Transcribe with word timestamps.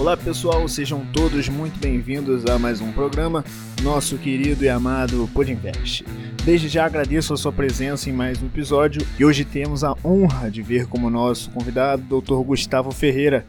Olá 0.00 0.16
pessoal, 0.16 0.66
sejam 0.66 1.04
todos 1.12 1.46
muito 1.50 1.78
bem-vindos 1.78 2.46
a 2.46 2.58
mais 2.58 2.80
um 2.80 2.90
programa, 2.90 3.44
nosso 3.82 4.16
querido 4.16 4.64
e 4.64 4.68
amado 4.70 5.28
Podcast. 5.34 6.02
Desde 6.42 6.68
já 6.68 6.86
agradeço 6.86 7.34
a 7.34 7.36
sua 7.36 7.52
presença 7.52 8.08
em 8.08 8.12
mais 8.14 8.42
um 8.42 8.46
episódio 8.46 9.06
e 9.18 9.26
hoje 9.26 9.44
temos 9.44 9.84
a 9.84 9.94
honra 10.02 10.50
de 10.50 10.62
ver 10.62 10.86
como 10.86 11.10
nosso 11.10 11.50
convidado 11.50 12.18
Dr. 12.18 12.42
Gustavo 12.42 12.90
Ferreira, 12.92 13.44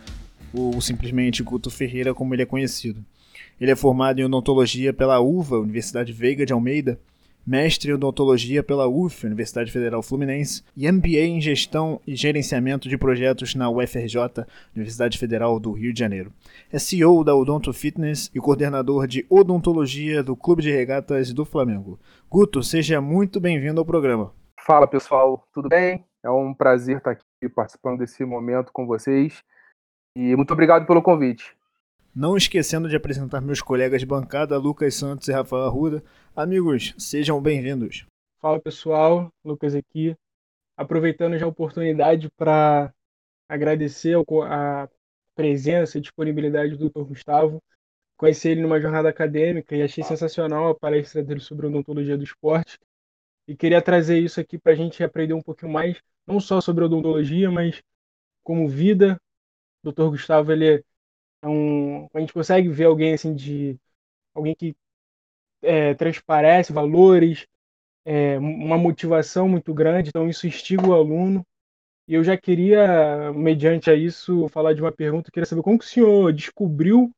ou 0.53 0.81
simplesmente 0.81 1.41
Guto 1.41 1.69
Ferreira 1.69 2.13
como 2.13 2.35
ele 2.35 2.41
é 2.41 2.45
conhecido. 2.45 2.99
Ele 3.59 3.71
é 3.71 3.75
formado 3.75 4.19
em 4.19 4.25
odontologia 4.25 4.91
pela 4.91 5.21
UVA, 5.21 5.57
Universidade 5.57 6.11
Veiga 6.11 6.45
de 6.45 6.51
Almeida, 6.51 6.99
mestre 7.45 7.91
em 7.91 7.93
odontologia 7.93 8.63
pela 8.63 8.87
UF, 8.87 9.25
Universidade 9.25 9.71
Federal 9.71 10.01
Fluminense, 10.01 10.63
e 10.75 10.91
MBA 10.91 11.25
em 11.25 11.41
gestão 11.41 11.99
e 12.05 12.15
gerenciamento 12.15 12.87
de 12.87 12.97
projetos 12.97 13.55
na 13.55 13.69
UFRJ, 13.69 14.45
Universidade 14.75 15.17
Federal 15.17 15.59
do 15.59 15.71
Rio 15.71 15.93
de 15.93 15.99
Janeiro. 15.99 16.31
É 16.71 16.79
CEO 16.79 17.23
da 17.23 17.35
Odonto 17.35 17.73
Fitness 17.73 18.29
e 18.33 18.39
coordenador 18.39 19.07
de 19.07 19.25
odontologia 19.29 20.23
do 20.23 20.35
Clube 20.35 20.61
de 20.61 20.71
Regatas 20.71 21.33
do 21.33 21.45
Flamengo. 21.45 21.99
Guto, 22.29 22.63
seja 22.63 23.01
muito 23.01 23.39
bem-vindo 23.39 23.79
ao 23.79 23.85
programa. 23.85 24.33
Fala 24.59 24.87
pessoal, 24.87 25.43
tudo 25.53 25.69
bem? 25.69 26.05
É 26.23 26.29
um 26.29 26.53
prazer 26.53 26.97
estar 26.97 27.11
aqui 27.11 27.49
participando 27.53 27.99
desse 27.99 28.23
momento 28.23 28.71
com 28.71 28.85
vocês 28.85 29.43
e 30.15 30.35
muito 30.35 30.51
obrigado 30.51 30.85
pelo 30.85 31.01
convite. 31.01 31.55
Não 32.13 32.35
esquecendo 32.35 32.89
de 32.89 32.95
apresentar 32.97 33.39
meus 33.39 33.61
colegas 33.61 34.01
de 34.01 34.05
bancada, 34.05 34.57
Lucas 34.57 34.95
Santos 34.95 35.29
e 35.29 35.31
Rafael 35.31 35.63
Arruda. 35.63 36.03
Amigos, 36.35 36.93
sejam 36.97 37.41
bem-vindos. 37.41 38.05
Fala 38.41 38.59
pessoal, 38.59 39.31
Lucas 39.45 39.73
aqui. 39.73 40.13
Aproveitando 40.75 41.37
já 41.37 41.45
a 41.45 41.49
oportunidade 41.49 42.29
para 42.31 42.93
agradecer 43.47 44.17
a 44.45 44.89
presença 45.33 45.97
e 45.97 46.01
disponibilidade 46.01 46.75
do 46.75 46.89
Dr. 46.89 47.03
Gustavo. 47.03 47.63
Conheci 48.17 48.49
ele 48.49 48.61
numa 48.61 48.81
jornada 48.81 49.07
acadêmica 49.07 49.73
e 49.73 49.81
achei 49.81 50.03
sensacional 50.03 50.67
a 50.67 50.75
palestra 50.75 51.23
dele 51.23 51.39
sobre 51.39 51.67
odontologia 51.67 52.17
do 52.17 52.25
esporte. 52.25 52.77
E 53.47 53.55
queria 53.55 53.81
trazer 53.81 54.19
isso 54.19 54.37
aqui 54.37 54.57
para 54.57 54.73
a 54.73 54.75
gente 54.75 55.01
aprender 55.01 55.33
um 55.33 55.41
pouquinho 55.41 55.71
mais, 55.71 55.97
não 56.27 56.41
só 56.41 56.59
sobre 56.59 56.83
odontologia, 56.83 57.49
mas 57.49 57.81
como 58.43 58.67
vida. 58.67 59.17
O 59.81 59.93
Dr. 59.93 60.09
Gustavo 60.09 60.51
ele 60.51 60.83
um, 61.47 62.07
a 62.13 62.19
gente 62.19 62.33
consegue 62.33 62.69
ver 62.69 62.85
alguém 62.85 63.13
assim 63.13 63.33
de 63.33 63.77
alguém 64.33 64.55
que 64.55 64.75
é, 65.61 65.93
transparece 65.93 66.73
valores, 66.73 67.47
é, 68.05 68.37
uma 68.39 68.77
motivação 68.77 69.47
muito 69.47 69.73
grande, 69.73 70.09
então 70.09 70.27
isso 70.29 70.47
instiga 70.47 70.87
o 70.87 70.93
aluno. 70.93 71.45
E 72.07 72.15
eu 72.15 72.23
já 72.23 72.35
queria, 72.35 73.31
mediante 73.33 73.89
a 73.89 73.95
isso, 73.95 74.47
falar 74.49 74.73
de 74.73 74.81
uma 74.81 74.91
pergunta. 74.91 75.29
Eu 75.29 75.33
queria 75.33 75.45
saber 75.45 75.61
como 75.61 75.79
que 75.79 75.85
o 75.85 75.87
senhor 75.87 76.33
descobriu 76.33 77.11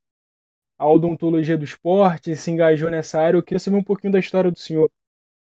a 0.78 0.88
odontologia 0.88 1.58
do 1.58 1.64
esporte, 1.64 2.36
se 2.36 2.52
engajou 2.52 2.90
nessa 2.90 3.20
área. 3.20 3.38
Eu 3.38 3.44
queria 3.44 3.60
saber 3.60 3.78
um 3.78 3.84
pouquinho 3.84 4.14
da 4.14 4.20
história 4.20 4.52
do 4.52 4.60
senhor. 4.60 4.90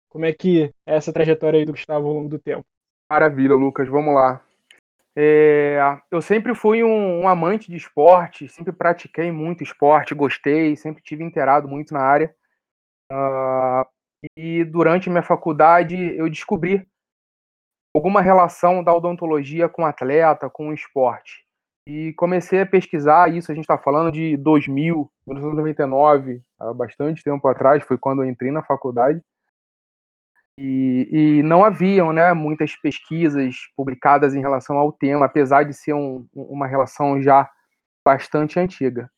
Como 0.08 0.24
é 0.24 0.32
que 0.32 0.72
é 0.86 0.96
essa 0.96 1.12
trajetória 1.12 1.58
aí 1.58 1.66
do 1.66 1.72
Gustavo 1.72 2.06
ao 2.06 2.14
longo 2.14 2.28
do 2.28 2.38
tempo? 2.38 2.64
Maravilha, 3.10 3.54
Lucas. 3.54 3.88
Vamos 3.88 4.14
lá. 4.14 4.40
É, 5.16 5.78
eu 6.10 6.20
sempre 6.20 6.54
fui 6.54 6.82
um, 6.82 7.20
um, 7.20 7.28
amante 7.28 7.70
de 7.70 7.76
esporte, 7.76 8.48
sempre 8.48 8.72
pratiquei 8.72 9.30
muito 9.30 9.62
esporte, 9.62 10.14
gostei, 10.14 10.74
sempre 10.74 11.02
tive 11.02 11.22
inteirado 11.22 11.68
muito 11.68 11.94
na 11.94 12.00
área. 12.00 12.34
Uh, 13.12 13.86
e 14.36 14.64
durante 14.64 15.08
minha 15.08 15.22
faculdade 15.22 15.96
eu 16.16 16.28
descobri 16.28 16.86
alguma 17.94 18.20
relação 18.20 18.82
da 18.82 18.92
odontologia 18.92 19.68
com 19.68 19.86
atleta, 19.86 20.50
com 20.50 20.72
esporte. 20.72 21.44
E 21.86 22.12
comecei 22.14 22.62
a 22.62 22.66
pesquisar 22.66 23.32
isso, 23.32 23.52
a 23.52 23.54
gente 23.54 23.64
está 23.64 23.78
falando 23.78 24.10
de 24.10 24.36
2000, 24.38 25.08
1999, 25.26 26.42
há 26.58 26.72
bastante 26.72 27.22
tempo 27.22 27.46
atrás, 27.46 27.84
foi 27.84 27.98
quando 27.98 28.22
eu 28.22 28.28
entrei 28.28 28.50
na 28.50 28.62
faculdade. 28.62 29.20
E, 30.58 31.08
e, 31.10 31.42
não 31.42 31.64
haviam 31.64 32.12
né, 32.12 32.32
muitas 32.32 32.76
pesquisas 32.76 33.56
publicadas 33.76 34.34
em 34.34 34.40
relação 34.40 34.78
ao 34.78 34.92
tema, 34.92 35.26
apesar 35.26 35.64
de 35.64 35.74
ser 35.74 35.94
um, 35.94 36.26
uma 36.32 36.66
relação 36.66 37.20
já 37.20 37.50
bastante 38.04 38.58
antiga. 38.60 39.10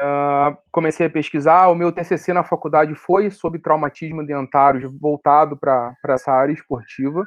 Uh, 0.00 0.56
comecei 0.70 1.06
a 1.06 1.10
pesquisar, 1.10 1.66
o 1.68 1.74
meu 1.74 1.90
TCC 1.90 2.32
na 2.32 2.44
faculdade 2.44 2.94
foi 2.94 3.30
sobre 3.30 3.60
traumatismo 3.60 4.24
dentário, 4.24 4.96
voltado 4.98 5.56
para 5.56 5.96
essa 6.08 6.32
área 6.32 6.52
esportiva. 6.52 7.26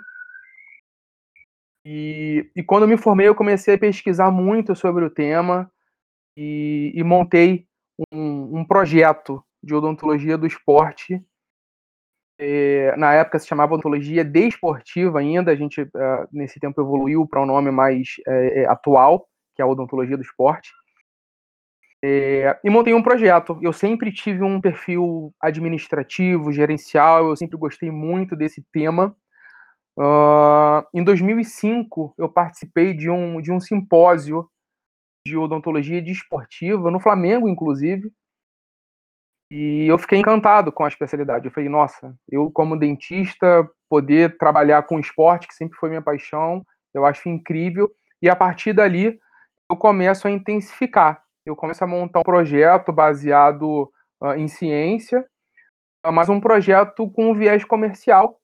E, 1.85 2.49
e, 2.55 2.63
quando 2.63 2.88
me 2.88 2.97
formei, 2.97 3.27
eu 3.27 3.35
comecei 3.35 3.75
a 3.75 3.77
pesquisar 3.77 4.31
muito 4.31 4.75
sobre 4.75 5.03
o 5.03 5.09
tema 5.09 5.69
e, 6.38 6.91
e 6.95 7.03
montei 7.03 7.67
um, 8.11 8.59
um 8.59 8.65
projeto 8.65 9.43
de 9.61 9.75
odontologia 9.75 10.38
do 10.38 10.47
esporte 10.47 11.23
na 12.97 13.13
época 13.13 13.40
se 13.40 13.47
chamava 13.47 13.75
ontologia 13.75 14.24
desportiva 14.24 15.19
ainda, 15.19 15.52
a 15.52 15.56
gente 15.56 15.81
uh, 15.81 16.28
nesse 16.31 16.59
tempo 16.59 16.81
evoluiu 16.81 17.28
para 17.28 17.41
um 17.41 17.46
nome 17.46 17.72
mais 17.72 18.16
é, 18.28 18.66
atual, 18.66 19.28
que 19.56 19.62
é 19.62 19.66
a 19.66 19.68
odontologia 19.68 20.18
do 20.18 20.24
esporte. 20.24 20.72
E 22.03 22.69
montei 22.69 22.96
um 22.96 23.03
projeto. 23.03 23.59
Eu 23.62 23.72
sempre 23.72 24.12
tive 24.12 24.44
um 24.44 24.59
perfil 24.59 25.31
administrativo, 25.40 26.51
gerencial, 26.51 27.30
eu 27.30 27.35
sempre 27.35 27.57
gostei 27.57 27.91
muito 27.91 28.35
desse 28.35 28.66
tema. 28.72 29.16
Uh, 29.97 30.84
em 30.94 31.03
2005, 31.03 32.16
eu 32.18 32.28
participei 32.28 32.94
de 32.94 33.09
um, 33.09 33.40
de 33.41 33.51
um 33.51 33.59
simpósio 33.59 34.50
de 35.25 35.38
odontologia 35.38 36.01
desportiva, 36.01 36.90
no 36.90 37.00
Flamengo, 37.00 37.47
inclusive, 37.47 38.12
e 39.51 39.85
eu 39.85 39.97
fiquei 39.97 40.17
encantado 40.17 40.72
com 40.72 40.85
a 40.85 40.88
especialidade. 40.88 41.45
Eu 41.45 41.51
falei, 41.51 41.67
nossa, 41.67 42.16
eu 42.29 42.50
como 42.50 42.79
dentista, 42.79 43.69
poder 43.89 44.38
trabalhar 44.38 44.84
com 44.84 44.97
esporte, 44.97 45.45
que 45.45 45.53
sempre 45.53 45.78
foi 45.78 45.89
minha 45.89 46.01
paixão, 46.01 46.66
eu 46.94 47.06
acho 47.06 47.28
incrível. 47.28 47.91
E 48.22 48.29
a 48.29 48.35
partir 48.35 48.72
dali, 48.72 49.19
eu 49.69 49.75
começo 49.75 50.25
a 50.25 50.31
intensificar. 50.31 51.22
Eu 51.45 51.53
começo 51.53 51.84
a 51.84 51.88
montar 51.88 52.22
um 52.22 52.23
projeto 52.23 52.94
baseado 52.94 53.91
uh, 54.22 54.35
em 54.38 54.47
ciência, 54.47 55.19
uh, 56.07 56.13
mas 56.13 56.29
um 56.29 56.39
projeto 56.39 57.12
com 57.12 57.31
um 57.31 57.35
viés 57.35 57.66
comercial. 57.66 58.39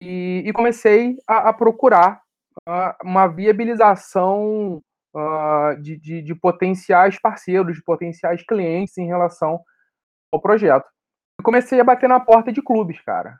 E, 0.00 0.44
e 0.46 0.52
comecei 0.52 1.16
a, 1.26 1.48
a 1.48 1.52
procurar 1.52 2.20
uh, 2.68 2.94
uma 3.02 3.26
viabilização 3.26 4.80
de, 5.80 5.96
de, 5.96 6.20
de 6.20 6.34
potenciais 6.34 7.18
parceiros, 7.18 7.74
de 7.74 7.82
potenciais 7.82 8.44
clientes 8.44 8.98
em 8.98 9.06
relação 9.06 9.58
ao 10.32 10.40
projeto. 10.40 10.86
Eu 11.38 11.44
comecei 11.44 11.80
a 11.80 11.84
bater 11.84 12.08
na 12.08 12.20
porta 12.20 12.52
de 12.52 12.62
clubes, 12.62 13.00
cara. 13.02 13.38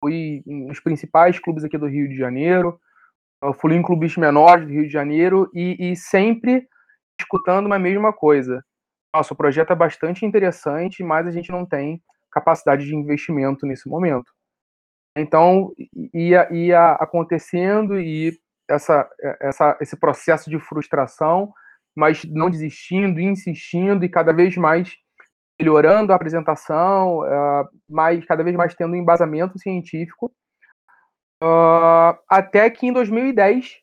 Fui 0.00 0.42
nos 0.46 0.80
principais 0.80 1.38
clubes 1.38 1.64
aqui 1.64 1.78
do 1.78 1.86
Rio 1.86 2.08
de 2.08 2.16
Janeiro, 2.16 2.78
fui 3.60 3.74
em 3.74 3.82
clubes 3.82 4.16
menores 4.16 4.66
do 4.66 4.72
Rio 4.72 4.84
de 4.84 4.92
Janeiro 4.92 5.50
e, 5.54 5.92
e 5.92 5.96
sempre 5.96 6.66
escutando 7.18 7.66
uma 7.66 7.78
mesma 7.78 8.12
coisa. 8.12 8.62
Nossa, 9.14 9.32
o 9.32 9.36
projeto 9.36 9.72
é 9.72 9.76
bastante 9.76 10.26
interessante, 10.26 11.02
mas 11.02 11.26
a 11.26 11.30
gente 11.30 11.50
não 11.50 11.64
tem 11.64 12.02
capacidade 12.30 12.84
de 12.84 12.94
investimento 12.94 13.66
nesse 13.66 13.88
momento. 13.88 14.30
Então, 15.16 15.72
ia, 16.12 16.52
ia 16.52 16.92
acontecendo 16.92 17.98
e 17.98 18.38
essa, 18.68 19.08
essa, 19.40 19.78
esse 19.80 19.96
processo 19.98 20.50
de 20.50 20.58
frustração, 20.58 21.50
mas 21.96 22.22
não 22.24 22.50
desistindo, 22.50 23.18
insistindo 23.18 24.04
e 24.04 24.08
cada 24.10 24.32
vez 24.32 24.54
mais 24.56 24.94
melhorando 25.58 26.12
a 26.12 26.16
apresentação, 26.16 27.20
uh, 27.20 28.26
cada 28.26 28.44
vez 28.44 28.54
mais 28.56 28.74
tendo 28.74 28.92
um 28.92 28.96
embasamento 28.96 29.58
científico, 29.58 30.32
uh, 31.42 32.18
até 32.28 32.68
que 32.70 32.86
em 32.86 32.92
2010 32.92 33.80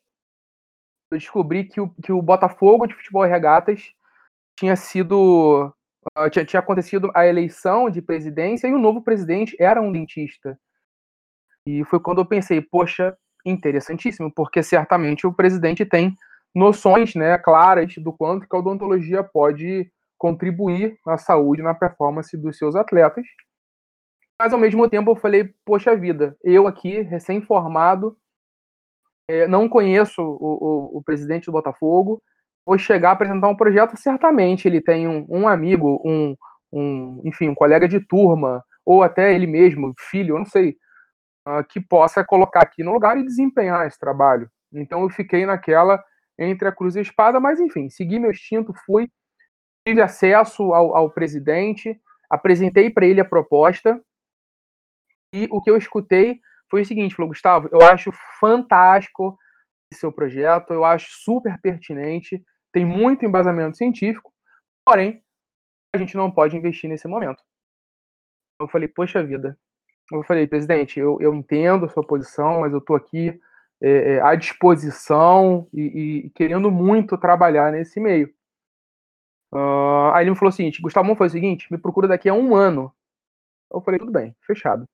eu 1.12 1.18
descobri 1.18 1.66
que 1.66 1.82
o, 1.82 1.90
que 2.02 2.12
o 2.12 2.22
Botafogo 2.22 2.88
de 2.88 2.94
Futebol 2.94 3.26
e 3.26 3.30
Regatas 3.30 3.92
tinha 4.58 4.76
sido 4.76 5.74
uh, 6.18 6.30
tinha, 6.30 6.46
tinha 6.46 6.60
acontecido 6.60 7.12
a 7.16 7.26
eleição 7.26 7.90
de 7.90 8.02
presidência 8.02 8.68
e 8.68 8.74
o 8.74 8.80
novo 8.80 9.02
presidente 9.02 9.56
era 9.60 9.82
um 9.82 9.92
dentista. 9.92 10.58
E 11.68 11.84
foi 11.86 12.00
quando 12.00 12.20
eu 12.20 12.26
pensei, 12.26 12.62
poxa, 12.62 13.18
interessantíssimo, 13.46 14.32
porque 14.32 14.62
certamente 14.62 15.26
o 15.26 15.34
presidente 15.34 15.86
tem 15.86 16.16
noções 16.54 17.16
né, 17.16 17.38
claras 17.38 17.96
do 17.98 18.14
quanto 18.14 18.48
que 18.48 18.56
a 18.56 18.60
odontologia 18.60 19.24
pode 19.24 19.92
contribuir 20.18 20.98
na 21.06 21.18
saúde, 21.18 21.62
na 21.62 21.74
performance 21.74 22.36
dos 22.38 22.58
seus 22.58 22.76
atletas. 22.76 23.26
Mas 24.40 24.54
ao 24.54 24.60
mesmo 24.60 24.90
tempo 24.90 25.12
eu 25.12 25.16
falei, 25.16 25.54
poxa 25.66 25.96
vida, 25.96 26.36
eu 26.44 26.68
aqui, 26.68 27.02
recém-formado, 27.02 28.18
é, 29.28 29.48
não 29.48 29.70
conheço 29.70 30.22
o, 30.22 30.96
o, 30.96 30.98
o, 30.98 31.04
presidente 31.04 31.46
do 31.46 31.52
Botafogo, 31.52 32.22
vou 32.66 32.78
chegar 32.78 33.10
a 33.10 33.14
apresentar 33.14 33.48
um 33.48 33.56
projeto, 33.56 33.96
certamente 33.96 34.68
ele 34.68 34.82
tem 34.82 35.08
um, 35.08 35.26
um 35.30 35.48
amigo, 35.48 36.02
um, 36.04 36.36
um, 36.72 37.22
enfim, 37.24 37.50
um 37.50 37.56
colega 37.56 37.88
de 37.88 38.00
turma, 38.00 38.64
ou 38.86 39.02
até 39.02 39.34
ele 39.34 39.48
mesmo, 39.48 39.94
filho, 39.98 40.36
eu 40.36 40.40
não 40.40 40.46
sei, 40.46 40.76
uh, 41.48 41.64
que 41.70 41.80
possa 41.80 42.24
colocar 42.24 42.62
aqui 42.62 42.84
no 42.84 42.92
lugar 42.92 43.18
e 43.18 43.26
desempenhar 43.26 43.88
esse 43.88 44.00
trabalho. 44.00 44.50
Então 44.74 45.04
eu 45.04 45.10
fiquei 45.10 45.46
naquela 45.46 46.04
entre 46.38 46.68
a 46.68 46.72
cruz 46.72 46.96
e 46.96 47.00
a 47.00 47.02
espada, 47.02 47.40
mas 47.40 47.60
enfim, 47.60 47.90
segui 47.90 48.20
meu 48.20 48.32
instinto, 48.32 48.74
fui, 48.86 49.10
tive 49.86 50.02
acesso 50.02 50.74
ao, 50.74 50.96
ao 50.96 51.10
presidente, 51.10 52.00
apresentei 52.30 52.90
para 52.90 53.06
ele 53.06 53.22
a 53.22 53.26
proposta 53.26 54.02
e 55.34 55.48
o 55.52 55.62
que 55.62 55.70
eu 55.70 55.78
escutei 55.78 56.40
foi 56.70 56.82
o 56.82 56.86
seguinte, 56.86 57.16
falou, 57.16 57.30
Gustavo, 57.30 57.70
eu 57.72 57.82
acho 57.82 58.12
fantástico 58.40 59.38
esse 59.92 60.00
seu 60.00 60.12
projeto, 60.12 60.74
eu 60.74 60.84
acho 60.84 61.08
super 61.24 61.60
pertinente, 61.62 62.44
tem 62.72 62.86
muito 62.86 63.26
embasamento 63.26 63.78
científico, 63.78 64.34
porém, 64.86 65.24
a 65.94 65.98
gente 65.98 66.18
não 66.18 66.32
pode 66.32 66.58
investir 66.58 66.90
nesse 66.90 67.08
momento. 67.08 67.44
Eu 68.60 68.68
falei, 68.68 68.88
poxa 68.88 69.24
vida. 69.24 69.58
Eu 70.12 70.24
falei, 70.24 70.48
presidente, 70.48 71.00
eu, 71.00 71.20
eu 71.22 71.34
entendo 71.34 71.86
a 71.86 71.90
sua 71.90 72.06
posição, 72.06 72.62
mas 72.62 72.72
eu 72.72 72.80
estou 72.80 72.96
aqui 72.96 73.40
é, 73.82 74.20
à 74.22 74.36
disposição 74.36 75.68
e, 75.74 75.82
e, 76.26 76.30
querendo 76.32 76.72
muito 76.72 77.18
trabalhar 77.18 77.72
nesse 77.72 78.00
meio. 78.00 78.34
Uh, 79.54 80.12
aí 80.14 80.24
ele 80.24 80.32
me 80.32 80.36
falou 80.36 80.50
o 80.50 80.52
seguinte, 80.52 80.82
Gustavo, 80.82 81.16
fazer 81.16 81.38
o 81.38 81.42
seguinte, 81.42 81.72
me 81.72 81.78
procura 81.78 82.08
daqui 82.08 82.28
a 82.28 82.34
um 82.34 82.56
ano. 82.56 82.92
Eu 83.72 83.82
falei, 83.82 84.00
tudo 84.00 84.12
bem, 84.12 84.36
fechado. 84.42 84.88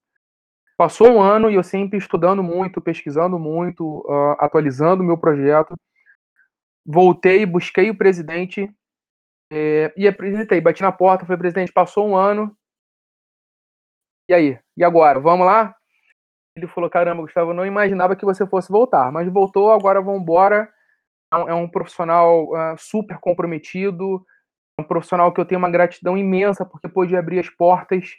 Passou 0.76 1.10
um 1.10 1.22
ano 1.22 1.50
e 1.50 1.56
eu 1.56 1.64
sempre 1.64 1.98
estudando 1.98 2.44
muito, 2.44 2.82
pesquisando 2.82 3.40
muito, 3.40 4.00
uh, 4.00 4.36
atualizando 4.38 5.02
o 5.02 5.06
meu 5.06 5.18
projeto. 5.18 5.76
Voltei, 6.86 7.46
busquei 7.46 7.90
o 7.90 7.98
presidente 7.98 8.70
é, 9.52 9.94
e 9.96 10.08
apresentei, 10.08 10.60
bati 10.60 10.82
na 10.82 10.92
porta, 10.92 11.26
falei, 11.26 11.40
presidente, 11.40 11.72
passou 11.72 12.08
um 12.08 12.16
ano. 12.16 12.56
E 14.30 14.34
aí? 14.34 14.60
E 14.76 14.84
agora? 14.84 15.20
Vamos 15.20 15.46
lá? 15.46 15.76
Ele 16.56 16.68
falou, 16.68 16.90
caramba, 16.90 17.22
Gustavo, 17.22 17.52
eu 17.52 17.56
não 17.56 17.66
imaginava 17.66 18.16
que 18.16 18.26
você 18.26 18.46
fosse 18.46 18.70
voltar, 18.70 19.12
mas 19.12 19.32
voltou, 19.32 19.72
agora 19.72 20.02
vamos 20.02 20.22
embora. 20.22 20.70
É 21.32 21.54
um 21.54 21.66
é 21.66 21.68
profissional 21.68 22.46
uh, 22.50 22.76
super 22.78 23.20
comprometido, 23.20 24.26
um 24.80 24.84
profissional 24.84 25.32
que 25.32 25.40
eu 25.40 25.46
tenho 25.46 25.60
uma 25.60 25.70
gratidão 25.70 26.18
imensa 26.18 26.66
porque 26.66 26.88
pôde 26.88 27.16
abrir 27.16 27.40
as 27.40 27.50
portas 27.50 28.16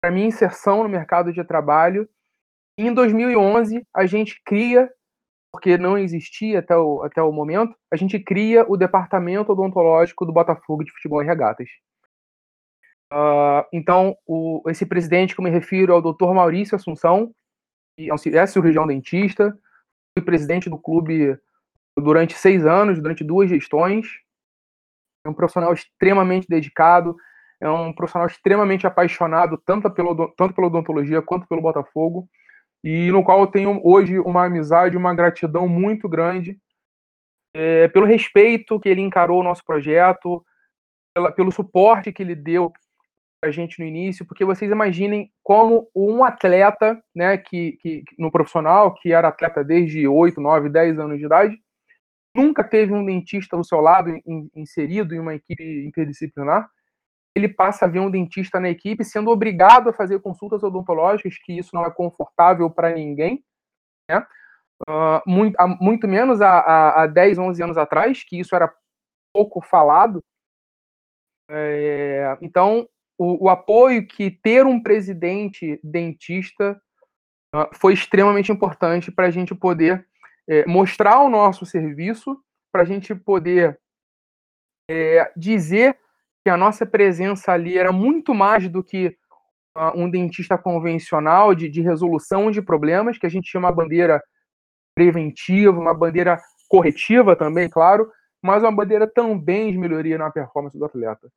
para 0.00 0.10
minha 0.10 0.26
inserção 0.26 0.82
no 0.82 0.88
mercado 0.88 1.32
de 1.32 1.44
trabalho. 1.44 2.08
E 2.78 2.86
em 2.86 2.94
2011, 2.94 3.86
a 3.94 4.06
gente 4.06 4.40
cria, 4.44 4.90
porque 5.52 5.76
não 5.76 5.98
existia 5.98 6.60
até 6.60 6.76
o, 6.76 7.02
até 7.02 7.22
o 7.22 7.32
momento, 7.32 7.74
a 7.92 7.96
gente 7.96 8.18
cria 8.18 8.64
o 8.68 8.76
Departamento 8.76 9.52
Odontológico 9.52 10.24
do 10.24 10.32
Botafogo 10.32 10.82
de 10.84 10.92
Futebol 10.92 11.22
e 11.22 11.26
Regatas. 11.26 11.68
Uh, 13.12 13.66
então, 13.72 14.16
o, 14.26 14.62
esse 14.68 14.86
presidente 14.86 15.34
que 15.34 15.40
eu 15.40 15.44
me 15.44 15.50
refiro 15.50 15.92
é 15.92 15.96
o 15.96 16.00
Dr. 16.00 16.32
Maurício 16.32 16.76
Assunção, 16.76 17.32
que 17.98 18.08
é, 18.10 18.36
é 18.36 18.46
cirurgião 18.46 18.86
dentista, 18.86 19.56
foi 20.16 20.24
presidente 20.24 20.70
do 20.70 20.78
clube 20.78 21.36
durante 21.98 22.34
seis 22.34 22.64
anos, 22.64 23.00
durante 23.00 23.24
duas 23.24 23.50
gestões. 23.50 24.06
É 25.24 25.28
um 25.28 25.34
profissional 25.34 25.72
extremamente 25.72 26.46
dedicado, 26.48 27.16
é 27.60 27.68
um 27.68 27.92
profissional 27.92 28.26
extremamente 28.26 28.86
apaixonado 28.86 29.60
tanto 29.64 29.90
pelo, 29.90 30.28
tanto 30.36 30.54
pela 30.54 30.68
odontologia 30.68 31.20
quanto 31.20 31.46
pelo 31.46 31.60
Botafogo, 31.60 32.28
e 32.82 33.10
no 33.10 33.22
qual 33.22 33.40
eu 33.40 33.46
tenho 33.46 33.80
hoje 33.84 34.18
uma 34.18 34.46
amizade, 34.46 34.96
uma 34.96 35.14
gratidão 35.14 35.68
muito 35.68 36.08
grande 36.08 36.58
é, 37.54 37.88
pelo 37.88 38.06
respeito 38.06 38.80
que 38.80 38.88
ele 38.88 39.02
encarou 39.02 39.40
o 39.40 39.44
nosso 39.44 39.64
projeto, 39.64 40.44
pela, 41.14 41.32
pelo 41.32 41.52
suporte 41.52 42.12
que 42.12 42.22
ele 42.22 42.34
deu 42.34 42.72
a 43.42 43.50
gente 43.50 43.78
no 43.78 43.86
início, 43.86 44.26
porque 44.26 44.44
vocês 44.44 44.70
imaginem 44.70 45.30
como 45.42 45.88
um 45.94 46.22
atleta, 46.22 47.02
né, 47.14 47.38
que, 47.38 47.72
que 47.80 48.04
no 48.18 48.30
profissional, 48.30 48.94
que 48.94 49.12
era 49.12 49.28
atleta 49.28 49.64
desde 49.64 50.06
8, 50.06 50.40
9, 50.40 50.68
10 50.68 50.98
anos 50.98 51.18
de 51.18 51.24
idade, 51.24 51.58
nunca 52.34 52.62
teve 52.62 52.92
um 52.92 53.04
dentista 53.04 53.56
do 53.56 53.64
seu 53.64 53.80
lado 53.80 54.10
inserido 54.54 55.14
em 55.14 55.18
uma 55.18 55.34
equipe 55.34 55.62
interdisciplinar, 55.86 56.68
ele 57.34 57.48
passa 57.48 57.84
a 57.84 57.88
ver 57.88 58.00
um 58.00 58.10
dentista 58.10 58.58
na 58.58 58.68
equipe 58.68 59.04
sendo 59.04 59.30
obrigado 59.30 59.88
a 59.88 59.92
fazer 59.92 60.20
consultas 60.20 60.62
odontológicas, 60.62 61.38
que 61.38 61.58
isso 61.58 61.74
não 61.74 61.84
é 61.84 61.90
confortável 61.90 62.68
para 62.70 62.92
ninguém, 62.92 63.44
né? 64.10 64.26
Uh, 64.88 65.20
muito, 65.26 65.56
muito, 65.78 66.08
menos 66.08 66.40
há, 66.40 67.02
há 67.02 67.06
10, 67.06 67.38
11 67.38 67.62
anos 67.62 67.76
atrás, 67.76 68.24
que 68.24 68.40
isso 68.40 68.56
era 68.56 68.72
pouco 69.32 69.60
falado. 69.60 70.24
É, 71.50 72.38
então, 72.40 72.88
o, 73.18 73.44
o, 73.44 73.48
apoio 73.50 74.06
que 74.06 74.30
ter 74.30 74.64
um 74.64 74.82
presidente 74.82 75.78
dentista 75.84 76.80
uh, 77.54 77.68
foi 77.74 77.92
extremamente 77.92 78.50
importante 78.50 79.12
para 79.12 79.26
a 79.26 79.30
gente 79.30 79.54
poder 79.54 80.08
é, 80.50 80.66
mostrar 80.66 81.20
o 81.22 81.30
nosso 81.30 81.64
serviço, 81.64 82.36
para 82.72 82.82
a 82.82 82.84
gente 82.84 83.14
poder 83.14 83.78
é, 84.90 85.32
dizer 85.36 85.96
que 86.44 86.50
a 86.50 86.56
nossa 86.56 86.84
presença 86.84 87.52
ali 87.52 87.78
era 87.78 87.92
muito 87.92 88.34
mais 88.34 88.68
do 88.68 88.82
que 88.82 89.16
uh, 89.76 89.92
um 89.94 90.10
dentista 90.10 90.58
convencional 90.58 91.54
de, 91.54 91.68
de 91.68 91.80
resolução 91.80 92.50
de 92.50 92.60
problemas, 92.60 93.16
que 93.16 93.26
a 93.26 93.30
gente 93.30 93.50
tinha 93.50 93.60
uma 93.60 93.72
bandeira 93.72 94.22
preventiva, 94.94 95.78
uma 95.78 95.94
bandeira 95.94 96.40
corretiva 96.68 97.36
também, 97.36 97.68
claro, 97.68 98.10
mas 98.42 98.62
uma 98.62 98.72
bandeira 98.72 99.06
também 99.06 99.70
de 99.70 99.78
melhoria 99.78 100.18
na 100.18 100.30
performance 100.30 100.76
do 100.76 100.84
atleta. 100.84 101.30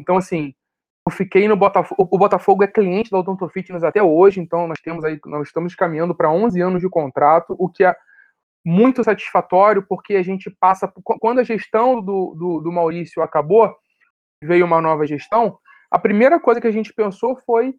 Então, 0.00 0.16
assim, 0.16 0.54
eu 1.06 1.12
fiquei 1.12 1.46
no 1.46 1.56
Botafogo. 1.56 2.08
O 2.10 2.18
Botafogo 2.18 2.64
é 2.64 2.66
cliente 2.66 3.10
da 3.10 3.18
Odonto 3.18 3.48
Fitness 3.48 3.84
até 3.84 4.02
hoje, 4.02 4.40
então 4.40 4.66
nós 4.66 4.80
temos 4.82 5.04
aí, 5.04 5.18
nós 5.26 5.46
estamos 5.46 5.74
caminhando 5.74 6.14
para 6.14 6.30
11 6.30 6.60
anos 6.60 6.80
de 6.80 6.88
contrato, 6.88 7.54
o 7.58 7.68
que 7.68 7.84
é 7.84 7.94
muito 8.64 9.04
satisfatório, 9.04 9.84
porque 9.86 10.14
a 10.14 10.22
gente 10.22 10.50
passa. 10.58 10.90
Quando 11.02 11.40
a 11.40 11.44
gestão 11.44 12.00
do, 12.00 12.34
do, 12.34 12.60
do 12.60 12.72
Maurício 12.72 13.22
acabou, 13.22 13.74
veio 14.42 14.64
uma 14.64 14.80
nova 14.80 15.06
gestão, 15.06 15.58
a 15.90 15.98
primeira 15.98 16.40
coisa 16.40 16.60
que 16.60 16.66
a 16.66 16.72
gente 16.72 16.92
pensou 16.92 17.36
foi 17.44 17.74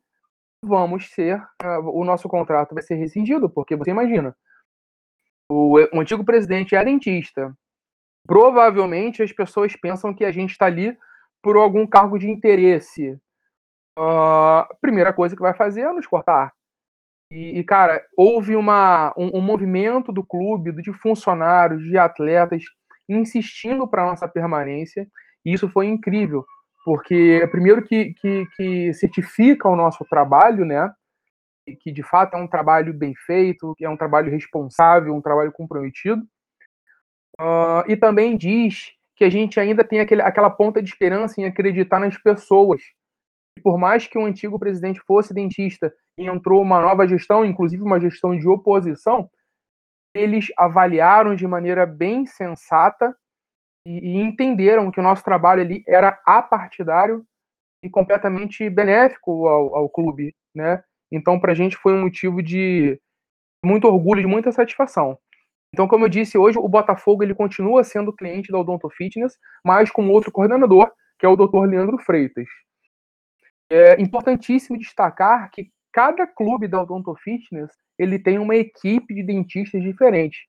vamos 0.64 1.10
ser, 1.10 1.40
uh, 1.64 1.90
o 1.92 2.04
nosso 2.04 2.28
contrato 2.28 2.74
vai 2.74 2.84
ser 2.84 2.96
rescindido, 2.96 3.50
porque 3.50 3.76
você 3.76 3.92
imagina, 3.92 4.36
o, 5.50 5.78
o, 5.94 6.00
antigo 6.00 6.24
presidente 6.26 6.76
é 6.76 6.84
dentista. 6.84 7.56
Provavelmente 8.28 9.22
as 9.22 9.32
pessoas 9.32 9.76
pensam 9.76 10.14
que 10.14 10.26
a 10.26 10.32
gente 10.32 10.52
está 10.52 10.66
ali 10.66 10.98
por 11.42 11.56
algum 11.56 11.86
cargo 11.86 12.18
de 12.18 12.30
interesse. 12.30 13.12
Uh, 13.98 14.66
primeira 14.82 15.14
coisa 15.14 15.36
que 15.36 15.42
vai 15.42 15.54
fazer 15.54 15.82
é 15.82 15.94
nos 15.94 16.08
cortar. 16.08 16.52
E, 17.32 17.60
e 17.60 17.64
cara, 17.64 18.04
houve 18.16 18.56
uma, 18.56 19.14
um, 19.18 19.40
um, 19.40 19.42
movimento 19.42 20.12
do 20.12 20.24
clube, 20.24 20.72
de 20.82 20.94
funcionários, 20.94 21.84
de 21.84 21.98
atletas, 21.98 22.64
insistindo 23.10 23.88
para 23.88 24.06
nossa 24.06 24.28
permanência, 24.28 25.08
e 25.44 25.54
isso 25.54 25.70
foi 25.70 25.88
incrível 25.88 26.46
porque 26.86 27.40
é 27.42 27.48
primeiro 27.48 27.84
que, 27.84 28.14
que, 28.14 28.46
que 28.56 28.94
certifica 28.94 29.68
o 29.68 29.76
nosso 29.76 30.06
trabalho, 30.06 30.64
né? 30.64 30.92
Que 31.82 31.92
de 31.92 32.04
fato 32.04 32.36
é 32.36 32.38
um 32.38 32.48
trabalho 32.48 32.94
bem 32.94 33.16
feito, 33.26 33.74
que 33.76 33.84
é 33.84 33.90
um 33.90 33.98
trabalho 33.98 34.30
responsável, 34.30 35.16
um 35.16 35.22
trabalho 35.22 35.52
comprometido. 35.52 36.22
Uh, 37.42 37.90
e 37.90 37.98
também 37.98 38.38
diz 38.38 38.92
que 39.16 39.26
a 39.26 39.30
gente 39.32 39.60
ainda 39.60 39.84
tem 39.84 40.00
aquele, 40.00 40.22
aquela 40.22 40.50
ponta 40.50 40.80
de 40.80 40.88
esperança 40.88 41.42
em 41.42 41.46
acreditar 41.46 42.00
nas 42.00 42.16
pessoas. 42.20 42.84
Por 43.66 43.80
mais 43.80 44.06
que 44.06 44.16
o 44.16 44.24
antigo 44.24 44.60
presidente 44.60 45.02
fosse 45.08 45.34
dentista 45.34 45.92
e 46.20 46.28
entrou 46.28 46.62
uma 46.62 46.80
nova 46.80 47.08
gestão, 47.08 47.44
inclusive 47.44 47.82
uma 47.82 48.00
gestão 48.00 48.38
de 48.38 48.48
oposição, 48.48 49.28
eles 50.14 50.50
avaliaram 50.56 51.34
de 51.34 51.48
maneira 51.48 51.84
bem 51.84 52.28
sensata 52.28 53.18
e, 53.84 54.12
e 54.12 54.18
entenderam 54.18 54.92
que 54.92 55.00
o 55.00 55.04
nosso 55.04 55.24
trabalho 55.24 55.64
ali 55.64 55.84
era 55.88 56.22
apartidário 56.28 57.26
e 57.84 57.90
completamente 57.90 58.70
benéfico 58.70 59.48
ao, 59.48 59.76
ao 59.76 59.90
clube, 59.90 60.36
né? 60.54 60.84
Então, 61.12 61.40
para 61.40 61.54
a 61.54 61.56
gente 61.56 61.76
foi 61.76 61.94
um 61.94 62.02
motivo 62.02 62.44
de 62.44 63.02
muito 63.66 63.88
orgulho, 63.88 64.22
de 64.22 64.28
muita 64.28 64.52
satisfação. 64.52 65.18
Então, 65.74 65.88
como 65.88 66.06
eu 66.06 66.10
disse, 66.10 66.38
hoje 66.38 66.60
o 66.60 66.70
Botafogo 66.70 67.24
ele 67.24 67.34
continua 67.34 67.84
sendo 67.84 68.14
cliente 68.14 68.52
da 68.52 68.60
Odonto 68.60 68.92
Fitness, 68.92 69.36
mas 69.66 69.90
com 69.90 70.08
outro 70.12 70.32
coordenador, 70.32 70.92
que 71.18 71.26
é 71.26 71.30
o 71.30 71.36
Dr. 71.36 71.66
Leandro 71.66 71.98
Freitas. 71.98 72.48
É 73.70 74.00
importantíssimo 74.02 74.78
destacar 74.78 75.50
que 75.52 75.70
cada 75.92 76.28
clube 76.28 76.68
da 76.68 76.82
Odonto 76.82 77.16
Fitness 77.16 77.72
ele 77.98 78.20
tem 78.20 78.38
uma 78.38 78.56
equipe 78.56 79.14
de 79.14 79.24
dentistas 79.24 79.82
diferente 79.82 80.48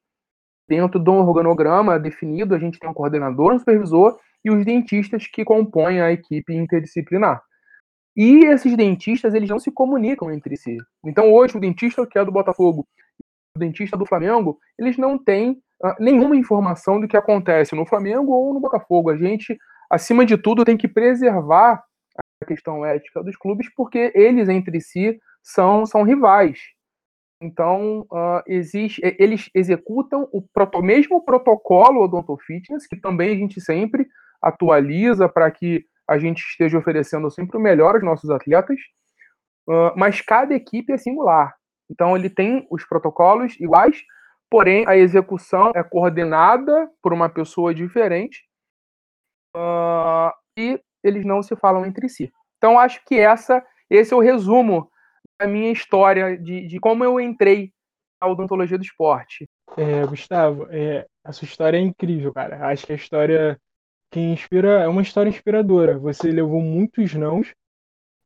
dentro 0.68 0.98
de 0.98 1.08
um 1.08 1.18
organograma 1.20 1.98
definido, 1.98 2.54
a 2.54 2.58
gente 2.58 2.78
tem 2.78 2.88
um 2.88 2.94
coordenador, 2.94 3.54
um 3.54 3.58
supervisor 3.58 4.18
e 4.44 4.50
os 4.50 4.64
dentistas 4.64 5.26
que 5.26 5.44
compõem 5.44 6.00
a 6.00 6.10
equipe 6.10 6.54
interdisciplinar. 6.54 7.40
E 8.16 8.46
esses 8.46 8.76
dentistas, 8.76 9.34
eles 9.34 9.48
não 9.48 9.58
se 9.58 9.70
comunicam 9.70 10.30
entre 10.30 10.56
si. 10.56 10.76
Então, 11.04 11.32
hoje, 11.32 11.56
o 11.56 11.60
dentista 11.60 12.06
que 12.06 12.18
é 12.18 12.24
do 12.24 12.32
Botafogo 12.32 12.86
o 13.54 13.58
dentista 13.58 13.96
do 13.96 14.04
Flamengo, 14.04 14.58
eles 14.78 14.98
não 14.98 15.16
têm 15.16 15.52
uh, 15.82 15.94
nenhuma 15.98 16.36
informação 16.36 17.00
do 17.00 17.08
que 17.08 17.16
acontece 17.16 17.74
no 17.74 17.86
Flamengo 17.86 18.32
ou 18.32 18.52
no 18.52 18.60
Botafogo. 18.60 19.10
A 19.10 19.16
gente, 19.16 19.56
acima 19.90 20.26
de 20.26 20.36
tudo, 20.36 20.64
tem 20.64 20.76
que 20.76 20.86
preservar 20.86 21.82
a 22.42 22.46
questão 22.46 22.84
ética 22.84 23.22
dos 23.22 23.36
clubes, 23.36 23.68
porque 23.74 24.12
eles 24.14 24.48
entre 24.48 24.80
si 24.80 25.18
são, 25.42 25.86
são 25.86 26.02
rivais. 26.02 26.58
Então, 27.40 28.00
uh, 28.10 28.42
existe, 28.46 29.00
eles 29.18 29.50
executam 29.54 30.28
o 30.32 30.42
proto, 30.42 30.82
mesmo 30.82 31.24
protocolo 31.24 32.02
Odonto 32.02 32.36
Fitness, 32.38 32.86
que 32.86 32.98
também 32.98 33.30
a 33.30 33.38
gente 33.38 33.60
sempre 33.60 34.06
atualiza 34.40 35.28
para 35.28 35.50
que 35.50 35.84
a 36.08 36.18
gente 36.18 36.40
esteja 36.40 36.78
oferecendo 36.78 37.30
sempre 37.30 37.56
o 37.56 37.60
melhor 37.60 37.94
aos 37.94 38.04
nossos 38.04 38.30
atletas, 38.30 38.78
uh, 39.68 39.92
mas 39.96 40.20
cada 40.20 40.54
equipe 40.54 40.92
é 40.92 40.96
singular. 40.96 41.54
Então 41.90 42.16
ele 42.16 42.30
tem 42.30 42.66
os 42.70 42.84
protocolos 42.86 43.58
iguais, 43.60 44.02
porém 44.50 44.86
a 44.86 44.96
execução 44.96 45.72
é 45.74 45.82
coordenada 45.82 46.90
por 47.02 47.12
uma 47.12 47.28
pessoa 47.28 47.74
diferente 47.74 48.44
uh, 49.54 50.32
e 50.56 50.80
eles 51.08 51.24
não 51.24 51.42
se 51.42 51.54
falam 51.56 51.84
entre 51.84 52.08
si. 52.08 52.32
Então 52.58 52.78
acho 52.78 53.04
que 53.04 53.16
essa, 53.16 53.64
esse 53.90 54.12
é 54.12 54.16
o 54.16 54.20
resumo 54.20 54.90
da 55.38 55.46
minha 55.46 55.70
história 55.70 56.36
de, 56.36 56.66
de 56.66 56.78
como 56.80 57.04
eu 57.04 57.20
entrei 57.20 57.72
na 58.20 58.28
odontologia 58.28 58.78
do 58.78 58.84
esporte. 58.84 59.48
É, 59.76 60.06
Gustavo, 60.06 60.66
é, 60.70 61.06
a 61.22 61.32
sua 61.32 61.46
história 61.46 61.76
é 61.76 61.80
incrível, 61.80 62.32
cara. 62.32 62.66
Acho 62.68 62.86
que 62.86 62.92
a 62.92 62.96
história 62.96 63.60
que 64.10 64.20
inspira 64.20 64.82
é 64.82 64.88
uma 64.88 65.02
história 65.02 65.28
inspiradora. 65.28 65.98
Você 65.98 66.30
levou 66.30 66.60
muitos 66.60 67.14
nãos 67.14 67.52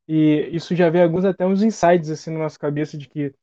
e 0.09 0.49
isso 0.53 0.75
já 0.75 0.91
vem 0.91 1.03
alguns 1.03 1.25
até 1.25 1.47
uns 1.47 1.63
insights 1.63 2.11
assim 2.11 2.33
na 2.33 2.41
nossa 2.41 2.59
cabeça 2.59 2.97
de 2.97 3.09
que, 3.09 3.35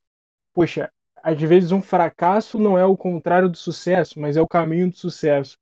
poxa, 0.53 0.91
às 1.23 1.41
vezes 1.41 1.71
um 1.71 1.81
fracasso 1.81 2.59
não 2.59 2.77
é 2.77 2.85
o 2.85 2.95
contrário 2.95 3.49
do 3.49 3.57
sucesso, 3.57 4.19
mas 4.19 4.37
é 4.37 4.41
o 4.41 4.47
caminho 4.47 4.89
do 4.89 4.97
sucesso. 4.97 5.57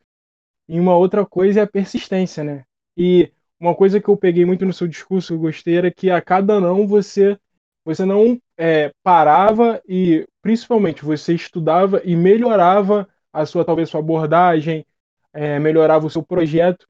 E 0.68 0.80
uma 0.80 0.96
outra 0.96 1.26
coisa 1.26 1.62
é 1.62 1.64
a 1.64 1.68
persistência, 1.68 2.44
né? 2.44 2.66
E 2.98 3.32
uma 3.60 3.76
coisa 3.76 4.00
que 4.02 4.10
eu 4.10 4.18
peguei 4.18 4.46
muito 4.46 4.66
no 4.66 4.74
seu 4.74 4.88
discurso, 4.88 5.34
eu 5.34 5.40
gostei, 5.40 5.78
era 5.78 5.92
que 5.92 6.10
a 6.10 6.22
cada 6.22 6.60
não 6.60 6.88
você 6.88 7.38
você 7.86 8.04
não 8.04 8.40
é, 8.58 8.92
parava 9.04 9.80
e 9.88 10.28
principalmente 10.42 11.06
você 11.06 11.36
estudava 11.36 12.02
e 12.04 12.16
melhorava 12.16 13.08
a 13.32 13.46
sua 13.46 13.64
talvez 13.64 13.90
sua 13.90 14.00
abordagem, 14.00 14.84
é, 15.32 15.60
melhorava 15.60 16.08
o 16.08 16.10
seu 16.10 16.24
projeto. 16.24 16.88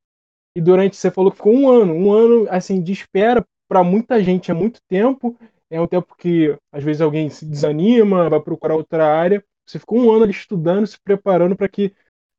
E 0.55 0.61
durante 0.61 0.95
você 0.95 1.11
falou 1.11 1.31
que 1.31 1.37
ficou 1.37 1.53
um 1.53 1.69
ano, 1.69 1.93
um 1.93 2.13
ano 2.13 2.47
assim 2.49 2.81
de 2.81 2.93
espera 2.93 3.45
para 3.67 3.83
muita 3.83 4.23
gente 4.23 4.51
é 4.51 4.53
muito 4.53 4.79
tempo, 4.87 5.37
é 5.69 5.81
um 5.81 5.87
tempo 5.87 6.15
que 6.15 6.57
às 6.71 6.83
vezes 6.83 7.01
alguém 7.01 7.29
se 7.29 7.45
desanima, 7.45 8.29
vai 8.29 8.39
procurar 8.39 8.75
outra 8.75 9.05
área. 9.05 9.43
Você 9.65 9.79
ficou 9.79 9.99
um 9.99 10.11
ano 10.11 10.23
ali 10.23 10.31
estudando, 10.31 10.87
se 10.87 10.97
preparando 11.03 11.55
para 11.57 11.67
que 11.67 11.93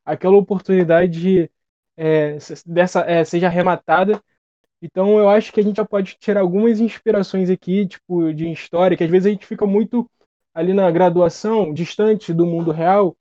aquela 0.04 0.36
oportunidade 0.36 1.50
é, 1.96 2.38
dessa 2.66 3.00
é, 3.00 3.24
seja 3.24 3.46
arrematada. 3.46 4.22
Então 4.82 5.18
eu 5.18 5.28
acho 5.28 5.52
que 5.52 5.60
a 5.60 5.62
gente 5.62 5.76
já 5.76 5.84
pode 5.84 6.16
tirar 6.18 6.40
algumas 6.40 6.80
inspirações 6.80 7.50
aqui, 7.50 7.86
tipo 7.86 8.32
de 8.32 8.50
história, 8.50 8.96
que 8.96 9.04
às 9.04 9.10
vezes 9.10 9.26
a 9.26 9.30
gente 9.30 9.46
fica 9.46 9.66
muito 9.66 10.08
ali 10.54 10.72
na 10.72 10.90
graduação, 10.90 11.72
distante 11.72 12.32
do 12.32 12.46
mundo 12.46 12.70
real, 12.70 13.16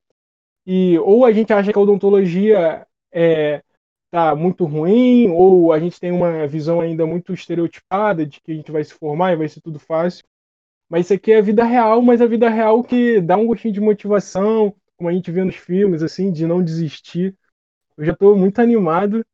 e 0.65 0.98
ou 1.00 1.25
a 1.25 1.32
gente 1.32 1.53
acha 1.53 1.72
que 1.72 1.77
a 1.77 1.82
odontologia 1.82 2.86
é, 3.12 3.62
tá 4.12 4.36
muito 4.36 4.65
ruim, 4.65 5.29
ou 5.29 5.74
a 5.74 5.79
gente 5.79 6.00
tem 6.00 6.12
uma 6.12 6.48
visão 6.48 6.79
ainda 6.82 7.05
muito 7.05 7.34
estereotipada 7.34 8.25
de 8.25 8.39
que 8.41 8.51
a 8.51 8.55
gente 8.55 8.72
vai 8.72 8.84
se 8.84 8.94
formar 8.94 9.34
e 9.34 9.36
vai 9.38 9.50
ser 9.50 9.62
tudo 9.62 9.79
fácil. 9.79 10.25
Mas 10.89 11.05
isso 11.05 11.13
aqui 11.13 11.32
é 11.32 11.38
a 11.39 11.41
vida 11.41 11.63
real, 11.63 12.01
mas 12.01 12.22
a 12.22 12.27
vida 12.27 12.50
real 12.50 12.84
que 12.84 13.20
dá 13.20 13.36
um 13.38 13.48
gostinho 13.48 13.74
de 13.74 13.82
motivação, 13.82 14.74
como 14.98 15.10
a 15.10 15.13
gente 15.13 15.32
vê 15.32 15.44
nos 15.44 15.55
filmes, 15.55 16.03
assim, 16.03 16.32
de 16.32 16.46
não 16.46 16.63
desistir. 16.63 17.36
Eu 17.98 18.06
já 18.06 18.14
estou 18.14 18.36
muito 18.36 18.60
animado. 18.60 19.25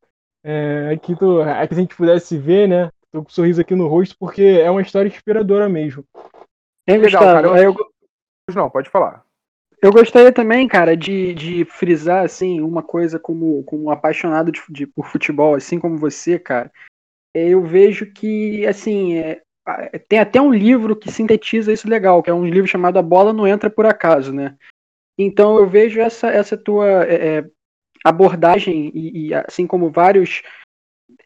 É, 0.44 0.90
aqui, 0.94 1.16
tô, 1.16 1.42
é 1.42 1.66
que 1.66 1.74
a 1.74 1.76
gente 1.76 1.96
pudesse 1.96 2.36
ver, 2.36 2.68
né? 2.68 2.90
Tô 3.10 3.22
com 3.22 3.28
um 3.28 3.32
sorriso 3.32 3.60
aqui 3.60 3.74
no 3.74 3.86
rosto, 3.86 4.16
porque 4.18 4.42
é 4.42 4.70
uma 4.70 4.82
história 4.82 5.08
inspiradora 5.08 5.68
mesmo. 5.68 6.04
É 6.86 6.96
legal, 6.96 7.22
cara. 7.22 7.46
Eu... 7.48 7.56
Eu... 7.56 8.54
Não, 8.54 8.68
pode 8.68 8.90
falar. 8.90 9.24
Eu 9.80 9.92
gostaria 9.92 10.32
também, 10.32 10.68
cara, 10.68 10.96
de, 10.96 11.34
de 11.34 11.64
frisar, 11.64 12.24
assim, 12.24 12.60
uma 12.60 12.82
coisa 12.84 13.18
como, 13.18 13.64
como 13.64 13.84
um 13.84 13.90
apaixonado 13.90 14.52
de, 14.52 14.62
de, 14.70 14.86
por 14.86 15.08
futebol, 15.08 15.56
assim 15.56 15.78
como 15.80 15.98
você, 15.98 16.38
cara. 16.38 16.70
É, 17.34 17.48
eu 17.48 17.62
vejo 17.62 18.06
que, 18.12 18.64
assim, 18.64 19.16
é, 19.16 19.42
tem 20.08 20.20
até 20.20 20.40
um 20.40 20.52
livro 20.52 20.94
que 20.94 21.10
sintetiza 21.10 21.72
isso 21.72 21.88
legal, 21.88 22.22
que 22.22 22.30
é 22.30 22.34
um 22.34 22.46
livro 22.46 22.68
chamado 22.68 22.98
A 22.98 23.02
Bola 23.02 23.32
Não 23.32 23.46
Entra 23.46 23.68
Por 23.68 23.86
Acaso, 23.86 24.32
né? 24.32 24.56
Então 25.18 25.56
eu 25.58 25.68
vejo 25.68 26.00
essa, 26.00 26.28
essa 26.28 26.56
tua 26.56 27.04
é, 27.04 27.38
é 27.38 27.50
abordagem, 28.04 28.90
e, 28.94 29.28
e, 29.28 29.34
assim 29.34 29.66
como 29.66 29.90
vários 29.90 30.42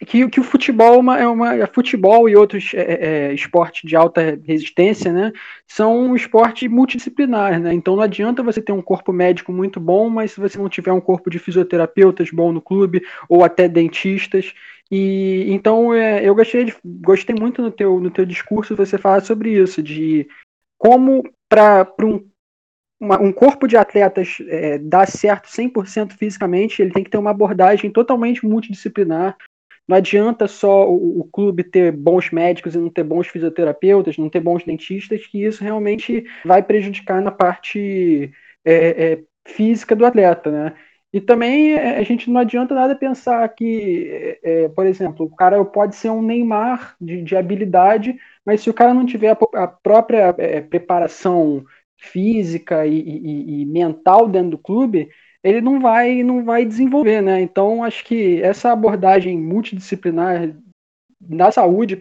que, 0.04 0.28
que 0.28 0.40
o 0.40 0.44
futebol 0.44 0.94
é 0.94 0.98
uma, 0.98 1.18
é 1.20 1.26
uma 1.26 1.54
é 1.54 1.66
futebol 1.66 2.28
e 2.28 2.36
outros 2.36 2.72
é, 2.74 2.80
é, 2.80 3.06
é, 3.06 3.34
esportes 3.34 3.88
de 3.88 3.96
alta 3.96 4.38
resistência, 4.44 5.12
né, 5.12 5.32
são 5.66 5.98
um 5.98 6.16
esporte 6.16 6.68
multidisciplinar, 6.68 7.58
né? 7.60 7.72
Então 7.72 7.96
não 7.96 8.02
adianta 8.02 8.42
você 8.42 8.60
ter 8.60 8.72
um 8.72 8.82
corpo 8.82 9.12
médico 9.12 9.52
muito 9.52 9.80
bom, 9.80 10.10
mas 10.10 10.32
se 10.32 10.40
você 10.40 10.58
não 10.58 10.68
tiver 10.68 10.92
um 10.92 11.00
corpo 11.00 11.30
de 11.30 11.38
fisioterapeutas 11.38 12.30
bom 12.30 12.52
no 12.52 12.60
clube 12.60 13.02
ou 13.28 13.44
até 13.44 13.68
dentistas. 13.68 14.52
E 14.90 15.46
então 15.48 15.92
é, 15.94 16.24
eu 16.24 16.34
gostei 16.34 16.64
de, 16.64 16.74
gostei 16.84 17.34
muito 17.34 17.62
no 17.62 17.70
teu 17.70 17.98
no 18.00 18.10
teu 18.10 18.24
discurso 18.24 18.76
você 18.76 18.98
falar 18.98 19.22
sobre 19.22 19.50
isso, 19.50 19.82
de 19.82 20.28
como 20.78 21.22
para 21.48 21.86
um 22.02 22.24
uma, 23.00 23.20
um 23.20 23.32
corpo 23.32 23.66
de 23.66 23.76
atletas 23.76 24.38
é, 24.48 24.78
dar 24.78 25.06
certo 25.06 25.48
100% 25.48 26.12
fisicamente, 26.12 26.80
ele 26.80 26.92
tem 26.92 27.04
que 27.04 27.10
ter 27.10 27.18
uma 27.18 27.30
abordagem 27.30 27.90
totalmente 27.90 28.44
multidisciplinar, 28.46 29.36
não 29.88 29.96
adianta 29.96 30.48
só 30.48 30.88
o, 30.88 31.20
o, 31.20 31.24
clube 31.24 31.62
ter 31.62 31.92
bons 31.92 32.30
médicos 32.30 32.74
e 32.74 32.78
não 32.78 32.90
ter 32.90 33.04
bons 33.04 33.28
fisioterapeutas, 33.28 34.18
não 34.18 34.28
ter 34.28 34.40
bons 34.40 34.64
dentistas, 34.64 35.24
que 35.26 35.44
isso 35.44 35.62
realmente 35.62 36.24
vai 36.44 36.62
prejudicar 36.62 37.22
na 37.22 37.30
parte 37.30 38.32
é, 38.64 39.12
é, 39.12 39.22
física 39.46 39.94
do 39.94 40.04
atleta, 40.04 40.50
né? 40.50 40.72
E 41.12 41.20
também 41.20 41.74
é, 41.74 41.98
a 41.98 42.02
gente 42.02 42.28
não 42.28 42.40
adianta 42.40 42.74
nada 42.74 42.96
pensar 42.96 43.48
que, 43.50 44.38
é, 44.42 44.64
é, 44.64 44.68
por 44.68 44.86
exemplo, 44.86 45.26
o 45.26 45.36
cara 45.36 45.64
pode 45.64 45.94
ser 45.94 46.10
um 46.10 46.20
Neymar 46.20 46.96
de, 47.00 47.22
de 47.22 47.36
habilidade, 47.36 48.18
mas 48.44 48.60
se 48.62 48.68
o 48.68 48.74
cara 48.74 48.92
não 48.92 49.06
tiver 49.06 49.30
a, 49.30 49.62
a 49.62 49.68
própria 49.68 50.34
é, 50.36 50.60
preparação 50.60 51.64
física 51.98 52.86
e, 52.86 52.98
e, 52.98 53.62
e 53.62 53.66
mental 53.66 54.28
dentro 54.28 54.50
do 54.50 54.58
clube, 54.58 55.08
ele 55.42 55.60
não 55.60 55.80
vai 55.80 56.22
não 56.22 56.44
vai 56.44 56.64
desenvolver, 56.64 57.22
né? 57.22 57.40
Então 57.40 57.84
acho 57.84 58.04
que 58.04 58.42
essa 58.42 58.72
abordagem 58.72 59.38
multidisciplinar 59.38 60.54
na 61.20 61.50
saúde 61.50 62.00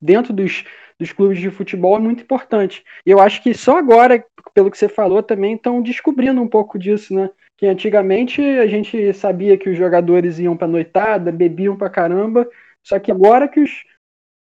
dentro 0.00 0.32
dos, 0.32 0.64
dos 0.98 1.12
clubes 1.12 1.38
de 1.38 1.50
futebol 1.50 1.96
é 1.96 2.00
muito 2.00 2.22
importante. 2.22 2.82
E 3.04 3.10
eu 3.10 3.20
acho 3.20 3.42
que 3.42 3.54
só 3.54 3.78
agora, 3.78 4.24
pelo 4.54 4.70
que 4.70 4.78
você 4.78 4.88
falou, 4.88 5.22
também 5.22 5.54
estão 5.54 5.82
descobrindo 5.82 6.40
um 6.40 6.48
pouco 6.48 6.78
disso, 6.78 7.14
né? 7.14 7.30
Que 7.56 7.66
antigamente 7.66 8.42
a 8.42 8.66
gente 8.66 9.12
sabia 9.14 9.56
que 9.56 9.70
os 9.70 9.78
jogadores 9.78 10.38
iam 10.38 10.56
para 10.56 10.68
noitada, 10.68 11.32
bebiam 11.32 11.76
para 11.76 11.88
caramba, 11.88 12.48
só 12.82 12.98
que 12.98 13.10
agora 13.10 13.48
que 13.48 13.60
os 13.60 13.84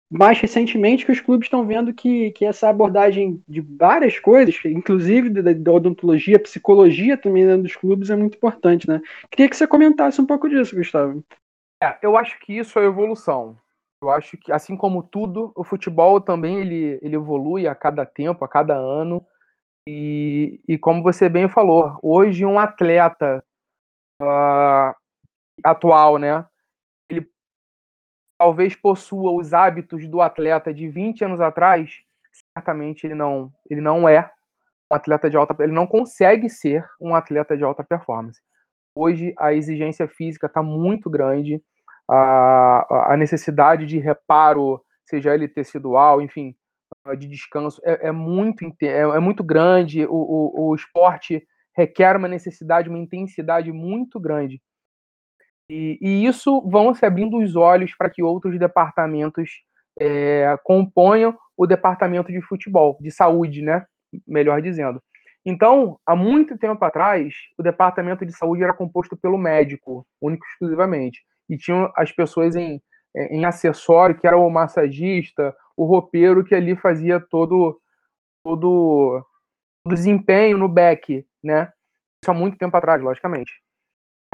mais 0.10 0.40
recentemente 0.40 1.06
que 1.06 1.12
os 1.12 1.20
clubes 1.20 1.48
estão 1.48 1.66
vendo 1.66 1.94
que, 1.94 2.32
que 2.32 2.46
essa 2.46 2.70
abordagem 2.70 3.44
de 3.48 3.62
várias 3.62 4.20
coisas, 4.20 4.56
inclusive 4.66 5.30
da, 5.30 5.54
da 5.54 5.72
odontologia, 5.72 6.40
psicologia 6.40 7.18
também 7.18 7.46
dentro 7.46 7.64
dos 7.64 7.76
clubes, 7.76 8.10
é 8.10 8.16
muito 8.16 8.38
importante, 8.38 8.88
né? 8.88 9.02
Queria 9.32 9.50
que 9.50 9.58
você 9.58 9.68
comentasse 9.68 10.22
um 10.22 10.26
pouco 10.26 10.48
disso, 10.48 10.76
Gustavo. 10.76 11.24
É, 11.82 11.98
eu 12.02 12.16
acho 12.16 12.40
que 12.40 12.54
isso 12.54 12.80
é 12.80 12.86
evolução. 12.86 13.58
Eu 14.02 14.12
acho 14.12 14.38
que, 14.38 14.52
assim 14.52 14.78
como 14.78 15.02
tudo, 15.02 15.52
o 15.56 15.64
futebol 15.64 16.22
também 16.22 16.60
ele, 16.60 17.00
ele 17.02 17.16
evolui 17.16 17.68
a 17.68 17.74
cada 17.74 18.06
tempo, 18.06 18.46
a 18.46 18.48
cada 18.48 18.76
ano. 18.76 19.26
E, 19.88 20.60
e 20.68 20.78
como 20.78 21.02
você 21.02 21.28
bem 21.28 21.48
falou, 21.48 21.98
hoje 22.02 22.46
um 22.46 22.60
atleta 22.60 23.44
uh, 24.22 24.94
atual, 25.64 26.18
né? 26.18 26.46
Talvez 28.38 28.76
possua 28.76 29.32
os 29.32 29.54
hábitos 29.54 30.08
do 30.08 30.22
atleta 30.22 30.74
de 30.74 30.88
20 30.88 31.26
anos 31.26 31.42
atrás, 31.42 31.92
certamente 32.58 33.06
ele 33.06 33.16
não, 33.16 33.52
ele 33.70 33.82
não 33.82 34.08
é 34.08 34.30
um 34.92 34.96
atleta 34.96 35.30
de 35.30 35.38
alta, 35.38 35.56
ele 35.64 35.72
não 35.72 35.88
consegue 35.88 36.50
ser 36.50 36.86
um 37.00 37.16
atleta 37.16 37.58
de 37.58 37.64
alta 37.64 37.84
performance. 37.84 38.40
Hoje 38.96 39.34
a 39.38 39.54
exigência 39.54 40.08
física 40.08 40.48
está 40.48 40.62
muito 40.62 41.10
grande, 41.10 41.62
a, 42.10 43.14
a 43.14 43.18
necessidade 43.18 43.86
de 43.86 44.00
reparo, 44.00 44.82
seja 45.06 45.34
ele 45.34 45.48
tecidual, 45.48 46.22
enfim, 46.22 46.56
de 47.18 47.28
descanso, 47.28 47.82
é, 47.84 48.08
é 48.08 48.12
muito, 48.12 48.64
é, 48.82 49.02
é, 49.02 49.20
muito 49.20 49.44
grande. 49.44 50.06
O, 50.06 50.14
o, 50.14 50.70
o 50.70 50.76
esporte 50.76 51.46
requer 51.76 52.16
uma 52.16 52.28
necessidade, 52.28 52.90
uma 52.90 52.98
intensidade 52.98 53.72
muito 53.72 54.20
grande. 54.20 54.62
E, 55.70 55.98
e 56.02 56.26
isso 56.26 56.62
vão 56.70 56.94
se 56.94 57.06
abrindo 57.06 57.38
os 57.38 57.56
olhos 57.56 57.96
para 57.96 58.10
que 58.10 58.22
outros 58.22 58.58
departamentos 58.60 59.50
é, 60.00 60.58
componham 60.64 61.36
o 61.58 61.66
departamento 61.66 62.32
de 62.32 62.42
futebol, 62.42 62.98
de 63.00 63.12
saúde, 63.12 63.62
né? 63.62 63.86
Melhor 64.28 64.62
dizendo. 64.62 65.02
Então, 65.46 66.00
há 66.06 66.16
muito 66.16 66.58
tempo 66.58 66.84
atrás, 66.84 67.34
o 67.58 67.64
departamento 67.64 68.26
de 68.26 68.36
saúde 68.36 68.64
era 68.64 68.74
composto 68.74 69.16
pelo 69.16 69.38
médico, 69.38 70.06
único 70.20 70.46
exclusivamente. 70.48 71.22
E 71.48 71.58
tinham 71.58 71.92
as 71.96 72.12
pessoas 72.12 72.56
em, 72.56 72.82
em 73.16 73.46
acessório, 73.46 74.18
que 74.18 74.26
era 74.26 74.38
o 74.38 74.50
massagista, 74.50 75.56
o 75.78 75.86
roupeiro, 75.86 76.44
que 76.44 76.56
ali 76.56 76.76
fazia 76.76 77.20
todo, 77.20 77.80
todo 78.44 79.24
o 79.86 79.90
desempenho 79.90 80.58
no 80.58 80.68
back, 80.68 81.26
né? 81.44 81.72
Isso 82.24 82.32
há 82.32 82.34
muito 82.34 82.58
tempo 82.58 82.76
atrás, 82.76 83.02
logicamente. 83.02 83.52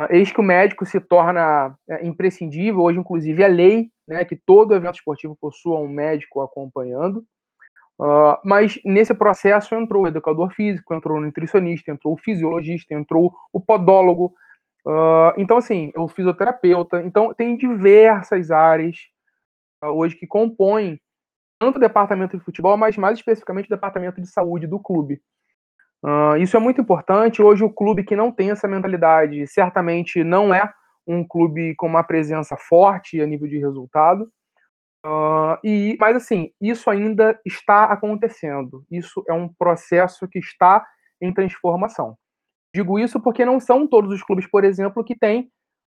Eis 0.10 0.32
que 0.32 0.40
o 0.40 0.44
médico 0.44 0.86
se 0.86 1.00
torna 1.00 1.76
é, 1.90 2.06
imprescindível, 2.06 2.82
hoje, 2.82 3.00
inclusive, 3.00 3.44
é 3.44 3.48
lei 3.48 3.92
né, 4.08 4.26
que 4.26 4.36
todo 4.36 4.74
evento 4.74 4.96
esportivo 4.96 5.38
possua 5.40 5.80
um 5.80 5.88
médico 5.88 6.42
acompanhando. 6.42 7.26
Uh, 8.00 8.36
mas 8.44 8.80
nesse 8.84 9.14
processo 9.14 9.76
entrou 9.76 10.04
o 10.04 10.08
educador 10.08 10.52
físico, 10.52 10.94
entrou 10.94 11.18
o 11.18 11.22
nutricionista, 11.22 11.92
entrou 11.92 12.16
o 12.16 12.18
fisiologista, 12.18 12.96
entrou 12.96 13.32
o 13.54 13.62
podólogo. 13.62 14.34
Uh, 14.84 15.38
então, 15.38 15.58
assim, 15.58 15.92
o 15.96 16.08
fisioterapeuta. 16.08 17.04
Então, 17.04 17.32
tem 17.32 17.56
diversas 17.56 18.50
áreas 18.50 18.98
uh, 19.84 19.90
hoje 19.90 20.16
que 20.16 20.26
compõem 20.26 21.00
tanto 21.60 21.76
o 21.76 21.80
departamento 21.80 22.36
de 22.36 22.44
futebol, 22.44 22.76
mas 22.76 22.98
mais 22.98 23.20
especificamente 23.20 23.68
o 23.68 23.76
departamento 23.76 24.20
de 24.20 24.28
saúde 24.28 24.66
do 24.66 24.80
clube. 24.80 25.22
Isso 26.40 26.58
é 26.58 26.60
muito 26.60 26.82
importante. 26.82 27.42
Hoje, 27.42 27.64
o 27.64 27.70
clube 27.70 28.04
que 28.04 28.16
não 28.16 28.32
tem 28.32 28.52
essa 28.52 28.68
mentalidade 28.68 29.46
certamente 29.48 30.24
não 30.24 30.54
é 30.54 30.72
um 31.08 31.26
clube 31.28 31.76
com 31.76 31.88
uma 31.88 32.04
presença 32.04 32.56
forte 32.58 33.22
a 33.22 33.26
nível 33.26 33.48
de 33.48 33.58
resultado. 33.58 34.32
Uh, 35.06 35.58
e, 35.64 35.98
mas 36.00 36.16
assim, 36.16 36.52
isso 36.62 36.90
ainda 36.90 37.40
está 37.46 37.86
acontecendo. 37.86 38.86
Isso 38.90 39.24
é 39.28 39.34
um 39.34 39.50
processo 39.50 40.28
que 40.28 40.40
está 40.40 40.86
em 41.20 41.34
transformação. 41.34 42.18
Digo 42.74 43.00
isso 43.00 43.20
porque 43.20 43.44
não 43.44 43.60
são 43.60 43.88
todos 43.88 44.14
os 44.14 44.24
clubes, 44.24 44.48
por 44.48 44.64
exemplo, 44.64 45.04
que 45.04 45.18
têm 45.18 45.52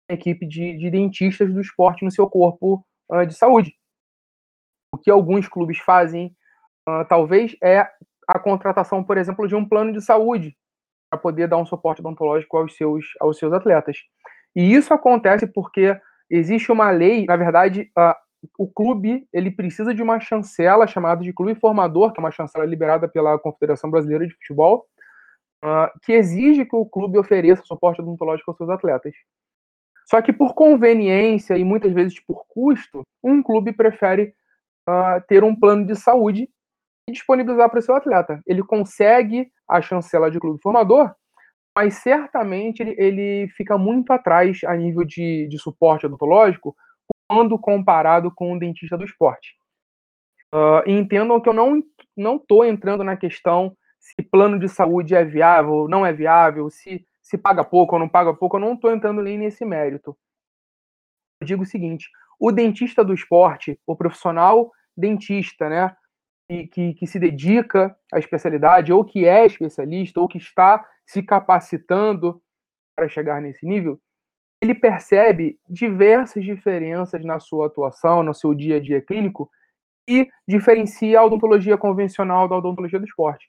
equipe 0.10 0.46
de, 0.46 0.78
de 0.78 0.90
dentistas 0.90 1.54
do 1.54 1.62
esporte 1.62 2.04
no 2.04 2.12
seu 2.12 2.30
corpo 2.30 2.86
uh, 3.12 3.26
de 3.26 3.34
saúde. 3.34 3.74
O 4.94 4.98
que 4.98 5.12
alguns 5.12 5.48
clubes 5.48 5.80
fazem, 5.80 6.36
uh, 6.88 7.06
talvez, 7.08 7.56
é 7.62 7.90
a 8.28 8.40
contratação, 8.40 9.04
por 9.04 9.18
exemplo, 9.18 9.48
de 9.48 9.56
um 9.56 9.68
plano 9.68 9.92
de 9.92 10.02
saúde 10.02 10.56
para 11.10 11.20
poder 11.20 11.48
dar 11.48 11.58
um 11.58 11.66
suporte 11.66 12.02
odontológico 12.02 12.58
aos 12.58 12.76
seus, 12.76 13.06
aos 13.20 13.38
seus 13.38 13.54
atletas. 13.54 13.98
E 14.56 14.74
isso 14.74 14.94
acontece 14.94 15.48
porque 15.48 15.96
existe 16.30 16.72
uma 16.72 16.90
lei, 16.90 17.26
na 17.26 17.36
verdade, 17.36 17.92
o 18.58 18.68
clube 18.68 19.28
ele 19.32 19.52
precisa 19.52 19.94
de 19.94 20.02
uma 20.02 20.20
chancela 20.20 20.88
chamada 20.88 21.24
de 21.24 21.34
clube 21.34 21.56
formador, 21.56 22.12
que 22.12 22.20
é 22.20 22.24
uma 22.24 22.32
chancela 22.32 22.66
liberada 22.66 23.08
pela 23.08 23.38
Confederação 23.40 23.90
Brasileira 23.90 24.28
de 24.28 24.34
Futebol, 24.34 24.86
que 26.04 26.14
exige 26.14 26.66
que 26.66 26.76
o 26.76 26.86
clube 26.86 27.18
ofereça 27.18 27.64
suporte 27.64 28.02
odontológico 28.02 28.52
aos 28.52 28.58
seus 28.58 28.70
atletas. 28.70 29.14
Só 30.06 30.22
que 30.22 30.34
por 30.34 30.54
conveniência 30.54 31.58
e 31.58 31.64
muitas 31.64 31.94
vezes 31.94 32.20
por 32.20 32.46
custo, 32.48 33.04
um 33.24 33.42
clube 33.42 33.72
prefere 33.72 34.34
uh, 34.90 35.22
ter 35.28 35.44
um 35.44 35.56
plano 35.56 35.86
de 35.86 35.96
saúde 35.96 36.50
e 37.08 37.12
disponibilizar 37.12 37.70
para 37.70 37.80
o 37.80 37.82
seu 37.82 37.96
atleta. 37.96 38.42
Ele 38.46 38.64
consegue 38.64 39.52
a 39.68 39.82
chancela 39.82 40.32
de 40.32 40.40
clube 40.40 40.62
formador, 40.62 41.14
mas 41.76 41.96
certamente 41.96 42.82
ele, 42.82 42.96
ele 42.98 43.48
fica 43.50 43.78
muito 43.78 44.12
atrás 44.12 44.62
a 44.66 44.76
nível 44.76 45.04
de, 45.04 45.48
de 45.48 45.58
suporte 45.58 46.06
odontológico 46.06 46.76
quando 47.28 47.58
comparado 47.58 48.32
com 48.32 48.54
o 48.54 48.60
dentista 48.60 48.98
do 48.98 49.06
esporte. 49.06 49.56
Uh, 50.54 50.88
entendam 50.88 51.42
que 51.42 51.50
eu 51.50 51.54
não 51.54 51.82
não 52.16 52.36
estou 52.36 52.64
entrando 52.64 53.04
na 53.04 53.18
questão 53.18 53.76
se 54.00 54.22
plano 54.22 54.60
de 54.60 54.68
saúde 54.68 55.16
é 55.16 55.24
viável 55.24 55.74
ou 55.74 55.90
não 55.90 56.06
é 56.06 56.12
viável, 56.12 56.70
se, 56.70 57.06
se 57.22 57.38
paga 57.38 57.64
pouco 57.64 57.96
ou 57.96 58.00
não 58.00 58.10
paga 58.10 58.34
pouco, 58.34 58.58
eu 58.58 58.62
não 58.62 58.74
estou 58.74 58.92
entrando 58.92 59.22
nem 59.22 59.38
nesse 59.38 59.64
mérito. 59.66 60.16
Eu 61.42 61.48
digo 61.48 61.64
o 61.64 61.66
seguinte: 61.66 62.10
o 62.40 62.52
dentista 62.52 63.04
do 63.04 63.14
esporte, 63.14 63.80
o 63.88 63.96
profissional 63.96 64.72
dentista, 64.96 65.70
né, 65.70 65.96
que, 66.68 66.94
que, 66.94 67.08
se 67.08 67.20
dedica 67.20 67.96
à 68.12 68.20
especialidade, 68.20 68.92
ou 68.92 69.04
que 69.04 69.26
é 69.26 69.46
especialista, 69.46 70.20
ou 70.20 70.28
que 70.28 70.38
está 70.38 70.86
se 71.06 71.22
capacitando 71.22 72.42
para 72.96 73.08
chegar 73.08 73.42
nesse 73.42 73.66
nível, 73.66 74.00
ele 74.62 74.74
percebe 74.74 75.60
diversas 75.68 76.44
diferenças 76.44 77.24
na 77.26 77.40
sua 77.40 77.68
atuação, 77.68 78.24
no 78.24 78.34
seu 78.34 78.54
dia 78.54 78.78
a 78.78 78.80
dia 78.80 79.02
clínico, 79.02 79.50
e 80.08 80.30
diferencia 80.48 81.20
a 81.20 81.26
odontologia 81.26 81.78
convencional 81.78 82.48
da 82.48 82.58
odontologia 82.58 83.00
do 83.00 83.06
esporte. 83.06 83.48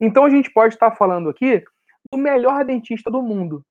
Então 0.00 0.24
a 0.24 0.30
gente 0.30 0.50
pode 0.52 0.74
estar 0.74 0.92
falando 0.92 1.28
aqui 1.28 1.62
do 2.10 2.18
melhor 2.18 2.64
dentista 2.64 3.10
do 3.10 3.22
mundo. 3.22 3.64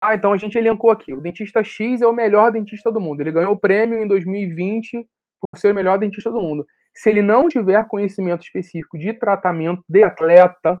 Ah, 0.00 0.14
então 0.14 0.32
a 0.32 0.36
gente 0.36 0.56
elencou 0.56 0.90
aqui, 0.90 1.12
o 1.12 1.20
dentista 1.20 1.62
X 1.64 2.00
é 2.00 2.06
o 2.06 2.12
melhor 2.12 2.52
dentista 2.52 2.90
do 2.90 3.00
mundo. 3.00 3.20
Ele 3.20 3.32
ganhou 3.32 3.52
o 3.52 3.58
prêmio 3.58 4.00
em 4.00 4.06
2020 4.06 5.08
por 5.40 5.58
ser 5.58 5.72
o 5.72 5.74
melhor 5.74 5.98
dentista 5.98 6.30
do 6.30 6.40
mundo. 6.40 6.66
Se 7.00 7.10
ele 7.10 7.22
não 7.22 7.48
tiver 7.48 7.86
conhecimento 7.86 8.42
específico 8.42 8.98
de 8.98 9.12
tratamento 9.12 9.82
de 9.88 10.02
atleta, 10.02 10.80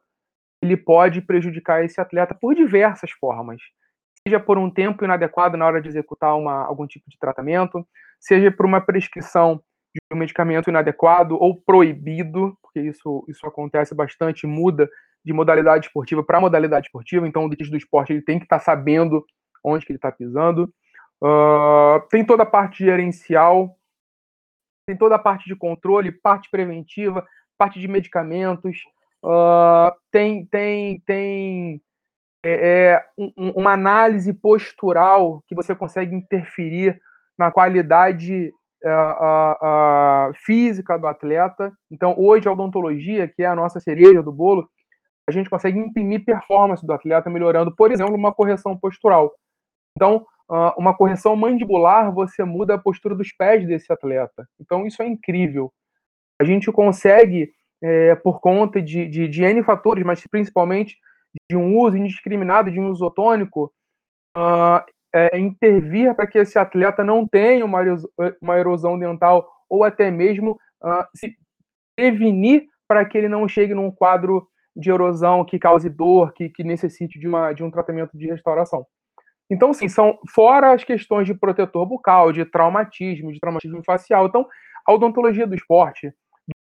ele 0.62 0.76
pode 0.76 1.22
prejudicar 1.22 1.84
esse 1.84 2.00
atleta 2.00 2.34
por 2.34 2.54
diversas 2.54 3.10
formas 3.12 3.60
seja 4.28 4.38
por 4.38 4.58
um 4.58 4.70
tempo 4.70 5.04
inadequado 5.04 5.56
na 5.56 5.66
hora 5.66 5.80
de 5.80 5.88
executar 5.88 6.36
uma, 6.36 6.64
algum 6.66 6.86
tipo 6.86 7.08
de 7.08 7.18
tratamento, 7.18 7.86
seja 8.20 8.50
por 8.50 8.66
uma 8.66 8.80
prescrição 8.80 9.62
de 9.94 10.00
um 10.12 10.18
medicamento 10.18 10.68
inadequado 10.68 11.36
ou 11.40 11.60
proibido, 11.60 12.56
porque 12.62 12.80
isso, 12.80 13.24
isso 13.26 13.46
acontece 13.46 13.94
bastante, 13.94 14.46
muda 14.46 14.88
de 15.24 15.32
modalidade 15.32 15.86
esportiva 15.86 16.22
para 16.22 16.40
modalidade 16.40 16.86
esportiva, 16.86 17.26
então 17.26 17.44
o 17.44 17.48
dentista 17.48 17.72
do 17.72 17.78
esporte 17.78 18.12
ele 18.12 18.22
tem 18.22 18.38
que 18.38 18.44
estar 18.44 18.58
tá 18.58 18.64
sabendo 18.64 19.24
onde 19.64 19.84
que 19.84 19.92
ele 19.92 19.98
está 19.98 20.12
pisando. 20.12 20.72
Uh, 21.22 22.06
tem 22.10 22.24
toda 22.24 22.44
a 22.44 22.46
parte 22.46 22.84
gerencial, 22.84 23.76
tem 24.88 24.96
toda 24.96 25.16
a 25.16 25.18
parte 25.18 25.46
de 25.46 25.54
controle, 25.54 26.10
parte 26.10 26.48
preventiva, 26.50 27.22
parte 27.58 27.78
de 27.78 27.86
medicamentos, 27.86 28.78
uh, 29.22 29.92
tem, 30.10 30.46
tem, 30.46 30.98
tem 31.00 31.82
é, 32.42 32.94
é 32.94 33.04
um, 33.18 33.50
uma 33.50 33.72
análise 33.72 34.32
postural 34.32 35.44
que 35.46 35.54
você 35.54 35.74
consegue 35.74 36.16
interferir 36.16 36.98
na 37.38 37.52
qualidade 37.52 38.50
uh, 38.82 40.30
uh, 40.30 40.34
física 40.46 40.98
do 40.98 41.06
atleta. 41.06 41.70
Então, 41.90 42.14
hoje, 42.16 42.48
a 42.48 42.52
odontologia, 42.52 43.28
que 43.28 43.42
é 43.42 43.46
a 43.46 43.54
nossa 43.54 43.80
cereja 43.80 44.22
do 44.22 44.32
bolo, 44.32 44.66
a 45.28 45.30
gente 45.30 45.50
consegue 45.50 45.78
imprimir 45.78 46.24
performance 46.24 46.86
do 46.86 46.94
atleta, 46.94 47.28
melhorando, 47.28 47.76
por 47.76 47.92
exemplo, 47.92 48.14
uma 48.14 48.32
correção 48.32 48.74
postural. 48.74 49.30
Então, 49.94 50.24
uma 50.76 50.96
correção 50.96 51.36
mandibular, 51.36 52.12
você 52.12 52.42
muda 52.42 52.74
a 52.74 52.78
postura 52.78 53.14
dos 53.14 53.30
pés 53.32 53.66
desse 53.66 53.92
atleta. 53.92 54.48
Então, 54.58 54.86
isso 54.86 55.02
é 55.02 55.06
incrível. 55.06 55.70
A 56.40 56.44
gente 56.44 56.72
consegue, 56.72 57.52
é, 57.82 58.14
por 58.14 58.40
conta 58.40 58.80
de, 58.80 59.06
de, 59.06 59.28
de 59.28 59.44
N 59.44 59.62
fatores, 59.62 60.04
mas 60.04 60.26
principalmente 60.26 60.96
de 61.50 61.56
um 61.56 61.76
uso 61.76 61.96
indiscriminado 61.96 62.70
de 62.70 62.80
um 62.80 62.90
isotônico, 62.92 63.72
uh, 64.36 64.82
é, 65.14 65.38
intervir 65.38 66.14
para 66.14 66.26
que 66.26 66.38
esse 66.38 66.58
atleta 66.58 67.04
não 67.04 67.26
tenha 67.26 67.64
uma, 67.64 67.80
uma 68.40 68.58
erosão 68.58 68.98
dental 68.98 69.48
ou 69.68 69.84
até 69.84 70.10
mesmo 70.10 70.52
uh, 70.82 71.04
se 71.14 71.36
prevenir 71.96 72.66
para 72.86 73.04
que 73.04 73.18
ele 73.18 73.28
não 73.28 73.46
chegue 73.48 73.74
num 73.74 73.90
quadro 73.90 74.46
de 74.74 74.90
erosão 74.90 75.44
que 75.44 75.58
cause 75.58 75.88
dor, 75.88 76.32
que, 76.32 76.48
que 76.48 76.62
necessite 76.62 77.18
de, 77.18 77.26
uma, 77.26 77.52
de 77.52 77.62
um 77.62 77.70
tratamento 77.70 78.16
de 78.16 78.26
restauração. 78.26 78.86
Então, 79.50 79.72
sim, 79.72 79.88
são 79.88 80.18
fora 80.28 80.72
as 80.72 80.84
questões 80.84 81.26
de 81.26 81.34
protetor 81.34 81.86
bucal, 81.86 82.32
de 82.32 82.44
traumatismo, 82.44 83.32
de 83.32 83.40
traumatismo 83.40 83.82
facial. 83.82 84.26
Então, 84.26 84.46
a 84.86 84.92
odontologia 84.92 85.46
do 85.46 85.54
esporte, 85.54 86.12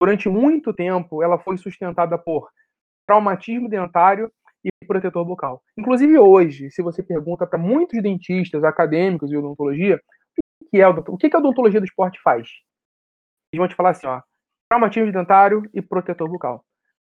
durante 0.01 0.29
muito 0.29 0.73
tempo, 0.73 1.23
ela 1.23 1.39
foi 1.39 1.57
sustentada 1.57 2.19
por 2.19 2.51
traumatismo 3.07 3.69
dentário 3.69 4.31
e 4.65 4.87
protetor 4.87 5.25
bucal. 5.25 5.63
Inclusive 5.77 6.19
hoje, 6.19 6.71
se 6.71 6.83
você 6.83 7.03
pergunta 7.03 7.47
para 7.47 7.59
muitos 7.59 8.03
dentistas, 8.03 8.65
acadêmicos 8.65 9.31
de 9.31 9.37
odontologia, 9.37 10.01
o 10.61 10.69
que 10.69 10.81
é, 10.81 10.89
o 10.89 11.17
que 11.17 11.31
a 11.35 11.39
odontologia 11.39 11.81
do 11.81 11.87
esporte 11.87 12.21
faz? 12.21 12.49
Eles 13.53 13.59
vão 13.59 13.69
te 13.69 13.75
falar 13.75 13.91
assim, 13.91 14.07
ó, 14.07 14.21
traumatismo 14.69 15.13
dentário 15.13 15.63
e 15.73 15.81
protetor 15.81 16.29
bucal. 16.29 16.65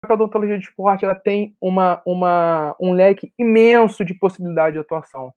A 0.02 0.14
odontologia 0.14 0.58
de 0.58 0.64
esporte 0.64 1.04
ela 1.04 1.14
tem 1.14 1.54
uma, 1.60 2.00
uma, 2.06 2.74
um 2.80 2.92
leque 2.92 3.32
imenso 3.38 4.04
de 4.04 4.14
possibilidade 4.14 4.74
de 4.74 4.80
atuação. 4.80 5.32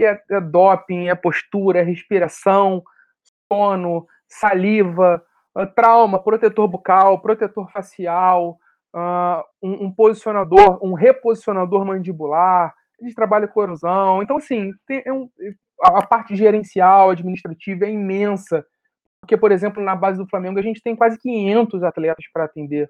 É, 0.00 0.20
é 0.30 0.40
doping, 0.40 1.08
é 1.08 1.14
postura, 1.14 1.80
é 1.80 1.82
respiração, 1.82 2.82
sono, 3.50 4.06
saliva, 4.28 5.22
é 5.56 5.66
trauma, 5.66 6.22
protetor 6.22 6.68
bucal, 6.68 7.20
protetor 7.20 7.70
facial, 7.70 8.58
uh, 8.94 9.42
um, 9.62 9.86
um, 9.86 9.92
posicionador, 9.92 10.78
um 10.84 10.92
reposicionador 10.92 11.84
mandibular, 11.84 12.74
a 13.00 13.04
gente 13.04 13.14
trabalha 13.14 13.48
com 13.48 13.62
erosão. 13.62 14.22
Então, 14.22 14.36
assim, 14.36 14.72
tem, 14.86 15.02
é 15.04 15.12
um, 15.12 15.28
a 15.82 16.06
parte 16.06 16.36
gerencial, 16.36 17.10
administrativa 17.10 17.84
é 17.84 17.90
imensa. 17.90 18.64
Porque, 19.20 19.36
por 19.36 19.52
exemplo, 19.52 19.82
na 19.82 19.96
base 19.96 20.18
do 20.18 20.28
Flamengo, 20.28 20.58
a 20.58 20.62
gente 20.62 20.82
tem 20.82 20.96
quase 20.96 21.18
500 21.18 21.82
atletas 21.82 22.24
para 22.32 22.44
atender. 22.44 22.88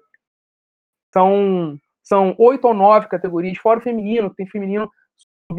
São, 1.13 1.77
são 2.03 2.35
oito 2.37 2.67
ou 2.67 2.73
nove 2.73 3.07
categorias, 3.07 3.57
fora 3.57 3.79
o 3.79 3.83
feminino, 3.83 4.33
tem 4.33 4.47
feminino, 4.47 4.89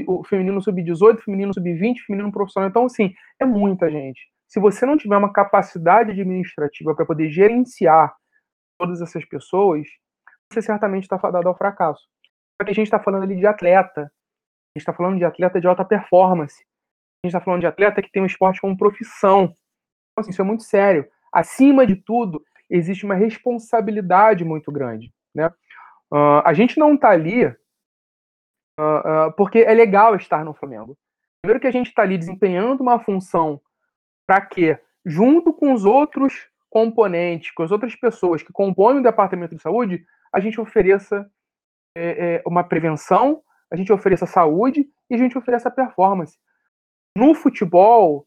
o 0.07 0.25
feminino 0.25 0.61
sub-18, 0.61 1.21
feminino 1.21 1.53
sub-20, 1.53 1.99
feminino 2.07 2.31
profissional. 2.31 2.69
Então, 2.69 2.85
assim, 2.87 3.13
é 3.41 3.45
muita 3.45 3.91
gente. 3.91 4.21
Se 4.47 4.61
você 4.61 4.87
não 4.87 4.97
tiver 4.97 5.17
uma 5.17 5.33
capacidade 5.33 6.11
administrativa 6.11 6.95
para 6.95 7.07
poder 7.07 7.31
gerenciar 7.31 8.15
todas 8.79 9.01
essas 9.01 9.25
pessoas, 9.25 9.87
você 10.51 10.63
certamente 10.63 11.05
está 11.05 11.19
fadado 11.19 11.49
ao 11.49 11.57
fracasso. 11.57 12.03
Só 12.61 12.65
que 12.65 12.71
a 12.71 12.75
gente 12.75 12.87
está 12.87 12.99
falando 12.99 13.23
ali 13.25 13.37
de 13.37 13.47
atleta. 13.47 14.03
A 14.03 14.79
gente 14.79 14.83
está 14.83 14.93
falando 14.93 15.19
de 15.19 15.25
atleta 15.25 15.61
de 15.61 15.67
alta 15.67 15.85
performance. 15.85 16.63
A 17.23 17.27
gente 17.27 17.35
está 17.37 17.41
falando 17.41 17.61
de 17.61 17.67
atleta 17.67 18.03
que 18.03 18.11
tem 18.11 18.23
o 18.23 18.27
esporte 18.27 18.61
como 18.61 18.77
profissão. 18.77 19.45
Então, 19.45 20.21
assim, 20.21 20.31
isso 20.31 20.43
é 20.43 20.45
muito 20.45 20.63
sério. 20.63 21.09
Acima 21.33 21.87
de 21.87 21.97
tudo, 21.97 22.43
existe 22.69 23.05
uma 23.05 23.15
responsabilidade 23.15 24.45
muito 24.45 24.71
grande. 24.73 25.13
Né? 25.35 25.47
Uh, 26.13 26.43
a 26.45 26.53
gente 26.53 26.79
não 26.79 26.95
está 26.95 27.11
ali 27.11 27.55
uh, 28.79 29.29
uh, 29.29 29.33
porque 29.37 29.59
é 29.59 29.73
legal 29.75 30.15
estar 30.17 30.45
no 30.45 30.55
Flamengo. 30.55 30.97
Primeiro 31.43 31.61
que 31.61 31.67
a 31.67 31.73
gente 31.73 31.89
está 31.89 32.03
ali 32.03 32.19
desempenhando 32.19 32.83
uma 32.83 32.99
função 33.01 33.61
para 34.27 34.41
que, 34.41 34.79
junto 35.05 35.53
com 35.53 35.73
os 35.73 35.85
outros 35.85 36.49
componentes, 36.69 37.51
com 37.53 37.63
as 37.63 37.71
outras 37.71 37.97
pessoas 37.97 38.43
que 38.43 38.53
compõem 38.53 38.99
o 38.99 39.03
departamento 39.03 39.55
de 39.57 39.63
saúde, 39.63 40.05
a 40.33 40.39
gente 40.39 40.61
ofereça 40.61 41.29
é, 41.97 42.37
é, 42.37 42.43
uma 42.47 42.63
prevenção, 42.63 43.43
a 43.71 43.77
gente 43.77 43.93
ofereça 43.93 44.27
saúde 44.27 44.89
e 45.09 45.15
a 45.15 45.19
gente 45.19 45.37
ofereça 45.37 45.71
performance. 45.71 46.39
No 47.17 47.35
futebol, 47.35 48.27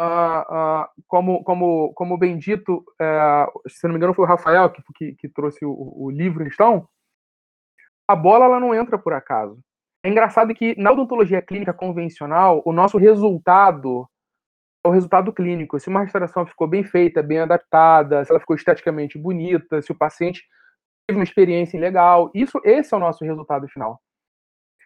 uh, 0.00 0.88
como, 1.06 1.44
como, 1.44 1.92
como 1.94 2.18
bem 2.18 2.38
dito, 2.38 2.84
uh, 3.00 3.68
se 3.68 3.84
não 3.84 3.92
me 3.92 3.96
engano 3.96 4.14
foi 4.14 4.24
o 4.24 4.28
Rafael 4.28 4.70
que, 4.70 4.82
que, 4.94 5.14
que 5.14 5.28
trouxe 5.28 5.64
o, 5.64 5.72
o, 5.72 6.10
livro 6.10 6.42
em 6.42 6.46
questão, 6.46 6.88
a 8.08 8.16
bola 8.16 8.46
ela 8.46 8.60
não 8.60 8.74
entra 8.74 8.98
por 8.98 9.12
acaso. 9.12 9.58
É 10.04 10.08
engraçado 10.10 10.54
que 10.54 10.78
na 10.78 10.92
odontologia 10.92 11.40
clínica 11.40 11.72
convencional, 11.72 12.60
o 12.66 12.74
nosso 12.74 12.98
resultado 12.98 14.06
é 14.84 14.88
o 14.88 14.90
resultado 14.90 15.32
clínico. 15.32 15.80
Se 15.80 15.88
uma 15.88 16.02
restauração 16.02 16.44
ficou 16.44 16.68
bem 16.68 16.84
feita, 16.84 17.22
bem 17.22 17.38
adaptada, 17.38 18.22
se 18.22 18.30
ela 18.30 18.38
ficou 18.38 18.54
esteticamente 18.54 19.18
bonita, 19.18 19.80
se 19.80 19.90
o 19.90 19.94
paciente 19.94 20.44
teve 21.06 21.18
uma 21.18 21.24
experiência 21.24 21.80
legal, 21.80 22.30
isso, 22.34 22.60
esse 22.64 22.92
é 22.92 22.96
o 22.98 23.00
nosso 23.00 23.24
resultado 23.24 23.66
final. 23.66 23.98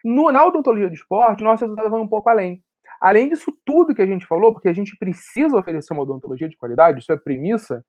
No, 0.05 0.31
na 0.31 0.45
odontologia 0.45 0.87
do 0.87 0.95
esporte, 0.95 1.43
nosso 1.43 1.65
resultado 1.65 1.89
vai 1.89 1.99
um 1.99 2.07
pouco 2.07 2.29
além. 2.29 2.63
Além 3.01 3.27
disso 3.27 3.51
tudo 3.65 3.93
que 3.93 4.01
a 4.01 4.07
gente 4.07 4.25
falou, 4.25 4.53
porque 4.53 4.69
a 4.69 4.73
gente 4.73 4.95
precisa 4.95 5.57
oferecer 5.57 5.91
uma 5.91 6.03
odontologia 6.03 6.47
de 6.47 6.55
qualidade, 6.55 6.99
isso 7.01 7.11
é 7.11 7.17
premissa, 7.17 7.83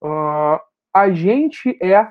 uh, 0.00 0.60
a 0.94 1.10
gente 1.10 1.76
é, 1.82 2.08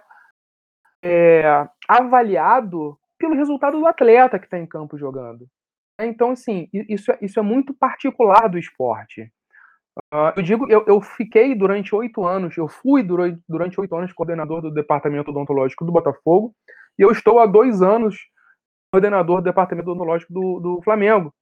é 1.01 1.69
avaliado 1.87 2.99
pelo 3.17 3.35
resultado 3.35 3.79
do 3.79 3.87
atleta 3.87 4.39
que 4.39 4.45
está 4.45 4.57
em 4.57 4.65
campo 4.65 4.97
jogando. 4.97 5.47
Então, 5.99 6.31
assim, 6.31 6.69
isso 6.71 7.11
é, 7.11 7.17
isso 7.21 7.39
é 7.39 7.43
muito 7.43 7.73
particular 7.73 8.47
do 8.47 8.57
esporte. 8.57 9.31
Uh, 10.13 10.31
eu 10.35 10.43
digo, 10.43 10.69
eu, 10.69 10.85
eu 10.85 11.01
fiquei 11.01 11.55
durante 11.55 11.95
oito 11.95 12.23
anos, 12.23 12.55
eu 12.55 12.67
fui 12.67 13.01
durante 13.01 13.81
oito 13.81 13.95
anos 13.95 14.13
coordenador 14.13 14.61
do 14.61 14.71
departamento 14.71 15.31
odontológico 15.31 15.83
do 15.83 15.91
Botafogo, 15.91 16.53
e 16.99 17.01
eu 17.01 17.11
estou 17.11 17.39
há 17.39 17.47
dois 17.47 17.81
anos 17.81 18.15
coordenador 18.91 19.37
do 19.37 19.45
departamento 19.45 19.89
odontológico 19.89 20.31
do, 20.31 20.59
do 20.59 20.81
Flamengo. 20.83 21.33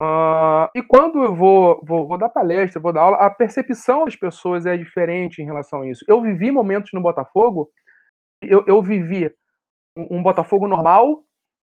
Uh, 0.00 0.68
e 0.74 0.82
quando 0.82 1.22
eu 1.22 1.34
vou, 1.34 1.80
vou, 1.82 2.06
vou, 2.06 2.18
dar 2.18 2.28
palestra, 2.28 2.80
vou 2.80 2.92
dar 2.92 3.02
aula, 3.02 3.16
a 3.18 3.30
percepção 3.30 4.04
das 4.04 4.16
pessoas 4.16 4.66
é 4.66 4.76
diferente 4.76 5.40
em 5.40 5.44
relação 5.44 5.82
a 5.82 5.88
isso. 5.88 6.04
Eu 6.08 6.20
vivi 6.20 6.50
momentos 6.50 6.90
no 6.92 7.00
Botafogo, 7.00 7.70
eu, 8.42 8.64
eu 8.66 8.82
vivi 8.82 9.30
um 9.96 10.22
Botafogo 10.22 10.68
normal, 10.68 11.24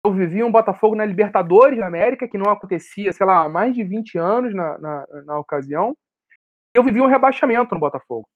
eu 0.05 0.13
vivi 0.13 0.43
um 0.43 0.51
Botafogo 0.51 0.95
na 0.95 1.05
Libertadores 1.05 1.77
da 1.77 1.87
América, 1.87 2.27
que 2.27 2.37
não 2.37 2.51
acontecia, 2.51 3.11
sei 3.13 3.25
lá, 3.25 3.43
há 3.43 3.49
mais 3.49 3.75
de 3.75 3.83
20 3.83 4.17
anos 4.17 4.53
na, 4.53 4.77
na, 4.77 5.07
na 5.25 5.39
ocasião. 5.39 5.95
Eu 6.73 6.83
vivi 6.83 7.01
um 7.01 7.07
rebaixamento 7.07 7.73
no 7.73 7.79
Botafogo. 7.79 8.27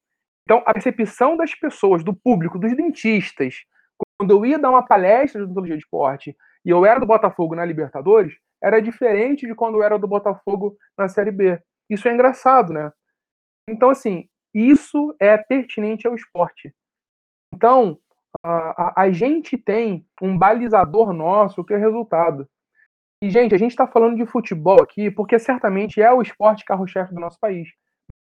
Então, 0.43 0.61
a 0.65 0.73
percepção 0.73 1.35
das 1.35 1.55
pessoas, 1.55 2.03
do 2.03 2.13
público, 2.13 2.59
dos 2.59 2.75
dentistas, 2.75 3.63
quando 4.17 4.31
eu 4.31 4.45
ia 4.45 4.59
dar 4.59 4.69
uma 4.69 4.85
palestra 4.85 5.39
de 5.39 5.45
odontologia 5.45 5.75
de 5.75 5.83
esporte 5.83 6.35
e 6.63 6.69
eu 6.69 6.85
era 6.85 6.99
do 6.99 7.05
Botafogo 7.05 7.55
na 7.55 7.65
Libertadores, 7.65 8.35
era 8.63 8.81
diferente 8.81 9.47
de 9.47 9.55
quando 9.55 9.75
eu 9.75 9.83
era 9.83 9.97
do 9.97 10.07
Botafogo 10.07 10.77
na 10.97 11.07
Série 11.07 11.31
B. 11.31 11.59
Isso 11.89 12.07
é 12.07 12.13
engraçado, 12.13 12.73
né? 12.73 12.91
Então, 13.67 13.89
assim, 13.89 14.27
isso 14.53 15.15
é 15.19 15.37
pertinente 15.37 16.07
ao 16.07 16.15
esporte. 16.15 16.73
Então, 17.53 17.99
a, 18.43 19.01
a, 19.03 19.11
gente 19.11 19.57
tem 19.57 20.05
um 20.21 20.37
balizador 20.37 21.13
nosso 21.13 21.63
que 21.63 21.73
é 21.73 21.77
resultado. 21.77 22.47
E, 23.21 23.29
gente, 23.29 23.55
a 23.55 23.57
gente 23.57 23.71
está 23.71 23.87
falando 23.87 24.17
de 24.17 24.25
futebol 24.25 24.81
aqui 24.81 25.09
porque 25.09 25.39
certamente 25.39 26.01
é 26.01 26.11
o 26.11 26.21
esporte 26.21 26.65
carro-chefe 26.65 27.13
do 27.13 27.19
nosso 27.19 27.39
país. 27.39 27.69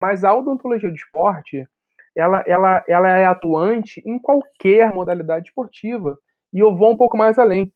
Mas 0.01 0.23
a 0.23 0.33
odontologia 0.33 0.89
do 0.89 0.95
esporte, 0.95 1.67
ela, 2.15 2.43
ela, 2.45 2.83
ela 2.87 3.09
é 3.09 3.25
atuante 3.25 4.01
em 4.05 4.19
qualquer 4.19 4.93
modalidade 4.93 5.47
esportiva. 5.47 6.17
E 6.53 6.59
eu 6.59 6.75
vou 6.75 6.91
um 6.91 6.97
pouco 6.97 7.17
mais 7.17 7.39
além. 7.39 7.71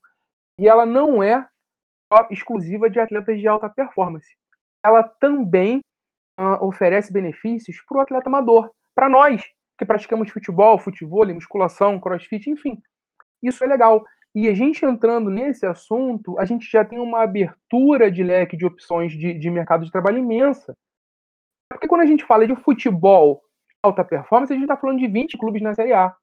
E 0.58 0.68
ela 0.68 0.86
não 0.86 1.24
é 1.24 1.48
exclusiva 2.30 2.89
de 2.89 3.00
atletas 3.00 3.39
de 3.39 3.48
alta 3.48 3.70
performance. 3.70 4.36
Ela 4.84 5.04
também 5.04 5.82
uh, 6.39 6.65
oferece 6.65 7.12
benefícios 7.12 7.82
para 7.88 7.98
o 7.98 8.02
atleta 8.02 8.30
amador, 8.30 8.72
para 8.96 9.10
nós, 9.10 9.44
que 9.80 9.86
praticamos 9.86 10.30
futebol, 10.30 10.78
futebol, 10.78 11.26
musculação, 11.34 12.00
crossfit, 12.00 12.50
enfim. 12.50 12.82
Isso 13.42 13.63
é 13.63 13.68
legal. 13.68 14.06
E 14.36 14.50
a 14.50 14.54
gente 14.54 14.86
entrando 14.86 15.30
nesse 15.30 15.65
assunto, 15.65 16.38
a 16.38 16.44
gente 16.44 16.70
já 16.70 16.84
tem 16.84 17.00
uma 17.00 17.24
abertura 17.24 18.12
de 18.12 18.22
leque 18.22 18.58
de 18.58 18.65
opções 18.65 19.13
de, 19.13 19.34
de 19.34 19.50
mercado 19.50 19.86
de 19.86 19.92
trabalho 19.92 20.18
imensa. 20.18 20.78
Porque 21.72 21.88
quando 21.88 22.02
a 22.02 22.06
gente 22.06 22.26
fala 22.26 22.46
de 22.46 22.56
futebol 22.58 23.42
alta 23.82 24.04
performance, 24.04 24.52
a 24.52 24.56
gente 24.56 24.65
está 24.65 24.76
falando 24.76 25.00
de 25.00 25.08
20 25.08 25.38
clubes 25.38 25.62
na 25.62 25.74
Série 25.74 25.94
A. 25.94 26.13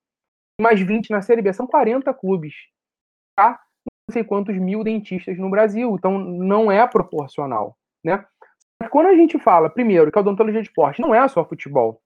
Mais 0.61 0.79
20 0.79 1.11
na 1.11 1.23
Série 1.23 1.41
B, 1.41 1.51
são 1.55 1.67
40 1.67 2.13
clubes. 2.13 2.55
Tá? 3.35 3.59
Não 4.09 4.13
sei 4.13 4.23
quantos 4.23 4.55
mil 4.55 4.85
dentistas 4.85 5.39
no 5.39 5.49
Brasil. 5.49 5.97
Então 5.97 6.19
não 6.19 6.71
é 6.71 6.87
proporcional. 6.87 7.75
Né? 8.05 8.23
Quando 8.91 9.07
a 9.07 9.17
gente 9.17 9.39
fala, 9.39 9.71
primeiro, 9.71 10.13
que 10.13 10.19
a 10.19 10.21
odontologia 10.21 10.61
de 10.61 10.69
esporte 10.69 11.01
não 11.01 11.15
é 11.15 11.27
só 11.27 11.43
futebol, 11.43 12.03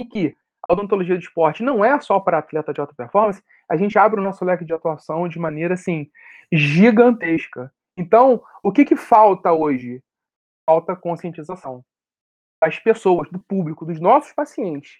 e 0.00 0.04
que 0.04 0.36
a 0.68 0.72
odontologia 0.72 1.18
de 1.18 1.24
esporte 1.24 1.62
não 1.62 1.84
é 1.84 1.98
só 2.00 2.20
para 2.20 2.38
atleta 2.38 2.72
de 2.72 2.80
alta 2.80 2.94
performance, 2.94 3.42
a 3.68 3.76
gente 3.76 3.98
abre 3.98 4.20
o 4.20 4.22
nosso 4.22 4.44
leque 4.44 4.64
de 4.64 4.72
atuação 4.72 5.28
de 5.28 5.38
maneira 5.38 5.74
assim 5.74 6.10
gigantesca. 6.52 7.72
Então, 7.96 8.42
o 8.62 8.72
que, 8.72 8.84
que 8.84 8.96
falta 8.96 9.52
hoje? 9.52 10.02
Falta 10.68 10.96
conscientização 10.96 11.84
das 12.62 12.78
pessoas, 12.78 13.28
do 13.30 13.38
público, 13.38 13.86
dos 13.86 13.98
nossos 13.98 14.32
pacientes, 14.32 14.98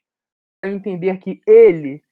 para 0.61 0.71
entender 0.71 1.19
que 1.19 1.43
ele 1.47 2.03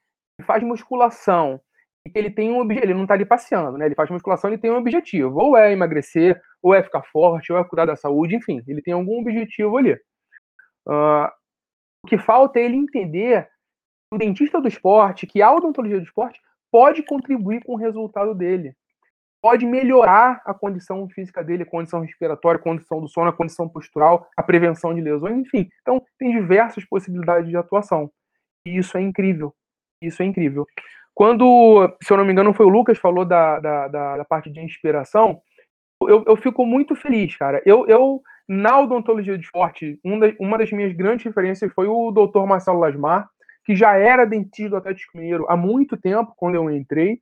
faz 0.44 0.62
musculação 0.62 1.60
e 2.06 2.10
que 2.10 2.18
ele 2.18 2.30
tem 2.30 2.50
um 2.50 2.60
objetivo, 2.60 2.86
ele 2.86 2.94
não 2.94 3.02
está 3.02 3.14
ali 3.14 3.24
passeando, 3.24 3.78
né? 3.78 3.86
Ele 3.86 3.94
faz 3.94 4.10
musculação, 4.10 4.50
ele 4.50 4.60
tem 4.60 4.70
um 4.70 4.76
objetivo, 4.76 5.38
ou 5.38 5.56
é 5.56 5.72
emagrecer, 5.72 6.40
ou 6.62 6.74
é 6.74 6.82
ficar 6.82 7.02
forte, 7.04 7.52
ou 7.52 7.58
é 7.58 7.64
cuidar 7.64 7.86
da 7.86 7.96
saúde, 7.96 8.36
enfim, 8.36 8.62
ele 8.68 8.82
tem 8.82 8.92
algum 8.92 9.20
objetivo 9.20 9.76
ali. 9.78 9.94
Uh, 10.86 11.28
que 12.08 12.18
falta 12.18 12.58
é 12.58 12.64
ele 12.64 12.76
entender 12.76 13.48
o 14.12 14.18
dentista 14.18 14.60
do 14.60 14.68
esporte, 14.68 15.26
que 15.26 15.42
a 15.42 15.52
odontologia 15.52 15.98
do 15.98 16.04
esporte, 16.04 16.40
pode 16.70 17.02
contribuir 17.02 17.62
com 17.64 17.74
o 17.74 17.76
resultado 17.76 18.34
dele. 18.34 18.74
Pode 19.40 19.64
melhorar 19.64 20.42
a 20.44 20.52
condição 20.52 21.08
física 21.08 21.44
dele, 21.44 21.62
a 21.62 21.66
condição 21.66 22.00
respiratória, 22.00 22.58
a 22.58 22.62
condição 22.62 23.00
do 23.00 23.08
sono, 23.08 23.28
a 23.28 23.32
condição 23.32 23.68
postural, 23.68 24.28
a 24.36 24.42
prevenção 24.42 24.92
de 24.94 25.00
lesões, 25.00 25.36
enfim. 25.38 25.68
Então, 25.82 26.02
tem 26.18 26.32
diversas 26.32 26.84
possibilidades 26.84 27.48
de 27.48 27.56
atuação. 27.56 28.10
E 28.66 28.76
isso 28.76 28.98
é 28.98 29.00
incrível. 29.00 29.54
Isso 30.02 30.22
é 30.22 30.26
incrível. 30.26 30.66
Quando, 31.14 31.96
se 32.02 32.12
eu 32.12 32.16
não 32.16 32.24
me 32.24 32.32
engano, 32.32 32.54
foi 32.54 32.66
o 32.66 32.70
Lucas 32.70 32.96
que 32.96 33.02
falou 33.02 33.24
da, 33.24 33.60
da, 33.60 33.88
da, 33.88 34.16
da 34.18 34.24
parte 34.24 34.50
de 34.50 34.60
inspiração, 34.60 35.40
eu, 36.02 36.24
eu 36.26 36.36
fico 36.36 36.64
muito 36.64 36.94
feliz, 36.94 37.36
cara. 37.36 37.62
Eu, 37.64 37.86
eu 37.86 38.22
na 38.48 38.80
odontologia 38.80 39.36
de 39.36 39.44
esporte, 39.44 40.00
uma 40.40 40.56
das 40.56 40.72
minhas 40.72 40.94
grandes 40.94 41.26
referências 41.26 41.70
foi 41.74 41.86
o 41.86 42.10
Dr. 42.10 42.46
Marcelo 42.46 42.78
Lasmar, 42.78 43.28
que 43.62 43.76
já 43.76 43.94
era 43.94 44.24
dentista 44.24 44.70
do 44.70 44.76
Atlético 44.76 45.18
Mineiro 45.18 45.44
há 45.50 45.56
muito 45.56 45.98
tempo, 45.98 46.32
quando 46.34 46.54
eu 46.54 46.70
entrei. 46.70 47.20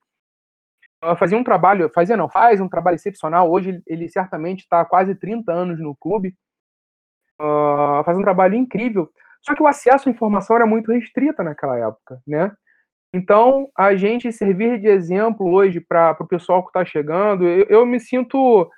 Fazia 1.19 1.37
um 1.37 1.43
trabalho, 1.43 1.91
fazia 1.93 2.17
não, 2.17 2.29
faz 2.29 2.61
um 2.61 2.69
trabalho 2.69 2.95
excepcional. 2.95 3.51
Hoje 3.51 3.83
ele 3.87 4.09
certamente 4.09 4.61
está 4.61 4.85
quase 4.85 5.17
30 5.17 5.53
anos 5.53 5.81
no 5.81 5.97
clube. 5.97 6.35
Uh, 7.41 8.03
faz 8.05 8.17
um 8.17 8.23
trabalho 8.23 8.55
incrível. 8.55 9.11
Só 9.43 9.55
que 9.55 9.63
o 9.63 9.67
acesso 9.67 10.09
à 10.09 10.13
informação 10.13 10.57
era 10.57 10.67
muito 10.67 10.91
restrita 10.93 11.43
naquela 11.43 11.77
época, 11.77 12.21
né? 12.27 12.53
Então, 13.13 13.69
a 13.77 13.95
gente 13.97 14.33
servir 14.33 14.81
de 14.81 14.89
exemplo 14.89 15.49
hoje 15.51 15.81
para 15.81 16.17
o 16.21 16.27
pessoal 16.27 16.63
que 16.63 16.69
está 16.69 16.85
chegando, 16.85 17.47
eu, 17.47 17.67
eu, 17.69 17.87
me 17.87 17.99
sinto 17.99 18.71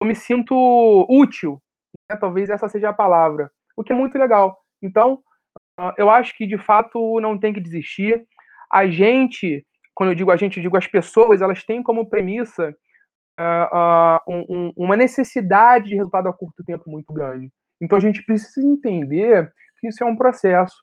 eu 0.00 0.06
me 0.06 0.14
sinto 0.14 0.54
útil 1.08 1.60
né? 2.10 2.16
talvez 2.16 2.50
essa 2.50 2.68
seja 2.68 2.90
a 2.90 2.94
palavra, 2.94 3.50
o 3.76 3.82
que 3.82 3.92
é 3.92 3.96
muito 3.96 4.18
legal. 4.18 4.58
Então, 4.82 5.20
uh, 5.80 5.92
eu 5.96 6.10
acho 6.10 6.36
que 6.36 6.46
de 6.46 6.58
fato 6.58 7.20
não 7.20 7.38
tem 7.38 7.52
que 7.52 7.60
desistir. 7.60 8.26
A 8.70 8.86
gente, 8.86 9.66
quando 9.94 10.10
eu 10.10 10.14
digo 10.14 10.30
a 10.30 10.36
gente, 10.36 10.56
eu 10.56 10.62
digo 10.62 10.76
as 10.76 10.86
pessoas, 10.86 11.42
elas 11.42 11.64
têm 11.64 11.82
como 11.82 12.08
premissa 12.08 12.74
uh, 13.38 13.76
uh, 13.76 14.46
um, 14.48 14.72
uma 14.76 14.96
necessidade 14.96 15.88
de 15.88 15.96
resultado 15.96 16.28
a 16.28 16.32
curto 16.32 16.64
tempo 16.64 16.90
muito 16.90 17.12
grande. 17.12 17.50
Então 17.80 17.98
a 17.98 18.00
gente 18.00 18.24
precisa 18.24 18.66
entender 18.66 19.52
que 19.78 19.88
isso 19.88 20.02
é 20.02 20.06
um 20.06 20.16
processo. 20.16 20.76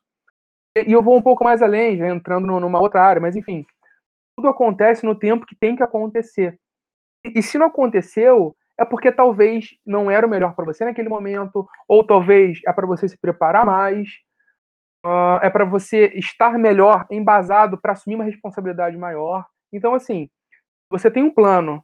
E 0.76 0.92
eu 0.92 1.04
vou 1.04 1.18
um 1.18 1.22
pouco 1.22 1.44
mais 1.44 1.62
além, 1.62 1.98
já 1.98 2.08
entrando 2.08 2.48
numa 2.48 2.80
outra 2.80 3.04
área, 3.04 3.22
mas 3.22 3.36
enfim, 3.36 3.66
tudo 4.36 4.48
acontece 4.48 5.06
no 5.06 5.18
tempo 5.18 5.46
que 5.46 5.56
tem 5.56 5.76
que 5.76 5.84
acontecer. 5.84 6.60
E 7.26 7.42
se 7.42 7.58
não 7.58 7.68
aconteceu, 7.68 8.56
é 8.80 8.86
porque 8.86 9.12
talvez 9.12 9.70
não 9.86 10.10
era 10.10 10.26
o 10.26 10.30
melhor 10.30 10.56
para 10.56 10.66
você 10.66 10.86
naquele 10.86 11.10
momento, 11.10 11.68
ou 11.88 12.06
talvez 12.06 12.60
é 12.66 12.74
para 12.74 12.88
você 12.88 13.08
se 13.08 13.18
preparar 13.18 13.66
mais, 13.66 14.10
uh, 15.06 15.40
é 15.42 15.50
para 15.50 15.66
você 15.66 16.08
estar 16.16 16.58
melhor, 16.58 17.06
embasado 17.12 17.78
para 17.78 17.94
assumir 17.94 18.16
uma 18.16 18.24
responsabilidade 18.24 18.98
maior. 18.98 19.46
Então, 19.72 19.94
assim, 19.94 20.30
você 20.90 21.10
tem 21.12 21.24
um 21.24 21.34
plano. 21.34 21.84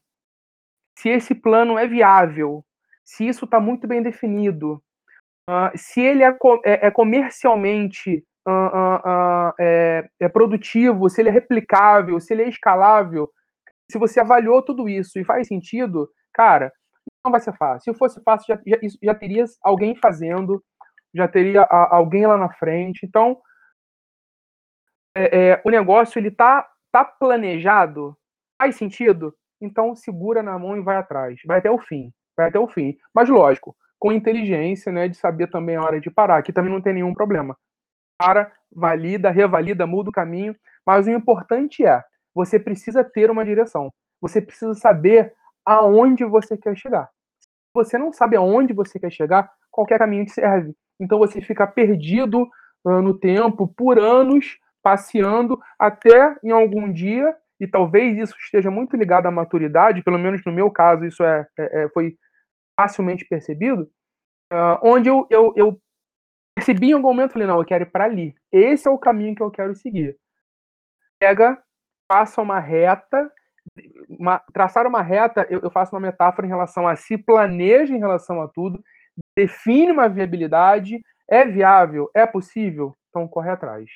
Se 0.97 1.09
esse 1.09 1.35
plano 1.35 1.77
é 1.77 1.87
viável, 1.87 2.65
se 3.05 3.27
isso 3.27 3.45
está 3.45 3.59
muito 3.59 3.87
bem 3.87 4.01
definido, 4.01 4.81
uh, 5.49 5.71
se 5.75 6.01
ele 6.01 6.23
é, 6.23 6.29
é, 6.65 6.87
é 6.87 6.91
comercialmente 6.91 8.23
uh, 8.47 9.53
é, 9.59 10.09
é 10.19 10.29
produtivo, 10.29 11.09
se 11.09 11.21
ele 11.21 11.29
é 11.29 11.31
replicável, 11.31 12.19
se 12.19 12.33
ele 12.33 12.43
é 12.43 12.49
escalável, 12.49 13.29
se 13.91 13.97
você 13.97 14.19
avaliou 14.19 14.61
tudo 14.61 14.87
isso 14.87 15.19
e 15.19 15.25
faz 15.25 15.47
sentido, 15.47 16.09
cara, 16.33 16.71
não 17.23 17.31
vai 17.31 17.41
ser 17.41 17.55
fácil. 17.55 17.93
Se 17.93 17.99
fosse 17.99 18.21
fácil, 18.23 18.55
já, 18.55 18.61
já, 18.65 18.77
já 19.01 19.15
teria 19.15 19.45
alguém 19.61 19.95
fazendo, 19.95 20.63
já 21.13 21.27
teria 21.27 21.61
a, 21.63 21.95
alguém 21.95 22.25
lá 22.25 22.37
na 22.37 22.49
frente. 22.49 23.05
Então, 23.05 23.41
é, 25.15 25.51
é, 25.51 25.61
o 25.65 25.69
negócio 25.69 26.19
ele 26.19 26.31
tá, 26.31 26.67
tá 26.91 27.03
planejado, 27.03 28.17
faz 28.57 28.75
sentido. 28.75 29.35
Então 29.61 29.93
segura 29.93 30.41
na 30.41 30.57
mão 30.57 30.77
e 30.77 30.81
vai 30.81 30.95
atrás, 30.95 31.41
vai 31.45 31.59
até 31.59 31.69
o 31.69 31.77
fim, 31.77 32.13
vai 32.37 32.47
até 32.47 32.57
o 32.57 32.67
fim. 32.67 32.97
Mas 33.13 33.27
lógico, 33.27 33.75
com 33.99 34.11
inteligência, 34.11 34.91
né, 34.91 35.07
de 35.07 35.17
saber 35.17 35.47
também 35.47 35.75
a 35.75 35.83
hora 35.83 35.99
de 35.99 36.09
parar. 36.09 36.37
Aqui 36.37 36.53
também 36.53 36.71
não 36.71 36.81
tem 36.81 36.93
nenhum 36.93 37.13
problema. 37.13 37.57
Para, 38.17 38.51
valida, 38.71 39.29
revalida, 39.29 39.85
muda 39.85 40.09
o 40.09 40.13
caminho. 40.13 40.55
Mas 40.85 41.05
o 41.05 41.11
importante 41.11 41.85
é, 41.85 42.01
você 42.33 42.57
precisa 42.57 43.03
ter 43.03 43.29
uma 43.29 43.43
direção. 43.43 43.91
Você 44.21 44.41
precisa 44.41 44.73
saber 44.73 45.33
aonde 45.69 46.25
você 46.25 46.57
quer 46.57 46.75
chegar. 46.75 47.07
Se 47.39 47.47
você 47.73 47.97
não 47.97 48.11
sabe 48.11 48.35
aonde 48.35 48.73
você 48.73 48.99
quer 48.99 49.11
chegar, 49.11 49.51
qualquer 49.69 49.99
caminho 49.99 50.25
te 50.25 50.31
serve. 50.31 50.75
Então 50.99 51.19
você 51.19 51.39
fica 51.41 51.67
perdido 51.67 52.49
uh, 52.83 53.01
no 53.01 53.17
tempo 53.17 53.67
por 53.67 53.99
anos, 53.99 54.57
passeando, 54.81 55.59
até 55.77 56.35
em 56.43 56.51
algum 56.51 56.91
dia, 56.91 57.35
e 57.59 57.67
talvez 57.67 58.17
isso 58.17 58.35
esteja 58.39 58.71
muito 58.71 58.97
ligado 58.97 59.27
à 59.27 59.31
maturidade, 59.31 60.01
pelo 60.01 60.17
menos 60.17 60.43
no 60.43 60.51
meu 60.51 60.71
caso, 60.71 61.05
isso 61.05 61.23
é, 61.23 61.47
é, 61.57 61.83
é 61.83 61.89
foi 61.89 62.17
facilmente 62.79 63.25
percebido, 63.25 63.83
uh, 64.51 64.79
onde 64.81 65.07
eu, 65.07 65.27
eu, 65.29 65.53
eu 65.55 65.79
percebi 66.55 66.89
em 66.89 66.93
algum 66.93 67.09
momento, 67.09 67.33
falei, 67.33 67.47
não, 67.47 67.59
eu 67.59 67.65
quero 67.65 67.83
ir 67.83 67.91
para 67.91 68.05
ali. 68.05 68.33
Esse 68.51 68.87
é 68.87 68.91
o 68.91 68.97
caminho 68.97 69.35
que 69.35 69.43
eu 69.43 69.51
quero 69.51 69.75
seguir. 69.75 70.17
Pega, 71.19 71.61
faça 72.11 72.41
uma 72.41 72.59
reta 72.59 73.31
uma, 74.07 74.39
traçar 74.53 74.87
uma 74.87 75.01
reta, 75.01 75.47
eu, 75.49 75.59
eu, 75.61 75.71
faço 75.71 75.95
uma 75.95 76.01
metáfora 76.01 76.45
em 76.45 76.49
relação 76.49 76.87
a 76.87 76.95
se 76.95 77.17
planeja 77.17 77.93
em 77.93 77.99
relação 77.99 78.41
a 78.41 78.47
tudo, 78.47 78.83
define 79.37 79.91
uma 79.91 80.07
viabilidade, 80.07 80.99
é 81.29 81.45
viável, 81.45 82.09
é 82.13 82.25
possível, 82.25 82.95
então 83.09 83.27
corre 83.27 83.49
atrás. 83.49 83.89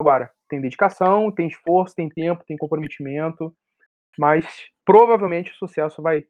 Agora, 0.00 0.30
tem 0.48 0.60
dedicação, 0.60 1.30
tem 1.30 1.48
esforço, 1.48 1.94
tem 1.94 2.08
tempo, 2.08 2.44
tem 2.46 2.56
comprometimento, 2.56 3.54
mas 4.18 4.46
provavelmente 4.84 5.52
o 5.52 5.56
sucesso 5.56 6.00
vai, 6.00 6.24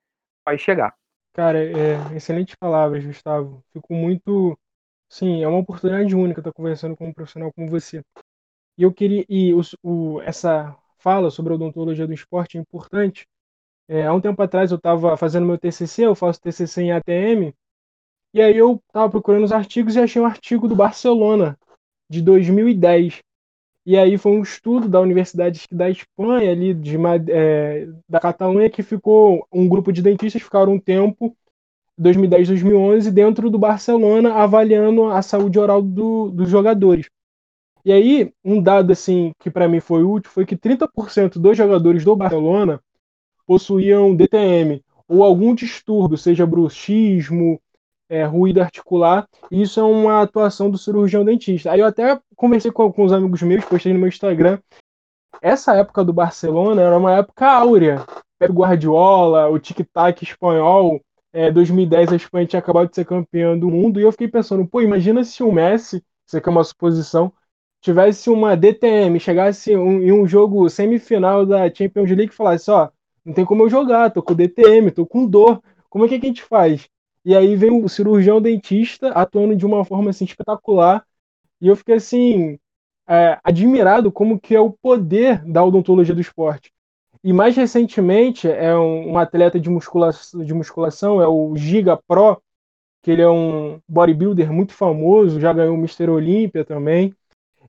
vai 0.44 0.58
chegar. 0.58 0.94
Cara, 1.32 1.58
é, 1.58 2.16
excelentes 2.16 2.54
palavras, 2.56 3.04
Gustavo. 3.04 3.62
Fico 3.72 3.94
muito. 3.94 4.58
Sim, 5.08 5.42
é 5.42 5.48
uma 5.48 5.58
oportunidade 5.58 6.14
única 6.16 6.40
estar 6.40 6.52
conversando 6.52 6.96
com 6.96 7.08
um 7.08 7.12
profissional 7.12 7.52
como 7.52 7.70
você. 7.70 8.02
E 8.76 8.82
eu 8.82 8.92
queria. 8.92 9.24
E 9.28 9.54
o, 9.54 9.60
o, 9.82 10.20
essa 10.22 10.76
fala 10.98 11.30
sobre 11.30 11.52
odontologia 11.52 12.06
do 12.06 12.12
esporte 12.12 12.58
é 12.58 12.60
importante. 12.60 13.26
É, 13.88 14.06
há 14.06 14.12
um 14.12 14.20
tempo 14.20 14.40
atrás 14.42 14.70
eu 14.70 14.76
estava 14.76 15.16
fazendo 15.16 15.46
meu 15.46 15.58
TCC, 15.58 16.04
eu 16.06 16.14
faço 16.14 16.40
TCC 16.40 16.82
em 16.82 16.92
ATM, 16.92 17.54
e 18.34 18.42
aí 18.42 18.56
eu 18.56 18.82
estava 18.86 19.10
procurando 19.10 19.44
os 19.44 19.52
artigos 19.52 19.96
e 19.96 20.00
achei 20.00 20.20
um 20.20 20.26
artigo 20.26 20.68
do 20.68 20.76
Barcelona, 20.76 21.58
de 22.10 22.20
2010. 22.20 23.20
E 23.86 23.96
aí 23.96 24.18
foi 24.18 24.32
um 24.32 24.42
estudo 24.42 24.86
da 24.86 25.00
Universidade 25.00 25.64
da 25.72 25.88
Espanha, 25.88 26.50
ali 26.52 26.74
de, 26.74 26.96
é, 27.30 27.88
da 28.06 28.20
Catalunha, 28.20 28.68
que 28.68 28.82
ficou, 28.82 29.46
um 29.50 29.66
grupo 29.66 29.90
de 29.90 30.02
dentistas 30.02 30.42
ficaram 30.42 30.74
um 30.74 30.78
tempo, 30.78 31.34
2010, 31.96 32.48
2011, 32.48 33.10
dentro 33.10 33.48
do 33.48 33.58
Barcelona, 33.58 34.34
avaliando 34.34 35.06
a 35.06 35.22
saúde 35.22 35.58
oral 35.58 35.80
do, 35.80 36.30
dos 36.30 36.50
jogadores. 36.50 37.06
E 37.84 37.92
aí, 37.92 38.32
um 38.44 38.60
dado 38.60 38.92
assim 38.92 39.32
que 39.38 39.50
para 39.50 39.68
mim 39.68 39.80
foi 39.80 40.02
útil 40.02 40.30
foi 40.30 40.44
que 40.44 40.56
30% 40.56 41.38
dos 41.38 41.56
jogadores 41.56 42.04
do 42.04 42.16
Barcelona 42.16 42.80
possuíam 43.46 44.14
DTM 44.14 44.82
ou 45.08 45.24
algum 45.24 45.54
distúrbio, 45.54 46.18
seja 46.18 46.46
bruxismo, 46.46 47.58
é, 48.08 48.24
ruído 48.24 48.60
articular. 48.60 49.26
E 49.50 49.62
isso 49.62 49.80
é 49.80 49.82
uma 49.82 50.22
atuação 50.22 50.70
do 50.70 50.78
cirurgião 50.78 51.24
dentista. 51.24 51.72
Aí 51.72 51.80
eu 51.80 51.86
até 51.86 52.20
conversei 52.36 52.70
com 52.70 52.82
alguns 52.82 53.12
amigos 53.12 53.42
meus, 53.42 53.64
postei 53.64 53.92
no 53.92 53.98
meu 53.98 54.08
Instagram. 54.08 54.58
Essa 55.40 55.74
época 55.76 56.04
do 56.04 56.12
Barcelona 56.12 56.82
era 56.82 56.96
uma 56.96 57.14
época 57.14 57.46
áurea. 57.46 58.04
Pep 58.38 58.52
Guardiola, 58.52 59.48
o 59.48 59.58
tic-tac 59.58 60.22
espanhol. 60.22 61.00
É, 61.32 61.50
2010 61.50 62.12
a 62.12 62.16
Espanha 62.16 62.46
tinha 62.46 62.60
acabado 62.60 62.88
de 62.88 62.94
ser 62.94 63.04
campeã 63.04 63.58
do 63.58 63.68
mundo. 63.68 64.00
E 64.00 64.02
eu 64.02 64.12
fiquei 64.12 64.28
pensando, 64.28 64.66
pô, 64.66 64.80
imagina 64.80 65.22
se 65.24 65.42
o 65.42 65.52
Messi, 65.52 66.02
isso 66.26 66.36
aqui 66.36 66.48
é 66.48 66.52
uma 66.52 66.64
suposição, 66.64 67.32
tivesse 67.80 68.30
uma 68.30 68.56
DTM, 68.56 69.18
chegasse 69.20 69.76
um, 69.76 70.02
em 70.02 70.12
um 70.12 70.26
jogo 70.26 70.68
semifinal 70.68 71.46
da 71.46 71.72
Champions 71.72 72.10
League 72.10 72.32
e 72.32 72.36
falasse, 72.36 72.70
ó, 72.70 72.88
não 73.24 73.32
tem 73.32 73.44
como 73.44 73.64
eu 73.64 73.70
jogar, 73.70 74.10
tô 74.10 74.22
com 74.22 74.34
DTM, 74.34 74.90
tô 74.90 75.06
com 75.06 75.26
dor, 75.26 75.62
como 75.88 76.04
é 76.04 76.08
que 76.08 76.14
a 76.14 76.18
gente 76.18 76.42
faz? 76.42 76.88
E 77.24 77.36
aí 77.36 77.56
vem 77.56 77.70
o 77.70 77.88
cirurgião 77.88 78.40
dentista 78.40 79.10
atuando 79.10 79.54
de 79.54 79.66
uma 79.66 79.84
forma 79.84 80.10
assim 80.10 80.24
espetacular, 80.24 81.04
e 81.60 81.68
eu 81.68 81.76
fiquei 81.76 81.96
assim, 81.96 82.58
é, 83.08 83.38
admirado 83.42 84.12
como 84.12 84.38
que 84.38 84.54
é 84.54 84.60
o 84.60 84.70
poder 84.70 85.44
da 85.44 85.64
odontologia 85.64 86.14
do 86.14 86.20
esporte. 86.20 86.72
E 87.22 87.32
mais 87.32 87.56
recentemente 87.56 88.48
é 88.48 88.76
um, 88.76 89.12
um 89.12 89.18
atleta 89.18 89.58
de 89.58 89.68
musculação, 89.68 90.44
de 90.44 90.54
musculação, 90.54 91.20
é 91.20 91.26
o 91.26 91.56
Giga 91.56 91.96
Pro, 91.96 92.40
que 93.02 93.10
ele 93.10 93.22
é 93.22 93.28
um 93.28 93.80
bodybuilder 93.88 94.52
muito 94.52 94.72
famoso, 94.72 95.40
já 95.40 95.52
ganhou 95.52 95.74
o 95.74 95.78
Mr. 95.78 96.08
Olímpia 96.10 96.64
também. 96.64 97.14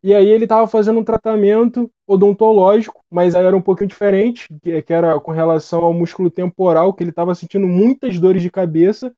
E 0.01 0.13
aí 0.13 0.27
ele 0.27 0.45
estava 0.45 0.67
fazendo 0.67 0.99
um 0.99 1.03
tratamento 1.03 1.91
odontológico, 2.07 3.03
mas 3.11 3.35
era 3.35 3.55
um 3.55 3.61
pouquinho 3.61 3.89
diferente, 3.89 4.47
que 4.61 4.93
era 4.93 5.19
com 5.19 5.31
relação 5.31 5.83
ao 5.83 5.93
músculo 5.93 6.29
temporal, 6.29 6.93
que 6.93 7.03
ele 7.03 7.09
estava 7.09 7.35
sentindo 7.35 7.67
muitas 7.67 8.17
dores 8.19 8.41
de 8.41 8.49
cabeça, 8.49 9.13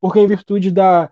porque 0.00 0.20
em 0.20 0.26
virtude 0.26 0.70
da 0.70 1.10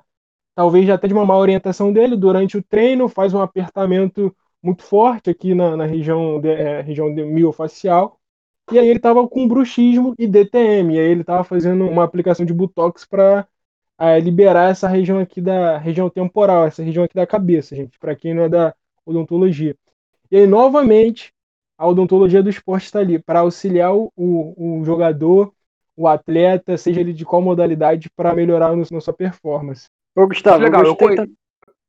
talvez 0.54 0.88
até 0.90 1.08
de 1.08 1.14
uma 1.14 1.24
má 1.24 1.36
orientação 1.36 1.92
dele 1.92 2.16
durante 2.16 2.56
o 2.56 2.62
treino, 2.62 3.08
faz 3.08 3.34
um 3.34 3.40
apertamento 3.40 4.34
muito 4.62 4.82
forte 4.82 5.30
aqui 5.30 5.54
na, 5.54 5.76
na 5.76 5.86
região, 5.86 6.40
de, 6.40 6.48
é, 6.48 6.80
região 6.82 7.12
de 7.14 7.24
miofacial, 7.24 8.18
e 8.70 8.78
aí 8.78 8.86
ele 8.88 8.98
estava 8.98 9.26
com 9.28 9.48
bruxismo 9.48 10.14
e 10.18 10.26
DTM, 10.26 10.94
e 10.94 11.00
aí 11.00 11.06
ele 11.10 11.22
estava 11.22 11.44
fazendo 11.44 11.86
uma 11.86 12.04
aplicação 12.04 12.46
de 12.46 12.52
Botox 12.52 13.04
para 13.04 13.46
é, 13.98 14.20
liberar 14.20 14.70
essa 14.70 14.88
região 14.88 15.18
aqui 15.18 15.40
da 15.40 15.78
região 15.78 16.08
temporal, 16.10 16.66
essa 16.66 16.82
região 16.82 17.04
aqui 17.04 17.14
da 17.14 17.26
cabeça, 17.26 17.74
gente, 17.74 17.98
para 17.98 18.14
quem 18.16 18.34
não 18.34 18.44
é 18.44 18.48
da 18.48 18.74
odontologia. 19.04 19.74
E 20.30 20.36
aí, 20.36 20.46
novamente, 20.46 21.32
a 21.76 21.86
odontologia 21.86 22.42
do 22.42 22.50
esporte 22.50 22.84
está 22.84 23.00
ali 23.00 23.18
para 23.18 23.40
auxiliar 23.40 23.94
o, 23.94 24.10
o, 24.16 24.84
jogador, 24.84 25.52
o 25.96 26.08
atleta, 26.08 26.76
seja 26.76 27.00
ele 27.00 27.12
de 27.12 27.24
qual 27.24 27.42
modalidade, 27.42 28.10
para 28.10 28.34
melhorar 28.34 28.74
no, 28.74 28.84
na 28.90 29.00
sua 29.00 29.12
performance. 29.12 29.88
Ô, 30.14 30.26
Gustavo, 30.26 30.62
Legal, 30.62 30.84
eu 30.84 30.94
gostei. 30.94 31.24
Eu... 31.24 31.28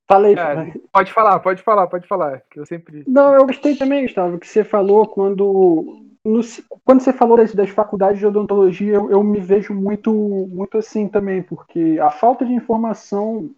Falei, 0.05 0.35
é, 0.35 0.73
pode 0.91 1.13
falar, 1.13 1.39
pode 1.39 1.63
falar, 1.63 1.87
pode 1.87 2.07
falar, 2.07 2.43
que 2.51 2.59
eu 2.59 2.65
sempre. 2.65 3.05
Não, 3.07 3.33
eu 3.33 3.45
gostei 3.45 3.75
também, 3.75 4.03
Gustavo, 4.03 4.37
que 4.37 4.45
você 4.45 4.63
falou 4.63 5.07
quando 5.07 6.03
no, 6.25 6.41
quando 6.85 7.01
você 7.01 7.11
falou 7.11 7.37
das, 7.37 7.53
das 7.53 7.69
faculdades 7.69 8.19
de 8.19 8.25
odontologia, 8.25 8.93
eu, 8.93 9.11
eu, 9.11 9.23
me 9.23 9.39
vejo 9.39 9.73
muito, 9.73 10.11
muito 10.49 10.77
assim 10.77 11.07
também, 11.07 11.43
porque 11.43 11.99
a 12.01 12.09
falta 12.09 12.45
de 12.45 12.53
informação 12.53 13.49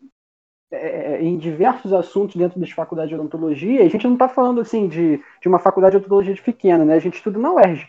é, 0.71 1.13
é, 1.13 1.23
em 1.23 1.38
diversos 1.38 1.93
assuntos 1.93 2.36
dentro 2.36 2.60
das 2.60 2.71
faculdades 2.71 3.10
de 3.10 3.15
odontologia, 3.15 3.84
a 3.84 3.88
gente 3.88 4.06
não 4.06 4.13
está 4.13 4.28
falando 4.28 4.62
assim 4.62 4.88
de, 4.88 5.21
de 5.41 5.47
uma 5.47 5.60
faculdade 5.60 5.91
de 5.91 5.97
odontologia 5.97 6.34
de 6.34 6.41
pequena, 6.41 6.84
né? 6.84 6.95
A 6.95 6.99
gente 6.99 7.15
estuda 7.15 7.38
na 7.38 7.54
UERJ. 7.54 7.88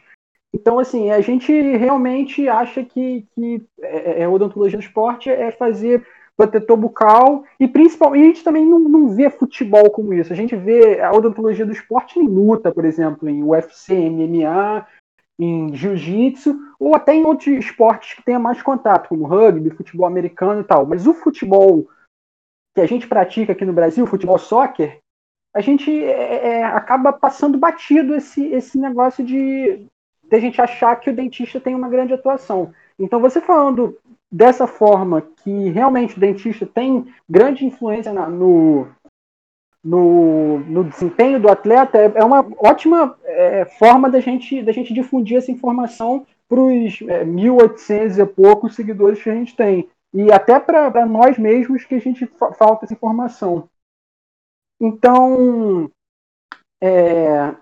Então, 0.54 0.78
assim, 0.78 1.10
a 1.10 1.20
gente 1.20 1.52
realmente 1.52 2.48
acha 2.48 2.82
que, 2.84 3.26
que 3.34 3.66
é, 3.80 4.22
é, 4.22 4.28
odontologia 4.28 4.78
do 4.78 4.82
esporte 4.82 5.28
é 5.30 5.50
fazer 5.50 6.06
protetor 6.36 6.76
bucal 6.76 7.44
e 7.58 7.66
principalmente 7.66 8.22
a 8.22 8.26
gente 8.26 8.44
também 8.44 8.66
não, 8.66 8.78
não 8.78 9.08
vê 9.08 9.30
futebol 9.30 9.90
como 9.90 10.12
isso. 10.12 10.32
A 10.32 10.36
gente 10.36 10.54
vê 10.54 11.00
a 11.00 11.12
odontologia 11.12 11.64
do 11.64 11.72
esporte 11.72 12.18
em 12.18 12.26
luta, 12.26 12.70
por 12.70 12.84
exemplo, 12.84 13.28
em 13.28 13.42
UFC, 13.42 13.94
MMA, 14.10 14.86
em 15.38 15.74
jiu-jitsu 15.74 16.58
ou 16.78 16.94
até 16.94 17.14
em 17.14 17.24
outros 17.24 17.48
esportes 17.48 18.14
que 18.14 18.22
tenha 18.22 18.38
mais 18.38 18.62
contato, 18.62 19.08
como 19.08 19.26
rugby, 19.26 19.70
futebol 19.70 20.06
americano 20.06 20.60
e 20.60 20.64
tal. 20.64 20.86
Mas 20.86 21.06
o 21.06 21.14
futebol 21.14 21.86
que 22.76 22.80
a 22.82 22.86
gente 22.86 23.08
pratica 23.08 23.52
aqui 23.52 23.64
no 23.64 23.72
Brasil, 23.72 24.06
futebol 24.06 24.36
soccer, 24.36 24.98
a 25.54 25.62
gente 25.62 25.90
é, 25.90 26.58
é, 26.58 26.64
acaba 26.64 27.10
passando 27.10 27.56
batido 27.56 28.14
esse, 28.14 28.44
esse 28.48 28.76
negócio 28.76 29.24
de, 29.24 29.86
de 30.28 30.36
a 30.36 30.38
gente 30.38 30.60
achar 30.60 30.94
que 30.96 31.08
o 31.08 31.14
dentista 31.16 31.58
tem 31.58 31.74
uma 31.74 31.88
grande 31.88 32.12
atuação. 32.12 32.74
Então, 32.98 33.18
você 33.18 33.40
falando 33.40 33.96
dessa 34.30 34.66
forma 34.66 35.22
que 35.42 35.70
realmente 35.70 36.18
o 36.18 36.20
dentista 36.20 36.66
tem 36.66 37.06
grande 37.26 37.64
influência 37.64 38.12
na, 38.12 38.28
no, 38.28 38.86
no, 39.82 40.58
no, 40.58 40.84
desempenho 40.84 41.40
do 41.40 41.48
atleta, 41.48 41.96
é, 41.96 42.12
é 42.14 42.24
uma 42.24 42.46
ótima 42.58 43.16
é, 43.24 43.64
forma 43.64 44.10
da 44.10 44.20
gente, 44.20 44.62
da 44.62 44.72
gente 44.72 44.92
difundir 44.92 45.38
essa 45.38 45.50
informação 45.50 46.26
para 46.46 46.60
os 46.60 47.00
é, 47.08 47.24
1.800 47.24 48.22
e 48.22 48.26
poucos 48.26 48.74
seguidores 48.74 49.22
que 49.22 49.30
a 49.30 49.34
gente 49.34 49.56
tem. 49.56 49.88
E 50.14 50.32
até 50.32 50.58
para 50.58 51.04
nós 51.06 51.38
mesmos 51.38 51.84
que 51.84 51.94
a 51.94 52.00
gente 52.00 52.26
fa 52.26 52.52
falta 52.52 52.84
essa 52.84 52.94
informação. 52.94 53.68
Então, 54.80 55.90
é, 56.82 57.54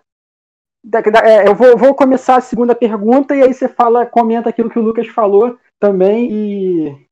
é, 1.24 1.48
eu 1.48 1.54
vou, 1.54 1.76
vou, 1.76 1.94
começar 1.94 2.36
a 2.36 2.40
segunda 2.40 2.74
pergunta 2.74 3.34
e 3.34 3.42
aí 3.42 3.54
você 3.54 3.68
fala, 3.68 4.04
comenta 4.04 4.48
aquilo 4.48 4.68
que 4.68 4.78
o 4.78 4.82
Lucas 4.82 5.06
falou 5.08 5.58
também 5.80 6.30
e, 6.30 7.08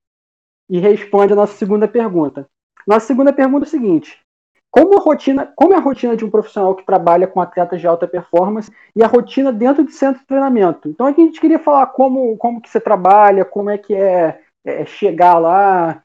e 0.69 0.79
responde 0.79 1.33
a 1.33 1.37
nossa 1.37 1.57
segunda 1.57 1.89
pergunta. 1.89 2.49
Nossa 2.87 3.07
segunda 3.07 3.33
pergunta 3.33 3.65
é 3.65 3.69
o 3.69 3.71
seguinte: 3.71 4.21
como 4.71 4.99
a 4.99 5.03
rotina, 5.03 5.53
como 5.55 5.75
é 5.75 5.77
a 5.77 5.81
rotina 5.81 6.17
de 6.17 6.25
um 6.25 6.31
profissional 6.31 6.75
que 6.75 6.85
trabalha 6.85 7.27
com 7.27 7.41
atletas 7.41 7.81
de 7.81 7.87
alta 7.87 8.09
performance 8.09 8.73
e 8.97 9.03
a 9.03 9.07
rotina 9.07 9.53
dentro 9.53 9.85
do 9.85 9.91
centro 9.91 10.21
de 10.21 10.27
treinamento? 10.27 10.89
Então 10.89 11.07
a 11.07 11.13
gente 11.13 11.41
queria 11.41 11.59
falar 11.59 11.87
como, 11.89 12.37
como 12.39 12.61
que 12.61 12.69
você 12.69 12.81
trabalha, 12.81 13.45
como 13.45 13.71
é 13.71 13.79
que 13.79 13.95
é, 13.95 14.41
é 14.65 14.85
chegar 14.85 15.39
lá, 15.39 16.03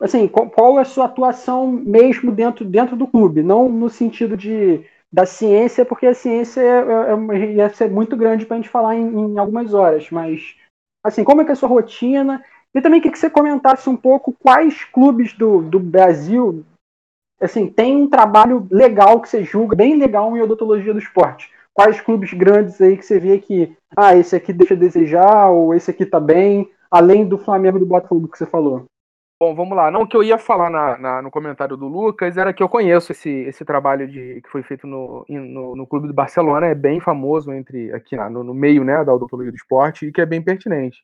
assim, 0.00 0.28
qual 0.28 0.78
é 0.78 0.82
a 0.82 0.84
sua 0.84 1.06
atuação 1.06 1.70
mesmo 1.70 2.32
dentro, 2.32 2.64
dentro 2.64 2.96
do 2.96 3.06
clube, 3.06 3.42
não 3.42 3.68
no 3.68 3.88
sentido 3.88 4.36
de 4.36 4.84
da 5.12 5.26
ciência, 5.26 5.84
porque 5.84 6.06
a 6.06 6.14
ciência 6.14 6.60
é, 6.60 6.66
é, 6.68 7.36
é 7.36 7.52
ia 7.54 7.68
ser 7.70 7.90
muito 7.90 8.16
grande 8.16 8.46
para 8.46 8.56
a 8.56 8.60
gente 8.60 8.70
falar 8.70 8.94
em, 8.94 9.08
em, 9.08 9.38
algumas 9.38 9.74
horas, 9.74 10.08
mas 10.10 10.54
assim, 11.02 11.24
como 11.24 11.40
é 11.40 11.44
que 11.44 11.50
é 11.50 11.52
a 11.54 11.56
sua 11.56 11.68
rotina? 11.68 12.44
E 12.72 12.80
também 12.80 13.00
queria 13.00 13.12
que 13.12 13.18
você 13.18 13.28
comentasse 13.28 13.90
um 13.90 13.96
pouco 13.96 14.32
quais 14.40 14.84
clubes 14.84 15.32
do, 15.32 15.62
do 15.62 15.80
Brasil 15.80 16.64
assim, 17.40 17.66
tem 17.68 17.96
um 17.96 18.08
trabalho 18.08 18.66
legal 18.70 19.20
que 19.20 19.28
você 19.28 19.42
julga, 19.42 19.74
bem 19.74 19.96
legal 19.96 20.36
em 20.36 20.42
odontologia 20.42 20.92
do 20.92 20.98
esporte. 20.98 21.50
Quais 21.72 22.00
clubes 22.00 22.32
grandes 22.34 22.80
aí 22.80 22.96
que 22.96 23.04
você 23.04 23.18
vê 23.18 23.38
que, 23.38 23.74
ah, 23.96 24.14
esse 24.14 24.36
aqui 24.36 24.52
deixa 24.52 24.74
a 24.74 24.76
desejar, 24.76 25.48
ou 25.48 25.74
esse 25.74 25.90
aqui 25.90 26.04
tá 26.04 26.20
bem, 26.20 26.70
além 26.90 27.26
do 27.26 27.38
Flamengo 27.38 27.76
e 27.76 27.80
do 27.80 27.86
Botafogo 27.86 28.28
que 28.28 28.36
você 28.36 28.46
falou? 28.46 28.84
Bom, 29.42 29.54
vamos 29.54 29.74
lá. 29.74 29.90
Não, 29.90 30.02
o 30.02 30.06
que 30.06 30.14
eu 30.14 30.22
ia 30.22 30.36
falar 30.36 30.68
na, 30.68 30.98
na, 30.98 31.22
no 31.22 31.30
comentário 31.30 31.74
do 31.74 31.88
Lucas 31.88 32.36
era 32.36 32.52
que 32.52 32.62
eu 32.62 32.68
conheço 32.68 33.12
esse, 33.12 33.30
esse 33.30 33.64
trabalho 33.64 34.06
de, 34.06 34.42
que 34.42 34.50
foi 34.50 34.62
feito 34.62 34.86
no, 34.86 35.24
no, 35.26 35.76
no 35.76 35.86
Clube 35.86 36.08
do 36.08 36.12
Barcelona, 36.12 36.66
é 36.66 36.74
bem 36.74 37.00
famoso 37.00 37.50
entre 37.50 37.90
aqui 37.94 38.16
no, 38.16 38.44
no, 38.44 38.52
meio 38.52 38.84
né, 38.84 39.02
da 39.02 39.14
odontologia 39.14 39.50
do 39.50 39.56
esporte 39.56 40.06
e 40.06 40.12
que 40.12 40.20
é 40.20 40.26
bem 40.26 40.42
pertinente. 40.42 40.98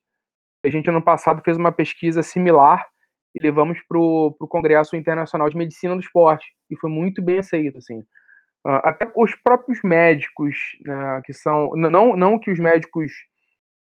A 0.62 0.68
gente, 0.68 0.90
ano 0.90 1.00
passado, 1.00 1.40
fez 1.42 1.56
uma 1.56 1.72
pesquisa 1.72 2.22
similar 2.22 2.86
e 3.34 3.42
levamos 3.42 3.78
para 3.88 3.98
o 3.98 4.32
Congresso 4.48 4.96
Internacional 4.96 5.48
de 5.48 5.56
Medicina 5.56 5.94
do 5.94 6.00
Esporte, 6.00 6.46
e 6.70 6.76
foi 6.76 6.90
muito 6.90 7.22
bem 7.22 7.38
aceito. 7.38 7.78
Assim. 7.78 8.02
Ah, 8.66 8.90
até 8.90 9.10
os 9.14 9.34
próprios 9.34 9.80
médicos, 9.82 10.56
né, 10.84 11.22
que 11.24 11.32
são. 11.32 11.70
Não, 11.74 12.16
não 12.16 12.38
que 12.38 12.50
os 12.50 12.58
médicos 12.58 13.12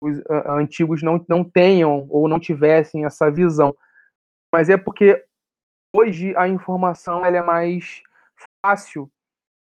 os, 0.01 0.21
antigos 0.47 1.03
não, 1.03 1.23
não 1.29 1.43
tenham 1.43 2.07
ou 2.09 2.27
não 2.27 2.39
tivessem 2.39 3.05
essa 3.05 3.29
visão 3.29 3.75
mas 4.51 4.69
é 4.69 4.75
porque 4.75 5.23
hoje 5.95 6.35
a 6.35 6.47
informação 6.47 7.25
ela 7.25 7.37
é 7.37 7.41
mais 7.41 8.03
fácil, 8.61 9.09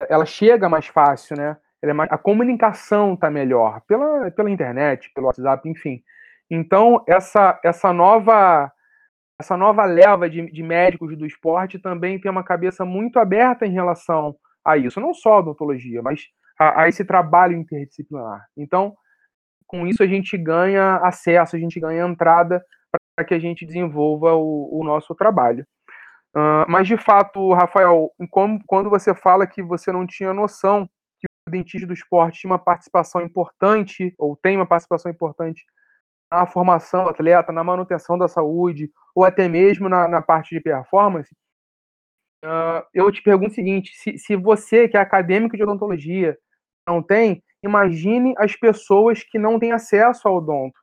ela 0.08 0.24
chega 0.24 0.68
mais 0.68 0.86
fácil, 0.86 1.36
né? 1.36 1.56
É 1.82 1.92
mais, 1.92 2.10
a 2.10 2.18
comunicação 2.18 3.14
está 3.14 3.30
melhor 3.30 3.80
pela, 3.86 4.30
pela 4.30 4.50
internet, 4.50 5.10
pelo 5.14 5.26
WhatsApp, 5.26 5.68
enfim. 5.68 6.02
Então 6.50 7.04
essa 7.06 7.60
essa 7.62 7.92
nova 7.92 8.72
essa 9.38 9.56
nova 9.56 9.84
leva 9.86 10.28
de, 10.28 10.50
de 10.50 10.62
médicos 10.62 11.16
do 11.16 11.26
esporte 11.26 11.78
também 11.78 12.20
tem 12.20 12.30
uma 12.30 12.44
cabeça 12.44 12.84
muito 12.84 13.18
aberta 13.18 13.66
em 13.66 13.72
relação 13.72 14.36
a 14.62 14.76
isso, 14.76 15.00
não 15.00 15.14
só 15.14 15.34
a 15.34 15.38
odontologia, 15.38 16.02
mas 16.02 16.26
a, 16.58 16.82
a 16.82 16.88
esse 16.88 17.04
trabalho 17.04 17.56
interdisciplinar. 17.56 18.46
Então, 18.54 18.94
com 19.70 19.86
isso 19.86 20.02
a 20.02 20.06
gente 20.06 20.36
ganha 20.36 20.96
acesso, 20.96 21.54
a 21.54 21.58
gente 21.58 21.78
ganha 21.78 22.04
entrada 22.04 22.60
para 23.14 23.24
que 23.24 23.32
a 23.32 23.38
gente 23.38 23.64
desenvolva 23.64 24.34
o, 24.34 24.80
o 24.80 24.82
nosso 24.82 25.14
trabalho. 25.14 25.64
Uh, 26.36 26.66
mas, 26.68 26.88
de 26.88 26.96
fato, 26.96 27.52
Rafael, 27.52 28.10
como, 28.30 28.60
quando 28.66 28.90
você 28.90 29.14
fala 29.14 29.46
que 29.46 29.62
você 29.62 29.92
não 29.92 30.04
tinha 30.04 30.34
noção 30.34 30.90
que 31.20 31.26
o 31.48 31.50
dentista 31.52 31.86
do 31.86 31.92
esporte 31.92 32.40
tinha 32.40 32.50
uma 32.50 32.58
participação 32.58 33.22
importante, 33.22 34.12
ou 34.18 34.36
tem 34.36 34.56
uma 34.56 34.66
participação 34.66 35.08
importante 35.08 35.64
na 36.32 36.46
formação 36.46 37.04
do 37.04 37.10
atleta, 37.10 37.52
na 37.52 37.62
manutenção 37.62 38.18
da 38.18 38.26
saúde, 38.26 38.90
ou 39.14 39.24
até 39.24 39.48
mesmo 39.48 39.88
na, 39.88 40.08
na 40.08 40.20
parte 40.20 40.52
de 40.52 40.60
performance, 40.60 41.32
uh, 42.44 42.82
eu 42.92 43.10
te 43.12 43.22
pergunto 43.22 43.52
o 43.52 43.54
seguinte: 43.54 43.92
se, 43.94 44.18
se 44.18 44.34
você, 44.34 44.88
que 44.88 44.96
é 44.96 45.00
acadêmico 45.00 45.56
de 45.56 45.62
odontologia, 45.62 46.36
não 46.88 47.00
tem, 47.00 47.40
imagine 47.62 48.34
as 48.38 48.56
pessoas 48.56 49.22
que 49.22 49.38
não 49.38 49.58
têm 49.58 49.72
acesso 49.72 50.26
ao 50.26 50.36
odonto. 50.36 50.78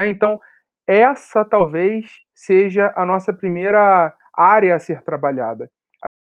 Né? 0.00 0.08
Então, 0.08 0.40
essa 0.86 1.44
talvez 1.44 2.10
seja 2.34 2.92
a 2.96 3.04
nossa 3.04 3.32
primeira 3.32 4.14
área 4.34 4.74
a 4.76 4.78
ser 4.78 5.02
trabalhada. 5.02 5.70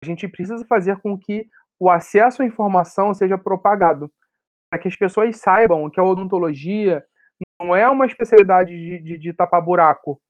A 0.02 0.06
gente 0.06 0.28
precisa 0.28 0.66
fazer 0.66 1.00
com 1.02 1.18
que 1.18 1.48
o 1.80 1.90
acesso 1.90 2.42
à 2.42 2.46
informação 2.46 3.14
seja 3.14 3.38
propagado, 3.38 4.12
para 4.70 4.80
que 4.80 4.88
as 4.88 4.96
pessoas 4.96 5.38
saibam 5.38 5.90
que 5.90 6.00
a 6.00 6.04
odontologia 6.04 7.04
não 7.60 7.76
é 7.76 7.88
uma 7.90 8.06
especialidade 8.06 8.72
de, 8.72 9.00
de, 9.00 9.18
de 9.18 9.34
tapar 9.34 9.62
buraco. 9.62 10.22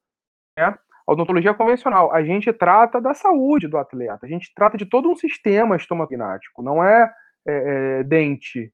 Né? 0.58 0.66
A 0.66 1.12
odontologia 1.12 1.54
convencional, 1.54 2.14
a 2.14 2.24
gente 2.24 2.52
trata 2.54 3.02
da 3.02 3.14
saúde 3.14 3.68
do 3.68 3.78
atleta, 3.78 4.26
a 4.26 4.30
gente 4.30 4.52
trata 4.56 4.78
de 4.78 4.86
todo 4.86 5.10
um 5.10 5.16
sistema 5.16 5.76
estomatognático, 5.76 6.62
não 6.64 6.84
é, 6.84 7.14
é, 7.48 8.00
é 8.00 8.04
dente. 8.04 8.74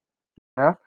Né? 0.60 0.78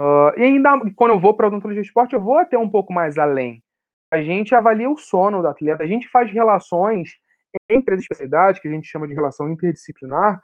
Uh, 0.00 0.38
e 0.38 0.42
ainda, 0.42 0.70
quando 0.96 1.12
eu 1.12 1.20
vou 1.20 1.34
para 1.34 1.48
odontologia 1.48 1.82
de 1.82 1.88
esporte, 1.88 2.14
eu 2.14 2.20
vou 2.20 2.38
até 2.38 2.56
um 2.56 2.68
pouco 2.68 2.92
mais 2.92 3.18
além 3.18 3.62
a 4.10 4.22
gente 4.22 4.54
avalia 4.54 4.90
o 4.90 4.96
sono 4.96 5.42
do 5.42 5.48
atleta, 5.48 5.82
a 5.82 5.86
gente 5.86 6.08
faz 6.08 6.30
relações 6.30 7.10
entre 7.68 7.94
as 7.94 8.00
especialidades, 8.00 8.60
que 8.60 8.68
a 8.68 8.70
gente 8.70 8.88
chama 8.88 9.06
de 9.06 9.14
relação 9.14 9.50
interdisciplinar, 9.50 10.40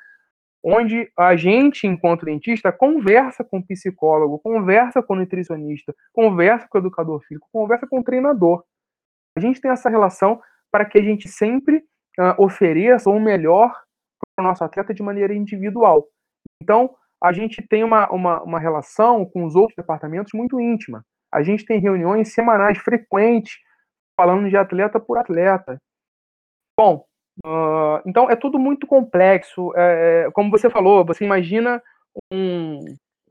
onde 0.63 1.11
a 1.17 1.37
gente, 1.37 1.87
enquanto 1.87 2.25
dentista, 2.25 2.73
conversa 2.73 3.45
com 3.45 3.59
o 3.59 3.67
psicólogo, 3.67 4.39
conversa 4.39 5.03
com 5.03 5.15
o 5.15 5.17
nutricionista, 5.17 5.95
conversa 6.13 6.67
com 6.69 6.79
o 6.79 6.81
educador 6.81 7.21
físico, 7.23 7.49
conversa 7.53 7.87
com 7.87 8.01
o 8.01 8.05
treinador. 8.05 8.65
A 9.37 9.41
gente 9.41 9.61
tem 9.61 9.71
essa 9.71 9.91
relação 9.91 10.41
para 10.71 10.85
que 10.85 10.99
a 10.99 11.03
gente 11.03 11.29
sempre 11.29 11.79
uh, 12.19 12.43
ofereça 12.43 13.11
o 13.11 13.21
melhor 13.21 13.73
para 14.35 14.45
o 14.45 14.49
nosso 14.49 14.65
atleta 14.65 14.95
de 14.95 15.03
maneira 15.03 15.35
individual. 15.35 16.07
Então, 16.63 16.95
a 17.25 17.33
gente 17.33 17.67
tem 17.67 17.83
uma, 17.83 18.07
uma, 18.11 18.43
uma 18.43 18.61
relação 18.61 19.25
com 19.25 19.47
os 19.47 19.57
outros 19.57 19.75
departamentos 19.75 20.35
muito 20.35 20.61
íntima. 20.61 21.03
A 21.33 21.43
gente 21.43 21.65
tem 21.65 21.81
reuniões 21.81 22.35
semanais 22.35 22.77
frequentes 22.77 23.55
falando 24.15 24.47
de 24.47 24.57
atleta 24.59 25.01
por 25.01 25.17
atleta. 25.17 25.79
Bom, 26.79 27.07
uh, 27.47 28.03
então 28.05 28.29
é 28.31 28.37
tudo 28.37 28.59
muito 28.59 28.87
complexo. 28.87 29.73
É, 29.75 30.27
é, 30.27 30.31
como 30.33 30.51
você 30.51 30.69
falou, 30.69 31.03
você 31.03 31.25
imagina 31.25 31.83
um, 32.31 32.85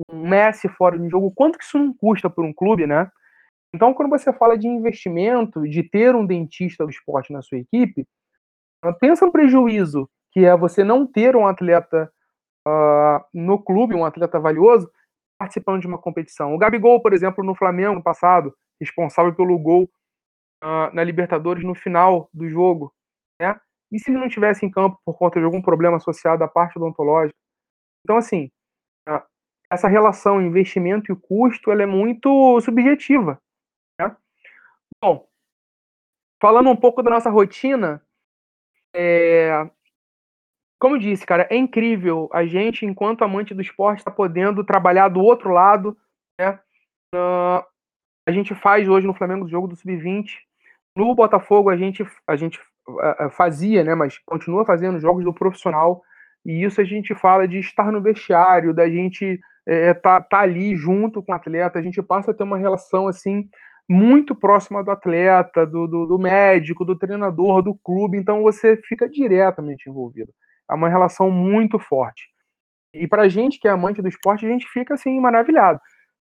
um 0.10 0.28
Messi 0.28 0.68
fora 0.70 0.98
de 0.98 1.08
jogo, 1.08 1.32
quanto 1.32 1.60
que 1.60 1.64
isso 1.64 1.78
não 1.78 1.94
custa 1.94 2.32
por 2.32 2.44
um 2.44 2.52
clube, 2.52 2.88
né? 2.88 3.12
Então, 3.76 3.94
quando 3.94 4.10
você 4.10 4.34
fala 4.34 4.58
de 4.58 4.68
investimento, 4.68 5.68
de 5.68 5.84
ter 5.84 6.16
um 6.16 6.26
dentista 6.26 6.84
do 6.84 6.90
esporte 6.90 7.32
na 7.32 7.44
sua 7.44 7.60
equipe, 7.60 8.08
pensa 9.00 9.24
no 9.24 9.32
prejuízo 9.32 10.10
que 10.32 10.46
é 10.46 10.58
você 10.58 10.84
não 10.84 11.06
ter 11.06 11.36
um 11.36 11.46
atleta 11.46 12.12
uh, 12.68 13.24
no 13.34 13.62
clube, 13.62 13.96
um 13.96 14.06
atleta 14.06 14.40
valioso, 14.40 14.90
participando 15.38 15.82
de 15.82 15.88
uma 15.88 15.98
competição. 15.98 16.54
O 16.54 16.58
Gabigol, 16.58 17.02
por 17.02 17.14
exemplo, 17.14 17.44
no 17.44 17.56
Flamengo 17.56 17.96
no 17.96 18.04
passado, 18.04 18.56
responsável 18.80 19.34
pelo 19.34 19.58
gol 19.60 19.90
uh, 20.64 20.94
na 20.94 21.04
Libertadores 21.04 21.64
no 21.64 21.76
final 21.76 22.30
do 22.34 22.48
jogo, 22.50 22.94
né? 23.42 23.60
E 23.92 24.00
se 24.00 24.10
ele 24.10 24.20
não 24.20 24.30
tivesse 24.30 24.66
em 24.66 24.72
campo 24.72 25.00
por 25.06 25.18
conta 25.18 25.40
de 25.40 25.46
algum 25.46 25.62
problema 25.62 25.98
associado 25.98 26.44
à 26.44 26.48
parte 26.48 26.78
odontológica? 26.78 27.38
Então, 28.04 28.18
assim, 28.18 28.50
uh, 29.08 29.22
essa 29.72 29.88
relação 29.88 30.42
investimento 30.42 31.12
e 31.12 31.16
custo, 31.16 31.72
ela 31.72 31.84
é 31.84 31.86
muito 31.86 32.60
subjetiva, 32.62 33.40
né? 34.00 34.16
Bom, 35.02 35.28
falando 36.42 36.70
um 36.70 36.76
pouco 36.76 37.04
da 37.04 37.12
nossa 37.12 37.30
rotina, 37.30 38.02
é, 38.96 39.70
como 40.84 41.00
disse, 41.00 41.26
cara, 41.26 41.48
é 41.50 41.56
incrível 41.56 42.30
a 42.34 42.46
gente, 42.46 42.86
enquanto 42.86 43.24
amante 43.24 43.54
do 43.54 43.62
esporte, 43.62 44.00
está 44.00 44.12
podendo 44.12 44.66
trabalhar 44.66 45.08
do 45.08 45.22
outro 45.22 45.50
lado. 45.50 45.96
Né? 46.38 46.60
Uh, 47.16 47.64
a 48.28 48.32
gente 48.34 48.54
faz 48.54 48.90
hoje 48.90 49.08
no 49.08 49.14
Flamengo 49.14 49.46
o 49.46 49.48
jogo 49.48 49.66
do 49.66 49.78
Sub-20. 49.78 50.40
No 50.94 51.16
Botafogo 51.16 51.70
a 51.70 51.78
gente, 51.78 52.06
a 52.28 52.36
gente 52.36 52.60
uh, 52.60 53.30
fazia, 53.30 53.82
né, 53.82 53.96
mas 53.96 54.20
continua 54.26 54.66
fazendo 54.66 55.00
jogos 55.00 55.24
do 55.24 55.34
profissional. 55.34 56.02
E 56.46 56.66
isso 56.66 56.82
a 56.82 56.84
gente 56.84 57.16
fala 57.16 57.48
de 57.48 57.60
estar 57.60 57.90
no 57.90 58.02
vestiário, 58.02 58.74
da 58.74 58.90
gente 58.90 59.40
é, 59.66 59.94
tá, 59.94 60.20
tá 60.20 60.40
ali 60.42 60.76
junto 60.76 61.24
com 61.24 61.32
o 61.32 61.36
atleta, 61.36 61.80
a 61.80 61.82
gente 61.82 62.04
passa 62.04 62.32
a 62.32 62.34
ter 62.34 62.44
uma 62.44 62.58
relação 62.58 63.08
assim 63.08 63.48
muito 63.88 64.36
próxima 64.36 64.84
do 64.84 64.92
atleta, 64.92 65.66
do, 65.66 65.88
do, 65.88 66.06
do 66.08 66.20
médico, 66.20 66.84
do 66.84 66.98
treinador, 66.98 67.62
do 67.62 67.74
clube, 67.74 68.18
então 68.18 68.44
você 68.44 68.76
fica 68.76 69.08
diretamente 69.08 69.90
envolvido. 69.90 70.34
É 70.74 70.76
uma 70.76 70.90
relação 70.90 71.30
muito 71.30 71.78
forte. 71.78 72.24
E 72.94 73.08
para 73.08 73.24
a 73.24 73.30
gente 73.30 73.60
que 73.60 73.68
é 73.68 73.72
amante 73.72 74.02
do 74.02 74.08
esporte, 74.08 74.44
a 74.44 74.50
gente 74.50 74.68
fica 74.68 74.96
assim 74.96 75.20
maravilhado. 75.20 75.80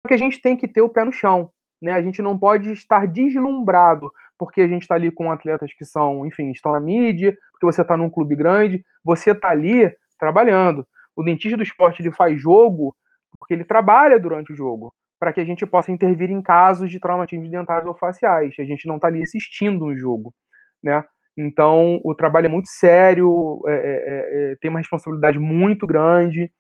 Porque 0.00 0.14
a 0.14 0.18
gente 0.18 0.40
tem 0.40 0.56
que 0.56 0.68
ter 0.68 0.80
o 0.80 0.88
pé 0.88 1.04
no 1.04 1.12
chão, 1.12 1.50
né? 1.82 1.92
A 1.92 2.00
gente 2.00 2.22
não 2.22 2.38
pode 2.38 2.70
estar 2.72 3.06
deslumbrado 3.08 4.10
porque 4.38 4.60
a 4.60 4.68
gente 4.68 4.82
está 4.82 4.94
ali 4.94 5.10
com 5.10 5.32
atletas 5.32 5.72
que 5.74 5.84
são, 5.84 6.24
enfim, 6.24 6.52
estão 6.52 6.70
na 6.70 6.78
mídia, 6.78 7.36
porque 7.50 7.66
você 7.66 7.82
está 7.82 7.96
num 7.96 8.08
clube 8.08 8.36
grande, 8.36 8.84
você 9.04 9.32
está 9.32 9.50
ali 9.50 9.92
trabalhando. 10.16 10.86
O 11.16 11.24
dentista 11.24 11.56
do 11.56 11.64
esporte 11.64 12.00
ele 12.00 12.12
faz 12.12 12.40
jogo 12.40 12.94
porque 13.40 13.54
ele 13.54 13.64
trabalha 13.64 14.20
durante 14.20 14.52
o 14.52 14.56
jogo, 14.56 14.94
para 15.18 15.32
que 15.32 15.40
a 15.40 15.44
gente 15.44 15.66
possa 15.66 15.90
intervir 15.90 16.30
em 16.30 16.40
casos 16.40 16.90
de 16.90 17.00
traumatismos 17.00 17.50
dentários 17.50 17.88
ou 17.88 17.96
faciais. 17.96 18.54
A 18.58 18.64
gente 18.64 18.86
não 18.86 18.96
está 18.96 19.08
ali 19.08 19.20
assistindo 19.20 19.84
um 19.84 19.96
jogo, 19.96 20.32
né? 20.80 21.04
Então, 21.40 22.00
o 22.02 22.16
trabalho 22.16 22.46
é 22.46 22.48
muito 22.48 22.68
sério, 22.68 23.62
é, 23.68 23.72
é, 23.72 24.52
é, 24.52 24.56
tem 24.56 24.68
uma 24.68 24.80
responsabilidade 24.80 25.38
muito 25.38 25.86
grande. 25.86 26.50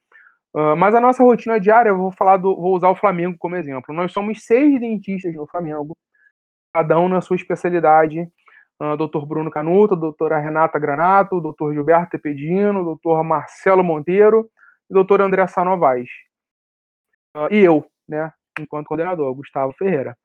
Uh, 0.54 0.76
mas 0.76 0.94
a 0.94 1.00
nossa 1.00 1.22
rotina 1.22 1.58
diária, 1.58 1.90
eu 1.90 1.98
vou 1.98 2.12
falar 2.12 2.36
do, 2.36 2.54
vou 2.54 2.76
usar 2.76 2.88
o 2.88 2.94
Flamengo 2.94 3.36
como 3.38 3.56
exemplo. 3.56 3.92
Nós 3.92 4.12
somos 4.12 4.44
seis 4.44 4.78
dentistas 4.78 5.34
no 5.34 5.48
Flamengo, 5.48 5.96
cada 6.72 6.98
um 6.98 7.08
na 7.08 7.20
sua 7.20 7.34
especialidade. 7.34 8.20
Uh, 8.80 8.96
Dr. 8.96 9.26
Bruno 9.26 9.50
Canuto, 9.50 9.96
doutora 9.96 10.38
Renata 10.38 10.78
Granato, 10.78 11.40
doutor 11.40 11.74
Gilberto 11.74 12.10
Tepedino, 12.10 12.84
doutor 12.84 13.24
Marcelo 13.24 13.82
Monteiro 13.82 14.48
e 14.88 14.94
doutor 14.94 15.20
André 15.20 15.44
Sanovaz. 15.48 16.08
Uh, 17.36 17.52
e 17.52 17.58
eu, 17.58 17.84
né, 18.08 18.32
enquanto 18.60 18.86
coordenador, 18.86 19.34
Gustavo 19.34 19.72
Ferreira. 19.72 20.16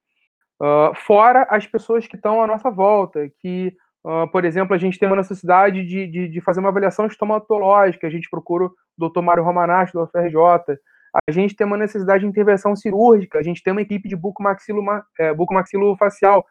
Uh, 0.62 0.94
fora 0.94 1.48
as 1.50 1.66
pessoas 1.66 2.06
que 2.06 2.16
estão 2.16 2.42
à 2.42 2.46
nossa 2.46 2.70
volta, 2.70 3.28
que, 3.40 3.76
uh, 4.06 4.28
por 4.32 4.46
exemplo, 4.46 4.74
a 4.74 4.78
gente 4.78 5.00
tem 5.00 5.08
uma 5.08 5.16
necessidade 5.16 5.86
de, 5.86 6.08
de, 6.08 6.28
de, 6.28 6.42
fazer 6.42 6.60
uma 6.60 6.70
avaliação 6.70 7.06
estomatológica, 7.06 8.08
a 8.08 8.10
gente 8.10 8.30
procura 8.30 8.66
o 8.66 8.74
Dr. 8.98 9.22
Mário 9.22 9.44
Romanache, 9.44 9.94
do 9.94 10.04
UFRJ, 10.04 10.78
a 11.28 11.32
gente 11.32 11.56
tem 11.56 11.66
uma 11.66 11.78
necessidade 11.78 12.24
de 12.24 12.30
intervenção 12.30 12.76
cirúrgica, 12.76 13.40
a 13.40 13.44
gente 13.44 13.62
tem 13.62 13.72
uma 13.72 13.82
equipe 13.82 14.10
de 14.10 14.16
bucomaxilo, 14.16 14.82
é, 15.20 15.34
bucomaxilofacial, 15.34 16.44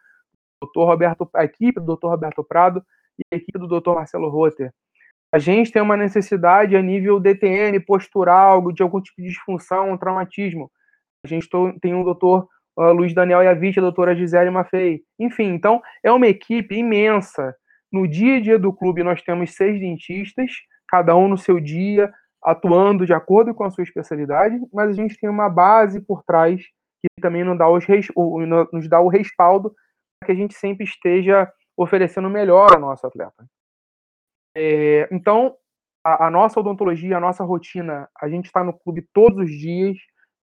Dr. 0.61 0.85
Roberto, 0.85 1.29
a 1.35 1.43
equipe 1.43 1.79
do 1.79 1.95
Dr. 1.95 2.07
Roberto 2.07 2.43
Prado 2.43 2.83
e 3.19 3.35
a 3.35 3.37
equipe 3.37 3.59
do 3.59 3.67
Dr. 3.67 3.91
Marcelo 3.91 4.29
Rotter. 4.29 4.71
A 5.33 5.39
gente 5.39 5.71
tem 5.71 5.81
uma 5.81 5.97
necessidade 5.97 6.75
a 6.75 6.81
nível 6.81 7.19
DTN, 7.19 7.79
postural, 7.79 8.71
de 8.71 8.83
algum 8.83 9.01
tipo 9.01 9.21
de 9.21 9.29
disfunção, 9.29 9.91
um 9.91 9.97
traumatismo. 9.97 10.71
A 11.25 11.27
gente 11.27 11.49
tem 11.81 11.95
o 11.95 12.03
doutor 12.03 12.47
uh, 12.77 12.91
Luiz 12.91 13.13
Daniel 13.13 13.43
Yavich, 13.43 13.77
a 13.79 13.81
doutora 13.81 14.15
Gisele 14.15 14.49
Maffei. 14.49 15.01
Enfim, 15.19 15.53
então 15.53 15.81
é 16.03 16.11
uma 16.11 16.27
equipe 16.27 16.75
imensa. 16.75 17.55
No 17.91 18.07
dia 18.07 18.37
a 18.37 18.41
dia 18.41 18.59
do 18.59 18.73
clube, 18.73 19.03
nós 19.03 19.21
temos 19.21 19.55
seis 19.55 19.79
dentistas, 19.79 20.51
cada 20.87 21.15
um 21.15 21.27
no 21.27 21.37
seu 21.37 21.59
dia, 21.59 22.11
atuando 22.43 23.05
de 23.05 23.13
acordo 23.13 23.53
com 23.53 23.63
a 23.63 23.71
sua 23.71 23.83
especialidade, 23.83 24.59
mas 24.73 24.89
a 24.89 24.93
gente 24.93 25.17
tem 25.19 25.29
uma 25.29 25.49
base 25.49 26.01
por 26.01 26.23
trás 26.23 26.61
que 26.61 27.21
também 27.21 27.43
nos 27.43 27.57
dá, 27.57 27.69
os, 27.69 27.85
nos 28.71 28.89
dá 28.89 28.99
o 28.99 29.07
respaldo 29.07 29.73
para 30.19 30.27
que 30.27 30.31
a 30.31 30.35
gente 30.35 30.53
sempre 30.55 30.85
esteja 30.85 31.51
oferecendo 31.77 32.29
melhor 32.29 32.73
ao 32.73 32.79
nosso 32.79 33.05
atleta. 33.05 33.45
É, 34.55 35.09
então, 35.11 35.55
a, 36.03 36.27
a, 36.27 36.31
nossa 36.31 36.59
odontologia, 36.59 37.17
a 37.17 37.19
nossa 37.19 37.43
rotina, 37.43 38.07
a 38.19 38.29
gente 38.29 38.45
está 38.45 38.63
no 38.63 38.73
clube 38.73 39.07
todos 39.13 39.37
os 39.39 39.51
dias, 39.51 39.97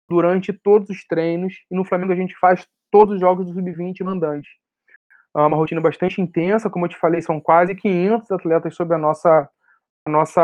durante 0.09 0.53
todos 0.53 0.91
os 0.91 1.05
treinos, 1.07 1.55
e 1.71 1.75
no 1.75 1.85
Flamengo 1.85 2.13
a 2.13 2.17
gente 2.17 2.37
faz 2.39 2.67
todos 2.91 3.15
os 3.15 3.21
jogos 3.21 3.47
do 3.47 3.53
Sub-20 3.53 4.05
mandante. 4.05 4.49
É 5.37 5.41
uma 5.41 5.57
rotina 5.57 5.81
bastante 5.81 6.21
intensa, 6.21 6.71
como 6.71 6.85
eu 6.85 6.89
te 6.89 6.97
falei, 6.97 7.21
são 7.21 7.41
quase 7.41 7.75
500 7.75 8.31
atletas 8.31 8.75
sob 8.77 8.95
a 8.95 8.99
nossa, 8.99 9.49
a 10.07 10.11
nossa, 10.11 10.41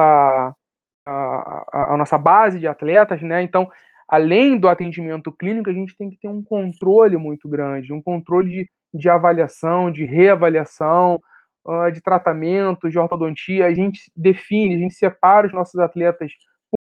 a, 1.07 1.65
a, 1.73 1.95
a 1.95 1.97
nossa 1.97 2.19
base 2.19 2.59
de 2.59 2.67
atletas, 2.67 3.23
né? 3.23 3.41
Então, 3.43 3.71
além 4.09 4.59
do 4.59 4.69
atendimento 4.69 5.31
clínico, 5.31 5.71
a 5.71 5.73
gente 5.73 5.97
tem 5.97 6.11
que 6.11 6.19
ter 6.19 6.27
um 6.27 6.43
controle 6.43 7.17
muito 7.17 7.49
grande, 7.49 7.93
um 7.93 8.03
controle 8.03 8.51
de, 8.51 8.71
de 8.93 9.09
avaliação, 9.09 9.93
de 9.93 10.05
reavaliação, 10.05 11.21
uh, 11.65 11.93
de 11.93 12.01
tratamento, 12.01 12.91
de 12.91 12.99
ortodontia. 12.99 13.67
A 13.67 13.75
gente 13.75 14.11
define, 14.17 14.75
a 14.75 14.79
gente 14.79 14.95
separa 14.95 15.47
os 15.47 15.53
nossos 15.53 15.79
atletas 15.79 16.33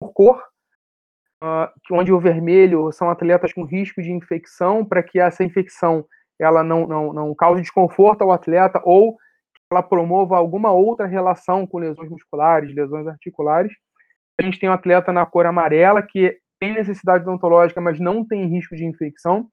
por 0.01 0.13
cor, 0.13 0.43
uh, 1.43 1.69
onde 1.91 2.13
o 2.13 2.21
vermelho 2.21 2.93
são 2.93 3.11
atletas 3.11 3.53
com 3.53 3.65
risco 3.65 4.01
de 4.01 4.13
infecção, 4.13 4.85
para 4.85 5.03
que 5.03 5.19
essa 5.19 5.43
infecção 5.43 6.05
ela 6.41 6.63
não, 6.63 6.87
não, 6.87 7.13
não 7.13 7.35
cause 7.35 7.61
desconforto 7.61 8.23
ao 8.23 8.33
atleta 8.33 8.81
ou 8.85 9.17
ela 9.71 9.83
promova 9.83 10.37
alguma 10.37 10.71
outra 10.71 11.07
relação 11.07 11.67
com 11.67 11.79
lesões 11.79 12.11
musculares, 12.11 12.75
lesões 12.75 13.07
articulares. 13.07 13.73
A 14.41 14.45
gente 14.45 14.59
tem 14.59 14.69
um 14.69 14.73
atleta 14.73 15.13
na 15.13 15.25
cor 15.25 15.47
amarela 15.47 16.03
que 16.03 16.37
tem 16.61 16.75
necessidade 16.75 17.25
odontológica, 17.25 17.81
mas 17.81 17.99
não 17.99 18.25
tem 18.25 18.47
risco 18.47 18.77
de 18.77 18.85
infecção. 18.85 19.49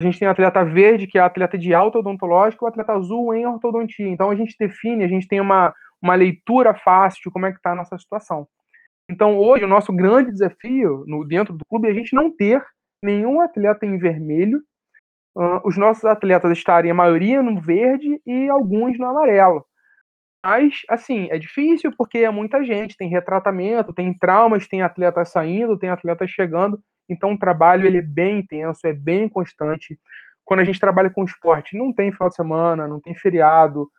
A 0.00 0.04
gente 0.04 0.18
tem 0.18 0.28
atleta 0.28 0.64
verde, 0.64 1.06
que 1.06 1.18
é 1.18 1.20
atleta 1.20 1.58
de 1.58 1.74
alta 1.74 1.98
odontológica, 1.98 2.64
o 2.64 2.68
atleta 2.68 2.92
azul 2.92 3.34
em 3.34 3.46
ortodontia. 3.46 4.08
Então 4.08 4.30
a 4.30 4.36
gente 4.36 4.54
define, 4.58 5.04
a 5.04 5.08
gente 5.08 5.26
tem 5.26 5.40
uma, 5.40 5.74
uma 6.00 6.14
leitura 6.14 6.74
fácil 6.74 7.20
de 7.24 7.30
como 7.30 7.46
é 7.46 7.50
que 7.50 7.56
está 7.56 7.72
a 7.72 7.74
nossa 7.74 7.98
situação. 7.98 8.46
Então, 9.10 9.38
hoje, 9.38 9.64
o 9.64 9.68
nosso 9.68 9.92
grande 9.92 10.30
desafio 10.30 11.04
no, 11.06 11.24
dentro 11.24 11.54
do 11.54 11.64
clube 11.64 11.88
é 11.88 11.90
a 11.90 11.94
gente 11.94 12.14
não 12.14 12.30
ter 12.30 12.62
nenhum 13.02 13.40
atleta 13.40 13.86
em 13.86 13.96
vermelho, 13.96 14.62
uh, 15.36 15.60
os 15.64 15.78
nossos 15.78 16.04
atletas 16.04 16.52
estarem, 16.52 16.90
a 16.90 16.94
maioria, 16.94 17.42
no 17.42 17.60
verde 17.60 18.20
e 18.26 18.48
alguns 18.48 18.98
no 18.98 19.06
amarelo. 19.06 19.64
Mas, 20.44 20.82
assim, 20.88 21.28
é 21.30 21.38
difícil 21.38 21.92
porque 21.96 22.18
é 22.18 22.30
muita 22.30 22.62
gente, 22.64 22.96
tem 22.96 23.08
retratamento, 23.08 23.92
tem 23.92 24.12
traumas, 24.16 24.68
tem 24.68 24.82
atletas 24.82 25.30
saindo, 25.30 25.78
tem 25.78 25.90
atletas 25.90 26.30
chegando, 26.30 26.78
então 27.08 27.32
o 27.32 27.38
trabalho 27.38 27.86
ele 27.86 27.98
é 27.98 28.02
bem 28.02 28.40
intenso, 28.40 28.86
é 28.86 28.92
bem 28.92 29.28
constante. 29.28 29.98
Quando 30.44 30.60
a 30.60 30.64
gente 30.64 30.80
trabalha 30.80 31.10
com 31.10 31.24
esporte, 31.24 31.76
não 31.76 31.92
tem 31.92 32.12
final 32.12 32.28
de 32.28 32.36
semana, 32.36 32.86
não 32.86 33.00
tem 33.00 33.14
feriado. 33.14 33.90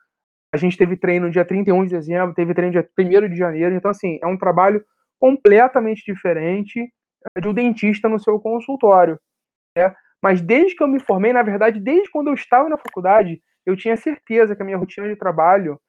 A 0.53 0.57
gente 0.57 0.78
teve 0.78 0.95
treino 0.95 1.28
no 1.28 1.32
dia 1.32 1.45
31 1.45 1.84
de 1.86 1.89
dezembro, 1.91 2.34
teve 2.34 2.53
treino 2.53 2.74
no 2.74 2.82
dia 2.82 2.89
1 2.97 3.30
de 3.30 3.38
janeiro, 3.38 3.76
então, 3.76 3.91
assim, 3.91 4.18
é 4.22 4.28
um 4.28 4.38
trabalho 4.38 4.84
completamente 5.20 6.03
diferente 6.05 6.91
de 7.39 7.47
um 7.47 7.53
dentista 7.53 8.07
no 8.07 8.20
seu 8.20 8.39
consultório. 8.39 9.20
Né? 9.78 9.93
Mas 10.22 10.41
desde 10.41 10.76
que 10.76 10.84
eu 10.84 10.88
me 10.88 10.99
formei, 10.99 11.34
na 11.34 11.43
verdade, 11.43 11.80
desde 11.80 12.09
quando 12.09 12.28
eu 12.28 12.34
estava 12.34 12.70
na 12.70 12.78
faculdade, 12.78 13.41
eu 13.65 13.76
tinha 13.76 13.95
certeza 13.97 14.55
que 14.55 14.61
a 14.61 14.65
minha 14.65 14.78
rotina 14.78 15.07
de 15.07 15.15
trabalho 15.15 15.80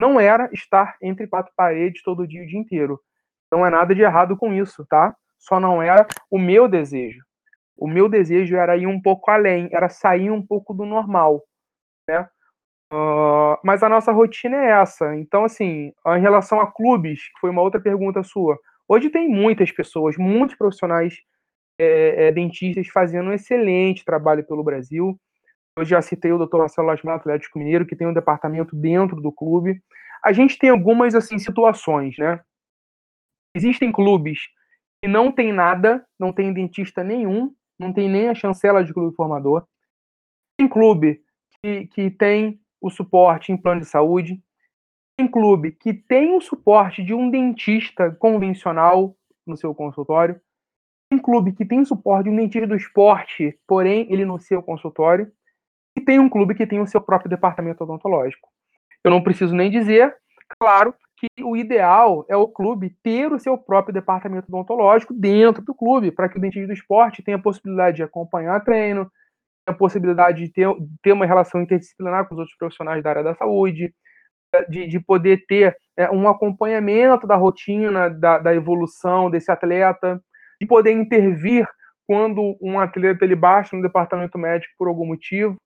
não 0.00 0.18
era 0.18 0.48
estar 0.52 0.96
entre 1.00 1.26
quatro 1.26 1.52
paredes 1.56 2.02
todo 2.02 2.26
dia 2.26 2.42
o 2.42 2.46
dia 2.46 2.58
inteiro. 2.58 3.00
Não 3.50 3.64
é 3.64 3.70
nada 3.70 3.94
de 3.94 4.02
errado 4.02 4.36
com 4.36 4.52
isso, 4.52 4.84
tá? 4.86 5.14
Só 5.38 5.60
não 5.60 5.82
era 5.82 6.06
o 6.30 6.38
meu 6.38 6.68
desejo. 6.68 7.22
O 7.76 7.88
meu 7.88 8.08
desejo 8.08 8.56
era 8.56 8.76
ir 8.76 8.86
um 8.86 9.00
pouco 9.00 9.30
além, 9.30 9.68
era 9.72 9.88
sair 9.88 10.30
um 10.30 10.44
pouco 10.44 10.72
do 10.72 10.84
normal, 10.84 11.42
né? 12.08 12.28
Uh, 12.92 13.58
mas 13.64 13.82
a 13.82 13.88
nossa 13.88 14.12
rotina 14.12 14.56
é 14.56 14.70
essa. 14.70 15.16
Então, 15.16 15.44
assim, 15.44 15.92
em 16.06 16.20
relação 16.20 16.60
a 16.60 16.70
clubes, 16.70 17.20
que 17.20 17.40
foi 17.40 17.50
uma 17.50 17.62
outra 17.62 17.80
pergunta 17.80 18.22
sua, 18.22 18.58
Hoje 18.88 19.10
tem 19.10 19.28
muitas 19.28 19.72
pessoas, 19.72 20.16
muitos 20.16 20.56
profissionais 20.56 21.14
é, 21.78 22.26
é, 22.26 22.32
dentistas 22.32 22.86
fazendo 22.88 23.30
um 23.30 23.32
excelente 23.32 24.04
trabalho 24.04 24.46
pelo 24.46 24.62
Brasil. 24.62 25.18
Eu 25.76 25.84
já 25.84 26.00
citei 26.00 26.30
o 26.32 26.38
Dr. 26.38 26.58
Marcelo 26.58 26.86
Lasmar, 26.86 27.16
Atlético 27.16 27.58
Mineiro, 27.58 27.86
que 27.86 27.96
tem 27.96 28.06
um 28.06 28.14
departamento 28.14 28.76
dentro 28.76 29.20
do 29.20 29.32
clube. 29.32 29.82
A 30.22 30.32
gente 30.32 30.58
tem 30.58 30.70
algumas 30.70 31.14
assim 31.14 31.38
situações, 31.38 32.16
né? 32.18 32.40
Existem 33.56 33.90
clubes 33.90 34.40
que 35.02 35.08
não 35.08 35.32
tem 35.32 35.52
nada, 35.52 36.04
não 36.18 36.32
tem 36.32 36.52
dentista 36.52 37.02
nenhum, 37.02 37.54
não 37.78 37.92
tem 37.92 38.08
nem 38.08 38.28
a 38.28 38.34
chancela 38.34 38.84
de 38.84 38.92
clube 38.92 39.14
formador. 39.16 39.66
Tem 40.56 40.68
clube 40.68 41.20
que, 41.62 41.86
que 41.88 42.10
tem 42.10 42.60
o 42.80 42.90
suporte 42.90 43.50
em 43.50 43.56
plano 43.56 43.80
de 43.80 43.86
saúde, 43.86 44.40
tem 45.16 45.28
clube 45.28 45.72
que 45.72 45.94
tem 45.94 46.36
o 46.36 46.40
suporte 46.40 47.02
de 47.02 47.14
um 47.14 47.30
dentista 47.30 48.10
convencional 48.10 49.16
no 49.46 49.56
seu 49.56 49.74
consultório. 49.74 50.40
Tem 51.10 51.20
clube 51.20 51.52
que 51.52 51.64
tem 51.64 51.84
suporte 51.84 52.24
de 52.24 52.30
um 52.30 52.36
dentista 52.36 52.66
do 52.66 52.74
esporte, 52.74 53.58
porém 53.66 54.06
ele 54.10 54.24
no 54.24 54.40
seu 54.40 54.62
consultório. 54.62 55.30
E 55.96 56.00
tem 56.00 56.18
um 56.18 56.28
clube 56.28 56.54
que 56.54 56.66
tem 56.66 56.80
o 56.80 56.86
seu 56.86 57.00
próprio 57.00 57.30
departamento 57.30 57.84
odontológico. 57.84 58.48
Eu 59.04 59.10
não 59.10 59.22
preciso 59.22 59.54
nem 59.54 59.70
dizer, 59.70 60.16
claro, 60.58 60.92
que 61.16 61.44
o 61.44 61.56
ideal 61.56 62.26
é 62.28 62.36
o 62.36 62.48
clube 62.48 62.96
ter 63.02 63.32
o 63.32 63.38
seu 63.38 63.56
próprio 63.56 63.94
departamento 63.94 64.48
odontológico 64.48 65.14
dentro 65.14 65.62
do 65.62 65.74
clube, 65.74 66.10
para 66.10 66.28
que 66.28 66.38
o 66.38 66.40
dentista 66.40 66.66
do 66.66 66.72
esporte 66.72 67.22
tenha 67.22 67.36
a 67.36 67.42
possibilidade 67.42 67.98
de 67.98 68.02
acompanhar 68.02 68.64
treino, 68.64 69.04
tenha 69.64 69.74
a 69.74 69.78
possibilidade 69.78 70.44
de 70.44 70.52
ter, 70.52 70.68
ter 71.02 71.12
uma 71.12 71.26
relação 71.26 71.62
interdisciplinar 71.62 72.26
com 72.26 72.34
os 72.34 72.40
outros 72.40 72.56
profissionais 72.56 73.02
da 73.02 73.10
área 73.10 73.22
da 73.22 73.34
saúde, 73.36 73.94
de, 74.62 74.86
de 74.86 75.00
poder 75.00 75.44
ter 75.46 75.76
é, 75.96 76.10
um 76.10 76.28
acompanhamento 76.28 77.26
da 77.26 77.36
rotina, 77.36 78.10
da, 78.10 78.38
da, 78.38 78.54
evolução 78.54 79.30
desse 79.30 79.50
atleta, 79.50 80.20
e 80.60 80.66
poder 80.66 80.92
intervir 80.92 81.68
quando 82.06 82.56
um 82.60 82.78
atleta 82.78 83.24
ele 83.24 83.34
baixa 83.34 83.76
no 83.76 83.82
departamento 83.82 84.38
médico 84.38 84.74
por 84.78 84.88
algum 84.88 85.06
motivo, 85.06 85.56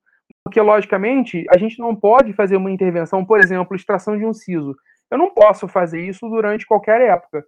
porque 0.45 0.61
logicamente 0.61 1.45
a 1.51 1.59
gente 1.59 1.78
não 1.78 1.95
pode 1.95 2.32
fazer 2.32 2.57
uma 2.57 2.70
intervenção, 2.70 3.24
por 3.24 3.39
exemplo, 3.39 3.74
extração 3.74 4.16
de 4.16 4.24
um 4.24 4.32
siso. 4.32 4.74
Eu 5.11 5.18
não 5.18 5.30
posso 5.30 5.66
fazer 5.66 6.01
isso 6.01 6.28
durante 6.28 6.66
qualquer 6.66 7.01
época. 7.01 7.45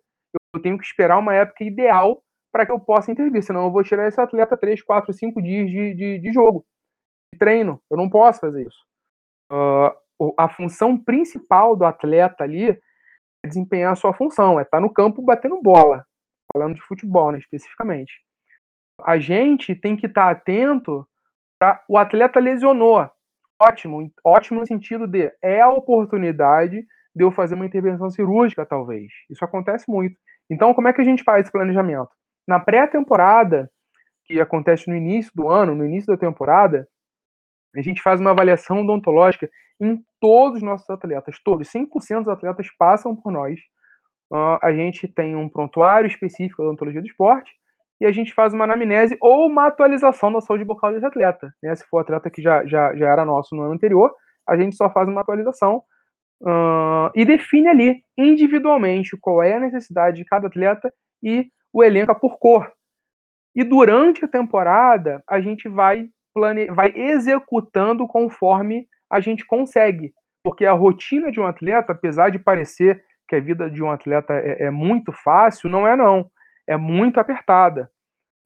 Eu 0.54 0.60
tenho 0.60 0.78
que 0.78 0.84
esperar 0.84 1.18
uma 1.18 1.34
época 1.34 1.64
ideal 1.64 2.22
para 2.52 2.66
que 2.66 2.72
eu 2.72 2.80
possa 2.80 3.12
intervir, 3.12 3.42
senão 3.42 3.64
eu 3.64 3.70
vou 3.70 3.84
tirar 3.84 4.08
esse 4.08 4.20
atleta 4.20 4.56
3, 4.56 4.82
4, 4.82 5.12
5 5.12 5.40
dias 5.40 5.70
de, 5.70 5.94
de, 5.94 6.18
de 6.18 6.32
jogo, 6.32 6.64
de 7.32 7.38
treino. 7.38 7.80
Eu 7.90 7.96
não 7.96 8.10
posso 8.10 8.40
fazer 8.40 8.66
isso. 8.66 8.84
Uh, 9.52 9.94
a 10.36 10.48
função 10.48 10.98
principal 10.98 11.74
do 11.74 11.84
atleta 11.84 12.44
ali 12.44 12.70
é 12.70 13.46
desempenhar 13.46 13.92
a 13.92 13.96
sua 13.96 14.12
função, 14.12 14.58
é 14.58 14.62
estar 14.62 14.78
tá 14.78 14.80
no 14.80 14.92
campo 14.92 15.22
batendo 15.22 15.60
bola, 15.62 16.04
falando 16.52 16.74
de 16.74 16.82
futebol, 16.82 17.32
né, 17.32 17.38
especificamente. 17.38 18.12
A 19.02 19.18
gente 19.18 19.74
tem 19.74 19.96
que 19.96 20.06
estar 20.06 20.26
tá 20.26 20.30
atento 20.30 21.06
para 21.58 21.82
o 21.88 21.96
atleta 21.96 22.38
lesionou. 22.38 23.08
Ótimo, 23.60 24.10
ótimo 24.24 24.60
no 24.60 24.66
sentido 24.66 25.06
de 25.06 25.32
é 25.42 25.60
a 25.60 25.68
oportunidade 25.68 26.84
de 27.14 27.24
eu 27.24 27.30
fazer 27.30 27.54
uma 27.54 27.66
intervenção 27.66 28.10
cirúrgica, 28.10 28.64
talvez. 28.64 29.10
Isso 29.28 29.44
acontece 29.44 29.84
muito. 29.88 30.16
Então, 30.48 30.72
como 30.72 30.88
é 30.88 30.92
que 30.92 31.00
a 31.00 31.04
gente 31.04 31.22
faz 31.22 31.42
esse 31.42 31.52
planejamento? 31.52 32.08
Na 32.46 32.58
pré-temporada, 32.58 33.70
que 34.24 34.40
acontece 34.40 34.88
no 34.88 34.96
início 34.96 35.30
do 35.34 35.48
ano, 35.48 35.74
no 35.74 35.84
início 35.84 36.06
da 36.06 36.16
temporada, 36.16 36.88
a 37.74 37.82
gente 37.82 38.02
faz 38.02 38.20
uma 38.20 38.30
avaliação 38.30 38.82
odontológica 38.82 39.48
em 39.80 40.02
todos 40.20 40.58
os 40.58 40.62
nossos 40.62 40.88
atletas, 40.90 41.38
todos, 41.42 41.68
100% 41.68 42.18
dos 42.18 42.28
atletas 42.28 42.68
passam 42.78 43.16
por 43.16 43.32
nós. 43.32 43.58
Uh, 44.30 44.58
a 44.62 44.72
gente 44.72 45.08
tem 45.08 45.34
um 45.34 45.48
prontuário 45.48 46.06
específico 46.06 46.62
da 46.62 46.68
odontologia 46.68 47.00
do 47.00 47.06
esporte 47.06 47.50
e 48.00 48.06
a 48.06 48.12
gente 48.12 48.32
faz 48.32 48.54
uma 48.54 48.64
anamnese 48.64 49.16
ou 49.20 49.46
uma 49.46 49.66
atualização 49.66 50.32
da 50.32 50.40
saúde 50.40 50.64
bucal 50.64 50.92
desse 50.92 51.06
atleta. 51.06 51.52
Né? 51.62 51.74
Se 51.74 51.84
for 51.86 51.98
atleta 51.98 52.30
que 52.30 52.40
já, 52.40 52.64
já, 52.66 52.94
já 52.94 53.08
era 53.08 53.24
nosso 53.24 53.54
no 53.54 53.62
ano 53.62 53.72
anterior, 53.72 54.14
a 54.48 54.56
gente 54.56 54.76
só 54.76 54.90
faz 54.90 55.08
uma 55.08 55.20
atualização 55.20 55.82
uh, 56.42 57.10
e 57.14 57.24
define 57.24 57.68
ali 57.68 58.04
individualmente 58.16 59.16
qual 59.20 59.42
é 59.42 59.54
a 59.54 59.60
necessidade 59.60 60.16
de 60.16 60.24
cada 60.24 60.46
atleta 60.46 60.92
e 61.22 61.50
o 61.72 61.84
elenco 61.84 62.14
por 62.18 62.38
cor. 62.38 62.72
E 63.54 63.64
durante 63.64 64.24
a 64.24 64.28
temporada, 64.28 65.22
a 65.28 65.40
gente 65.40 65.68
vai, 65.68 66.08
plane... 66.34 66.66
vai 66.66 66.92
executando 66.94 68.06
conforme 68.06 68.86
a 69.10 69.20
gente 69.20 69.46
consegue. 69.46 70.12
Porque 70.42 70.64
a 70.64 70.72
rotina 70.72 71.30
de 71.30 71.40
um 71.40 71.46
atleta, 71.46 71.92
apesar 71.92 72.30
de 72.30 72.38
parecer 72.38 73.02
que 73.28 73.36
a 73.36 73.40
vida 73.40 73.70
de 73.70 73.82
um 73.82 73.90
atleta 73.90 74.34
é, 74.34 74.64
é 74.64 74.70
muito 74.70 75.12
fácil, 75.12 75.68
não 75.68 75.86
é 75.86 75.96
não. 75.96 76.30
É 76.66 76.76
muito 76.76 77.20
apertada. 77.20 77.90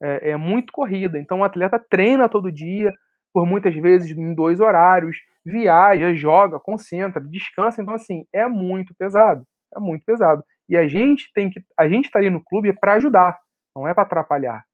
É, 0.03 0.31
é 0.31 0.37
muito 0.37 0.73
corrida. 0.73 1.19
Então 1.19 1.41
o 1.41 1.45
atleta 1.45 1.79
treina 1.79 2.29
todo 2.29 2.53
dia, 2.53 2.93
por 3.33 3.47
muitas 3.47 3.75
vezes 3.75 4.17
em 4.17 4.35
dois 4.35 4.61
horários, 4.61 5.17
viaja, 5.45 6.15
joga, 6.15 6.59
concentra, 6.59 7.21
descansa. 7.21 7.83
Então, 7.83 7.95
assim, 7.95 8.27
é 8.33 8.47
muito 8.47 8.95
pesado. 8.95 9.47
É 9.75 9.79
muito 9.79 10.05
pesado. 10.05 10.45
E 10.69 10.77
a 10.77 10.89
gente 10.89 11.31
tem 11.35 11.51
que. 11.51 11.63
A 11.79 11.89
gente 11.89 12.07
está 12.07 12.19
ali 12.19 12.31
no 12.31 12.43
clube 12.43 12.73
para 12.73 12.95
ajudar, 12.95 13.39
não 13.77 13.87
é 13.87 13.93
para 13.93 14.05
atrapalhar. 14.05 14.65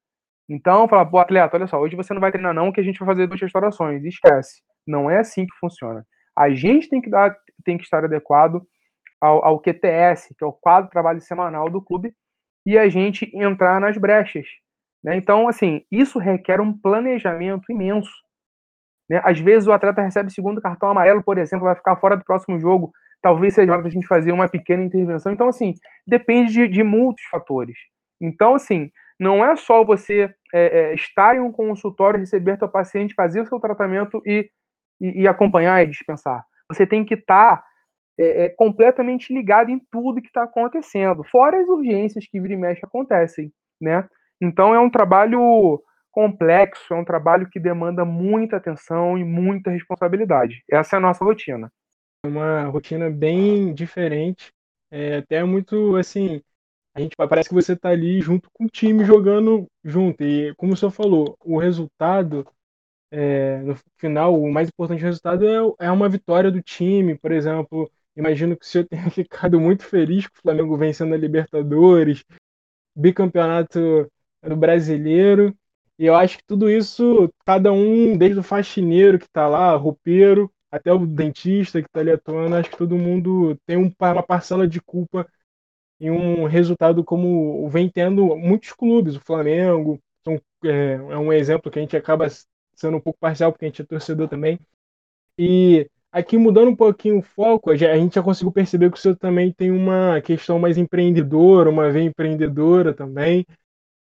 Então, 0.50 0.88
falar, 0.88 1.06
pô, 1.06 1.18
atleta, 1.18 1.56
olha 1.56 1.68
só, 1.68 1.80
hoje 1.80 1.94
você 1.94 2.12
não 2.12 2.20
vai 2.20 2.32
treinar, 2.32 2.52
não, 2.52 2.72
que 2.72 2.80
a 2.80 2.84
gente 2.84 2.98
vai 2.98 3.06
fazer 3.06 3.28
duas 3.28 3.40
restaurações. 3.40 4.04
Esquece. 4.04 4.62
Não 4.86 5.08
é 5.08 5.18
assim 5.18 5.46
que 5.46 5.56
funciona. 5.60 6.04
A 6.36 6.50
gente 6.50 6.88
tem 6.88 7.00
que 7.00 7.08
dar, 7.08 7.36
tem 7.64 7.78
que 7.78 7.84
estar 7.84 8.04
adequado 8.04 8.60
ao, 9.20 9.44
ao 9.44 9.60
QTS, 9.60 10.34
que 10.36 10.42
é 10.42 10.46
o 10.46 10.52
quadro 10.52 10.86
de 10.86 10.92
trabalho 10.92 11.20
semanal 11.20 11.70
do 11.70 11.80
clube, 11.80 12.12
e 12.66 12.76
a 12.76 12.88
gente 12.88 13.30
entrar 13.32 13.80
nas 13.80 13.96
brechas. 13.96 14.46
Né? 15.04 15.16
Então, 15.16 15.46
assim, 15.46 15.84
isso 15.90 16.18
requer 16.18 16.60
um 16.60 16.76
planejamento 16.76 17.70
imenso. 17.70 18.12
Né? 19.08 19.20
Às 19.24 19.38
vezes 19.38 19.68
o 19.68 19.72
atleta 19.72 20.02
recebe 20.02 20.32
segundo 20.32 20.60
cartão 20.60 20.90
amarelo, 20.90 21.22
por 21.22 21.38
exemplo, 21.38 21.66
vai 21.66 21.76
ficar 21.76 21.96
fora 21.96 22.16
do 22.16 22.24
próximo 22.24 22.58
jogo 22.58 22.92
talvez 23.22 23.54
seja 23.54 23.72
hora 23.72 23.82
da 23.82 23.90
gente 23.90 24.06
fazer 24.06 24.32
uma 24.32 24.48
pequena 24.48 24.82
intervenção. 24.82 25.32
Então, 25.32 25.48
assim, 25.48 25.74
depende 26.06 26.52
de, 26.52 26.68
de 26.68 26.82
muitos 26.82 27.24
fatores. 27.30 27.76
Então, 28.20 28.54
assim, 28.54 28.90
não 29.20 29.44
é 29.44 29.54
só 29.56 29.84
você 29.84 30.34
é, 30.52 30.80
é, 30.80 30.94
estar 30.94 31.36
em 31.36 31.40
um 31.40 31.52
consultório, 31.52 32.18
receber 32.18 32.58
seu 32.58 32.68
paciente, 32.68 33.14
fazer 33.14 33.42
o 33.42 33.46
seu 33.46 33.60
tratamento 33.60 34.22
e, 34.26 34.50
e, 35.00 35.22
e 35.22 35.28
acompanhar 35.28 35.82
e 35.82 35.86
dispensar. 35.86 36.44
Você 36.68 36.86
tem 36.86 37.04
que 37.04 37.14
estar 37.14 37.58
tá, 37.58 37.64
é, 38.18 38.46
é, 38.46 38.48
completamente 38.48 39.32
ligado 39.32 39.70
em 39.70 39.80
tudo 39.90 40.20
que 40.20 40.28
está 40.28 40.44
acontecendo, 40.44 41.22
fora 41.24 41.60
as 41.60 41.68
urgências 41.68 42.26
que 42.26 42.40
vira 42.40 42.54
e 42.54 42.56
mexe 42.56 42.80
acontecem, 42.84 43.52
né? 43.80 44.08
Então, 44.40 44.74
é 44.74 44.80
um 44.80 44.90
trabalho 44.90 45.82
complexo, 46.10 46.94
é 46.94 46.96
um 46.96 47.04
trabalho 47.04 47.48
que 47.48 47.60
demanda 47.60 48.04
muita 48.04 48.56
atenção 48.56 49.18
e 49.18 49.22
muita 49.24 49.70
responsabilidade. 49.70 50.64
Essa 50.68 50.96
é 50.96 50.98
a 50.98 51.00
nossa 51.00 51.24
rotina 51.24 51.70
uma 52.24 52.64
rotina 52.64 53.10
bem 53.10 53.72
diferente. 53.72 54.52
É 54.90 55.18
até 55.18 55.44
muito 55.44 55.96
assim. 55.96 56.42
A 56.94 57.00
gente 57.00 57.16
parece 57.16 57.48
que 57.48 57.54
você 57.54 57.74
está 57.74 57.90
ali 57.90 58.20
junto 58.20 58.50
com 58.52 58.64
o 58.64 58.68
time 58.68 59.04
jogando 59.04 59.66
junto. 59.84 60.22
E 60.24 60.54
como 60.56 60.72
o 60.74 60.76
senhor 60.76 60.90
falou, 60.90 61.36
o 61.44 61.58
resultado, 61.58 62.46
é, 63.10 63.58
no 63.60 63.76
final, 63.96 64.40
o 64.40 64.52
mais 64.52 64.68
importante 64.68 65.02
resultado 65.02 65.46
é, 65.46 65.86
é 65.86 65.90
uma 65.90 66.08
vitória 66.08 66.50
do 66.50 66.60
time. 66.62 67.16
Por 67.16 67.32
exemplo, 67.32 67.90
imagino 68.16 68.56
que 68.56 68.64
o 68.64 68.68
senhor 68.68 68.86
tenha 68.90 69.10
ficado 69.10 69.60
muito 69.60 69.84
feliz 69.84 70.26
com 70.26 70.38
o 70.38 70.42
Flamengo 70.42 70.76
vencendo 70.76 71.14
a 71.14 71.16
Libertadores, 71.16 72.24
bicampeonato 72.96 74.10
do 74.42 74.56
brasileiro. 74.56 75.54
E 75.98 76.06
eu 76.06 76.16
acho 76.16 76.38
que 76.38 76.44
tudo 76.44 76.68
isso, 76.68 77.30
cada 77.44 77.72
um, 77.72 78.16
desde 78.16 78.40
o 78.40 78.42
faxineiro 78.42 79.18
que 79.18 79.26
está 79.26 79.46
lá, 79.46 79.76
roupeiro, 79.76 80.50
até 80.70 80.92
o 80.92 81.06
dentista 81.06 81.80
que 81.80 81.88
está 81.88 82.00
ali 82.00 82.10
atuando, 82.10 82.56
acho 82.56 82.70
que 82.70 82.76
todo 82.76 82.96
mundo 82.96 83.56
tem 83.66 83.76
uma 83.76 84.22
parcela 84.22 84.66
de 84.66 84.80
culpa 84.80 85.26
em 86.00 86.10
um 86.10 86.46
resultado 86.46 87.04
como 87.04 87.68
vem 87.68 87.88
tendo 87.88 88.36
muitos 88.36 88.72
clubes, 88.72 89.16
o 89.16 89.20
Flamengo, 89.20 90.00
é, 90.64 90.94
é 90.94 91.18
um 91.18 91.32
exemplo 91.32 91.70
que 91.70 91.78
a 91.78 91.82
gente 91.82 91.96
acaba 91.96 92.26
sendo 92.74 92.96
um 92.96 93.00
pouco 93.00 93.18
parcial, 93.18 93.52
porque 93.52 93.66
a 93.66 93.68
gente 93.68 93.82
é 93.82 93.84
torcedor 93.84 94.28
também. 94.28 94.58
E 95.38 95.88
aqui 96.10 96.36
mudando 96.36 96.68
um 96.70 96.76
pouquinho 96.76 97.18
o 97.18 97.22
foco, 97.22 97.70
a 97.70 97.76
gente 97.76 98.14
já 98.14 98.22
conseguiu 98.22 98.52
perceber 98.52 98.90
que 98.90 98.98
o 98.98 99.00
senhor 99.00 99.16
também 99.16 99.52
tem 99.52 99.70
uma 99.70 100.20
questão 100.20 100.58
mais 100.58 100.78
empreendedora, 100.78 101.70
uma 101.70 101.90
veia 101.90 102.04
empreendedora 102.04 102.92
também. 102.94 103.46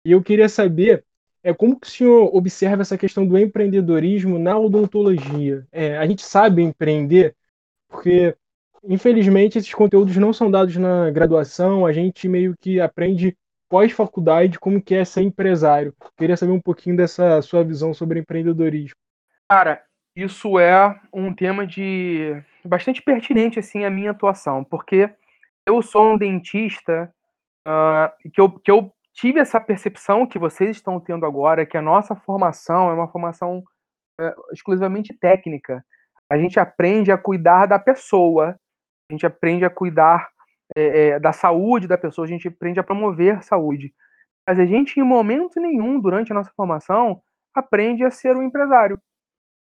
E 0.04 0.12
eu 0.12 0.22
queria 0.22 0.48
saber 0.48 1.04
é, 1.42 1.52
como 1.54 1.78
que 1.78 1.86
o 1.86 1.90
senhor 1.90 2.34
observa 2.34 2.82
essa 2.82 2.98
questão 2.98 3.26
do 3.26 3.38
empreendedorismo 3.38 4.38
na 4.38 4.58
odontologia? 4.58 5.66
É, 5.72 5.96
a 5.98 6.06
gente 6.06 6.22
sabe 6.22 6.62
empreender, 6.62 7.34
porque 7.88 8.36
infelizmente 8.84 9.58
esses 9.58 9.72
conteúdos 9.72 10.16
não 10.16 10.32
são 10.32 10.50
dados 10.50 10.76
na 10.76 11.10
graduação, 11.10 11.86
a 11.86 11.92
gente 11.92 12.28
meio 12.28 12.54
que 12.58 12.80
aprende 12.80 13.36
pós-faculdade 13.68 14.58
como 14.58 14.82
que 14.82 14.94
é 14.94 15.04
ser 15.04 15.22
empresário. 15.22 15.94
Queria 16.16 16.36
saber 16.36 16.52
um 16.52 16.60
pouquinho 16.60 16.96
dessa 16.96 17.40
sua 17.40 17.62
visão 17.62 17.94
sobre 17.94 18.18
empreendedorismo. 18.18 18.96
Cara, 19.48 19.82
isso 20.14 20.58
é 20.58 21.00
um 21.12 21.32
tema 21.32 21.66
de 21.66 22.42
bastante 22.64 23.00
pertinente 23.00 23.58
assim 23.58 23.84
à 23.84 23.90
minha 23.90 24.10
atuação, 24.10 24.64
porque 24.64 25.08
eu 25.66 25.80
sou 25.82 26.14
um 26.14 26.18
dentista 26.18 27.12
uh, 27.66 28.30
que, 28.30 28.40
eu, 28.40 28.50
que 28.50 28.70
eu 28.70 28.92
tive 29.12 29.38
essa 29.38 29.60
percepção 29.60 30.26
que 30.26 30.38
vocês 30.38 30.76
estão 30.76 30.98
tendo 30.98 31.24
agora, 31.24 31.66
que 31.66 31.76
a 31.76 31.82
nossa 31.82 32.16
formação 32.16 32.90
é 32.90 32.94
uma 32.94 33.08
formação 33.08 33.62
é, 34.20 34.34
exclusivamente 34.52 35.14
técnica. 35.14 35.84
A 36.28 36.36
gente 36.38 36.58
aprende 36.58 37.10
a 37.12 37.18
cuidar 37.18 37.66
da 37.66 37.78
pessoa, 37.78 38.58
a 39.10 39.12
gente 39.12 39.26
aprende 39.26 39.64
a 39.64 39.70
cuidar 39.70 40.28
é, 40.76 41.08
é, 41.08 41.20
da 41.20 41.32
saúde 41.32 41.88
da 41.88 41.98
pessoa, 41.98 42.24
a 42.24 42.28
gente 42.28 42.46
aprende 42.46 42.78
a 42.78 42.84
promover 42.84 43.42
saúde. 43.42 43.92
Mas 44.46 44.58
a 44.58 44.64
gente, 44.64 44.98
em 44.98 45.02
momento 45.02 45.60
nenhum, 45.60 46.00
durante 46.00 46.30
a 46.32 46.34
nossa 46.34 46.52
formação, 46.56 47.20
aprende 47.54 48.04
a 48.04 48.10
ser 48.10 48.36
um 48.36 48.42
empresário. 48.42 49.00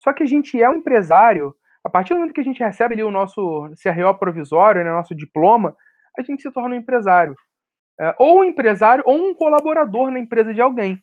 Só 0.02 0.12
que 0.12 0.22
a 0.22 0.26
gente 0.26 0.60
é 0.60 0.68
um 0.68 0.74
empresário, 0.74 1.54
a 1.84 1.88
partir 1.88 2.14
do 2.14 2.16
momento 2.16 2.34
que 2.34 2.40
a 2.40 2.44
gente 2.44 2.62
recebe 2.62 2.94
ali 2.94 3.02
o 3.02 3.10
nosso 3.10 3.70
CRO 3.82 4.14
provisório, 4.18 4.84
né, 4.84 4.90
nosso 4.90 5.14
diploma, 5.14 5.76
a 6.18 6.22
gente 6.22 6.42
se 6.42 6.50
torna 6.50 6.74
um 6.74 6.78
empresário 6.78 7.36
é, 8.00 8.14
ou 8.18 8.40
um 8.40 8.44
empresário 8.44 9.02
ou 9.06 9.16
um 9.16 9.34
colaborador 9.34 10.10
na 10.10 10.18
empresa 10.18 10.54
de 10.54 10.60
alguém. 10.60 11.02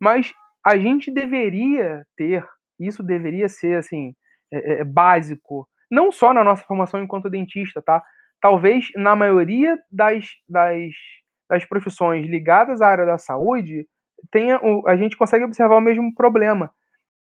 Mas 0.00 0.32
a 0.64 0.76
gente 0.76 1.10
deveria 1.10 2.06
ter, 2.16 2.46
isso 2.78 3.02
deveria 3.02 3.48
ser 3.48 3.78
assim, 3.78 4.14
é, 4.52 4.80
é, 4.80 4.84
básico, 4.84 5.68
não 5.92 6.10
só 6.10 6.32
na 6.32 6.42
nossa 6.42 6.64
formação 6.64 7.02
enquanto 7.02 7.28
dentista, 7.28 7.82
tá? 7.82 8.02
Talvez 8.40 8.88
na 8.96 9.14
maioria 9.14 9.78
das, 9.90 10.26
das, 10.48 10.90
das 11.48 11.66
profissões 11.66 12.26
ligadas 12.26 12.80
à 12.80 12.88
área 12.88 13.04
da 13.04 13.18
saúde, 13.18 13.86
tenha, 14.30 14.58
a 14.86 14.96
gente 14.96 15.18
consegue 15.18 15.44
observar 15.44 15.76
o 15.76 15.82
mesmo 15.82 16.14
problema, 16.14 16.70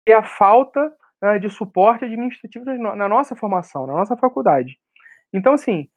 que 0.07 0.12
é 0.12 0.16
a 0.16 0.23
falta 0.23 0.93
né, 1.21 1.41
de 1.41 1.51
suporte 1.51 2.05
administrativo 2.05 2.64
na 2.64 3.09
nossa 3.09 3.35
formação, 3.35 3.89
na 3.89 3.95
nossa 3.95 4.16
faculdade. 4.16 4.79
Então, 5.33 5.55
assim, 5.55 5.89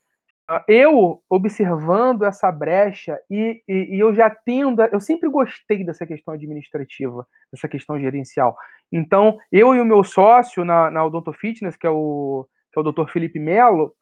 ah, 0.49 0.63
eu 0.67 1.21
observando 1.29 2.23
essa 2.23 2.51
brecha 2.51 3.19
e, 3.29 3.61
e, 3.67 3.95
e, 3.95 3.99
eu 3.99 4.13
já 4.15 4.29
tendo, 4.29 4.81
eu 4.81 4.99
sempre 4.99 5.29
gostei 5.29 5.85
dessa 5.85 6.07
questão 6.07 6.33
administrativa, 6.33 7.25
dessa 7.51 7.67
questão 7.67 7.99
gerencial. 7.99 8.57
Então, 8.91 9.37
eu 9.51 9.73
e 9.73 9.79
o 9.79 9.85
meu 9.85 10.03
sócio 10.03 10.65
na, 10.65 10.91
na 10.91 11.05
Odonto 11.05 11.31
Fitness, 11.31 11.77
que 11.77 11.87
é 11.87 11.89
o, 11.89 12.47
que 12.73 12.79
é 12.79 12.81
o 12.81 12.91
Dr. 12.91 13.07
Felipe 13.11 13.39
Melo, 13.39 13.93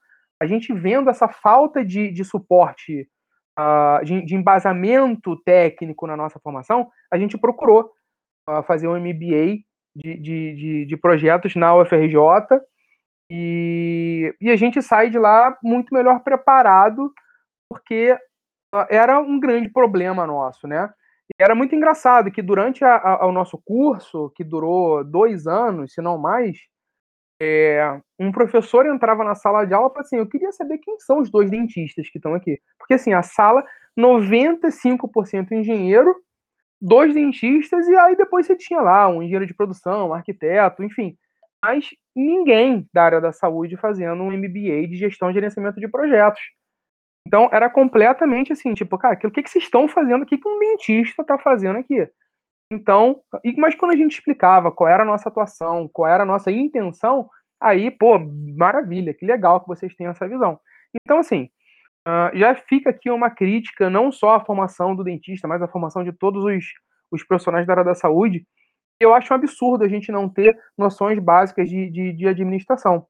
a 0.41 0.45
gente 0.47 0.73
vendo 0.73 1.09
essa 1.09 1.27
falta 1.27 1.85
de, 1.85 2.09
de 2.11 2.23
suporte, 2.23 3.07
uh, 3.59 4.03
de, 4.03 4.25
de, 4.25 4.35
embasamento 4.35 5.35
técnico 5.43 6.07
na 6.07 6.17
nossa 6.17 6.39
formação, 6.39 6.89
a 7.11 7.17
gente 7.17 7.37
procurou 7.37 7.91
uh, 8.49 8.63
fazer 8.63 8.87
um 8.87 8.99
MBA 8.99 9.59
de, 9.95 10.17
de, 10.17 10.85
de, 10.85 10.97
projetos 10.97 11.55
na 11.55 11.75
UFRJ 11.75 12.17
e, 13.29 14.33
e 14.39 14.49
a 14.49 14.55
gente 14.55 14.81
sai 14.81 15.09
de 15.09 15.19
lá 15.19 15.55
muito 15.61 15.93
melhor 15.93 16.21
preparado, 16.23 17.13
porque 17.69 18.13
uh, 18.73 18.85
era 18.89 19.19
um 19.19 19.39
grande 19.39 19.69
problema 19.69 20.25
nosso, 20.25 20.65
né? 20.65 20.89
E 21.39 21.43
era 21.43 21.53
muito 21.53 21.75
engraçado 21.75 22.31
que 22.31 22.41
durante 22.41 22.83
a, 22.83 22.95
a, 22.97 23.25
o 23.27 23.31
nosso 23.31 23.61
curso, 23.63 24.31
que 24.35 24.43
durou 24.43 25.03
dois 25.03 25.45
anos, 25.45 25.93
se 25.93 26.01
não 26.01 26.17
mais, 26.17 26.57
é, 27.43 27.99
um 28.19 28.31
professor 28.31 28.85
entrava 28.85 29.23
na 29.23 29.33
sala 29.33 29.65
de 29.65 29.73
aula 29.73 29.89
falava 29.89 30.01
assim: 30.01 30.17
Eu 30.17 30.27
queria 30.27 30.51
saber 30.51 30.77
quem 30.77 30.99
são 30.99 31.17
os 31.17 31.31
dois 31.31 31.49
dentistas 31.49 32.07
que 32.07 32.19
estão 32.19 32.35
aqui. 32.35 32.59
Porque 32.77 32.93
assim, 32.93 33.13
a 33.13 33.23
sala, 33.23 33.65
95% 33.97 35.51
engenheiro, 35.51 36.15
dois 36.79 37.15
dentistas, 37.15 37.87
e 37.87 37.95
aí 37.95 38.15
depois 38.15 38.45
você 38.45 38.55
tinha 38.55 38.79
lá 38.79 39.07
um 39.07 39.23
engenheiro 39.23 39.47
de 39.47 39.55
produção, 39.55 40.09
um 40.09 40.13
arquiteto, 40.13 40.83
enfim. 40.83 41.17
Mas 41.63 41.89
ninguém 42.15 42.87
da 42.93 43.05
área 43.05 43.19
da 43.19 43.31
saúde 43.31 43.75
fazendo 43.75 44.21
um 44.21 44.31
MBA 44.31 44.87
de 44.87 44.95
gestão 44.95 45.31
e 45.31 45.33
gerenciamento 45.33 45.79
de 45.79 45.87
projetos. 45.87 46.41
Então 47.25 47.49
era 47.51 47.71
completamente 47.71 48.53
assim, 48.53 48.75
tipo, 48.75 48.99
cara, 48.99 49.17
o 49.23 49.31
que, 49.31 49.41
que 49.41 49.49
vocês 49.49 49.63
estão 49.63 49.87
fazendo? 49.87 50.21
O 50.21 50.25
que, 50.27 50.37
que 50.37 50.47
um 50.47 50.59
dentista 50.59 51.23
está 51.23 51.39
fazendo 51.39 51.79
aqui? 51.79 52.07
Então, 52.71 53.21
mas 53.57 53.75
quando 53.75 53.91
a 53.91 53.97
gente 53.97 54.13
explicava 54.13 54.71
qual 54.71 54.89
era 54.89 55.03
a 55.03 55.05
nossa 55.05 55.27
atuação, 55.27 55.89
qual 55.91 56.07
era 56.07 56.23
a 56.23 56.25
nossa 56.25 56.49
intenção, 56.49 57.29
aí, 57.59 57.91
pô, 57.91 58.17
maravilha, 58.17 59.13
que 59.13 59.25
legal 59.25 59.59
que 59.59 59.67
vocês 59.67 59.93
tenham 59.93 60.11
essa 60.11 60.25
visão. 60.25 60.57
Então, 61.03 61.19
assim, 61.19 61.49
uh, 62.07 62.37
já 62.37 62.55
fica 62.55 62.89
aqui 62.89 63.11
uma 63.11 63.29
crítica, 63.29 63.89
não 63.89 64.09
só 64.09 64.35
à 64.35 64.45
formação 64.45 64.95
do 64.95 65.03
dentista, 65.03 65.49
mas 65.49 65.61
à 65.61 65.67
formação 65.67 66.01
de 66.01 66.13
todos 66.13 66.45
os, 66.45 66.65
os 67.11 67.25
profissionais 67.25 67.67
da 67.67 67.73
área 67.73 67.83
da 67.83 67.93
saúde. 67.93 68.47
Eu 69.01 69.13
acho 69.13 69.33
um 69.33 69.35
absurdo 69.35 69.83
a 69.83 69.89
gente 69.89 70.09
não 70.09 70.29
ter 70.29 70.57
noções 70.77 71.19
básicas 71.19 71.69
de, 71.69 71.89
de, 71.89 72.13
de 72.13 72.25
administração. 72.25 73.05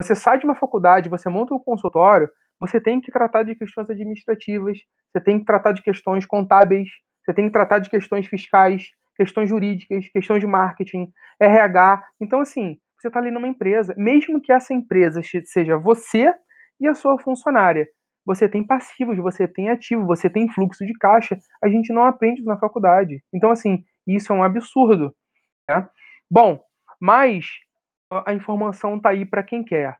Você 0.00 0.14
sai 0.14 0.38
de 0.38 0.46
uma 0.46 0.54
faculdade, 0.54 1.10
você 1.10 1.28
monta 1.28 1.52
um 1.52 1.58
consultório, 1.58 2.30
você 2.58 2.80
tem 2.80 2.98
que 2.98 3.12
tratar 3.12 3.42
de 3.42 3.54
questões 3.54 3.90
administrativas, 3.90 4.78
você 5.12 5.22
tem 5.22 5.38
que 5.38 5.44
tratar 5.44 5.72
de 5.72 5.82
questões 5.82 6.24
contábeis, 6.24 6.88
você 7.22 7.34
tem 7.34 7.46
que 7.46 7.52
tratar 7.52 7.78
de 7.78 7.90
questões 7.90 8.26
fiscais, 8.26 8.90
questões 9.22 9.48
jurídicas, 9.48 10.08
questões 10.08 10.40
de 10.40 10.46
marketing, 10.46 11.12
RH. 11.38 12.04
Então, 12.20 12.40
assim, 12.40 12.76
você 12.98 13.06
está 13.06 13.20
ali 13.20 13.30
numa 13.30 13.46
empresa, 13.46 13.94
mesmo 13.96 14.40
que 14.40 14.52
essa 14.52 14.74
empresa 14.74 15.20
seja 15.44 15.78
você 15.78 16.34
e 16.80 16.88
a 16.88 16.94
sua 16.94 17.16
funcionária. 17.18 17.88
Você 18.24 18.48
tem 18.48 18.64
passivos, 18.64 19.16
você 19.16 19.46
tem 19.46 19.70
ativo, 19.70 20.06
você 20.06 20.28
tem 20.28 20.48
fluxo 20.48 20.84
de 20.84 20.92
caixa. 20.94 21.38
A 21.62 21.68
gente 21.68 21.92
não 21.92 22.04
aprende 22.04 22.42
na 22.42 22.56
faculdade. 22.56 23.22
Então, 23.32 23.50
assim, 23.50 23.84
isso 24.06 24.32
é 24.32 24.36
um 24.36 24.42
absurdo. 24.42 25.14
Né? 25.68 25.88
Bom, 26.28 26.60
mas 27.00 27.46
a 28.26 28.34
informação 28.34 28.96
está 28.96 29.10
aí 29.10 29.24
para 29.24 29.42
quem 29.42 29.64
quer. 29.64 29.96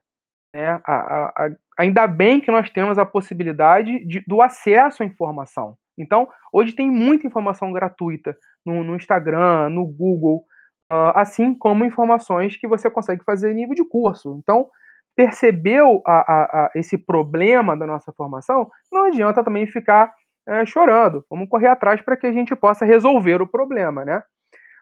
Né? 0.55 0.81
A, 0.85 0.95
a, 0.95 1.27
a, 1.29 1.51
ainda 1.79 2.07
bem 2.07 2.41
que 2.41 2.51
nós 2.51 2.69
temos 2.71 2.99
a 2.99 3.07
possibilidade 3.07 4.05
de, 4.05 4.21
do 4.27 4.43
acesso 4.43 5.03
à 5.03 5.07
informação. 5.07 5.77
Então, 5.97 6.29
hoje 6.53 6.73
tem 6.73 6.91
muita 6.91 7.27
informação 7.27 7.73
gratuita 7.73 8.37
no, 8.65 8.83
no 8.83 8.97
Instagram, 8.97 9.69
no 9.69 9.87
Google, 9.87 10.45
uh, 10.91 11.13
assim 11.15 11.55
como 11.55 11.85
informações 11.85 12.57
que 12.57 12.67
você 12.67 12.91
consegue 12.91 13.25
fazer 13.25 13.53
em 13.53 13.55
nível 13.55 13.75
de 13.75 13.85
curso. 13.85 14.39
Então, 14.43 14.69
percebeu 15.15 16.03
a, 16.07 16.21
a, 16.21 16.43
a 16.43 16.71
esse 16.75 16.97
problema 16.97 17.77
da 17.77 17.87
nossa 17.87 18.13
formação, 18.13 18.71
não 18.91 19.05
adianta 19.05 19.45
também 19.45 19.67
ficar 19.67 20.13
é, 20.47 20.67
chorando. 20.67 21.25
Vamos 21.31 21.49
correr 21.49 21.69
atrás 21.69 22.01
para 22.01 22.17
que 22.17 22.27
a 22.27 22.33
gente 22.33 22.55
possa 22.57 22.85
resolver 22.85 23.41
o 23.41 23.47
problema, 23.47 24.05
né? 24.05 24.23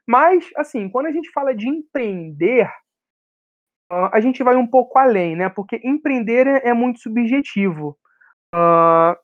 Mas, 0.07 0.49
assim, 0.57 0.89
quando 0.89 1.07
a 1.07 1.13
gente 1.13 1.31
fala 1.31 1.55
de 1.55 1.69
empreender, 1.69 2.67
uh, 3.93 4.09
a 4.13 4.21
gente 4.21 4.43
vai 4.43 4.57
um 4.57 4.67
pouco 4.67 4.99
além, 4.99 5.37
né? 5.37 5.49
Porque 5.49 5.81
empreender 5.85 6.47
é, 6.47 6.69
é 6.69 6.75
muito 6.75 7.01
subjetivo. 7.01 7.97
Uh, 8.55 9.15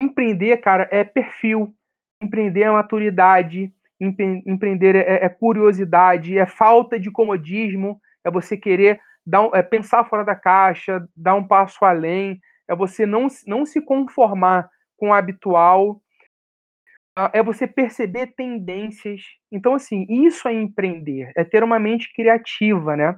empreender, 0.00 0.56
cara, 0.58 0.88
é 0.90 1.04
perfil, 1.04 1.74
empreender 2.22 2.62
é 2.62 2.70
maturidade, 2.70 3.72
empre 4.00 4.42
empreender 4.46 4.96
é, 4.96 5.24
é, 5.24 5.28
curiosidade, 5.28 6.38
é 6.38 6.46
falta 6.46 6.98
de 6.98 7.10
comodismo, 7.10 8.00
é 8.24 8.30
você 8.30 8.56
querer 8.56 9.00
dar 9.26 9.42
um, 9.42 9.54
é 9.54 9.62
pensar 9.62 10.04
fora 10.04 10.24
da 10.24 10.34
caixa, 10.34 11.06
dar 11.16 11.34
um 11.34 11.46
passo 11.46 11.84
além, 11.84 12.40
é 12.68 12.74
você 12.74 13.04
não, 13.04 13.26
não 13.46 13.66
se 13.66 13.80
conformar 13.80 14.70
com 14.96 15.08
o 15.08 15.12
habitual, 15.12 16.00
ah, 17.16 17.30
é 17.34 17.42
você 17.42 17.66
perceber 17.66 18.28
tendências. 18.28 19.22
Então, 19.50 19.74
assim, 19.74 20.06
isso 20.08 20.48
é 20.48 20.52
empreender, 20.54 21.32
é 21.36 21.44
ter 21.44 21.62
uma 21.62 21.78
mente 21.78 22.12
criativa, 22.14 22.96
né? 22.96 23.12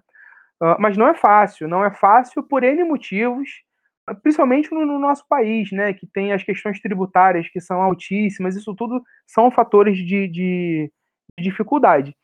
Uh, 0.60 0.76
mas 0.78 0.96
não 0.96 1.08
é 1.08 1.14
fácil, 1.14 1.68
não 1.68 1.84
é 1.84 1.90
fácil 1.92 2.42
por 2.42 2.62
N 2.62 2.84
motivos, 2.84 3.48
principalmente 4.22 4.72
no, 4.72 4.84
no, 4.84 4.98
nosso 4.98 5.26
país, 5.28 5.70
né, 5.70 5.92
que 5.92 6.06
tem 6.06 6.32
as 6.32 6.42
questões 6.42 6.80
tributárias 6.80 7.48
que 7.48 7.60
são 7.60 7.80
altíssimas, 7.80 8.56
isso 8.56 8.74
tudo 8.74 9.02
são 9.26 9.50
fatores 9.50 9.96
de, 9.96 10.28
de, 10.28 10.92
de 11.38 11.44
dificuldade. 11.44 12.16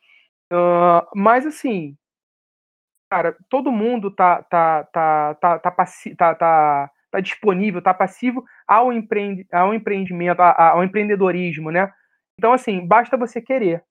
Uh, 0.51 1.05
mas 1.15 1.45
assim, 1.45 1.95
cara, 3.09 3.35
todo 3.49 3.71
mundo 3.71 4.11
tá 4.11 4.43
tá 4.43 4.83
tá 4.85 5.35
tá 5.35 5.59
tá, 5.59 5.71
passi 5.71 6.15
tá, 6.15 6.35
tá, 6.35 6.91
tá 7.11 7.19
disponível, 7.19 7.81
tá 7.81 7.93
passivo 7.93 8.43
ao, 8.67 8.91
empreende, 8.91 9.45
ao 9.51 9.73
empreendimento, 9.73 10.41
ao 10.41 10.83
empreendedorismo, 10.83 11.71
né? 11.71 11.91
Então 12.37 12.51
assim, 12.53 12.85
basta 12.85 13.15
você 13.15 13.41
querer. 13.41 13.83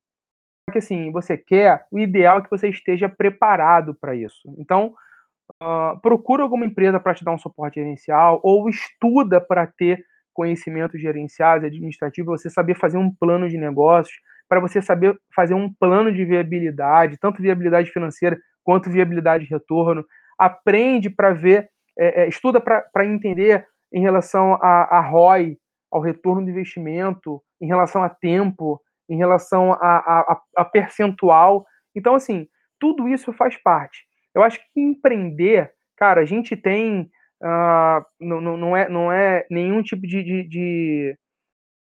Que 0.73 0.79
assim, 0.79 1.11
você 1.11 1.39
quer, 1.39 1.87
o 1.91 1.99
ideal 1.99 2.39
é 2.39 2.43
que 2.43 2.51
você 2.51 2.69
esteja 2.69 3.09
preparado 3.09 3.95
para 3.95 4.15
isso. 4.15 4.55
Então, 4.59 4.95
procura 6.03 6.43
alguma 6.43 6.65
empresa 6.65 7.01
para 7.01 7.15
te 7.15 7.25
dar 7.25 7.33
um 7.33 7.39
suporte 7.39 7.81
gerencial 7.81 8.41
ou 8.43 8.69
estuda 8.69 9.41
para 9.41 9.67
ter 9.67 10.05
conhecimentos 10.33 11.01
gerenciais, 11.01 11.65
administrativos, 11.65 12.41
você 12.41 12.49
saber 12.49 12.77
fazer 12.77 12.97
um 12.97 13.13
plano 13.13 13.49
de 13.49 13.59
negócios, 13.59 14.17
para 14.49 14.61
você 14.61 14.81
saber 14.81 15.19
fazer 15.35 15.55
um 15.55 15.73
plano 15.73 16.13
de 16.13 16.25
viabilidade, 16.25 17.19
tanto 17.19 17.43
viabilidade 17.43 17.91
financeira 17.91 18.39
quanto 18.63 18.89
viabilidade 18.89 19.45
de 19.45 19.51
retorno. 19.51 20.05
Aprende 20.39 21.11
para 21.11 21.33
ver, 21.33 21.69
é, 21.99 22.23
é, 22.23 22.29
estuda 22.29 22.61
para 22.61 23.05
entender 23.05 23.67
em 23.93 24.01
relação 24.01 24.55
a, 24.55 24.99
a 24.99 25.01
ROI, 25.01 25.59
ao 25.91 26.01
retorno 26.01 26.45
do 26.45 26.51
investimento, 26.51 27.43
em 27.61 27.67
relação 27.67 28.03
a 28.03 28.09
tempo, 28.09 28.81
em 29.09 29.17
relação 29.17 29.73
a, 29.73 29.77
a, 29.81 30.41
a 30.57 30.65
percentual. 30.65 31.67
Então, 31.95 32.15
assim, 32.15 32.47
tudo 32.79 33.09
isso 33.09 33.33
faz 33.33 33.57
parte. 33.57 34.08
Eu 34.35 34.43
acho 34.43 34.59
que 34.59 34.81
empreender, 34.81 35.73
cara, 35.97 36.21
a 36.21 36.25
gente 36.25 36.57
tem. 36.57 37.11
Uh, 37.43 38.05
não, 38.21 38.41
não, 38.41 38.77
é, 38.77 38.89
não 38.89 39.13
é 39.13 39.47
nenhum 39.49 39.81
tipo 39.81 40.07
de, 40.07 40.23
de, 40.25 41.17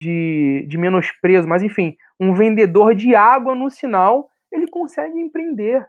de, 0.00 0.66
de 0.66 0.78
menosprezo, 0.78 1.46
mas 1.46 1.62
enfim, 1.62 1.94
um 2.18 2.32
vendedor 2.32 2.94
de 2.94 3.14
água 3.14 3.54
no 3.54 3.70
sinal, 3.70 4.30
ele 4.50 4.66
consegue 4.66 5.18
empreender, 5.20 5.86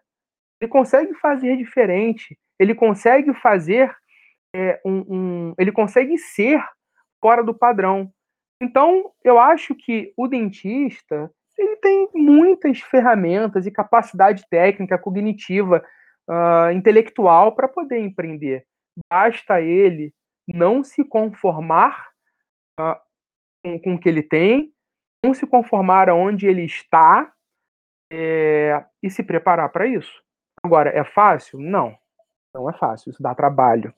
ele 0.59 0.69
consegue 0.69 1.13
fazer 1.13 1.55
diferente, 1.55 2.37
ele 2.59 2.75
consegue 2.75 3.33
fazer 3.33 3.95
é, 4.53 4.81
um, 4.85 5.05
um, 5.07 5.53
ele 5.57 5.71
consegue 5.71 6.17
ser 6.17 6.61
fora 7.21 7.41
do 7.41 7.53
padrão. 7.53 8.11
Então, 8.61 9.11
eu 9.23 9.39
acho 9.39 9.73
que 9.75 10.13
o 10.17 10.27
dentista 10.27 11.31
ele 11.57 11.75
tem 11.77 12.09
muitas 12.13 12.79
ferramentas 12.79 13.65
e 13.65 13.71
capacidade 13.71 14.43
técnica, 14.49 14.97
cognitiva 14.97 15.83
uh, 16.29 16.71
intelectual 16.71 17.55
para 17.55 17.67
poder 17.67 17.99
empreender. 17.99 18.65
Basta 19.11 19.61
ele 19.61 20.13
não 20.47 20.83
se 20.83 21.03
conformar 21.03 22.09
uh, 22.79 22.95
com, 23.63 23.79
com 23.79 23.93
o 23.95 23.99
que 23.99 24.09
ele 24.09 24.23
tem, 24.23 24.73
não 25.23 25.33
se 25.33 25.47
conformar 25.47 26.09
aonde 26.09 26.47
ele 26.47 26.63
está 26.63 27.31
é, 28.11 28.85
e 29.01 29.09
se 29.09 29.23
preparar 29.23 29.69
para 29.69 29.87
isso. 29.87 30.21
Agora, 30.63 30.89
é 30.89 31.03
fácil? 31.03 31.59
Não, 31.59 31.97
não 32.53 32.69
é 32.69 32.73
fácil. 32.73 33.09
Isso 33.09 33.23
dá 33.23 33.33
trabalho. 33.33 33.93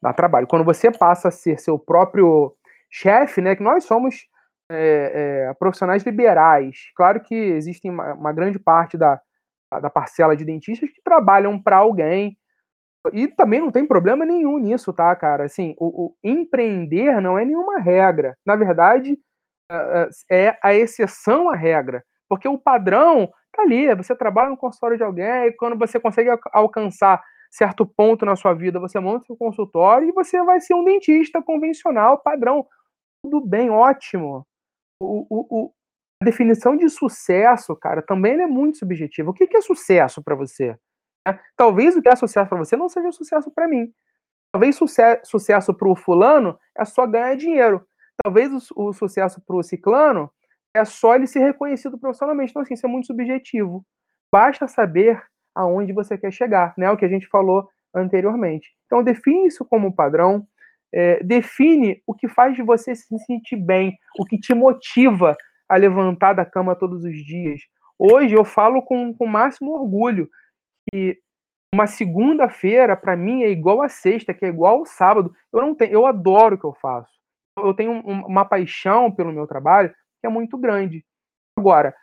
Dá 0.00 0.12
trabalho. 0.12 0.46
Quando 0.46 0.64
você 0.64 0.90
passa 0.90 1.28
a 1.28 1.32
ser 1.32 1.58
seu 1.58 1.78
próprio 1.78 2.56
chefe, 2.90 3.40
né, 3.40 3.56
que 3.56 3.62
nós 3.62 3.84
somos 3.84 4.28
é, 4.70 5.48
é, 5.48 5.54
profissionais 5.54 6.02
liberais. 6.04 6.90
Claro 6.94 7.20
que 7.20 7.34
existe 7.34 7.88
uma, 7.88 8.14
uma, 8.14 8.32
grande 8.32 8.58
parte 8.58 8.96
da, 8.96 9.20
da 9.70 9.90
parcela 9.90 10.36
de 10.36 10.44
dentistas 10.44 10.90
que 10.90 11.02
trabalham 11.02 11.60
para 11.62 11.78
alguém, 11.78 12.36
E 13.12 13.28
também 13.28 13.60
não 13.60 13.70
tem 13.70 13.86
problema 13.86 14.24
nenhum 14.24 14.58
nisso, 14.58 14.92
tá, 14.92 15.14
cara? 15.16 15.44
Assim, 15.44 15.74
o, 15.78 16.06
o 16.06 16.16
empreender 16.22 17.20
não 17.20 17.38
é 17.38 17.44
nenhuma 17.44 17.78
regra. 17.78 18.36
Na 18.46 18.56
verdade, 18.56 19.18
é 20.30 20.56
a 20.62 20.74
exceção 20.74 21.48
à 21.50 21.56
regra. 21.56 22.04
Porque 22.28 22.48
o 22.48 22.58
padrão 22.58 23.28
tá 23.52 23.62
ali, 23.62 23.94
você 23.94 24.14
trabalha 24.14 24.50
no 24.50 24.56
consultório 24.56 24.96
de 24.96 25.02
alguém, 25.02 25.46
e 25.46 25.52
quando 25.52 25.78
você 25.78 25.98
consegue 25.98 26.30
alcançar 26.52 27.22
certo 27.50 27.86
ponto 27.86 28.26
na 28.26 28.36
sua 28.36 28.52
vida, 28.54 28.78
você 28.80 29.00
monta 29.00 29.24
seu 29.26 29.36
consultório 29.36 30.08
e 30.08 30.12
você 30.12 30.42
vai 30.44 30.60
ser 30.60 30.74
um 30.74 30.84
dentista 30.84 31.42
convencional, 31.42 32.18
padrão. 32.22 32.66
Tudo 33.24 33.46
bem, 33.46 33.70
ótimo. 33.70 34.46
O, 35.00 35.26
o 35.30 35.72
a 36.20 36.24
definição 36.24 36.76
de 36.76 36.88
sucesso, 36.88 37.76
cara, 37.76 38.02
também 38.02 38.40
é 38.40 38.46
muito 38.46 38.78
subjetiva. 38.78 39.30
O 39.30 39.34
que, 39.34 39.56
é 39.56 39.60
sucesso 39.60 40.22
para 40.22 40.34
você? 40.34 40.76
É, 41.26 41.38
talvez 41.56 41.96
o 41.96 42.02
que 42.02 42.08
é 42.08 42.16
sucesso 42.16 42.48
para 42.48 42.58
você 42.58 42.76
não 42.76 42.88
seja 42.88 43.12
sucesso 43.12 43.50
para 43.50 43.68
mim. 43.68 43.92
Talvez 44.52 44.76
suce 44.76 45.02
sucesso 45.24 45.74
para 45.74 45.88
o 45.88 45.94
fulano 45.94 46.58
é 46.76 46.84
só 46.84 47.06
ganhar 47.06 47.36
dinheiro. 47.36 47.86
Talvez 48.22 48.52
o, 48.52 48.88
o 48.88 48.92
sucesso 48.92 49.40
para 49.46 49.56
o 49.56 49.62
ciclano 49.62 50.30
é 50.74 50.84
só 50.84 51.14
ele 51.14 51.26
ser 51.26 51.40
reconhecido 51.40 51.98
profissionalmente. 51.98 52.50
Então, 52.50 52.62
assim, 52.62 52.74
isso 52.74 52.86
é 52.86 52.88
muito 52.88 53.06
subjetivo. 53.06 53.84
Basta 54.32 54.66
saber 54.66 55.22
aonde 55.54 55.92
você 55.92 56.18
quer 56.18 56.32
chegar, 56.32 56.74
né? 56.76 56.90
O 56.90 56.96
que 56.96 57.04
a 57.04 57.08
gente 57.08 57.28
falou 57.28 57.68
anteriormente. 57.94 58.68
Então, 58.86 59.02
define 59.02 59.46
isso 59.46 59.64
como 59.64 59.94
padrão, 59.94 60.46
é, 60.92 61.22
define 61.22 62.02
o 62.06 62.14
que 62.14 62.28
faz 62.28 62.56
de 62.56 62.62
você 62.62 62.94
se 62.94 63.18
sentir 63.20 63.56
bem, 63.56 63.98
o 64.18 64.24
que 64.24 64.38
te 64.38 64.54
motiva 64.54 65.36
a 65.68 65.76
levantar 65.76 66.32
da 66.32 66.44
cama 66.44 66.74
todos 66.74 67.04
os 67.04 67.16
dias. 67.24 67.60
Hoje 67.98 68.34
eu 68.34 68.44
falo 68.44 68.82
com 68.82 69.14
o 69.18 69.26
máximo 69.26 69.72
orgulho 69.72 70.28
que 70.90 71.18
uma 71.74 71.86
segunda-feira 71.86 72.96
para 72.96 73.16
mim 73.16 73.42
é 73.42 73.50
igual 73.50 73.82
a 73.82 73.88
sexta, 73.88 74.32
que 74.32 74.44
é 74.44 74.48
igual 74.48 74.78
ao 74.78 74.86
sábado. 74.86 75.34
Eu 75.52 75.60
não 75.60 75.74
tenho, 75.74 75.92
eu 75.92 76.06
adoro 76.06 76.56
o 76.56 76.58
que 76.58 76.64
eu 76.64 76.74
faço. 76.74 77.12
Eu 77.56 77.74
tenho 77.74 77.92
um, 77.92 78.26
uma 78.26 78.44
paixão 78.44 79.10
pelo 79.10 79.32
meu 79.32 79.46
trabalho 79.46 79.90
que 80.20 80.26
é 80.26 80.28
muito 80.28 80.56
grande. 80.56 81.04
Agora, 81.58 81.94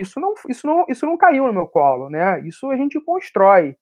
isso 0.00 0.20
não, 0.20 0.34
isso 0.48 0.66
não, 0.66 0.84
isso 0.88 1.06
não 1.06 1.16
caiu 1.16 1.46
no 1.46 1.52
meu 1.52 1.66
colo, 1.66 2.10
né? 2.10 2.40
Isso 2.40 2.68
a 2.70 2.76
gente 2.76 3.00
constrói. 3.00 3.76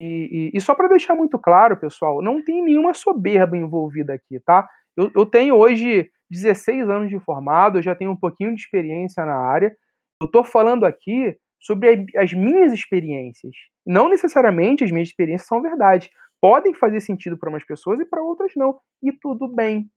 E, 0.00 0.50
e, 0.52 0.56
e 0.56 0.60
só 0.60 0.74
para 0.74 0.88
deixar 0.88 1.14
muito 1.14 1.38
claro, 1.38 1.76
pessoal, 1.76 2.20
não 2.20 2.42
tem 2.44 2.62
nenhuma 2.62 2.92
soberba 2.92 3.56
envolvida 3.56 4.14
aqui, 4.14 4.40
tá? 4.40 4.68
Eu, 4.96 5.10
eu 5.14 5.24
tenho 5.24 5.54
hoje 5.54 6.10
16 6.32 6.88
anos 6.88 7.10
de 7.10 7.20
formado, 7.20 7.78
eu 7.78 7.82
já 7.82 7.94
tenho 7.94 8.10
um 8.10 8.16
pouquinho 8.16 8.54
de 8.54 8.62
experiência 8.62 9.24
na 9.24 9.36
área. 9.36 9.76
Eu 10.20 10.26
estou 10.26 10.42
falando 10.42 10.86
aqui 10.86 11.36
sobre 11.60 12.06
as 12.16 12.32
minhas 12.32 12.72
experiências. 12.72 13.54
Não 13.86 14.08
necessariamente 14.08 14.82
as 14.82 14.90
minhas 14.90 15.08
experiências 15.08 15.46
são 15.46 15.60
verdade. 15.60 16.10
Podem 16.40 16.74
fazer 16.74 17.00
sentido 17.00 17.36
para 17.36 17.50
umas 17.50 17.64
pessoas 17.64 18.00
e 18.00 18.04
para 18.04 18.22
outras 18.22 18.52
não. 18.56 18.80
E 19.02 19.12
tudo 19.12 19.46
bem. 19.46 19.90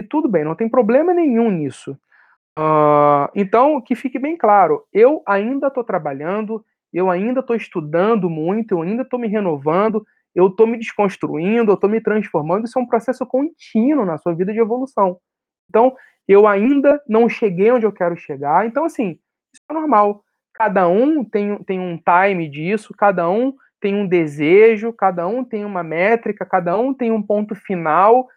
E 0.00 0.04
tudo 0.04 0.28
bem, 0.28 0.44
não 0.44 0.54
tem 0.54 0.68
problema 0.68 1.12
nenhum 1.12 1.50
nisso. 1.50 1.92
Uh, 2.58 3.28
então, 3.34 3.80
que 3.80 3.94
fique 3.94 4.18
bem 4.18 4.36
claro, 4.36 4.84
eu 4.92 5.22
ainda 5.26 5.68
estou 5.68 5.84
trabalhando, 5.84 6.64
eu 6.92 7.10
ainda 7.10 7.40
estou 7.40 7.54
estudando 7.54 8.28
muito, 8.30 8.72
eu 8.72 8.82
ainda 8.82 9.02
estou 9.02 9.18
me 9.18 9.28
renovando, 9.28 10.04
eu 10.34 10.48
estou 10.48 10.66
me 10.66 10.78
desconstruindo, 10.78 11.70
eu 11.70 11.74
estou 11.74 11.90
me 11.90 12.00
transformando. 12.00 12.64
Isso 12.64 12.78
é 12.78 12.82
um 12.82 12.86
processo 12.86 13.26
contínuo 13.26 14.04
na 14.04 14.18
sua 14.18 14.34
vida 14.34 14.52
de 14.52 14.58
evolução. 14.58 15.18
Então, 15.68 15.96
eu 16.26 16.46
ainda 16.46 17.02
não 17.08 17.28
cheguei 17.28 17.70
onde 17.70 17.86
eu 17.86 17.92
quero 17.92 18.16
chegar. 18.16 18.66
Então, 18.66 18.84
assim, 18.84 19.18
isso 19.52 19.62
é 19.70 19.72
normal. 19.72 20.22
Cada 20.54 20.88
um 20.88 21.24
tem, 21.24 21.56
tem 21.64 21.78
um 21.80 21.96
time 21.96 22.48
disso, 22.48 22.92
cada 22.96 23.28
um 23.30 23.54
tem 23.80 23.94
um 23.94 24.06
desejo, 24.06 24.92
cada 24.92 25.26
um 25.26 25.44
tem 25.44 25.64
uma 25.64 25.82
métrica, 25.82 26.44
cada 26.44 26.76
um 26.76 26.92
tem 26.92 27.12
um 27.12 27.22
ponto 27.22 27.54
final 27.54 28.28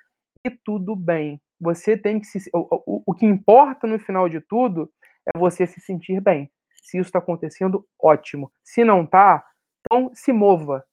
e 0.45 0.49
tudo 0.49 0.95
bem. 0.95 1.41
Você 1.59 1.97
tem 1.97 2.19
que 2.19 2.27
se. 2.27 2.49
O, 2.53 2.83
o, 2.85 3.03
o 3.07 3.13
que 3.13 3.25
importa 3.25 3.87
no 3.87 3.99
final 3.99 4.29
de 4.29 4.39
tudo 4.39 4.91
é 5.25 5.37
você 5.37 5.67
se 5.67 5.81
sentir 5.81 6.21
bem. 6.21 6.49
Se 6.83 6.97
isso 6.97 7.07
está 7.07 7.19
acontecendo, 7.19 7.85
ótimo. 7.99 8.51
Se 8.63 8.83
não 8.83 9.03
está, 9.03 9.45
então 9.81 10.11
se 10.13 10.31
mova. 10.31 10.83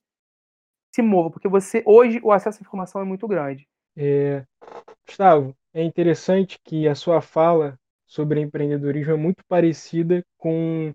Se 0.94 1.02
mova, 1.02 1.30
porque 1.30 1.48
você 1.48 1.82
hoje 1.86 2.20
o 2.22 2.32
acesso 2.32 2.58
à 2.58 2.62
informação 2.62 3.00
é 3.00 3.04
muito 3.04 3.28
grande. 3.28 3.68
É, 3.96 4.44
Gustavo, 5.06 5.56
é 5.78 5.84
interessante 5.84 6.58
que 6.64 6.88
a 6.88 6.94
sua 6.94 7.20
fala 7.20 7.78
sobre 8.04 8.40
empreendedorismo 8.40 9.12
é 9.12 9.16
muito 9.16 9.44
parecida 9.46 10.24
com 10.36 10.92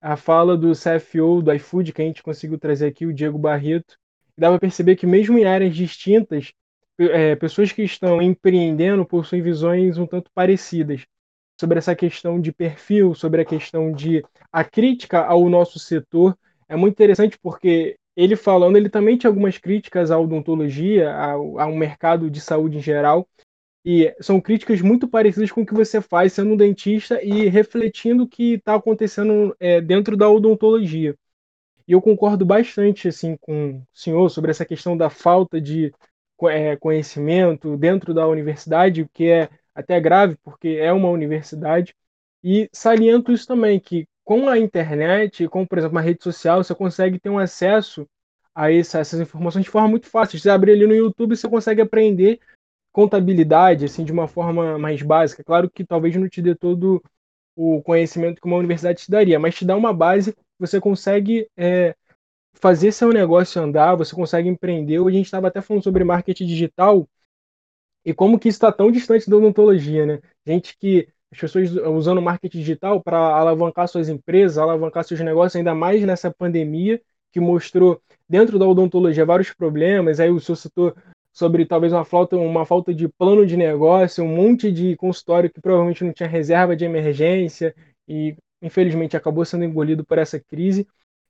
a 0.00 0.16
fala 0.16 0.56
do 0.56 0.72
CFO 0.72 1.40
do 1.40 1.52
iFood 1.52 1.92
que 1.92 2.02
a 2.02 2.04
gente 2.04 2.24
conseguiu 2.24 2.58
trazer 2.58 2.88
aqui, 2.88 3.06
o 3.06 3.14
Diego 3.14 3.38
Barreto. 3.38 3.96
Dá 4.36 4.48
para 4.48 4.58
perceber 4.58 4.96
que 4.96 5.06
mesmo 5.06 5.38
em 5.38 5.44
áreas 5.44 5.76
distintas, 5.76 6.52
é, 6.98 7.36
pessoas 7.36 7.70
que 7.70 7.82
estão 7.82 8.20
empreendendo 8.20 9.06
possuem 9.06 9.42
visões 9.42 9.96
um 9.96 10.06
tanto 10.06 10.28
parecidas 10.34 11.06
sobre 11.58 11.78
essa 11.78 11.94
questão 11.94 12.40
de 12.40 12.50
perfil, 12.50 13.14
sobre 13.14 13.42
a 13.42 13.44
questão 13.44 13.92
de 13.92 14.24
a 14.50 14.64
crítica 14.64 15.24
ao 15.24 15.48
nosso 15.48 15.78
setor. 15.78 16.36
É 16.68 16.74
muito 16.74 16.94
interessante 16.94 17.38
porque 17.40 17.96
ele 18.16 18.34
falando, 18.34 18.76
ele 18.76 18.88
também 18.88 19.16
tinha 19.16 19.30
algumas 19.30 19.56
críticas 19.56 20.10
à 20.10 20.18
odontologia, 20.18 21.14
ao, 21.14 21.60
ao 21.60 21.72
mercado 21.76 22.28
de 22.28 22.40
saúde 22.40 22.78
em 22.78 22.82
geral, 22.82 23.28
e 23.88 24.12
são 24.20 24.40
críticas 24.40 24.80
muito 24.80 25.06
parecidas 25.06 25.52
com 25.52 25.60
o 25.62 25.66
que 25.66 25.72
você 25.72 26.00
faz 26.00 26.32
sendo 26.32 26.54
um 26.54 26.56
dentista 26.56 27.22
e 27.22 27.48
refletindo 27.48 28.24
o 28.24 28.28
que 28.28 28.54
está 28.54 28.74
acontecendo 28.74 29.54
é, 29.60 29.80
dentro 29.80 30.16
da 30.16 30.28
odontologia. 30.28 31.16
E 31.86 31.92
eu 31.92 32.02
concordo 32.02 32.44
bastante 32.44 33.06
assim 33.06 33.36
com 33.36 33.76
o 33.76 33.86
senhor 33.94 34.28
sobre 34.28 34.50
essa 34.50 34.64
questão 34.64 34.96
da 34.96 35.08
falta 35.08 35.60
de 35.60 35.94
é, 36.50 36.74
conhecimento 36.74 37.76
dentro 37.76 38.12
da 38.12 38.26
universidade, 38.26 39.02
o 39.02 39.08
que 39.08 39.28
é 39.28 39.48
até 39.72 40.00
grave, 40.00 40.36
porque 40.42 40.78
é 40.80 40.92
uma 40.92 41.08
universidade. 41.08 41.94
E 42.42 42.68
saliento 42.72 43.30
isso 43.30 43.46
também, 43.46 43.78
que 43.78 44.04
com 44.24 44.48
a 44.48 44.58
internet, 44.58 45.46
com, 45.46 45.64
por 45.64 45.78
exemplo, 45.78 45.94
uma 45.94 46.02
rede 46.02 46.24
social, 46.24 46.64
você 46.64 46.74
consegue 46.74 47.20
ter 47.20 47.30
um 47.30 47.38
acesso 47.38 48.04
a 48.52 48.72
essa, 48.72 48.98
essas 48.98 49.20
informações 49.20 49.64
de 49.64 49.70
forma 49.70 49.86
muito 49.86 50.08
fácil. 50.08 50.40
Você 50.40 50.50
abre 50.50 50.72
ali 50.72 50.88
no 50.88 50.94
YouTube, 50.94 51.36
você 51.36 51.48
consegue 51.48 51.82
aprender 51.82 52.40
contabilidade 52.96 53.84
assim 53.84 54.04
de 54.04 54.10
uma 54.10 54.26
forma 54.26 54.78
mais 54.78 55.02
básica. 55.02 55.44
Claro 55.44 55.68
que 55.68 55.84
talvez 55.84 56.16
não 56.16 56.26
te 56.30 56.40
dê 56.40 56.54
todo 56.54 57.04
o 57.54 57.82
conhecimento 57.82 58.40
que 58.40 58.46
uma 58.46 58.56
universidade 58.56 59.02
te 59.02 59.10
daria, 59.10 59.38
mas 59.38 59.54
te 59.54 59.66
dá 59.66 59.76
uma 59.76 59.92
base, 59.92 60.34
você 60.58 60.80
consegue 60.80 61.46
é, 61.58 61.94
fazer 62.54 62.92
seu 62.92 63.12
negócio 63.12 63.60
andar, 63.60 63.96
você 63.96 64.14
consegue 64.14 64.48
empreender. 64.48 64.98
Hoje 64.98 65.16
a 65.16 65.18
gente 65.18 65.26
estava 65.26 65.48
até 65.48 65.60
falando 65.60 65.82
sobre 65.82 66.04
marketing 66.04 66.46
digital 66.46 67.06
e 68.02 68.14
como 68.14 68.38
que 68.38 68.48
isso 68.48 68.56
está 68.56 68.72
tão 68.72 68.90
distante 68.90 69.28
da 69.28 69.36
odontologia, 69.36 70.06
né? 70.06 70.20
Gente 70.46 70.74
que 70.78 71.06
as 71.30 71.38
pessoas 71.38 71.70
usando 71.72 72.22
marketing 72.22 72.60
digital 72.60 73.02
para 73.02 73.18
alavancar 73.18 73.88
suas 73.88 74.08
empresas, 74.08 74.56
alavancar 74.56 75.04
seus 75.04 75.20
negócios, 75.20 75.56
ainda 75.56 75.74
mais 75.74 76.02
nessa 76.02 76.32
pandemia 76.32 76.98
que 77.30 77.40
mostrou 77.40 78.00
dentro 78.26 78.58
da 78.58 78.66
odontologia 78.66 79.26
vários 79.26 79.52
problemas. 79.52 80.18
Aí 80.18 80.30
o 80.30 80.40
senhor 80.40 80.56
citou 80.56 80.94
sobre 81.36 81.66
talvez 81.66 81.92
uma 81.92 82.02
falta, 82.02 82.34
uma 82.34 82.64
falta 82.64 82.94
de 82.94 83.06
plano 83.08 83.44
de 83.44 83.58
negócio, 83.58 84.24
um 84.24 84.34
monte 84.34 84.72
de 84.72 84.96
consultório 84.96 85.50
que 85.50 85.60
provavelmente 85.60 86.02
não 86.02 86.10
tinha 86.10 86.26
reserva 86.26 86.74
de 86.74 86.86
emergência 86.86 87.74
e 88.08 88.34
infelizmente 88.62 89.18
acabou 89.18 89.44
sendo 89.44 89.64
engolido 89.64 90.02
por 90.02 90.16
essa 90.16 90.40
crise. 90.40 90.88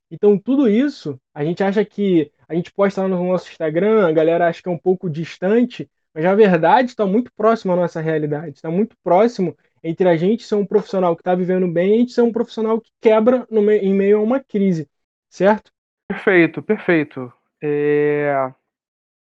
Então, 0.09 0.37
tudo 0.37 0.69
isso, 0.69 1.19
a 1.33 1.43
gente 1.43 1.61
acha 1.61 1.83
que 1.83 2.31
a 2.47 2.55
gente 2.55 2.71
posta 2.71 3.01
lá 3.01 3.09
no 3.09 3.21
nosso 3.21 3.51
Instagram, 3.51 4.07
a 4.07 4.11
galera 4.13 4.47
acha 4.47 4.63
que 4.63 4.69
é 4.69 4.71
um 4.71 4.77
pouco 4.77 5.09
distante, 5.09 5.89
mas 6.13 6.23
na 6.23 6.33
verdade 6.33 6.91
está 6.91 7.05
muito 7.05 7.29
próximo 7.35 7.73
à 7.73 7.75
nossa 7.75 7.99
realidade, 7.99 8.55
está 8.55 8.71
muito 8.71 8.95
próximo 9.03 9.57
entre 9.83 10.07
a 10.07 10.15
gente 10.15 10.45
ser 10.45 10.55
um 10.55 10.65
profissional 10.65 11.17
que 11.17 11.21
está 11.21 11.35
vivendo 11.35 11.67
bem 11.67 11.89
e 11.89 11.93
a 11.95 11.97
gente 11.97 12.13
ser 12.13 12.21
um 12.21 12.31
profissional 12.31 12.79
que 12.79 12.91
quebra 13.01 13.45
no 13.51 13.69
em 13.69 13.93
meio 13.93 14.19
a 14.19 14.21
uma 14.21 14.39
crise, 14.39 14.87
certo? 15.29 15.69
Perfeito, 16.07 16.63
perfeito. 16.63 17.29
É... 17.61 18.53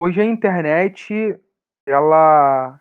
Hoje 0.05 0.19
a 0.19 0.25
internet, 0.25 1.39
ela 1.87 2.77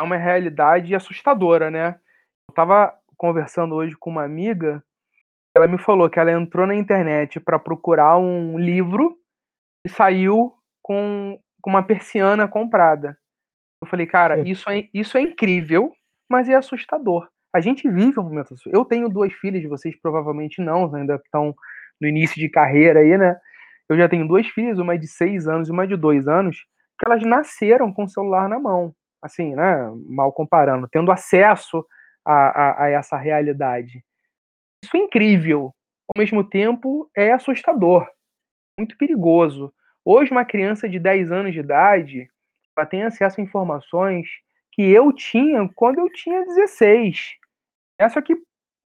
é 0.00 0.02
uma 0.02 0.16
realidade 0.16 0.94
assustadora, 0.94 1.70
né? 1.70 2.00
Eu 2.48 2.52
estava 2.52 2.98
conversando 3.14 3.74
hoje 3.74 3.94
com 3.94 4.08
uma 4.08 4.24
amiga 4.24 4.82
ela 5.54 5.68
me 5.68 5.76
falou 5.76 6.08
que 6.08 6.18
ela 6.18 6.32
entrou 6.32 6.66
na 6.66 6.74
internet 6.74 7.38
para 7.38 7.58
procurar 7.58 8.16
um 8.16 8.58
livro 8.58 9.18
e 9.86 9.90
saiu 9.90 10.54
com, 10.80 11.38
com 11.60 11.68
uma 11.68 11.82
persiana 11.82 12.48
comprada. 12.48 13.18
Eu 13.82 13.86
falei, 13.86 14.06
cara, 14.06 14.40
isso 14.48 14.70
é, 14.70 14.88
isso 14.94 15.18
é 15.18 15.20
incrível, 15.20 15.92
mas 16.26 16.48
é 16.48 16.54
assustador. 16.54 17.28
A 17.54 17.60
gente 17.60 17.86
vive 17.86 18.18
um 18.18 18.22
momento 18.22 18.54
assim. 18.54 18.70
Eu 18.72 18.82
tenho 18.86 19.10
duas 19.10 19.30
filhas, 19.34 19.62
vocês 19.68 19.94
provavelmente 20.00 20.62
não, 20.62 20.94
ainda 20.94 21.16
estão 21.16 21.54
no 22.00 22.08
início 22.08 22.40
de 22.40 22.48
carreira 22.48 23.00
aí, 23.00 23.18
né? 23.18 23.38
Eu 23.88 23.96
já 23.96 24.08
tenho 24.08 24.26
duas 24.26 24.46
filhas, 24.46 24.78
uma 24.78 24.98
de 24.98 25.06
seis 25.06 25.46
anos 25.46 25.68
e 25.68 25.72
uma 25.72 25.86
de 25.86 25.96
dois 25.96 26.28
anos, 26.28 26.56
que 26.98 27.06
elas 27.06 27.22
nasceram 27.22 27.92
com 27.92 28.04
o 28.04 28.08
celular 28.08 28.48
na 28.48 28.58
mão. 28.58 28.94
Assim, 29.20 29.54
né? 29.54 29.90
Mal 30.08 30.32
comparando, 30.32 30.88
tendo 30.88 31.12
acesso 31.12 31.84
a, 32.24 32.32
a, 32.32 32.84
a 32.84 32.88
essa 32.90 33.16
realidade. 33.16 34.04
Isso 34.84 34.96
é 34.96 35.00
incrível. 35.00 35.74
Ao 36.14 36.20
mesmo 36.20 36.42
tempo, 36.42 37.08
é 37.16 37.32
assustador, 37.32 38.08
muito 38.78 38.96
perigoso. 38.96 39.72
Hoje, 40.04 40.32
uma 40.32 40.44
criança 40.44 40.88
de 40.88 40.98
10 40.98 41.30
anos 41.30 41.52
de 41.52 41.60
idade 41.60 42.28
ela 42.76 42.86
tem 42.86 43.02
acesso 43.02 43.40
a 43.40 43.44
informações 43.44 44.26
que 44.72 44.82
eu 44.82 45.12
tinha 45.12 45.68
quando 45.74 45.98
eu 45.98 46.10
tinha 46.10 46.44
16. 46.44 47.36
É 47.98 48.08
só 48.08 48.20
que 48.20 48.32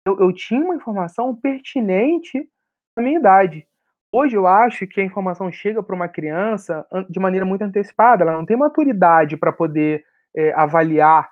eu, 0.06 0.20
eu 0.20 0.32
tinha 0.32 0.60
uma 0.60 0.74
informação 0.74 1.34
pertinente 1.34 2.46
à 2.96 3.02
minha 3.02 3.18
idade. 3.18 3.66
Hoje 4.14 4.36
eu 4.36 4.46
acho 4.46 4.86
que 4.86 5.00
a 5.00 5.04
informação 5.04 5.50
chega 5.50 5.82
para 5.82 5.96
uma 5.96 6.06
criança 6.06 6.86
de 7.08 7.18
maneira 7.18 7.46
muito 7.46 7.62
antecipada, 7.62 8.22
ela 8.22 8.34
não 8.34 8.44
tem 8.44 8.58
maturidade 8.58 9.38
para 9.38 9.50
poder 9.50 10.04
é, 10.36 10.52
avaliar 10.52 11.30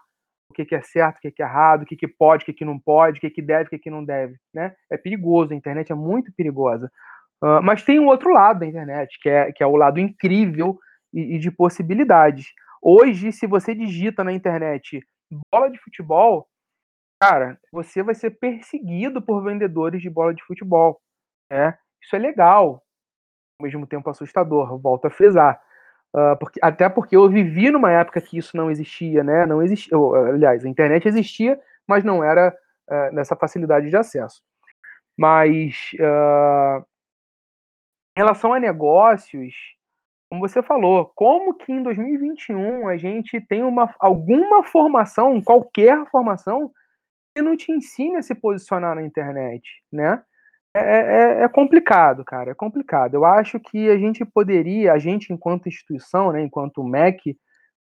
o 0.51 0.55
que, 0.55 0.65
que, 0.65 0.75
é 0.75 0.81
certo, 0.81 1.19
o 1.19 1.21
que, 1.21 1.31
que 1.31 1.43
é 1.43 1.47
errado, 1.47 1.83
o 1.83 1.87
que, 1.87 1.95
que 1.95 2.09
pode, 2.09 2.43
o 2.43 2.47
que, 2.47 2.55
que 2.55 2.65
não 2.65 2.79
pode, 2.79 3.19
o 3.19 3.21
que, 3.21 3.29
que 3.29 3.43
deve, 3.43 3.67
o 3.67 3.69
que, 3.69 3.79
que 3.79 3.91
não 3.91 4.03
deve. 4.03 4.37
Né? 4.53 4.75
É 4.91 4.97
perigoso, 4.97 5.53
a 5.53 5.57
internet 5.57 5.93
é 5.93 5.95
muito 5.95 6.33
perigosa. 6.33 6.91
Uh, 7.43 7.63
mas 7.63 7.83
tem 7.83 8.01
um 8.01 8.07
outro 8.07 8.33
lado 8.33 8.61
da 8.61 8.67
internet, 8.67 9.19
que 9.21 9.29
é, 9.29 9.53
que 9.53 9.63
é 9.63 9.67
o 9.67 9.77
lado 9.77 10.01
incrível 10.01 10.79
e, 11.13 11.37
e 11.37 11.39
de 11.39 11.51
possibilidades. 11.51 12.47
Hoje, 12.83 13.31
se 13.31 13.47
você 13.47 13.75
digita 13.75 14.25
na 14.25 14.33
internet 14.33 15.05
bola 15.53 15.71
de 15.71 15.79
futebol, 15.79 16.49
cara, 17.23 17.59
você 17.71 18.03
vai 18.03 18.15
ser 18.15 18.31
perseguido 18.31 19.21
por 19.21 19.43
vendedores 19.45 20.01
de 20.01 20.09
bola 20.09 20.35
de 20.35 20.43
futebol. 20.43 20.99
Né? 21.51 21.77
Isso 22.03 22.17
é 22.17 22.19
legal, 22.19 22.83
ao 23.59 23.65
mesmo 23.65 23.87
tempo 23.87 24.09
assustador, 24.11 24.79
volto 24.79 25.07
a 25.07 25.11
frisar. 25.11 25.61
Uh, 26.15 26.37
porque, 26.39 26.59
até 26.63 26.89
porque 26.89 27.17
eu 27.17 27.29
vivi 27.29 27.71
numa 27.71 27.93
época 27.93 28.21
que 28.21 28.37
isso 28.37 28.57
não 28.57 28.71
existia, 28.71 29.23
né? 29.23 29.47
Não 29.47 29.63
existia, 29.63 29.97
aliás, 30.29 30.65
a 30.65 30.69
internet 30.69 31.07
existia, 31.07 31.61
mas 31.87 32.03
não 32.03 32.25
era 32.25 32.57
uh, 32.89 33.15
nessa 33.15 33.37
facilidade 33.37 33.89
de 33.89 33.97
acesso. 33.97 34.43
Mas 35.17 35.93
uh, 36.01 36.85
em 38.17 38.21
relação 38.21 38.53
a 38.53 38.59
negócios, 38.59 39.55
como 40.31 40.47
você 40.47 40.63
falou, 40.63 41.13
como 41.15 41.55
que 41.55 41.73
em 41.73 41.83
2021 41.83 42.89
a 42.89 42.97
gente 42.97 43.41
tem 43.41 43.63
uma, 43.63 43.95
alguma 43.99 44.65
formação, 44.65 45.41
qualquer 45.41 46.07
formação, 46.11 46.73
que 47.35 47.43
não 47.43 47.57
te 47.57 47.71
ensine 47.73 48.17
a 48.17 48.23
se 48.23 48.35
posicionar 48.35 48.95
na 48.95 49.03
internet, 49.03 49.63
né? 49.93 50.23
É, 50.75 50.81
é, 50.81 51.43
é, 51.43 51.49
complicado, 51.49 52.25
cara, 52.25 52.53
é 52.53 52.55
complicado. 52.55 53.15
Eu 53.15 53.25
acho 53.25 53.59
que 53.59 53.91
a 53.91 53.99
gente 53.99 54.25
poderia, 54.25 54.93
a 54.93 54.99
gente 54.99 55.33
enquanto 55.33 55.69
instituição, 55.69 56.33
né, 56.33 56.43
enquanto 56.43 56.85
MEC, 56.85 57.37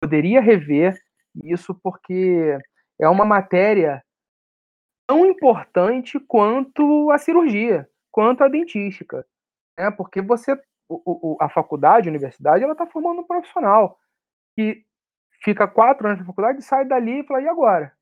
poderia 0.01 0.39
rever 0.39 0.97
isso 1.43 1.75
porque 1.83 2.57
é 2.99 3.09
uma 3.09 3.25
matéria 3.25 4.01
tão 5.07 5.25
importante 5.25 6.19
quanto 6.19 7.11
a 7.11 7.17
cirurgia, 7.17 7.89
quanto 8.11 8.43
a 8.43 8.47
dentística, 8.47 9.25
né? 9.77 9.91
Porque 9.91 10.21
você 10.21 10.55
o, 10.89 11.33
o, 11.33 11.37
a 11.39 11.47
faculdade, 11.49 12.07
a 12.07 12.11
universidade, 12.11 12.63
ela 12.63 12.73
está 12.73 12.85
formando 12.87 13.21
um 13.21 13.27
profissional 13.27 13.99
que 14.55 14.83
fica 15.43 15.67
quatro 15.67 16.07
anos 16.07 16.19
na 16.19 16.25
faculdade, 16.25 16.61
sai 16.61 16.85
dali 16.85 17.19
e 17.19 17.23
fala, 17.23 17.41
e 17.41 17.47
agora? 17.47 17.93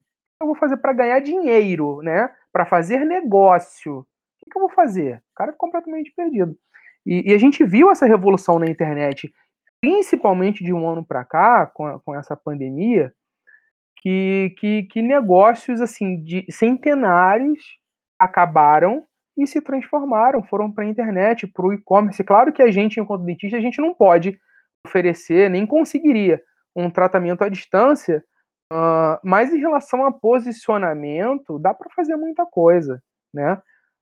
Eu 0.41 0.47
vou 0.47 0.55
fazer 0.55 0.77
para 0.77 0.93
ganhar 0.93 1.19
dinheiro, 1.19 2.01
né? 2.01 2.33
Para 2.51 2.65
fazer 2.65 2.99
negócio? 3.05 4.05
O 4.47 4.49
que 4.49 4.57
eu 4.57 4.61
vou 4.61 4.69
fazer? 4.69 5.17
O 5.17 5.35
cara 5.35 5.51
é 5.51 5.55
completamente 5.55 6.11
perdido. 6.15 6.57
E, 7.05 7.31
e, 7.31 7.33
a 7.33 7.37
gente 7.37 7.63
viu 7.63 7.91
essa 7.91 8.05
revolução 8.05 8.59
na 8.59 8.65
internet, 8.65 9.31
principalmente 9.79 10.63
de 10.63 10.73
um 10.73 10.87
ano 10.87 11.05
para 11.05 11.23
cá, 11.23 11.65
com, 11.65 11.85
a, 11.85 11.99
com 11.99 12.15
essa 12.15 12.35
pandemia, 12.35 13.13
que, 13.97 14.55
que, 14.57 14.83
que 14.83 15.01
negócios 15.01 15.81
assim 15.81 16.21
de 16.23 16.45
centenários 16.49 17.59
acabaram 18.19 19.05
e 19.37 19.45
se 19.45 19.61
transformaram, 19.61 20.43
foram 20.43 20.71
para 20.71 20.83
a 20.83 20.87
internet, 20.87 21.45
para 21.45 21.65
o 21.65 21.73
e-commerce. 21.73 22.23
Claro 22.23 22.51
que 22.51 22.61
a 22.61 22.71
gente, 22.71 22.99
enquanto 22.99 23.23
dentista, 23.23 23.57
a 23.57 23.61
gente 23.61 23.79
não 23.79 23.93
pode 23.93 24.39
oferecer, 24.85 25.49
nem 25.49 25.65
conseguiria 25.65 26.41
um 26.75 26.89
tratamento 26.89 27.43
à 27.43 27.49
distância, 27.49 28.23
uh, 28.71 29.19
mas 29.23 29.53
em 29.53 29.59
relação 29.59 30.05
a 30.05 30.11
posicionamento, 30.11 31.59
dá 31.59 31.73
para 31.73 31.89
fazer 31.95 32.15
muita 32.15 32.45
coisa, 32.45 33.01
né? 33.33 33.61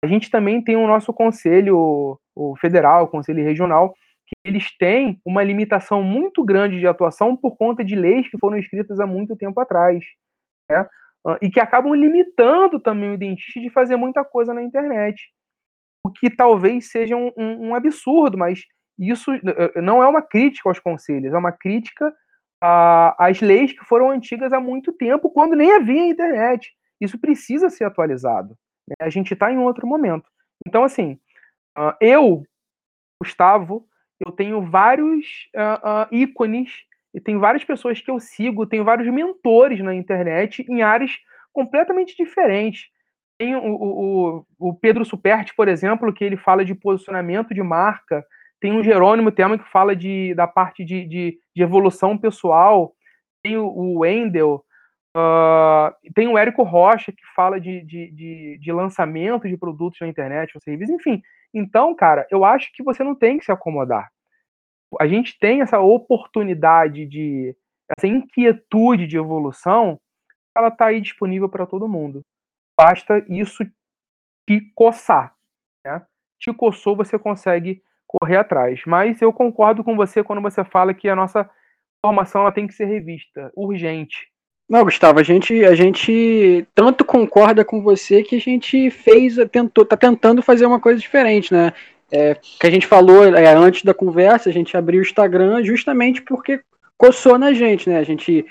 A 0.03 0.07
gente 0.07 0.29
também 0.29 0.63
tem 0.63 0.75
o 0.75 0.87
nosso 0.87 1.13
conselho 1.13 2.19
o 2.35 2.55
federal, 2.57 3.05
o 3.05 3.07
conselho 3.07 3.43
regional, 3.43 3.93
que 4.27 4.35
eles 4.45 4.75
têm 4.77 5.19
uma 5.25 5.43
limitação 5.43 6.03
muito 6.03 6.43
grande 6.43 6.79
de 6.79 6.87
atuação 6.87 7.35
por 7.35 7.57
conta 7.57 7.83
de 7.83 7.95
leis 7.95 8.29
que 8.29 8.37
foram 8.37 8.57
escritas 8.57 8.99
há 8.99 9.07
muito 9.07 9.35
tempo 9.35 9.59
atrás. 9.59 10.03
Né? 10.69 10.85
e 11.41 11.49
que 11.49 11.59
acabam 11.59 11.93
limitando 11.93 12.79
também 12.79 13.11
o 13.11 13.17
dentista 13.17 13.59
de 13.59 13.69
fazer 13.69 13.97
muita 13.97 14.23
coisa 14.23 14.53
na 14.53 14.63
internet. 14.63 15.29
O 16.05 16.09
que 16.09 16.29
talvez 16.29 16.89
seja 16.89 17.17
um, 17.17 17.31
um, 17.35 17.69
um 17.69 17.75
absurdo, 17.75 18.37
mas 18.37 18.61
isso 18.97 19.31
não 19.75 20.01
é 20.01 20.07
uma 20.07 20.21
crítica 20.21 20.69
aos 20.69 20.79
conselhos, 20.79 21.33
é 21.33 21.37
uma 21.37 21.51
crítica 21.51 22.13
às 22.61 23.41
leis 23.41 23.73
que 23.73 23.85
foram 23.85 24.09
antigas 24.09 24.53
há 24.53 24.59
muito 24.59 24.93
tempo, 24.93 25.29
quando 25.29 25.55
nem 25.55 25.73
havia 25.73 26.07
internet. 26.07 26.71
Isso 26.99 27.19
precisa 27.19 27.69
ser 27.69 27.83
atualizado. 27.83 28.57
Né? 28.87 28.95
A 28.99 29.09
gente 29.09 29.33
está 29.33 29.51
em 29.51 29.57
outro 29.57 29.87
momento. 29.87 30.29
Então, 30.65 30.83
assim, 30.83 31.19
eu, 32.01 32.43
Gustavo, 33.21 33.87
eu 34.19 34.31
tenho 34.31 34.61
vários 34.61 35.49
uh, 35.55 36.05
uh, 36.11 36.15
ícones 36.15 36.71
e 37.13 37.19
tem 37.19 37.37
várias 37.37 37.63
pessoas 37.63 38.01
que 38.01 38.09
eu 38.09 38.19
sigo, 38.19 38.65
tenho 38.65 38.83
vários 38.83 39.07
mentores 39.13 39.79
na 39.79 39.93
internet 39.93 40.65
em 40.69 40.81
áreas 40.81 41.11
completamente 41.53 42.15
diferentes. 42.15 42.89
Tem 43.37 43.55
o, 43.55 43.61
o, 43.61 44.45
o 44.57 44.73
Pedro 44.73 45.05
Superti, 45.05 45.53
por 45.55 45.67
exemplo, 45.67 46.11
que 46.13 46.23
ele 46.23 46.37
fala 46.37 46.65
de 46.65 46.73
posicionamento 46.73 47.53
de 47.53 47.61
marca. 47.61 48.25
Tem 48.59 48.75
o 48.75 48.83
Jerônimo 48.83 49.31
Tema 49.31 49.57
que 49.57 49.69
fala 49.69 49.95
de, 49.95 50.33
da 50.33 50.47
parte 50.47 50.83
de, 50.83 51.05
de, 51.05 51.39
de 51.55 51.63
evolução 51.63 52.17
pessoal. 52.17 52.93
Tem 53.43 53.57
o, 53.57 53.67
o 53.67 53.99
Wendel. 53.99 54.63
Uh, 55.15 55.91
tem 56.13 56.27
o 56.27 56.37
Érico 56.37 56.63
Rocha, 56.63 57.11
que 57.11 57.25
fala 57.35 57.59
de, 57.59 57.81
de, 57.81 58.11
de, 58.11 58.57
de, 58.59 58.71
lançamento 58.71 59.47
de 59.47 59.57
produtos 59.57 59.99
na 59.99 60.07
internet 60.07 60.51
ou 60.55 60.61
serviços. 60.61 60.93
Enfim, 60.93 61.21
então, 61.53 61.95
cara, 61.95 62.27
eu 62.29 62.45
acho 62.45 62.71
que 62.73 62.83
você 62.83 63.03
não 63.03 63.15
tem 63.15 63.39
que 63.39 63.45
se 63.45 63.51
acomodar 63.51 64.09
a 64.99 65.07
gente 65.07 65.37
tem 65.37 65.61
essa 65.61 65.79
oportunidade 65.79 67.05
de 67.05 67.55
essa 67.97 68.07
inquietude 68.07 69.07
de 69.07 69.17
evolução, 69.17 69.99
ela 70.55 70.69
está 70.69 70.87
aí 70.87 71.01
disponível 71.01 71.49
para 71.49 71.65
todo 71.65 71.87
mundo. 71.87 72.21
Basta 72.79 73.25
isso 73.27 73.65
te 74.47 74.61
coçar, 74.75 75.35
né? 75.85 76.05
Te 76.39 76.53
coçou, 76.53 76.95
você 76.95 77.17
consegue 77.17 77.81
correr 78.05 78.37
atrás. 78.37 78.81
Mas 78.85 79.21
eu 79.21 79.33
concordo 79.33 79.83
com 79.83 79.95
você 79.95 80.23
quando 80.23 80.41
você 80.41 80.63
fala 80.63 80.93
que 80.93 81.09
a 81.09 81.15
nossa 81.15 81.49
formação 82.03 82.41
ela 82.41 82.51
tem 82.51 82.67
que 82.67 82.73
ser 82.73 82.85
revista, 82.85 83.51
urgente. 83.55 84.31
Não, 84.69 84.83
Gustavo, 84.83 85.19
a 85.19 85.23
gente, 85.23 85.63
a 85.63 85.73
gente 85.73 86.67
tanto 86.75 87.05
concorda 87.05 87.63
com 87.63 87.81
você 87.81 88.21
que 88.21 88.35
a 88.35 88.39
gente 88.39 88.89
fez, 88.89 89.37
tentou, 89.49 89.85
tá 89.85 89.95
tentando 89.95 90.41
fazer 90.41 90.65
uma 90.65 90.79
coisa 90.79 90.99
diferente, 90.99 91.53
né? 91.53 91.73
é, 92.11 92.35
que 92.35 92.65
a 92.65 92.71
gente 92.71 92.87
falou 92.87 93.25
é, 93.25 93.53
antes 93.53 93.83
da 93.83 93.93
conversa, 93.93 94.49
a 94.49 94.53
gente 94.53 94.75
abriu 94.77 94.99
o 94.99 95.03
Instagram 95.03 95.63
justamente 95.63 96.21
porque 96.21 96.61
coçou 96.97 97.37
na 97.37 97.53
gente, 97.53 97.89
né? 97.89 97.97
A 97.97 98.03
gente, 98.03 98.45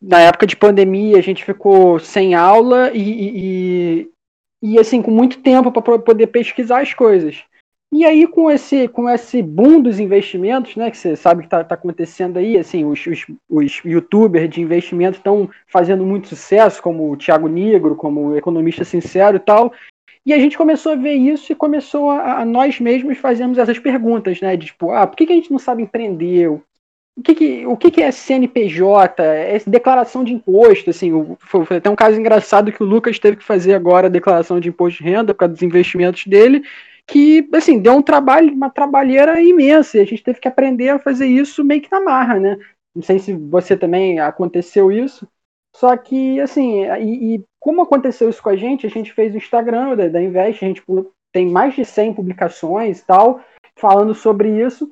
na 0.00 0.20
época 0.20 0.46
de 0.46 0.56
pandemia, 0.56 1.18
a 1.18 1.22
gente 1.22 1.44
ficou 1.44 1.98
sem 1.98 2.34
aula 2.34 2.90
e, 2.92 4.10
e, 4.10 4.10
e 4.62 4.78
assim, 4.78 5.00
com 5.00 5.10
muito 5.10 5.40
tempo 5.40 5.72
para 5.72 5.98
poder 5.98 6.26
pesquisar 6.28 6.82
as 6.82 6.92
coisas. 6.92 7.42
E 7.94 8.06
aí, 8.06 8.26
com 8.26 8.50
esse, 8.50 8.88
com 8.88 9.08
esse 9.08 9.42
boom 9.42 9.80
dos 9.80 10.00
investimentos, 10.00 10.76
né, 10.76 10.90
que 10.90 10.96
você 10.96 11.14
sabe 11.14 11.42
que 11.42 11.46
está 11.46 11.62
tá 11.62 11.74
acontecendo 11.74 12.38
aí, 12.38 12.56
assim, 12.56 12.86
os, 12.86 13.06
os, 13.06 13.26
os 13.50 13.82
youtubers 13.84 14.48
de 14.48 14.62
investimento 14.62 15.18
estão 15.18 15.50
fazendo 15.66 16.02
muito 16.02 16.28
sucesso, 16.28 16.82
como 16.82 17.12
o 17.12 17.16
Thiago 17.18 17.48
Negro, 17.48 17.94
como 17.94 18.28
o 18.28 18.36
Economista 18.36 18.82
Sincero 18.82 19.36
e 19.36 19.40
tal, 19.40 19.74
e 20.24 20.32
a 20.32 20.38
gente 20.38 20.56
começou 20.56 20.92
a 20.92 20.96
ver 20.96 21.14
isso 21.14 21.52
e 21.52 21.56
começou 21.56 22.10
a, 22.10 22.40
a 22.40 22.44
nós 22.44 22.78
mesmos 22.80 23.18
fazermos 23.18 23.58
essas 23.58 23.78
perguntas, 23.78 24.40
né? 24.40 24.56
De 24.56 24.66
tipo, 24.66 24.90
ah, 24.92 25.06
por 25.06 25.16
que, 25.16 25.26
que 25.26 25.32
a 25.32 25.36
gente 25.36 25.50
não 25.50 25.58
sabe 25.58 25.82
empreender? 25.82 26.48
O 26.48 26.62
que, 27.22 27.34
que, 27.34 27.66
o 27.66 27.76
que, 27.76 27.90
que 27.90 28.02
é 28.02 28.10
CNPJ? 28.10 29.22
É 29.22 29.58
declaração 29.66 30.24
de 30.24 30.32
imposto? 30.32 30.90
Assim, 30.90 31.12
o, 31.12 31.36
foi, 31.40 31.66
foi 31.66 31.76
até 31.76 31.90
um 31.90 31.96
caso 31.96 32.18
engraçado 32.18 32.72
que 32.72 32.82
o 32.82 32.86
Lucas 32.86 33.18
teve 33.18 33.36
que 33.36 33.44
fazer 33.44 33.74
agora 33.74 34.06
a 34.06 34.10
declaração 34.10 34.60
de 34.60 34.68
imposto 34.68 35.02
de 35.02 35.10
renda 35.10 35.34
por 35.34 35.40
causa 35.40 35.54
dos 35.54 35.62
investimentos 35.62 36.24
dele, 36.26 36.62
que 37.12 37.46
assim, 37.52 37.78
deu 37.78 37.92
um 37.92 38.00
trabalho, 38.00 38.54
uma 38.54 38.70
trabalheira 38.70 39.38
imensa, 39.42 39.98
e 39.98 40.00
a 40.00 40.04
gente 40.06 40.22
teve 40.22 40.40
que 40.40 40.48
aprender 40.48 40.88
a 40.88 40.98
fazer 40.98 41.26
isso 41.26 41.62
meio 41.62 41.82
que 41.82 41.92
na 41.92 42.00
marra, 42.00 42.40
né? 42.40 42.58
Não 42.94 43.02
sei 43.02 43.18
se 43.18 43.34
você 43.34 43.76
também 43.76 44.18
aconteceu 44.18 44.90
isso. 44.90 45.28
Só 45.76 45.94
que, 45.94 46.40
assim, 46.40 46.84
e, 47.00 47.34
e, 47.34 47.44
como 47.60 47.82
aconteceu 47.82 48.30
isso 48.30 48.42
com 48.42 48.48
a 48.48 48.56
gente, 48.56 48.86
a 48.86 48.90
gente 48.90 49.12
fez 49.12 49.34
o 49.34 49.36
Instagram 49.36 49.94
da, 49.94 50.08
da 50.08 50.22
Invest, 50.22 50.64
a 50.64 50.68
gente 50.68 50.82
tem 51.30 51.46
mais 51.46 51.74
de 51.74 51.84
100 51.84 52.14
publicações 52.14 53.00
e 53.00 53.06
tal, 53.06 53.42
falando 53.76 54.14
sobre 54.14 54.64
isso. 54.64 54.90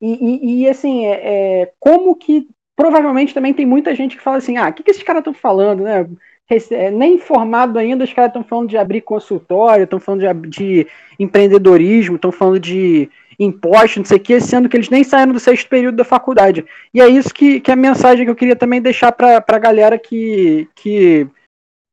E, 0.00 0.12
e, 0.12 0.62
e 0.62 0.68
assim, 0.68 1.06
é, 1.06 1.60
é, 1.62 1.72
como 1.78 2.16
que 2.16 2.48
provavelmente 2.74 3.32
também 3.32 3.54
tem 3.54 3.64
muita 3.64 3.94
gente 3.94 4.16
que 4.16 4.22
fala 4.22 4.38
assim, 4.38 4.56
ah, 4.56 4.68
o 4.68 4.72
que, 4.72 4.82
que 4.82 4.90
esses 4.90 5.02
caras 5.02 5.20
estão 5.20 5.32
falando, 5.32 5.84
né? 5.84 6.08
É, 6.48 6.90
nem 6.92 7.14
informado 7.14 7.78
ainda, 7.78 8.04
os 8.04 8.12
caras 8.12 8.28
estão 8.28 8.44
falando 8.44 8.68
de 8.68 8.76
abrir 8.76 9.00
consultório, 9.00 9.82
estão 9.82 9.98
falando 9.98 10.20
de, 10.20 10.48
de 10.48 10.86
empreendedorismo, 11.18 12.14
estão 12.14 12.30
falando 12.30 12.60
de 12.60 13.10
impostos, 13.38 13.96
não 13.96 14.04
sei 14.04 14.16
o 14.16 14.20
quê, 14.20 14.40
sendo 14.40 14.68
que 14.68 14.76
eles 14.76 14.88
nem 14.88 15.02
saíram 15.02 15.32
do 15.32 15.40
sexto 15.40 15.68
período 15.68 15.96
da 15.96 16.04
faculdade. 16.04 16.64
E 16.94 17.00
é 17.00 17.08
isso 17.08 17.34
que, 17.34 17.60
que 17.60 17.70
é 17.70 17.74
a 17.74 17.76
mensagem 17.76 18.24
que 18.24 18.30
eu 18.30 18.36
queria 18.36 18.56
também 18.56 18.80
deixar 18.80 19.10
para 19.12 19.44
a 19.46 19.58
galera 19.58 19.98
que, 19.98 20.68
que 20.74 21.26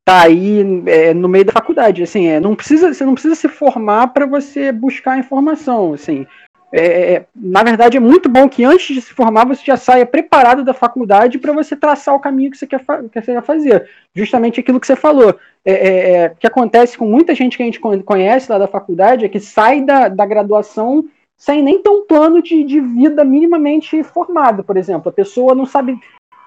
tá 0.05 0.23
aí 0.23 0.63
é, 0.85 1.13
no 1.13 1.27
meio 1.27 1.45
da 1.45 1.51
faculdade. 1.51 2.03
Assim, 2.03 2.27
é, 2.27 2.39
não 2.39 2.55
precisa, 2.55 2.93
você 2.93 3.03
não 3.03 3.13
precisa 3.13 3.35
se 3.35 3.49
formar 3.49 4.09
para 4.09 4.25
você 4.25 4.71
buscar 4.71 5.17
informação. 5.17 5.93
Assim, 5.93 6.27
é, 6.75 7.13
é, 7.13 7.25
na 7.35 7.61
verdade, 7.61 7.97
é 7.97 7.99
muito 7.99 8.27
bom 8.27 8.49
que 8.49 8.63
antes 8.63 8.95
de 8.95 8.99
se 8.99 9.13
formar 9.13 9.45
você 9.45 9.61
já 9.63 9.77
saia 9.77 10.07
preparado 10.07 10.63
da 10.63 10.73
faculdade 10.73 11.37
para 11.37 11.53
você 11.53 11.75
traçar 11.75 12.15
o 12.15 12.19
caminho 12.19 12.49
que 12.49 12.57
você 12.57 12.65
quer, 12.65 12.79
que 12.79 13.21
você 13.21 13.33
quer 13.33 13.43
fazer. 13.43 13.87
Justamente 14.15 14.59
aquilo 14.59 14.79
que 14.79 14.87
você 14.87 14.95
falou. 14.95 15.37
É, 15.63 15.71
é, 15.71 16.11
é, 16.15 16.29
que 16.29 16.47
acontece 16.47 16.97
com 16.97 17.05
muita 17.05 17.35
gente 17.35 17.55
que 17.55 17.63
a 17.63 17.65
gente 17.65 17.79
conhece 17.79 18.51
lá 18.51 18.57
da 18.57 18.67
faculdade 18.67 19.23
é 19.23 19.29
que 19.29 19.39
sai 19.39 19.81
da, 19.81 20.07
da 20.07 20.25
graduação 20.25 21.05
sem 21.37 21.61
nem 21.61 21.79
ter 21.79 21.89
um 21.89 22.07
plano 22.07 22.41
de, 22.41 22.63
de 22.63 22.81
vida 22.81 23.23
minimamente 23.23 24.03
formado, 24.03 24.63
por 24.63 24.75
exemplo. 24.75 25.09
A 25.09 25.13
pessoa 25.13 25.53
não 25.53 25.67
sabe, 25.67 25.99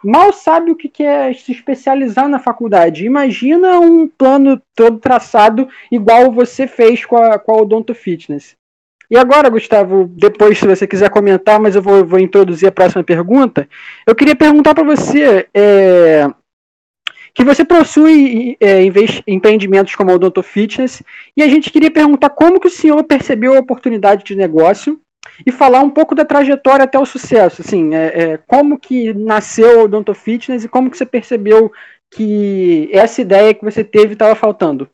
mal 0.03 0.33
sabe 0.33 0.73
o 0.73 0.77
que 0.77 1.05
é 1.05 1.33
se 1.35 1.53
especializar 1.53 2.29
na 2.29 2.41
faculdade. 2.41 3.07
Imagina 3.07 3.79
um 3.79 4.09
plano 4.09 4.61
todo 4.75 4.99
traçado 4.99 5.69
igual 5.91 6.33
você 6.33 6.67
fez 6.67 7.05
com 7.05 7.17
a, 7.17 7.39
com 7.39 7.53
a 7.53 7.63
Odonto 7.63 7.95
Fitness. 7.95 8.57
E 9.11 9.17
agora, 9.17 9.49
Gustavo, 9.49 10.11
depois, 10.13 10.59
se 10.59 10.67
você 10.67 10.87
quiser 10.87 11.11
comentar, 11.11 11.61
mas 11.61 11.77
eu 11.77 11.83
vou, 11.83 12.05
vou 12.05 12.19
introduzir 12.19 12.69
a 12.69 12.73
próxima 12.73 13.05
pergunta. 13.05 13.69
Eu 14.07 14.15
queria 14.15 14.35
perguntar 14.35 14.75
para 14.75 14.85
você 14.85 15.47
é, 15.55 16.29
que 17.37 17.45
você 17.45 17.65
possui 17.65 18.57
é, 18.59 18.81
empreendimentos 19.27 19.95
como 19.95 20.11
o 20.11 20.15
Odonto 20.15 20.43
Fitness, 20.43 21.03
e 21.37 21.43
a 21.43 21.49
gente 21.49 21.71
queria 21.71 21.91
perguntar 21.91 22.31
como 22.31 22.59
que 22.59 22.67
o 22.67 22.71
senhor 22.71 23.05
percebeu 23.05 23.55
a 23.55 23.61
oportunidade 23.61 24.25
de 24.25 24.35
negócio 24.35 24.99
e 25.45 25.53
falar 25.53 25.81
um 25.81 25.91
pouco 25.91 26.15
da 26.15 26.25
trajetória 26.25 26.85
até 26.85 26.99
o 26.99 27.05
sucesso. 27.05 27.61
Assim, 27.61 27.95
é, 27.95 28.07
é, 28.07 28.39
como 28.47 28.79
que 28.79 29.13
nasceu 29.13 29.81
o 29.81 29.85
Odonto 29.85 30.15
Fitness 30.15 30.65
e 30.65 30.69
como 30.69 30.91
que 30.91 30.97
você 30.97 31.05
percebeu 31.05 31.71
que 32.11 32.89
essa 32.93 33.21
ideia 33.21 33.53
que 33.53 33.65
você 33.65 33.85
teve 33.85 34.15
estava 34.15 34.35
faltando? 34.35 34.89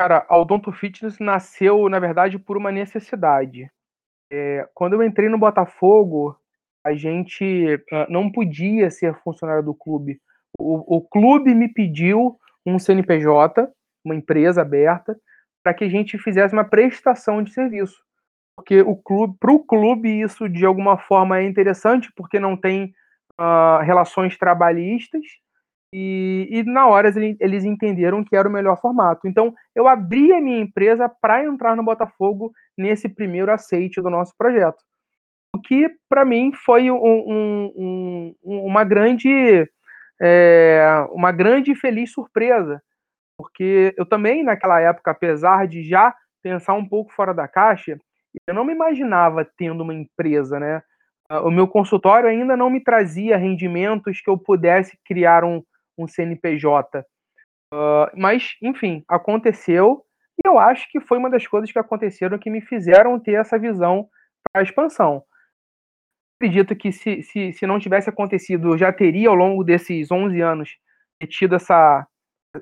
Cara, 0.00 0.24
a 0.28 0.38
Odonto 0.38 0.70
Fitness 0.70 1.18
nasceu, 1.18 1.88
na 1.88 1.98
verdade, 1.98 2.38
por 2.38 2.56
uma 2.56 2.70
necessidade. 2.70 3.68
É, 4.30 4.68
quando 4.72 4.92
eu 4.92 5.02
entrei 5.02 5.28
no 5.28 5.36
Botafogo, 5.36 6.38
a 6.86 6.94
gente 6.94 7.74
uh, 7.74 8.06
não 8.08 8.30
podia 8.30 8.90
ser 8.92 9.14
funcionário 9.24 9.64
do 9.64 9.74
clube. 9.74 10.20
O, 10.56 10.98
o, 10.98 11.00
clube 11.02 11.52
me 11.52 11.68
pediu 11.68 12.38
um 12.64 12.78
CNPJ, 12.78 13.68
uma 14.04 14.14
empresa 14.14 14.62
aberta, 14.62 15.18
para 15.64 15.74
que 15.74 15.84
a 15.84 15.88
gente 15.88 16.16
fizesse 16.16 16.54
uma 16.54 16.64
prestação 16.64 17.42
de 17.42 17.52
serviço. 17.52 18.00
Porque 18.56 18.80
o 18.82 18.94
clube, 18.94 19.36
para 19.40 19.52
o 19.52 19.64
clube, 19.64 20.20
isso 20.20 20.48
de 20.48 20.64
alguma 20.64 20.96
forma 20.96 21.38
é 21.38 21.44
interessante, 21.44 22.12
porque 22.14 22.38
não 22.38 22.56
tem 22.56 22.94
uh, 23.40 23.82
relações 23.82 24.38
trabalhistas 24.38 25.24
e, 25.92 26.48
e, 26.50 26.62
na 26.64 26.86
hora 26.86 27.08
eles 27.40 27.64
entenderam 27.64 28.22
que 28.22 28.36
era 28.36 28.48
o 28.48 28.52
melhor 28.52 28.78
formato. 28.80 29.26
Então, 29.26 29.54
eu 29.74 29.88
abri 29.88 30.32
a 30.32 30.40
minha 30.40 30.60
empresa 30.60 31.08
para 31.08 31.44
entrar 31.44 31.74
no 31.74 31.82
Botafogo 31.82 32.52
nesse 32.76 33.08
primeiro 33.08 33.50
aceite 33.50 34.00
do 34.00 34.10
nosso 34.10 34.34
projeto. 34.36 34.78
O 35.56 35.60
que, 35.60 35.90
para 36.08 36.24
mim, 36.24 36.52
foi 36.52 36.90
um, 36.90 36.96
um, 36.96 38.34
um, 38.44 38.66
uma 38.66 38.84
grande 38.84 39.66
é, 40.20 41.06
uma 41.12 41.32
grande 41.32 41.72
e 41.72 41.76
feliz 41.76 42.12
surpresa. 42.12 42.82
Porque 43.38 43.94
eu 43.96 44.04
também, 44.04 44.42
naquela 44.42 44.80
época, 44.80 45.12
apesar 45.12 45.66
de 45.66 45.82
já 45.82 46.14
pensar 46.42 46.74
um 46.74 46.86
pouco 46.86 47.12
fora 47.12 47.32
da 47.32 47.46
caixa, 47.46 47.98
eu 48.46 48.54
não 48.54 48.64
me 48.64 48.72
imaginava 48.72 49.44
tendo 49.56 49.82
uma 49.82 49.94
empresa, 49.94 50.58
né? 50.58 50.82
O 51.44 51.50
meu 51.50 51.68
consultório 51.68 52.28
ainda 52.28 52.56
não 52.56 52.70
me 52.70 52.82
trazia 52.82 53.36
rendimentos 53.36 54.20
que 54.20 54.30
eu 54.30 54.38
pudesse 54.38 54.98
criar 55.04 55.44
um, 55.44 55.62
um 55.98 56.06
CNPJ. 56.06 57.04
Uh, 57.72 58.08
mas, 58.16 58.56
enfim, 58.62 59.04
aconteceu 59.08 60.04
e 60.38 60.48
eu 60.48 60.58
acho 60.58 60.88
que 60.90 61.00
foi 61.00 61.18
uma 61.18 61.28
das 61.28 61.46
coisas 61.46 61.70
que 61.70 61.78
aconteceram 61.78 62.38
que 62.38 62.48
me 62.48 62.60
fizeram 62.60 63.18
ter 63.18 63.32
essa 63.32 63.58
visão 63.58 64.08
para 64.44 64.62
a 64.62 64.64
expansão. 64.64 65.22
Acredito 66.40 66.76
que 66.76 66.92
se, 66.92 67.22
se, 67.22 67.52
se 67.52 67.66
não 67.66 67.80
tivesse 67.80 68.08
acontecido, 68.08 68.68
eu 68.68 68.78
já 68.78 68.92
teria 68.92 69.28
ao 69.28 69.34
longo 69.34 69.64
desses 69.64 70.10
11 70.10 70.40
anos 70.40 70.78
tido 71.28 71.56
essa, 71.56 72.06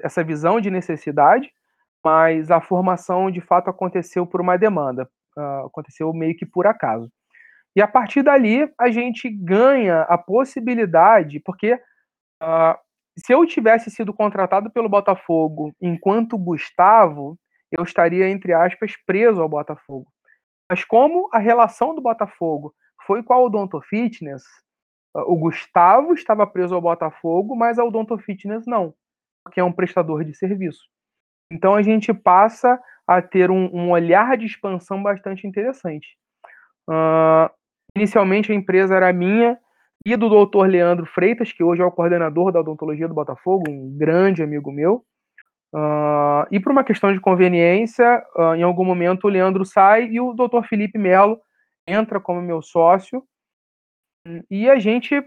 essa 0.03 0.25
visão 0.25 0.59
de 0.61 0.71
necessidade, 0.71 1.53
mas 2.03 2.51
a 2.51 2.61
formação 2.61 3.31
de 3.31 3.43
fato 3.43 3.69
aconteceu 3.69 4.27
por 4.27 4.41
uma 4.41 4.57
demanda, 4.57 5.07
uh, 5.37 5.67
aconteceu 5.67 6.11
meio 6.15 6.35
que 6.35 6.47
por 6.47 6.67
acaso. 6.67 7.11
E 7.77 7.83
a 7.83 7.87
partir 7.87 8.23
dali 8.23 8.73
a 8.81 8.91
gente 8.91 9.29
ganha 9.29 10.03
a 10.03 10.17
possibilidade, 10.17 11.41
porque 11.41 11.75
uh, 11.75 12.79
se 13.19 13.33
eu 13.33 13.45
tivesse 13.47 13.91
sido 13.91 14.13
contratado 14.13 14.71
pelo 14.71 14.89
Botafogo 14.89 15.75
enquanto 15.81 16.39
Gustavo, 16.39 17.39
eu 17.71 17.83
estaria, 17.83 18.29
entre 18.29 18.53
aspas, 18.53 18.93
preso 19.07 19.41
ao 19.41 19.49
Botafogo. 19.49 20.07
Mas 20.71 20.85
como 20.85 21.29
a 21.33 21.39
relação 21.39 21.95
do 21.95 22.03
Botafogo 22.03 22.75
foi 23.07 23.23
com 23.23 23.33
a 23.33 23.41
Odonto 23.41 23.81
Fitness, 23.83 24.43
o 25.15 25.37
Gustavo 25.37 26.13
estava 26.13 26.47
preso 26.47 26.75
ao 26.75 26.81
Botafogo, 26.81 27.57
mas 27.57 27.79
a 27.79 27.85
Odonto 27.85 28.19
Fitness 28.19 28.67
não, 28.67 28.95
porque 29.45 29.61
é 29.61 29.65
um 29.65 29.73
prestador 29.73 30.25
de 30.25 30.35
serviço. 30.35 30.85
Então 31.51 31.75
a 31.75 31.83
gente 31.83 32.13
passa 32.13 32.79
a 33.07 33.23
ter 33.23 33.51
um, 33.51 33.71
um 33.73 33.91
olhar 33.91 34.37
de 34.37 34.47
expansão 34.47 35.03
bastante 35.03 35.47
interessante. 35.47 36.19
Uh, 36.89 37.49
inicialmente 37.97 38.53
a 38.53 38.55
empresa 38.55 38.97
era 38.97 39.13
minha, 39.13 39.59
e 40.07 40.17
do 40.17 40.29
doutor 40.29 40.69
Leandro 40.69 41.05
Freitas, 41.05 41.51
que 41.51 41.65
hoje 41.65 41.83
é 41.83 41.85
o 41.85 41.91
coordenador 41.91 42.53
da 42.53 42.61
odontologia 42.61 43.09
do 43.09 43.15
Botafogo, 43.15 43.69
um 43.69 43.91
grande 43.99 44.41
amigo 44.41 44.71
meu. 44.71 45.05
Uh, 45.75 46.47
e 46.49 46.61
por 46.61 46.71
uma 46.71 46.85
questão 46.85 47.13
de 47.13 47.19
conveniência, 47.19 48.25
uh, 48.37 48.55
em 48.55 48.63
algum 48.63 48.85
momento 48.85 49.25
o 49.25 49.29
Leandro 49.29 49.65
sai 49.65 50.07
e 50.07 50.21
o 50.21 50.33
doutor 50.33 50.65
Felipe 50.65 50.97
Melo 50.97 51.41
entra 51.85 52.21
como 52.21 52.41
meu 52.41 52.63
sócio. 52.63 53.21
E 54.49 54.71
a 54.71 54.79
gente 54.79 55.21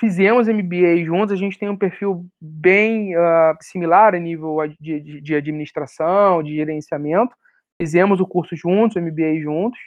fizemos 0.00 0.46
MBA 0.46 1.04
juntos, 1.04 1.32
a 1.32 1.36
gente 1.36 1.58
tem 1.58 1.68
um 1.68 1.76
perfil 1.76 2.24
bem 2.40 3.16
uh, 3.16 3.56
similar 3.60 4.14
a 4.14 4.18
nível 4.20 4.58
de, 4.78 5.00
de, 5.00 5.20
de 5.20 5.34
administração, 5.34 6.40
de 6.40 6.54
gerenciamento. 6.54 7.34
Fizemos 7.82 8.20
o 8.20 8.26
curso 8.28 8.54
juntos, 8.54 8.94
o 8.94 9.00
MBA 9.00 9.40
juntos. 9.42 9.80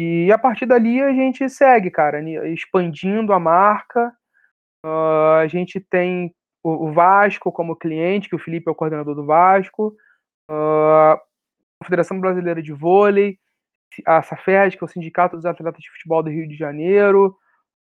E 0.00 0.30
a 0.30 0.38
partir 0.38 0.64
dali 0.64 1.02
a 1.02 1.12
gente 1.12 1.48
segue, 1.48 1.90
cara, 1.90 2.22
expandindo 2.48 3.32
a 3.32 3.40
marca. 3.40 4.14
Uh, 4.86 5.40
a 5.40 5.48
gente 5.48 5.80
tem 5.80 6.32
o, 6.62 6.92
Vasco 6.92 7.50
como 7.50 7.74
cliente, 7.74 8.28
que 8.28 8.36
o 8.36 8.38
Felipe 8.38 8.68
é 8.68 8.70
o 8.70 8.76
coordenador 8.76 9.16
do 9.16 9.26
Vasco. 9.26 9.88
Uh, 10.48 11.18
a 11.80 11.84
Federação 11.84 12.20
Brasileira 12.20 12.62
de 12.62 12.72
Vôlei, 12.72 13.40
a 14.06 14.22
SAFED, 14.22 14.76
que 14.76 14.84
é 14.84 14.86
o 14.86 14.88
Sindicato 14.88 15.34
dos 15.34 15.44
Atletas 15.44 15.82
de 15.82 15.90
Futebol 15.90 16.22
do 16.22 16.30
Rio 16.30 16.46
de 16.46 16.54
Janeiro, 16.54 17.36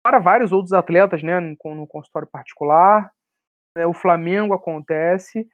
para 0.04 0.20
vários 0.20 0.52
outros 0.52 0.72
atletas, 0.72 1.24
né, 1.24 1.40
no, 1.40 1.88
consultório 1.88 2.28
particular. 2.32 3.12
É, 3.76 3.88
o 3.88 3.94
Flamengo 3.94 4.54
acontece. 4.54 5.48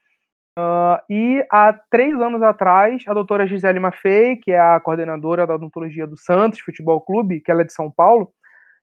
Uh, 0.60 1.00
e 1.10 1.46
há 1.50 1.72
três 1.90 2.20
anos 2.20 2.42
atrás, 2.42 3.04
a 3.08 3.14
doutora 3.14 3.48
Gisele 3.48 3.80
Maffei, 3.80 4.36
que 4.36 4.52
é 4.52 4.60
a 4.60 4.80
coordenadora 4.80 5.48
da 5.48 5.56
odontologia 5.56 6.06
do 6.06 6.18
Santos 6.18 6.60
Futebol 6.60 7.00
Clube, 7.00 7.40
que 7.40 7.50
ela 7.50 7.62
é 7.62 7.64
de 7.64 7.72
São 7.72 7.90
Paulo, 7.90 8.34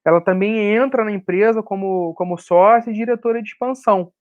ela 0.03 0.19
também 0.19 0.57
entra 0.73 1.03
na 1.03 1.11
empresa 1.11 1.61
como, 1.61 2.15
como 2.15 2.37
sócia 2.37 2.89
e 2.89 2.93
diretora 2.93 3.43
de 3.43 3.49
expansão. 3.49 4.11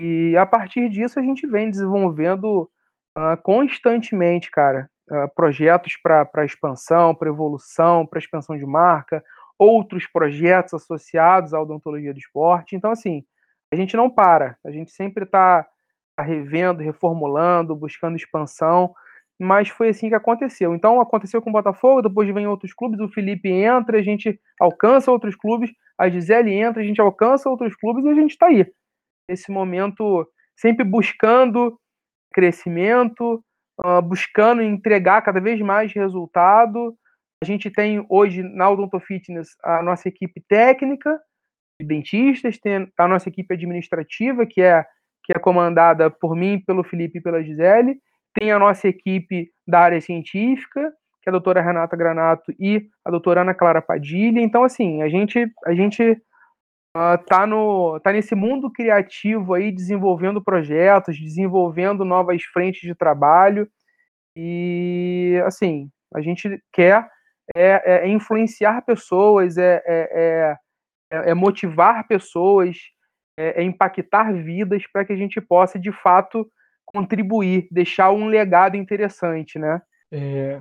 E 0.00 0.36
a 0.36 0.44
partir 0.44 0.88
disso 0.88 1.20
a 1.20 1.22
gente 1.22 1.46
vem 1.46 1.70
desenvolvendo 1.70 2.68
uh, 3.16 3.40
constantemente, 3.42 4.50
cara, 4.50 4.90
uh, 5.10 5.32
projetos 5.34 5.96
para 6.02 6.44
expansão, 6.44 7.14
para 7.14 7.28
evolução, 7.28 8.04
para 8.04 8.18
expansão 8.18 8.56
de 8.56 8.66
marca, 8.66 9.22
outros 9.58 10.06
projetos 10.06 10.74
associados 10.74 11.54
à 11.54 11.60
odontologia 11.60 12.12
do 12.12 12.18
esporte. 12.18 12.74
Então, 12.74 12.90
assim, 12.90 13.22
a 13.70 13.76
gente 13.76 13.96
não 13.96 14.10
para, 14.10 14.56
a 14.64 14.70
gente 14.72 14.90
sempre 14.90 15.24
está 15.24 15.62
Tá 15.62 15.70
revendo, 16.20 16.82
reformulando, 16.82 17.74
buscando 17.74 18.16
expansão, 18.16 18.94
mas 19.38 19.68
foi 19.68 19.88
assim 19.88 20.08
que 20.08 20.14
aconteceu. 20.14 20.74
Então 20.74 21.00
aconteceu 21.00 21.40
com 21.40 21.50
o 21.50 21.52
Botafogo, 21.52 22.02
depois 22.02 22.32
vem 22.32 22.46
outros 22.46 22.74
clubes, 22.74 23.00
o 23.00 23.08
Felipe 23.08 23.48
entra, 23.48 23.98
a 23.98 24.02
gente 24.02 24.38
alcança 24.60 25.10
outros 25.10 25.34
clubes, 25.34 25.70
a 25.98 26.08
Gisele 26.08 26.52
entra, 26.52 26.82
a 26.82 26.84
gente 26.84 27.00
alcança 27.00 27.48
outros 27.48 27.74
clubes 27.74 28.04
e 28.04 28.08
a 28.08 28.14
gente 28.14 28.32
está 28.32 28.46
aí. 28.46 28.66
Nesse 29.28 29.50
momento, 29.50 30.28
sempre 30.56 30.84
buscando 30.84 31.78
crescimento, 32.32 33.42
uh, 33.84 34.02
buscando 34.02 34.62
entregar 34.62 35.22
cada 35.22 35.40
vez 35.40 35.60
mais 35.60 35.92
resultado. 35.92 36.94
A 37.42 37.46
gente 37.46 37.70
tem 37.70 38.04
hoje 38.10 38.42
na 38.42 38.68
Odonto 38.68 39.00
Fitness 39.00 39.56
a 39.64 39.82
nossa 39.82 40.08
equipe 40.08 40.42
técnica 40.46 41.18
de 41.80 41.86
dentistas, 41.86 42.58
tem 42.58 42.92
a 42.98 43.08
nossa 43.08 43.28
equipe 43.28 43.54
administrativa, 43.54 44.44
que 44.44 44.60
é 44.60 44.84
que 45.30 45.36
é 45.36 45.40
comandada 45.40 46.10
por 46.10 46.34
mim, 46.34 46.60
pelo 46.66 46.82
Felipe 46.82 47.18
e 47.18 47.20
pela 47.22 47.40
Gisele. 47.40 48.00
Tem 48.34 48.50
a 48.50 48.58
nossa 48.58 48.88
equipe 48.88 49.48
da 49.66 49.78
área 49.78 50.00
científica, 50.00 50.92
que 51.22 51.28
é 51.28 51.30
a 51.30 51.32
doutora 51.32 51.60
Renata 51.60 51.96
Granato 51.96 52.52
e 52.58 52.88
a 53.04 53.10
doutora 53.12 53.42
Ana 53.42 53.54
Clara 53.54 53.80
Padilha. 53.80 54.40
Então, 54.40 54.64
assim, 54.64 55.02
a 55.02 55.08
gente, 55.08 55.48
a 55.64 55.72
gente 55.72 56.02
uh, 56.02 57.16
tá, 57.26 57.46
no, 57.46 58.00
tá 58.00 58.12
nesse 58.12 58.34
mundo 58.34 58.72
criativo 58.72 59.54
aí, 59.54 59.70
desenvolvendo 59.70 60.42
projetos, 60.42 61.16
desenvolvendo 61.16 62.04
novas 62.04 62.42
frentes 62.42 62.80
de 62.80 62.94
trabalho. 62.94 63.68
E, 64.34 65.40
assim, 65.46 65.88
a 66.12 66.20
gente 66.20 66.60
quer 66.72 67.08
é, 67.54 68.04
é 68.04 68.08
influenciar 68.08 68.82
pessoas, 68.82 69.56
é, 69.56 69.80
é, 69.86 70.56
é, 71.12 71.30
é 71.30 71.34
motivar 71.34 72.04
pessoas, 72.08 72.76
é, 73.40 73.62
é 73.62 73.62
impactar 73.62 74.32
vidas 74.34 74.82
para 74.92 75.04
que 75.04 75.12
a 75.12 75.16
gente 75.16 75.40
possa, 75.40 75.78
de 75.78 75.90
fato, 75.90 76.46
contribuir, 76.84 77.66
deixar 77.70 78.10
um 78.10 78.26
legado 78.26 78.76
interessante, 78.76 79.58
né? 79.58 79.80
É, 80.12 80.60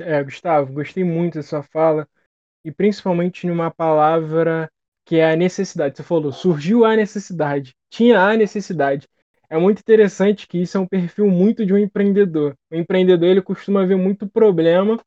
é, 0.00 0.24
Gustavo, 0.24 0.72
gostei 0.72 1.04
muito 1.04 1.34
da 1.34 1.42
sua 1.42 1.62
fala 1.62 2.08
e 2.64 2.72
principalmente 2.72 3.46
numa 3.46 3.70
palavra 3.70 4.68
que 5.04 5.16
é 5.16 5.32
a 5.32 5.36
necessidade. 5.36 5.96
Você 5.96 6.02
falou, 6.02 6.32
surgiu 6.32 6.84
a 6.84 6.96
necessidade, 6.96 7.74
tinha 7.88 8.20
a 8.20 8.36
necessidade. 8.36 9.08
É 9.48 9.58
muito 9.58 9.80
interessante 9.80 10.48
que 10.48 10.58
isso 10.58 10.76
é 10.76 10.80
um 10.80 10.86
perfil 10.86 11.28
muito 11.28 11.64
de 11.64 11.72
um 11.72 11.78
empreendedor. 11.78 12.56
O 12.70 12.76
empreendedor 12.76 13.28
ele 13.28 13.42
costuma 13.42 13.84
ver 13.86 13.96
muito 13.96 14.28
problema, 14.28 14.98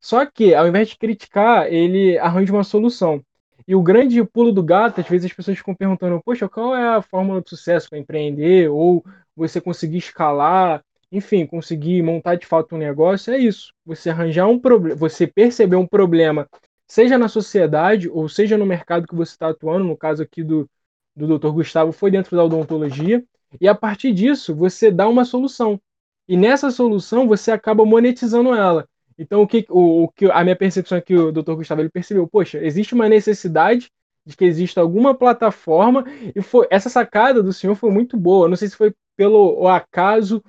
só 0.00 0.24
que 0.24 0.54
ao 0.54 0.66
invés 0.66 0.88
de 0.88 0.98
criticar, 0.98 1.72
ele 1.72 2.18
arranja 2.18 2.52
uma 2.52 2.64
solução. 2.64 3.22
E 3.68 3.74
o 3.74 3.82
grande 3.82 4.24
pulo 4.24 4.50
do 4.50 4.62
gato, 4.62 5.02
às 5.02 5.06
vezes 5.06 5.30
as 5.30 5.36
pessoas 5.36 5.58
ficam 5.58 5.74
perguntando, 5.74 6.22
poxa, 6.24 6.48
qual 6.48 6.74
é 6.74 6.96
a 6.96 7.02
fórmula 7.02 7.42
de 7.42 7.50
sucesso 7.50 7.90
para 7.90 7.98
empreender? 7.98 8.70
Ou 8.70 9.04
você 9.36 9.60
conseguir 9.60 9.98
escalar, 9.98 10.82
enfim, 11.12 11.44
conseguir 11.44 12.00
montar 12.02 12.36
de 12.36 12.46
fato 12.46 12.74
um 12.74 12.78
negócio, 12.78 13.30
é 13.30 13.36
isso. 13.36 13.74
Você 13.84 14.08
arranjar 14.08 14.46
um 14.48 14.58
problema, 14.58 14.96
você 14.96 15.26
perceber 15.26 15.76
um 15.76 15.86
problema, 15.86 16.48
seja 16.86 17.18
na 17.18 17.28
sociedade 17.28 18.08
ou 18.08 18.26
seja 18.26 18.56
no 18.56 18.64
mercado 18.64 19.06
que 19.06 19.14
você 19.14 19.32
está 19.32 19.50
atuando, 19.50 19.84
no 19.84 19.96
caso 19.98 20.22
aqui 20.22 20.42
do, 20.42 20.66
do 21.14 21.38
Dr. 21.38 21.50
Gustavo, 21.50 21.92
foi 21.92 22.10
dentro 22.10 22.34
da 22.34 22.44
odontologia, 22.44 23.22
e 23.60 23.68
a 23.68 23.74
partir 23.74 24.14
disso 24.14 24.54
você 24.54 24.90
dá 24.90 25.06
uma 25.06 25.26
solução. 25.26 25.78
E 26.26 26.38
nessa 26.38 26.70
solução 26.70 27.28
você 27.28 27.50
acaba 27.50 27.84
monetizando 27.84 28.54
ela. 28.54 28.88
Então, 29.18 29.42
o 29.42 29.46
que, 29.46 29.66
o, 29.68 30.04
o, 30.04 30.08
que 30.08 30.30
a 30.30 30.44
minha 30.44 30.54
percepção 30.54 30.96
é 30.96 31.00
que 31.00 31.16
o 31.16 31.32
Dr. 31.32 31.54
Gustavo 31.54 31.80
ele 31.80 31.88
percebeu, 31.88 32.26
poxa, 32.26 32.58
existe 32.64 32.94
uma 32.94 33.08
necessidade 33.08 33.90
de 34.24 34.36
que 34.36 34.44
exista 34.44 34.80
alguma 34.80 35.14
plataforma 35.14 36.04
e 36.34 36.40
foi 36.42 36.66
essa 36.70 36.88
sacada 36.88 37.42
do 37.42 37.52
senhor 37.52 37.74
foi 37.74 37.90
muito 37.90 38.16
boa. 38.16 38.48
Não 38.48 38.56
sei 38.56 38.68
se 38.68 38.76
foi 38.76 38.94
pelo 39.16 39.66
acaso 39.66 40.42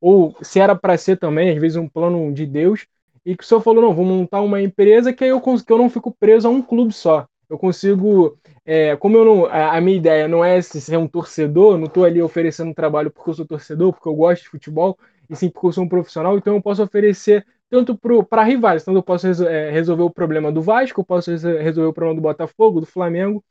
ou 0.00 0.34
se 0.40 0.60
era 0.60 0.74
para 0.74 0.96
ser 0.96 1.18
também, 1.18 1.50
às 1.50 1.60
vezes 1.60 1.76
um 1.76 1.88
plano 1.88 2.32
de 2.32 2.46
Deus. 2.46 2.86
E 3.26 3.36
que 3.36 3.42
o 3.42 3.46
senhor 3.46 3.60
falou, 3.60 3.82
não, 3.82 3.94
vou 3.94 4.04
montar 4.04 4.40
uma 4.40 4.60
empresa 4.60 5.12
que 5.12 5.24
aí 5.24 5.30
eu, 5.30 5.40
que 5.40 5.72
eu 5.72 5.78
não 5.78 5.88
fico 5.90 6.14
preso 6.18 6.46
a 6.46 6.50
um 6.50 6.62
clube 6.62 6.92
só. 6.92 7.26
Eu 7.48 7.58
consigo, 7.58 8.38
é, 8.64 8.96
como 8.96 9.16
eu 9.16 9.24
não, 9.24 9.46
a, 9.46 9.76
a, 9.76 9.80
minha 9.80 9.96
ideia 9.96 10.28
não 10.28 10.44
é 10.44 10.60
ser 10.60 10.96
um 10.96 11.06
torcedor, 11.06 11.78
não 11.78 11.86
estou 11.86 12.04
ali 12.04 12.22
oferecendo 12.22 12.74
trabalho 12.74 13.10
porque 13.10 13.30
eu 13.30 13.34
sou 13.34 13.46
torcedor, 13.46 13.92
porque 13.92 14.08
eu 14.08 14.14
gosto 14.14 14.42
de 14.42 14.48
futebol, 14.48 14.98
e 15.28 15.36
sim 15.36 15.48
porque 15.48 15.66
eu 15.68 15.72
sou 15.72 15.84
um 15.84 15.88
profissional, 15.88 16.36
então 16.36 16.54
eu 16.54 16.62
posso 16.62 16.82
oferecer 16.82 17.46
tanto 17.70 17.98
para 18.28 18.44
rivais, 18.44 18.84
tanto 18.84 18.98
eu 18.98 19.02
posso 19.02 19.26
é, 19.46 19.70
resolver 19.70 20.02
o 20.02 20.10
problema 20.10 20.52
do 20.52 20.62
Vasco, 20.62 21.00
eu 21.00 21.04
posso 21.04 21.30
resolver 21.30 21.88
o 21.88 21.92
problema 21.92 22.14
do 22.14 22.22
Botafogo, 22.22 22.80
do 22.80 22.86
Flamengo. 22.86 23.42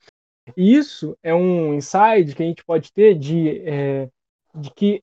E 0.56 0.76
isso 0.76 1.18
é 1.24 1.34
um 1.34 1.74
insight 1.74 2.36
que 2.36 2.44
a 2.44 2.46
gente 2.46 2.64
pode 2.64 2.92
ter 2.92 3.16
de, 3.16 3.60
é, 3.66 4.10
de 4.56 4.70
que, 4.72 5.02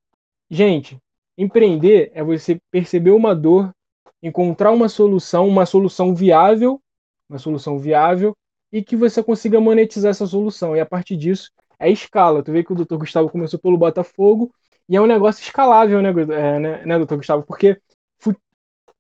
gente, 0.50 0.98
empreender 1.36 2.10
é 2.14 2.22
você 2.22 2.60
perceber 2.70 3.10
uma 3.10 3.34
dor, 3.34 3.74
encontrar 4.22 4.70
uma 4.70 4.88
solução, 4.88 5.48
uma 5.48 5.66
solução 5.66 6.14
viável, 6.14 6.80
uma 7.28 7.38
solução 7.38 7.78
viável, 7.78 8.36
e 8.72 8.82
que 8.82 8.96
você 8.96 9.22
consiga 9.22 9.60
monetizar 9.60 10.10
essa 10.10 10.26
solução. 10.26 10.76
E 10.76 10.80
a 10.80 10.86
partir 10.86 11.16
disso, 11.16 11.50
é 11.78 11.90
escala. 11.90 12.42
Tu 12.42 12.52
vê 12.52 12.62
que 12.62 12.72
o 12.72 12.76
Dr. 12.76 12.96
Gustavo 12.96 13.30
começou 13.30 13.58
pelo 13.58 13.78
Botafogo, 13.78 14.52
e 14.90 14.96
é 14.96 15.00
um 15.00 15.06
negócio 15.06 15.40
escalável, 15.40 16.02
né, 16.02 16.10
é, 16.10 16.58
né, 16.58 16.84
né 16.84 16.98
Dr. 16.98 17.14
Gustavo? 17.14 17.44
Porque 17.44 17.80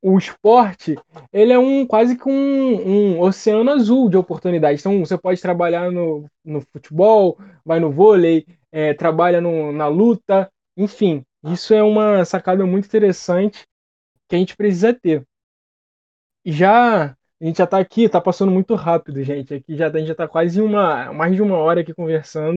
o 0.02 0.16
esporte 0.16 0.96
ele 1.32 1.52
é 1.52 1.58
um 1.58 1.86
quase 1.86 2.16
que 2.16 2.28
um, 2.28 2.32
um, 2.32 3.20
oceano 3.20 3.70
azul 3.70 4.08
de 4.08 4.16
oportunidades. 4.16 4.80
Então 4.80 4.98
você 5.00 5.18
pode 5.18 5.42
trabalhar 5.42 5.90
no, 5.90 6.26
no 6.44 6.60
futebol, 6.60 7.38
vai 7.64 7.80
no 7.80 7.90
vôlei, 7.90 8.46
é, 8.72 8.94
trabalha 8.94 9.40
no, 9.40 9.72
na 9.72 9.88
luta, 9.88 10.50
enfim. 10.76 11.24
Isso 11.44 11.74
é 11.74 11.82
uma 11.82 12.24
sacada 12.24 12.64
muito 12.64 12.86
interessante 12.86 13.66
que 14.28 14.36
a 14.36 14.38
gente 14.38 14.56
precisa 14.56 14.94
ter. 14.94 15.24
Já 16.44 17.16
a 17.40 17.44
gente 17.44 17.58
já 17.58 17.64
está 17.64 17.78
aqui, 17.78 18.04
está 18.04 18.20
passando 18.20 18.52
muito 18.52 18.74
rápido, 18.74 19.22
gente. 19.22 19.54
Aqui 19.54 19.76
já 19.76 19.88
a 19.88 19.90
gente 19.90 20.06
já 20.06 20.12
está 20.12 20.28
quase 20.28 20.60
uma 20.62 21.12
mais 21.12 21.34
de 21.34 21.42
uma 21.42 21.56
hora 21.56 21.80
aqui 21.80 21.92
conversando. 21.92 22.54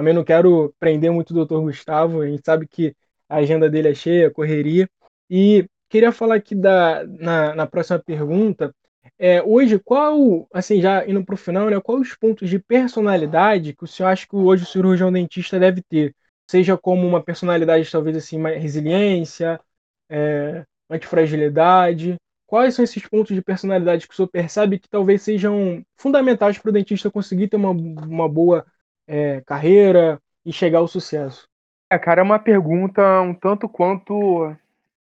Também 0.00 0.14
não 0.14 0.24
quero 0.24 0.74
prender 0.80 1.12
muito 1.12 1.38
o 1.38 1.44
Dr. 1.44 1.60
Gustavo. 1.60 2.22
A 2.22 2.26
gente 2.26 2.40
sabe 2.42 2.66
que 2.66 2.96
a 3.28 3.36
agenda 3.36 3.68
dele 3.68 3.90
é 3.90 3.94
cheia, 3.94 4.30
correria. 4.30 4.88
E 5.28 5.66
queria 5.90 6.10
falar 6.10 6.36
aqui 6.36 6.54
da, 6.54 7.04
na, 7.06 7.54
na 7.54 7.66
próxima 7.66 7.98
pergunta. 7.98 8.74
É, 9.18 9.42
hoje, 9.42 9.78
qual, 9.78 10.48
assim, 10.54 10.80
já 10.80 11.06
indo 11.06 11.22
para 11.22 11.34
o 11.34 11.36
final, 11.36 11.68
né, 11.68 11.78
quais 11.80 12.00
os 12.00 12.14
pontos 12.14 12.48
de 12.48 12.58
personalidade 12.58 13.74
que 13.74 13.84
o 13.84 13.86
senhor 13.86 14.08
acha 14.08 14.26
que 14.26 14.34
hoje 14.34 14.62
o 14.62 14.66
cirurgião 14.66 15.12
dentista 15.12 15.60
deve 15.60 15.82
ter? 15.82 16.14
Seja 16.50 16.78
como 16.78 17.06
uma 17.06 17.22
personalidade, 17.22 17.90
talvez, 17.92 18.16
assim, 18.16 18.38
mais 18.38 18.58
resiliência, 18.58 19.60
é, 20.08 20.64
antifragilidade. 20.88 22.16
Quais 22.46 22.74
são 22.74 22.82
esses 22.82 23.06
pontos 23.06 23.36
de 23.36 23.42
personalidade 23.42 24.08
que 24.08 24.14
o 24.14 24.16
senhor 24.16 24.28
percebe 24.28 24.78
que 24.78 24.88
talvez 24.88 25.20
sejam 25.20 25.84
fundamentais 25.98 26.56
para 26.56 26.70
o 26.70 26.72
dentista 26.72 27.10
conseguir 27.10 27.48
ter 27.48 27.56
uma, 27.56 27.68
uma 27.68 28.26
boa 28.26 28.64
é, 29.10 29.40
carreira 29.40 30.22
e 30.46 30.52
chegar 30.52 30.78
ao 30.78 30.86
sucesso? 30.86 31.48
É, 31.90 31.98
cara, 31.98 32.20
é 32.20 32.22
uma 32.22 32.38
pergunta 32.38 33.20
um 33.20 33.34
tanto 33.34 33.68
quanto 33.68 34.54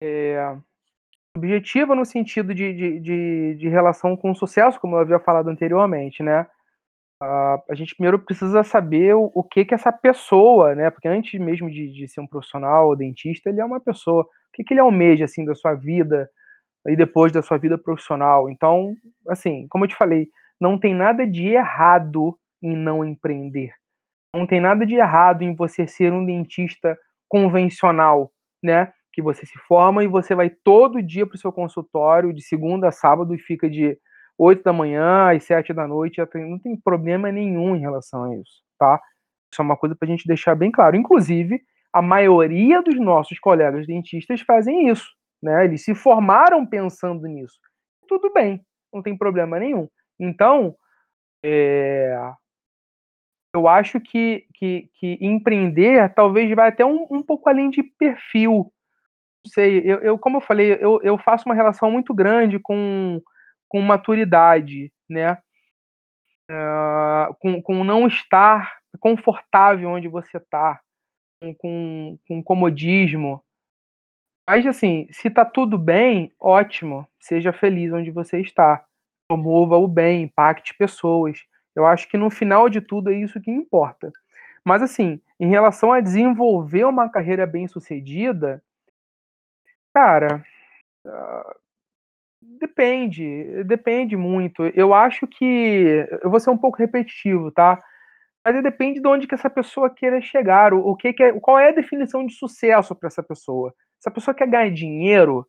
é, 0.00 0.56
no 1.36 2.04
sentido 2.04 2.54
de, 2.54 2.72
de, 2.72 3.00
de, 3.00 3.54
de, 3.56 3.68
relação 3.68 4.16
com 4.16 4.30
o 4.30 4.36
sucesso, 4.36 4.80
como 4.80 4.94
eu 4.94 5.00
havia 5.00 5.18
falado 5.18 5.48
anteriormente, 5.48 6.22
né? 6.22 6.46
Uh, 7.20 7.58
a 7.70 7.74
gente 7.74 7.94
primeiro 7.94 8.18
precisa 8.18 8.62
saber 8.62 9.16
o, 9.16 9.32
o, 9.34 9.42
que 9.42 9.64
que 9.64 9.74
essa 9.74 9.90
pessoa, 9.90 10.74
né? 10.74 10.88
Porque 10.90 11.08
antes 11.08 11.40
mesmo 11.40 11.68
de, 11.68 11.92
de 11.92 12.06
ser 12.06 12.20
um 12.20 12.26
profissional 12.26 12.88
ou 12.88 12.96
dentista, 12.96 13.50
ele 13.50 13.60
é 13.60 13.64
uma 13.64 13.80
pessoa. 13.80 14.22
O 14.22 14.28
que, 14.52 14.62
que 14.62 14.74
ele 14.74 14.80
almeja, 14.80 15.24
assim, 15.24 15.44
da 15.44 15.54
sua 15.54 15.74
vida 15.74 16.30
e 16.86 16.94
depois 16.94 17.32
da 17.32 17.42
sua 17.42 17.58
vida 17.58 17.76
profissional? 17.76 18.48
Então, 18.48 18.94
assim, 19.28 19.66
como 19.68 19.84
eu 19.84 19.88
te 19.88 19.96
falei, 19.96 20.28
não 20.60 20.78
tem 20.78 20.94
nada 20.94 21.26
de 21.26 21.48
errado 21.48 22.38
em 22.62 22.76
não 22.76 23.04
empreender. 23.04 23.72
Não 24.34 24.46
tem 24.46 24.60
nada 24.60 24.84
de 24.84 24.94
errado 24.94 25.42
em 25.42 25.54
você 25.54 25.86
ser 25.86 26.12
um 26.12 26.24
dentista 26.24 26.96
convencional, 27.28 28.30
né? 28.62 28.92
que 29.16 29.22
você 29.22 29.46
se 29.46 29.58
forma 29.60 30.04
e 30.04 30.06
você 30.06 30.34
vai 30.34 30.50
todo 30.50 31.02
dia 31.02 31.26
para 31.26 31.36
o 31.36 31.38
seu 31.38 31.50
consultório, 31.50 32.34
de 32.34 32.42
segunda 32.42 32.88
a 32.88 32.92
sábado, 32.92 33.34
e 33.34 33.38
fica 33.38 33.68
de 33.68 33.98
8 34.36 34.62
da 34.62 34.74
manhã 34.74 35.34
às 35.34 35.42
7 35.44 35.72
da 35.72 35.88
noite. 35.88 36.20
Não 36.34 36.58
tem 36.58 36.76
problema 36.78 37.32
nenhum 37.32 37.74
em 37.74 37.80
relação 37.80 38.24
a 38.24 38.36
isso, 38.36 38.62
tá? 38.78 39.00
Isso 39.50 39.62
é 39.62 39.64
uma 39.64 39.74
coisa 39.74 39.96
para 39.96 40.06
a 40.06 40.10
gente 40.10 40.28
deixar 40.28 40.54
bem 40.54 40.70
claro. 40.70 40.96
Inclusive, 40.96 41.62
a 41.90 42.02
maioria 42.02 42.82
dos 42.82 43.00
nossos 43.00 43.38
colegas 43.38 43.86
dentistas 43.86 44.42
fazem 44.42 44.90
isso, 44.90 45.08
né? 45.42 45.64
Eles 45.64 45.82
se 45.82 45.94
formaram 45.94 46.66
pensando 46.66 47.26
nisso. 47.26 47.58
Tudo 48.06 48.30
bem, 48.34 48.60
não 48.92 49.02
tem 49.02 49.16
problema 49.16 49.58
nenhum. 49.58 49.88
Então, 50.20 50.76
é, 51.42 52.14
eu 53.56 53.66
acho 53.66 54.00
que, 54.00 54.46
que, 54.54 54.90
que, 54.94 55.18
empreender 55.20 56.12
talvez 56.14 56.54
vai 56.54 56.68
até 56.68 56.84
um, 56.84 57.06
um 57.10 57.22
pouco 57.22 57.48
além 57.48 57.70
de 57.70 57.82
perfil, 57.82 58.72
sei, 59.46 59.78
eu, 59.84 59.98
eu 60.00 60.18
como 60.18 60.38
eu 60.38 60.40
falei, 60.40 60.76
eu, 60.80 61.00
eu 61.02 61.18
faço 61.18 61.46
uma 61.46 61.54
relação 61.54 61.90
muito 61.90 62.12
grande 62.14 62.58
com, 62.58 63.22
com 63.68 63.80
maturidade, 63.80 64.92
né? 65.08 65.38
Uh, 66.50 67.34
com, 67.40 67.60
com 67.62 67.82
não 67.82 68.06
estar 68.06 68.76
confortável 69.00 69.90
onde 69.90 70.08
você 70.08 70.36
está, 70.36 70.80
com, 71.40 71.54
com, 71.54 72.18
com 72.28 72.42
comodismo. 72.42 73.42
Mas, 74.48 74.64
assim, 74.64 75.08
se 75.10 75.28
tá 75.28 75.44
tudo 75.44 75.76
bem, 75.76 76.32
ótimo, 76.38 77.08
seja 77.18 77.52
feliz 77.52 77.92
onde 77.92 78.12
você 78.12 78.40
está. 78.40 78.84
Promova 79.28 79.76
o 79.76 79.88
bem, 79.88 80.22
impacte 80.22 80.72
pessoas. 80.74 81.40
Eu 81.76 81.86
acho 81.86 82.08
que 82.08 82.16
no 82.16 82.30
final 82.30 82.68
de 82.68 82.80
tudo 82.80 83.10
é 83.10 83.14
isso 83.14 83.40
que 83.40 83.50
importa. 83.50 84.10
Mas, 84.64 84.82
assim, 84.82 85.20
em 85.38 85.48
relação 85.48 85.92
a 85.92 86.00
desenvolver 86.00 86.84
uma 86.84 87.08
carreira 87.08 87.46
bem 87.46 87.68
sucedida, 87.68 88.62
Cara, 89.96 90.44
uh, 91.06 91.54
depende, 92.60 93.64
depende 93.64 94.14
muito. 94.14 94.66
Eu 94.74 94.92
acho 94.92 95.26
que 95.26 96.06
eu 96.22 96.28
vou 96.28 96.38
ser 96.38 96.50
um 96.50 96.58
pouco 96.58 96.76
repetitivo, 96.76 97.50
tá? 97.50 97.82
Mas 98.44 98.62
depende 98.62 99.00
de 99.00 99.08
onde 99.08 99.26
que 99.26 99.34
essa 99.34 99.48
pessoa 99.48 99.88
queira 99.88 100.20
chegar, 100.20 100.74
o, 100.74 100.94
que, 100.94 101.14
que 101.14 101.22
é, 101.22 101.32
qual 101.40 101.58
é 101.58 101.70
a 101.70 101.74
definição 101.74 102.26
de 102.26 102.34
sucesso 102.34 102.94
para 102.94 103.06
essa 103.06 103.22
pessoa. 103.22 103.72
Se 103.98 104.06
a 104.06 104.12
pessoa 104.12 104.34
quer 104.34 104.46
ganhar 104.46 104.70
dinheiro, 104.70 105.46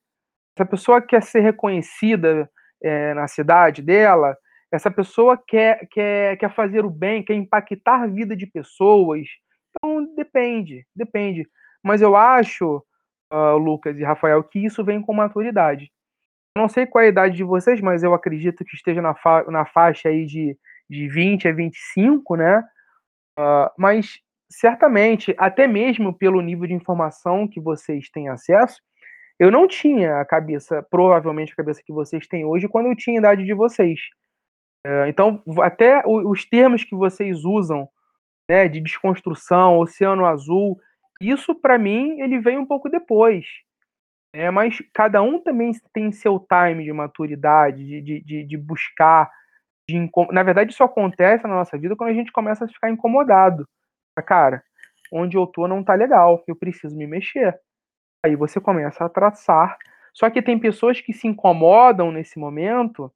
essa 0.58 0.66
pessoa 0.66 1.02
quer 1.02 1.22
ser 1.24 1.42
reconhecida 1.42 2.50
é, 2.82 3.14
na 3.16 3.28
cidade 3.28 3.82
dela, 3.82 4.38
essa 4.72 4.92
pessoa 4.92 5.38
quer, 5.38 5.88
quer, 5.90 6.38
quer 6.38 6.54
fazer 6.54 6.86
o 6.86 6.90
bem, 6.90 7.24
quer 7.24 7.36
impactar 7.36 8.04
a 8.04 8.08
vida 8.08 8.36
de 8.36 8.46
pessoas. 8.46 9.28
Então, 9.72 10.04
depende, 10.16 10.86
depende. 10.96 11.48
Mas 11.84 12.02
eu 12.02 12.16
acho, 12.16 12.84
uh, 13.32 13.58
Lucas 13.58 13.98
e 13.98 14.04
Rafael, 14.04 14.44
que 14.44 14.60
isso 14.60 14.84
vem 14.84 15.02
com 15.02 15.14
maturidade. 15.14 15.92
Não 16.58 16.68
sei 16.68 16.86
qual 16.86 17.04
é 17.04 17.08
a 17.08 17.10
idade 17.10 17.38
de 17.38 17.44
vocês, 17.44 17.80
mas 17.80 18.04
eu 18.04 18.14
acredito 18.14 18.66
que 18.66 18.76
esteja 18.76 19.02
na, 19.02 19.14
fa 19.16 19.44
na 19.50 19.66
faixa 19.66 20.10
aí 20.10 20.26
de, 20.26 20.58
de 20.90 21.08
20 21.08 21.48
a 21.48 21.54
25, 21.54 22.36
né? 22.36 22.60
Uh, 23.40 23.70
mas 23.78 24.20
certamente, 24.50 25.36
até 25.38 25.68
mesmo 25.68 26.14
pelo 26.14 26.42
nível 26.42 26.68
de 26.68 26.74
informação 26.74 27.48
que 27.48 27.60
vocês 27.60 28.10
têm 28.10 28.30
acesso, 28.30 28.82
eu 29.40 29.52
não 29.52 29.68
tinha 29.68 30.20
a 30.20 30.26
cabeça, 30.26 30.82
provavelmente 30.90 31.54
a 31.54 31.56
cabeça 31.56 31.82
que 31.86 31.94
vocês 31.94 32.28
têm 32.28 32.44
hoje, 32.44 32.68
quando 32.68 32.88
eu 32.88 32.96
tinha 32.96 33.18
a 33.18 33.22
idade 33.22 33.46
de 33.46 33.54
vocês. 33.54 34.00
Uh, 34.86 35.08
então, 35.08 35.44
até 35.62 36.04
os 36.06 36.46
termos 36.46 36.84
que 36.84 36.96
vocês 36.96 37.44
usam, 37.44 37.90
né, 38.50 38.68
de 38.68 38.80
desconstrução, 38.80 39.80
oceano 39.80 40.26
azul, 40.26 40.80
isso 41.20 41.54
para 41.56 41.78
mim 41.78 42.22
ele 42.22 42.40
veio 42.40 42.60
um 42.60 42.66
pouco 42.66 42.90
depois. 42.90 43.46
É, 44.34 44.52
mas 44.52 44.78
cada 44.94 45.22
um 45.22 45.40
também 45.40 45.72
tem 45.94 46.12
seu 46.12 46.40
time 46.40 46.84
de 46.84 46.94
maturidade, 46.94 48.02
de, 48.02 48.22
de, 48.22 48.44
de 48.44 48.58
buscar. 48.58 49.32
De 49.90 50.10
Na 50.32 50.44
verdade, 50.44 50.72
isso 50.72 50.84
acontece 50.84 51.44
na 51.48 51.56
nossa 51.56 51.78
vida 51.78 51.96
quando 51.96 52.12
a 52.12 52.14
gente 52.14 52.32
começa 52.32 52.66
a 52.66 52.68
ficar 52.68 52.90
incomodado. 52.90 53.68
Cara, 54.26 54.64
onde 55.12 55.38
eu 55.38 55.48
tô 55.48 55.68
não 55.68 55.84
tá 55.84 55.94
legal, 55.94 56.44
eu 56.48 56.56
preciso 56.56 56.96
me 56.96 57.08
mexer. 57.08 57.58
Aí 58.24 58.36
você 58.36 58.60
começa 58.60 59.06
a 59.06 59.10
traçar. 59.10 59.78
Só 60.14 60.30
que 60.30 60.42
tem 60.42 60.60
pessoas 60.60 61.00
que 61.00 61.14
se 61.14 61.28
incomodam 61.28 62.12
nesse 62.12 62.40
momento, 62.40 63.12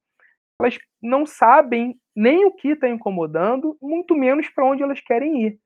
elas 0.62 0.78
não 1.00 1.26
sabem 1.26 1.98
nem 2.14 2.44
o 2.44 2.52
que 2.52 2.68
está 2.68 2.88
incomodando, 2.88 3.76
muito 3.80 4.14
menos 4.14 4.48
para 4.48 4.64
onde 4.64 4.82
elas 4.82 5.00
querem 5.00 5.46
ir. 5.46 5.58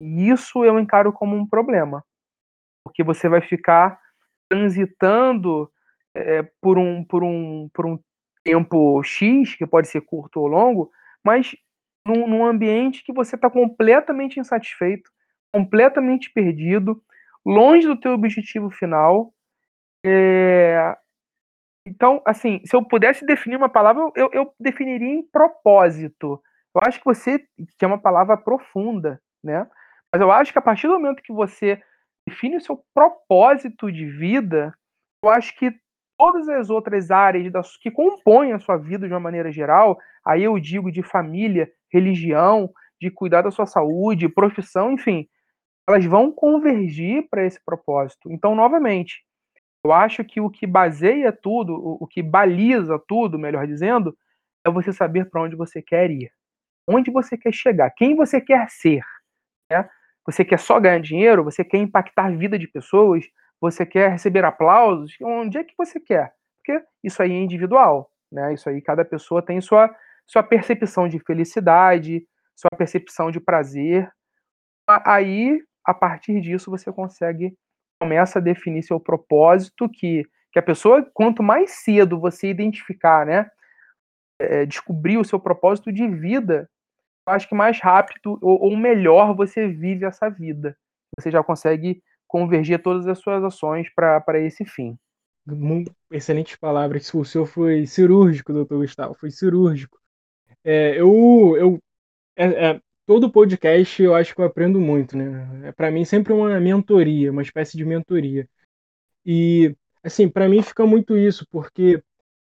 E 0.00 0.28
isso 0.28 0.64
eu 0.64 0.78
encaro 0.78 1.12
como 1.12 1.36
um 1.36 1.46
problema, 1.46 2.04
porque 2.84 3.02
você 3.02 3.28
vai 3.28 3.40
ficar 3.40 3.98
transitando 4.48 5.70
é, 6.14 6.42
por, 6.60 6.78
um, 6.78 7.04
por, 7.04 7.22
um, 7.22 7.68
por 7.72 7.86
um 7.86 7.98
tempo 8.44 9.02
X, 9.02 9.54
que 9.54 9.66
pode 9.66 9.88
ser 9.88 10.00
curto 10.02 10.40
ou 10.40 10.46
longo, 10.46 10.90
mas 11.24 11.54
num, 12.06 12.26
num 12.26 12.44
ambiente 12.44 13.04
que 13.04 13.12
você 13.12 13.36
está 13.36 13.48
completamente 13.48 14.40
insatisfeito, 14.40 15.10
completamente 15.52 16.30
perdido, 16.32 17.02
longe 17.44 17.86
do 17.86 17.96
teu 17.96 18.12
objetivo 18.12 18.70
final. 18.70 19.32
É... 20.04 20.96
Então, 21.86 22.22
assim, 22.24 22.60
se 22.64 22.74
eu 22.76 22.84
pudesse 22.84 23.26
definir 23.26 23.56
uma 23.56 23.68
palavra, 23.68 24.10
eu, 24.14 24.30
eu 24.32 24.54
definiria 24.58 25.08
em 25.08 25.22
propósito. 25.22 26.40
Eu 26.74 26.80
acho 26.84 26.98
que 26.98 27.04
você, 27.04 27.38
que 27.78 27.84
é 27.84 27.86
uma 27.86 28.00
palavra 28.00 28.36
profunda, 28.36 29.20
né? 29.42 29.68
Mas 30.12 30.20
eu 30.20 30.30
acho 30.30 30.52
que 30.52 30.58
a 30.58 30.62
partir 30.62 30.86
do 30.86 30.94
momento 30.94 31.22
que 31.22 31.32
você 31.32 31.82
define 32.28 32.56
o 32.56 32.60
seu 32.60 32.82
propósito 32.94 33.90
de 33.90 34.06
vida, 34.06 34.72
eu 35.24 35.30
acho 35.30 35.56
que 35.56 35.74
todas 36.16 36.48
as 36.48 36.70
outras 36.70 37.10
áreas 37.10 37.50
das, 37.50 37.76
que 37.76 37.90
compõem 37.90 38.52
a 38.52 38.58
sua 38.58 38.76
vida 38.76 39.08
de 39.08 39.12
uma 39.12 39.20
maneira 39.20 39.50
geral, 39.50 39.98
aí 40.24 40.44
eu 40.44 40.58
digo 40.58 40.92
de 40.92 41.02
família, 41.02 41.70
religião, 41.92 42.70
de 43.00 43.10
cuidar 43.10 43.42
da 43.42 43.50
sua 43.50 43.66
saúde, 43.66 44.28
profissão, 44.28 44.92
enfim, 44.92 45.26
elas 45.88 46.04
vão 46.04 46.30
convergir 46.30 47.26
para 47.28 47.44
esse 47.44 47.60
propósito. 47.64 48.30
Então, 48.30 48.54
novamente, 48.54 49.24
eu 49.84 49.92
acho 49.92 50.24
que 50.24 50.40
o 50.40 50.48
que 50.48 50.66
baseia 50.66 51.32
tudo, 51.32 51.74
o, 51.74 52.06
que 52.06 52.22
baliza 52.22 52.98
tudo, 53.08 53.38
melhor 53.38 53.66
dizendo, 53.66 54.16
é 54.64 54.70
você 54.70 54.92
saber 54.92 55.28
para 55.28 55.42
onde 55.42 55.56
você 55.56 55.82
quer 55.82 56.10
ir, 56.10 56.32
onde 56.86 57.10
você 57.10 57.36
quer 57.36 57.52
chegar, 57.52 57.90
quem 57.90 58.14
você 58.14 58.40
quer 58.40 58.68
ser. 58.70 59.02
Né? 59.70 59.88
Você 60.24 60.44
quer 60.44 60.58
só 60.58 60.78
ganhar 60.78 61.00
dinheiro? 61.00 61.42
Você 61.42 61.64
quer 61.64 61.78
impactar 61.78 62.26
a 62.26 62.30
vida 62.30 62.56
de 62.56 62.68
pessoas? 62.68 63.24
Você 63.60 63.84
quer 63.84 64.10
receber 64.10 64.44
aplausos? 64.44 65.16
Onde 65.20 65.58
é 65.58 65.64
que 65.64 65.74
você 65.76 65.98
quer? 65.98 66.32
Porque 66.58 66.84
isso 67.02 67.20
aí 67.20 67.32
é 67.32 67.40
individual, 67.40 68.08
né? 68.30 68.54
Isso 68.54 68.68
aí 68.68 68.80
cada 68.80 69.04
pessoa 69.04 69.42
tem 69.42 69.60
sua 69.60 69.92
sua 70.26 70.42
percepção 70.42 71.08
de 71.08 71.18
felicidade, 71.18 72.24
sua 72.54 72.70
percepção 72.76 73.30
de 73.30 73.40
prazer. 73.40 74.10
Aí, 74.86 75.60
a 75.84 75.92
partir 75.92 76.40
disso, 76.40 76.70
você 76.70 76.92
consegue 76.92 77.56
começa 78.02 78.40
a 78.40 78.42
definir 78.42 78.82
seu 78.82 78.98
propósito 78.98 79.88
que 79.88 80.26
que 80.52 80.58
a 80.58 80.62
pessoa 80.62 81.02
quanto 81.14 81.42
mais 81.42 81.70
cedo 81.82 82.20
você 82.20 82.50
identificar, 82.50 83.24
né, 83.24 83.50
é, 84.38 84.66
descobrir 84.66 85.16
o 85.16 85.24
seu 85.24 85.40
propósito 85.40 85.90
de 85.90 86.06
vida, 86.06 86.68
acho 87.26 87.48
que 87.48 87.54
mais 87.54 87.80
rápido 87.80 88.38
ou, 88.42 88.60
ou 88.64 88.76
melhor 88.76 89.34
você 89.34 89.66
vive 89.66 90.04
essa 90.04 90.28
vida. 90.28 90.76
Você 91.18 91.30
já 91.30 91.42
consegue 91.42 92.02
convergir 92.28 92.82
todas 92.82 93.06
as 93.06 93.18
suas 93.18 93.42
ações 93.42 93.88
para 93.94 94.38
esse 94.40 94.64
fim. 94.66 94.98
Excelentes 96.10 96.56
palavras. 96.56 97.12
O 97.14 97.24
senhor 97.24 97.46
foi 97.46 97.86
cirúrgico, 97.86 98.52
doutor 98.52 98.78
Gustavo, 98.78 99.14
foi 99.14 99.30
cirúrgico. 99.30 99.98
É, 100.62 101.00
eu, 101.00 101.56
eu 101.56 101.78
é, 102.36 102.46
é, 102.46 102.80
todo 103.06 103.30
podcast 103.30 104.02
eu 104.02 104.14
acho 104.14 104.34
que 104.34 104.40
eu 104.40 104.44
aprendo 104.44 104.80
muito, 104.80 105.16
né? 105.16 105.68
É 105.68 105.72
para 105.72 105.90
mim 105.90 106.04
sempre 106.04 106.32
uma 106.32 106.58
mentoria, 106.60 107.30
uma 107.30 107.42
espécie 107.42 107.76
de 107.76 107.84
mentoria. 107.84 108.48
E 109.24 109.74
assim, 110.02 110.28
para 110.28 110.48
mim 110.48 110.62
fica 110.62 110.86
muito 110.86 111.16
isso, 111.16 111.46
porque 111.50 112.02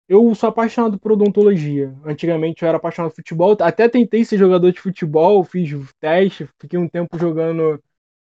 eu 0.08 0.34
sou 0.36 0.50
apaixonado 0.50 1.00
por 1.00 1.12
odontologia. 1.14 1.94
Antigamente 2.06 2.64
eu 2.64 2.70
era 2.70 2.78
apaixonado 2.78 3.12
por 3.12 3.18
futebol, 3.18 3.58
até 3.62 3.90
tentei 3.90 4.26
ser 4.26 4.38
jogador 4.38 4.72
de 4.72 4.80
futebol, 4.80 5.44
fiz 5.44 5.72
teste, 6.00 6.48
fiquei 6.60 6.80
um 6.80 6.88
tempo 6.88 7.18
jogando 7.18 7.82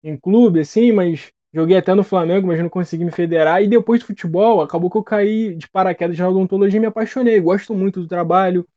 em 0.04 0.18
clube, 0.18 0.62
assim, 0.62 0.92
mas 0.92 1.32
joguei 1.54 1.78
até 1.78 1.94
no 1.94 2.04
Flamengo, 2.04 2.48
mas 2.48 2.60
não 2.60 2.70
consegui 2.70 3.06
me 3.06 3.12
federar. 3.12 3.62
E 3.64 3.68
depois 3.68 4.02
do 4.02 4.08
futebol, 4.08 4.62
acabou 4.62 4.90
que 4.90 4.98
eu 4.98 5.04
caí 5.04 5.56
de 5.56 5.70
paraquedas 5.70 6.18
na 6.18 6.30
odontologia 6.30 6.78
e 6.78 6.82
me 6.82 6.88
apaixonei. 6.88 7.40
Gosto 7.40 7.74
muito 7.76 8.02
do 8.02 8.08
trabalho, 8.08 8.68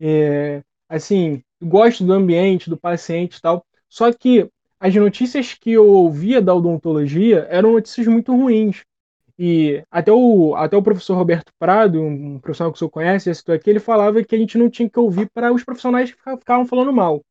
é, 0.00 0.62
assim, 0.88 1.42
gosto 1.62 2.04
do 2.04 2.12
ambiente, 2.12 2.70
do 2.70 2.76
paciente 2.76 3.36
e 3.36 3.40
tal. 3.40 3.64
Só 3.88 4.12
que 4.12 4.48
as 4.80 4.94
notícias 4.94 5.54
que 5.54 5.72
eu 5.72 5.88
ouvia 5.88 6.40
da 6.42 6.54
odontologia 6.54 7.46
eram 7.50 7.72
notícias 7.72 8.06
muito 8.06 8.32
ruins. 8.34 8.84
E 9.38 9.82
até 9.90 10.12
o, 10.12 10.54
até 10.56 10.76
o 10.76 10.82
professor 10.82 11.14
Roberto 11.16 11.52
Prado, 11.58 12.00
um 12.00 12.38
profissional 12.38 12.72
que 12.72 12.76
o 12.76 12.78
senhor 12.78 12.90
conhece, 12.90 13.26
já 13.26 13.34
citou 13.34 13.54
aqui, 13.54 13.70
ele 13.70 13.80
falava 13.80 14.22
que 14.22 14.34
a 14.34 14.38
gente 14.38 14.58
não 14.58 14.68
tinha 14.68 14.88
que 14.88 14.98
ouvir 14.98 15.28
para 15.32 15.52
os 15.52 15.64
profissionais 15.64 16.12
que 16.12 16.18
ficavam 16.38 16.66
falando 16.66 16.92
mal. 16.92 17.24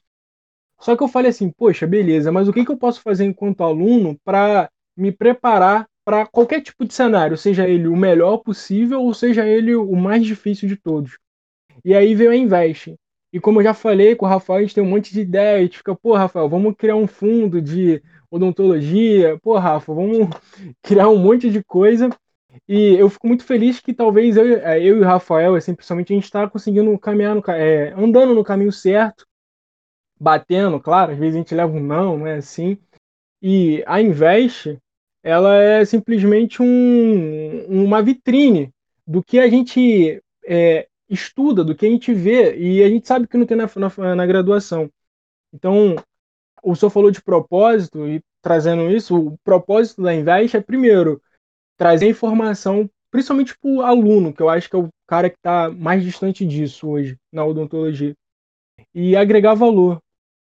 Só 0.79 0.95
que 0.95 1.03
eu 1.03 1.07
falei 1.07 1.29
assim, 1.29 1.49
poxa, 1.49 1.85
beleza, 1.85 2.31
mas 2.31 2.47
o 2.47 2.53
que, 2.53 2.65
que 2.65 2.71
eu 2.71 2.77
posso 2.77 3.01
fazer 3.01 3.25
enquanto 3.25 3.63
aluno 3.63 4.17
para 4.23 4.69
me 4.97 5.11
preparar 5.11 5.87
para 6.03 6.25
qualquer 6.25 6.61
tipo 6.61 6.85
de 6.85 6.93
cenário, 6.93 7.37
seja 7.37 7.67
ele 7.67 7.87
o 7.87 7.95
melhor 7.95 8.37
possível 8.37 9.01
ou 9.01 9.13
seja 9.13 9.45
ele 9.47 9.75
o 9.75 9.95
mais 9.95 10.25
difícil 10.25 10.67
de 10.67 10.75
todos. 10.75 11.17
E 11.85 11.93
aí 11.93 12.15
veio 12.15 12.31
a 12.31 12.35
Invest. 12.35 12.95
E 13.33 13.39
como 13.39 13.59
eu 13.59 13.63
já 13.63 13.73
falei 13.73 14.15
com 14.15 14.25
o 14.25 14.29
Rafael, 14.29 14.59
a 14.59 14.61
gente 14.61 14.75
tem 14.75 14.83
um 14.83 14.89
monte 14.89 15.13
de 15.13 15.21
ideia, 15.21 15.57
a 15.57 15.61
gente 15.61 15.77
fica, 15.77 15.95
pô, 15.95 16.15
Rafael, 16.15 16.49
vamos 16.49 16.75
criar 16.75 16.95
um 16.95 17.07
fundo 17.07 17.61
de 17.61 18.01
odontologia, 18.29 19.37
pô, 19.41 19.57
Rafa, 19.57 19.93
vamos 19.93 20.27
criar 20.81 21.09
um 21.09 21.17
monte 21.17 21.49
de 21.49 21.63
coisa. 21.63 22.09
E 22.67 22.95
eu 22.95 23.09
fico 23.09 23.27
muito 23.27 23.43
feliz 23.43 23.79
que 23.79 23.93
talvez 23.93 24.35
eu, 24.35 24.45
é, 24.59 24.79
eu 24.79 24.97
e 24.97 24.99
o 24.99 25.05
Rafael, 25.05 25.55
assim, 25.55 25.73
principalmente, 25.73 26.11
a 26.11 26.15
gente 26.15 26.25
está 26.25 26.49
conseguindo 26.49 26.97
caminhar, 26.99 27.35
no, 27.35 27.43
é, 27.47 27.93
andando 27.93 28.35
no 28.35 28.43
caminho 28.43 28.71
certo, 28.71 29.25
batendo, 30.19 30.79
claro, 30.79 31.13
às 31.13 31.17
vezes 31.17 31.35
a 31.35 31.37
gente 31.37 31.55
leva 31.55 31.71
um 31.71 31.79
não, 31.79 32.17
não 32.17 32.27
é 32.27 32.35
assim. 32.35 32.77
E 33.41 33.83
a 33.87 34.01
Invest, 34.01 34.77
ela 35.23 35.55
é 35.55 35.83
simplesmente 35.85 36.61
um, 36.61 37.65
uma 37.67 38.01
vitrine 38.01 38.71
do 39.07 39.23
que 39.23 39.39
a 39.39 39.49
gente 39.49 40.21
é, 40.45 40.87
estuda, 41.11 41.63
do 41.63 41.75
que 41.75 41.85
a 41.85 41.89
gente 41.89 42.13
vê, 42.13 42.57
e 42.57 42.83
a 42.83 42.89
gente 42.89 43.07
sabe 43.07 43.27
que 43.27 43.37
não 43.37 43.45
tem 43.45 43.57
na, 43.57 43.69
na, 43.75 44.15
na 44.15 44.25
graduação. 44.25 44.89
Então, 45.53 45.95
o 46.63 46.75
senhor 46.75 46.89
falou 46.89 47.11
de 47.11 47.21
propósito, 47.21 48.07
e 48.07 48.21
trazendo 48.41 48.89
isso, 48.89 49.15
o 49.15 49.37
propósito 49.43 50.01
da 50.01 50.13
Invest 50.13 50.55
é, 50.55 50.61
primeiro, 50.61 51.21
trazer 51.77 52.07
informação, 52.07 52.89
principalmente 53.11 53.57
para 53.59 53.69
o 53.69 53.81
aluno, 53.81 54.33
que 54.33 54.41
eu 54.41 54.49
acho 54.49 54.69
que 54.69 54.75
é 54.75 54.79
o 54.79 54.89
cara 55.05 55.29
que 55.29 55.37
está 55.37 55.69
mais 55.69 56.03
distante 56.03 56.45
disso 56.45 56.87
hoje 56.87 57.17
na 57.31 57.45
odontologia, 57.45 58.15
e 58.93 59.15
agregar 59.15 59.53
valor, 59.53 60.01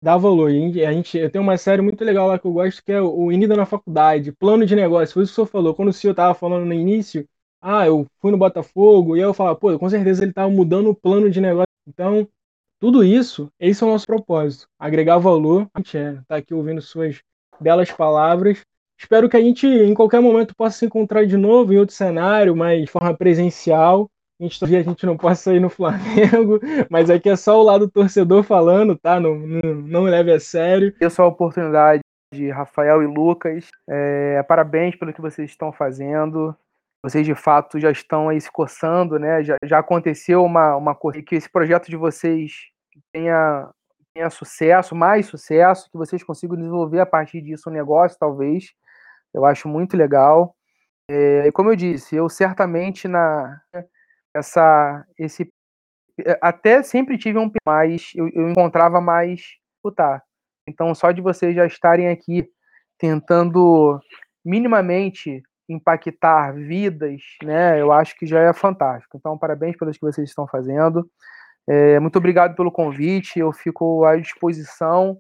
dar 0.02 0.18
valor. 0.18 0.52
E 0.52 0.86
a 0.86 0.92
gente, 0.92 1.18
eu 1.18 1.30
tenho 1.30 1.44
uma 1.44 1.58
série 1.58 1.82
muito 1.82 2.04
legal 2.04 2.28
lá 2.28 2.40
que 2.40 2.46
eu 2.46 2.54
gosto, 2.54 2.84
que 2.84 2.92
é 2.92 3.02
o 3.02 3.32
Inida 3.32 3.56
na 3.56 3.66
Faculdade, 3.66 4.32
plano 4.32 4.66
de 4.66 4.76
negócio. 4.76 5.14
Foi 5.14 5.24
isso 5.24 5.32
que 5.32 5.42
o 5.42 5.46
senhor 5.46 5.52
falou. 5.52 5.76
Quando 5.76 5.90
o 5.90 5.94
senhor 5.94 6.12
estava 6.12 6.34
falando 6.34 6.66
no 6.66 6.74
início, 6.74 7.28
ah, 7.68 7.85
eu 7.85 8.06
fui 8.19 8.31
no 8.31 8.38
Botafogo, 8.38 9.15
e 9.15 9.19
aí 9.19 9.26
eu 9.26 9.34
falava, 9.34 9.56
pô, 9.56 9.77
com 9.77 9.89
certeza 9.89 10.23
ele 10.23 10.31
estava 10.31 10.49
mudando 10.49 10.89
o 10.89 10.95
plano 10.95 11.30
de 11.30 11.41
negócio. 11.41 11.68
Então, 11.88 12.27
tudo 12.80 13.03
isso, 13.03 13.49
esse 13.60 13.84
é 13.84 13.88
o 13.88 13.89
nosso 13.89 14.06
propósito, 14.06 14.68
agregar 14.80 15.18
valor. 15.18 15.68
A 15.73 15.80
gente 15.80 15.98
é, 15.98 16.19
tá 16.27 16.38
aqui 16.38 16.53
ouvindo 16.53 16.81
suas 16.81 17.19
belas 17.60 17.91
palavras 17.91 18.61
Espero 18.99 19.30
que 19.30 19.38
a 19.38 19.41
gente, 19.41 19.68
em 19.68 19.94
qualquer 19.94 20.19
momento, 20.19 20.56
possa 20.56 20.80
se 20.80 20.85
encontrar 20.85 21.26
de 21.26 21.38
novo 21.38 21.72
em 21.72 21.77
outro 21.77 21.95
cenário, 21.95 22.56
mas 22.56 22.81
de 22.81 22.88
forma 22.88 23.15
presencial. 23.15 24.10
A 24.39 24.44
gente, 24.44 24.64
a 24.64 24.81
gente 24.84 25.06
não 25.06 25.18
possa 25.18 25.53
ir 25.53 25.60
no 25.60 25.69
Flamengo, 25.69 26.60
mas 26.89 27.10
aqui 27.10 27.30
é 27.30 27.35
só 27.35 27.60
o 27.60 27.64
lado 27.64 27.89
torcedor 27.89 28.44
falando, 28.44 28.98
tá? 28.98 29.19
Não, 29.19 29.35
não, 29.35 29.76
não 29.76 30.03
leve 30.03 30.31
a 30.31 30.39
sério. 30.39 30.94
Eu 30.99 31.10
sou 31.10 31.26
a 31.26 31.27
oportunidade 31.27 32.02
de 32.34 32.49
Rafael 32.49 33.02
e 33.03 33.07
Lucas. 33.07 33.68
É, 33.88 34.44
parabéns 34.44 34.95
pelo 34.95 35.14
que 35.14 35.22
vocês 35.22 35.49
estão 35.49 35.72
fazendo. 35.72 36.56
Vocês 37.10 37.26
de 37.26 37.34
fato 37.34 37.80
já 37.80 37.90
estão 37.90 38.28
aí 38.28 38.42
se 38.42 38.52
coçando, 38.52 39.18
né? 39.18 39.42
Já, 39.42 39.56
já 39.64 39.80
aconteceu 39.80 40.44
uma, 40.44 40.76
uma 40.76 40.94
coisa 40.94 41.22
que 41.22 41.36
esse 41.36 41.50
projeto 41.50 41.90
de 41.90 41.96
vocês 41.96 42.52
tenha, 43.14 43.70
tenha 44.14 44.30
sucesso, 44.30 44.94
mais 44.94 45.26
sucesso, 45.26 45.90
que 45.90 45.98
vocês 45.98 46.22
consigam 46.22 46.58
desenvolver 46.58 47.00
a 47.00 47.06
partir 47.06 47.42
disso 47.42 47.70
um 47.70 47.74
negócio, 47.74 48.18
talvez. 48.20 48.74
Eu 49.34 49.46
acho 49.46 49.70
muito 49.70 49.96
legal. 49.96 50.54
É, 51.10 51.48
e 51.48 51.52
como 51.54 51.70
eu 51.72 51.78
disse, 51.78 52.16
eu 52.16 52.28
certamente 52.28 53.08
na 53.08 53.58
essa 54.36 55.06
esse 55.18 55.50
até 56.42 56.84
sempre 56.84 57.18
tive 57.18 57.40
um 57.40 57.50
mais, 57.66 58.12
eu, 58.16 58.28
eu 58.34 58.50
encontrava 58.50 59.00
mais 59.00 59.56
putar. 59.82 60.22
Então, 60.68 60.94
só 60.94 61.12
de 61.12 61.22
vocês 61.22 61.56
já 61.56 61.66
estarem 61.66 62.10
aqui 62.10 62.50
tentando 62.98 63.98
minimamente 64.44 65.42
impactar 65.68 66.53
vidas, 66.53 67.22
né? 67.44 67.80
Eu 67.80 67.91
acho 67.91 68.15
que 68.18 68.26
já 68.26 68.39
é 68.41 68.53
fantástico. 68.53 69.18
Então, 69.18 69.38
parabéns 69.38 69.76
pelos 69.76 69.98
que 69.98 70.06
vocês 70.06 70.30
estão 70.30 70.48
fazendo. 70.48 71.10
É, 71.69 71.99
muito 71.99 72.18
obrigado 72.18 72.56
pelo 72.56 72.72
convite. 72.72 73.39
Eu 73.39 73.52
fico 73.52 74.06
à 74.06 74.15
disposição. 74.15 75.19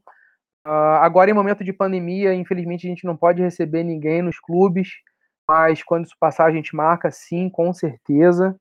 Uh, 0.65 0.99
agora, 0.99 1.29
em 1.29 1.33
momento 1.33 1.63
de 1.63 1.71
pandemia, 1.71 2.33
infelizmente 2.33 2.85
a 2.85 2.89
gente 2.89 3.05
não 3.05 3.15
pode 3.15 3.41
receber 3.41 3.83
ninguém 3.83 4.21
nos 4.21 4.37
clubes, 4.37 4.89
mas 5.49 5.81
quando 5.81 6.05
isso 6.05 6.15
passar, 6.19 6.45
a 6.45 6.51
gente 6.51 6.75
marca 6.75 7.09
sim, 7.09 7.49
com 7.49 7.71
certeza. 7.73 8.53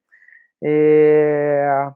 É... 0.63 1.91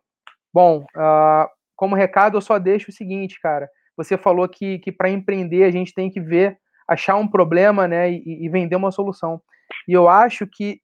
Bom, 0.52 0.84
uh, 0.96 1.48
como 1.76 1.94
recado, 1.94 2.36
eu 2.36 2.40
só 2.40 2.58
deixo 2.58 2.90
o 2.90 2.92
seguinte, 2.92 3.40
cara. 3.40 3.70
Você 3.96 4.18
falou 4.18 4.48
que, 4.48 4.80
que 4.80 4.90
para 4.90 5.08
empreender 5.10 5.62
a 5.62 5.70
gente 5.70 5.94
tem 5.94 6.10
que 6.10 6.20
ver, 6.20 6.58
achar 6.88 7.14
um 7.16 7.28
problema, 7.28 7.86
né, 7.86 8.10
e, 8.10 8.44
e 8.44 8.48
vender 8.48 8.74
uma 8.74 8.90
solução. 8.90 9.40
E 9.86 9.92
eu 9.92 10.09
acho 10.09 10.47
que 10.47 10.80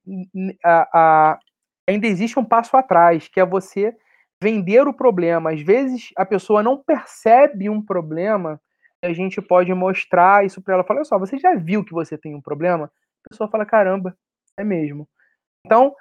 a, 0.63 0.89
a, 0.93 1.39
ainda 1.87 2.07
existe 2.07 2.39
um 2.39 2.45
passo 2.45 2.75
atrás, 2.75 3.27
que 3.27 3.39
é 3.39 3.45
você 3.45 3.95
vender 4.41 4.87
o 4.87 4.93
problema. 4.93 5.51
Às 5.51 5.61
vezes 5.61 6.09
a 6.15 6.25
pessoa 6.25 6.61
não 6.61 6.77
percebe 6.77 7.69
um 7.69 7.81
problema, 7.83 8.61
a 9.03 9.13
gente 9.13 9.41
pode 9.41 9.73
mostrar 9.73 10.45
isso 10.45 10.61
para 10.61 10.75
ela. 10.75 10.83
Fala, 10.83 10.99
olha 10.99 11.05
só, 11.05 11.19
você 11.19 11.37
já 11.37 11.55
viu 11.55 11.83
que 11.83 11.93
você 11.93 12.17
tem 12.17 12.35
um 12.35 12.41
problema? 12.41 12.85
A 12.85 13.29
pessoa 13.29 13.49
fala, 13.49 13.65
caramba, 13.65 14.17
é 14.57 14.63
mesmo. 14.63 15.07
Então, 15.65 15.93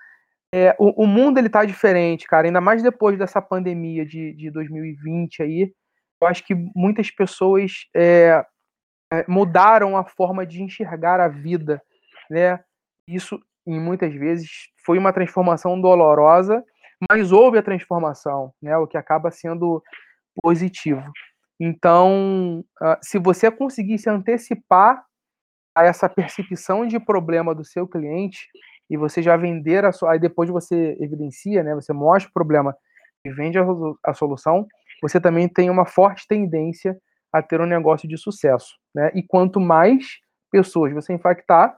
é, 0.54 0.74
o, 0.78 1.04
o, 1.04 1.06
mundo 1.06 1.38
ele 1.38 1.48
tá 1.48 1.64
diferente, 1.64 2.26
cara. 2.26 2.46
Ainda 2.46 2.60
mais 2.60 2.82
depois 2.82 3.18
dessa 3.18 3.42
pandemia 3.42 4.06
de, 4.06 4.32
de 4.32 4.50
2020 4.50 5.42
aí 5.42 5.72
eu 6.20 6.28
acho 6.28 6.44
que 6.44 6.54
muitas 6.74 7.10
pessoas 7.10 7.72
é, 7.94 8.44
mudaram 9.28 9.96
a 9.96 10.04
forma 10.04 10.46
de 10.46 10.62
enxergar 10.62 11.20
a 11.20 11.28
vida, 11.28 11.82
né? 12.30 12.58
Isso, 13.08 13.40
em 13.66 13.80
muitas 13.80 14.12
vezes, 14.14 14.50
foi 14.84 14.98
uma 14.98 15.12
transformação 15.12 15.80
dolorosa, 15.80 16.62
mas 17.10 17.32
houve 17.32 17.58
a 17.58 17.62
transformação, 17.62 18.52
né? 18.60 18.76
O 18.76 18.86
que 18.86 18.96
acaba 18.96 19.30
sendo 19.30 19.82
positivo. 20.42 21.02
Então, 21.58 22.64
se 23.02 23.18
você 23.18 23.50
conseguir 23.50 23.98
se 23.98 24.10
antecipar 24.10 25.04
a 25.74 25.84
essa 25.84 26.08
percepção 26.08 26.86
de 26.86 26.98
problema 26.98 27.54
do 27.54 27.64
seu 27.64 27.86
cliente 27.86 28.48
e 28.88 28.96
você 28.96 29.22
já 29.22 29.36
vender 29.36 29.84
a 29.84 29.92
sua, 29.92 30.12
aí 30.12 30.18
depois 30.18 30.48
você 30.48 30.96
evidencia, 31.00 31.62
né? 31.62 31.74
Você 31.74 31.92
mostra 31.92 32.30
o 32.30 32.32
problema 32.32 32.76
e 33.24 33.32
vende 33.32 33.58
a, 33.58 33.64
a 34.04 34.14
solução, 34.14 34.66
você 35.02 35.20
também 35.20 35.48
tem 35.48 35.68
uma 35.68 35.84
forte 35.84 36.26
tendência 36.28 36.96
a 37.32 37.42
ter 37.42 37.60
um 37.60 37.66
negócio 37.66 38.08
de 38.08 38.16
sucesso. 38.16 38.76
Né? 38.94 39.10
E 39.14 39.22
quanto 39.22 39.60
mais 39.60 40.06
pessoas 40.50 40.92
você 40.92 41.12
impactar, 41.12 41.76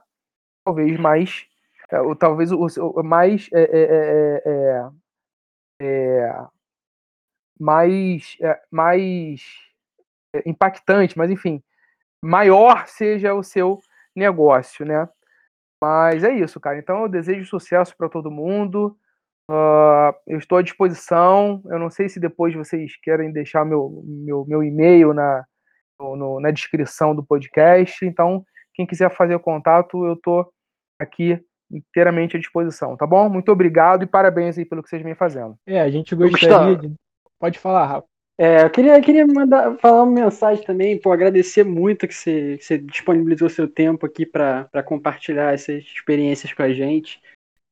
talvez 0.65 0.99
mais, 0.99 1.45
é, 1.91 2.01
ou 2.01 2.15
talvez 2.15 2.51
o, 2.51 2.65
o 2.65 3.03
mais 3.03 3.49
é 3.53 3.61
é, 3.61 3.81
é, 3.81 4.43
é, 4.45 4.89
é, 5.81 6.47
mais, 7.59 8.37
mais 8.71 9.41
impactante, 10.45 11.17
mas 11.17 11.29
enfim, 11.29 11.61
maior 12.21 12.87
seja 12.87 13.33
o 13.33 13.43
seu 13.43 13.79
negócio, 14.15 14.85
né? 14.85 15.07
Mas 15.81 16.23
é 16.23 16.31
isso, 16.31 16.59
cara. 16.59 16.77
Então 16.77 17.03
eu 17.03 17.09
desejo 17.09 17.45
sucesso 17.45 17.95
para 17.97 18.09
todo 18.09 18.31
mundo. 18.31 18.97
Uh, 19.49 20.13
eu 20.27 20.37
estou 20.37 20.57
à 20.57 20.61
disposição. 20.61 21.61
Eu 21.65 21.79
não 21.79 21.89
sei 21.89 22.09
se 22.09 22.19
depois 22.19 22.53
vocês 22.53 22.95
querem 23.01 23.31
deixar 23.31 23.65
meu, 23.65 24.03
meu, 24.05 24.45
meu 24.45 24.63
e-mail 24.63 25.13
na, 25.13 25.45
no, 25.99 26.39
na 26.39 26.51
descrição 26.51 27.15
do 27.15 27.23
podcast. 27.23 28.05
Então, 28.05 28.45
quem 28.79 28.85
quiser 28.85 29.13
fazer 29.13 29.35
o 29.35 29.41
contato, 29.41 30.05
eu 30.05 30.13
estou 30.13 30.49
aqui 30.97 31.37
inteiramente 31.69 32.37
à 32.37 32.39
disposição, 32.39 32.95
tá 32.95 33.05
bom? 33.05 33.27
Muito 33.27 33.51
obrigado 33.51 34.03
e 34.03 34.07
parabéns 34.07 34.57
aí 34.57 34.63
pelo 34.63 34.81
que 34.81 34.87
vocês 34.87 35.03
vêm 35.03 35.13
fazendo. 35.13 35.57
É, 35.67 35.81
a 35.81 35.89
gente 35.89 36.15
gostaria 36.15 36.77
de... 36.77 36.93
Pode 37.37 37.59
falar, 37.59 37.85
Rafa. 37.85 38.07
É, 38.39 38.63
eu 38.63 38.69
queria, 38.69 39.01
queria 39.01 39.27
mandar, 39.27 39.77
falar 39.79 40.03
uma 40.03 40.23
mensagem 40.23 40.63
também, 40.63 40.97
pô, 40.97 41.11
agradecer 41.11 41.65
muito 41.65 42.07
que 42.07 42.15
você, 42.15 42.57
que 42.57 42.63
você 42.63 42.77
disponibilizou 42.77 43.49
seu 43.49 43.67
tempo 43.67 44.05
aqui 44.05 44.25
para 44.25 44.81
compartilhar 44.85 45.53
essas 45.53 45.83
experiências 45.83 46.53
com 46.53 46.63
a 46.63 46.71
gente. 46.71 47.21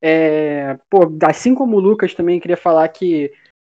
É, 0.02 0.78
pô, 0.90 1.10
assim 1.26 1.56
como 1.56 1.78
o 1.78 1.80
Lucas 1.80 2.14
também 2.14 2.38
queria 2.38 2.58
falar 2.58 2.86
que 2.90 3.32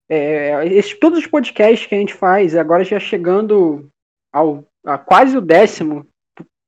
é, 0.10 0.66
esse, 0.66 0.98
todos 0.98 1.20
os 1.20 1.28
podcasts 1.28 1.86
que 1.86 1.94
a 1.94 2.00
gente 2.00 2.14
faz, 2.14 2.56
agora 2.56 2.86
já 2.86 3.02
chegando 3.02 3.90
ao 4.34 4.64
a 4.86 4.98
quase 4.98 5.38
o 5.38 5.42
décimo, 5.42 6.08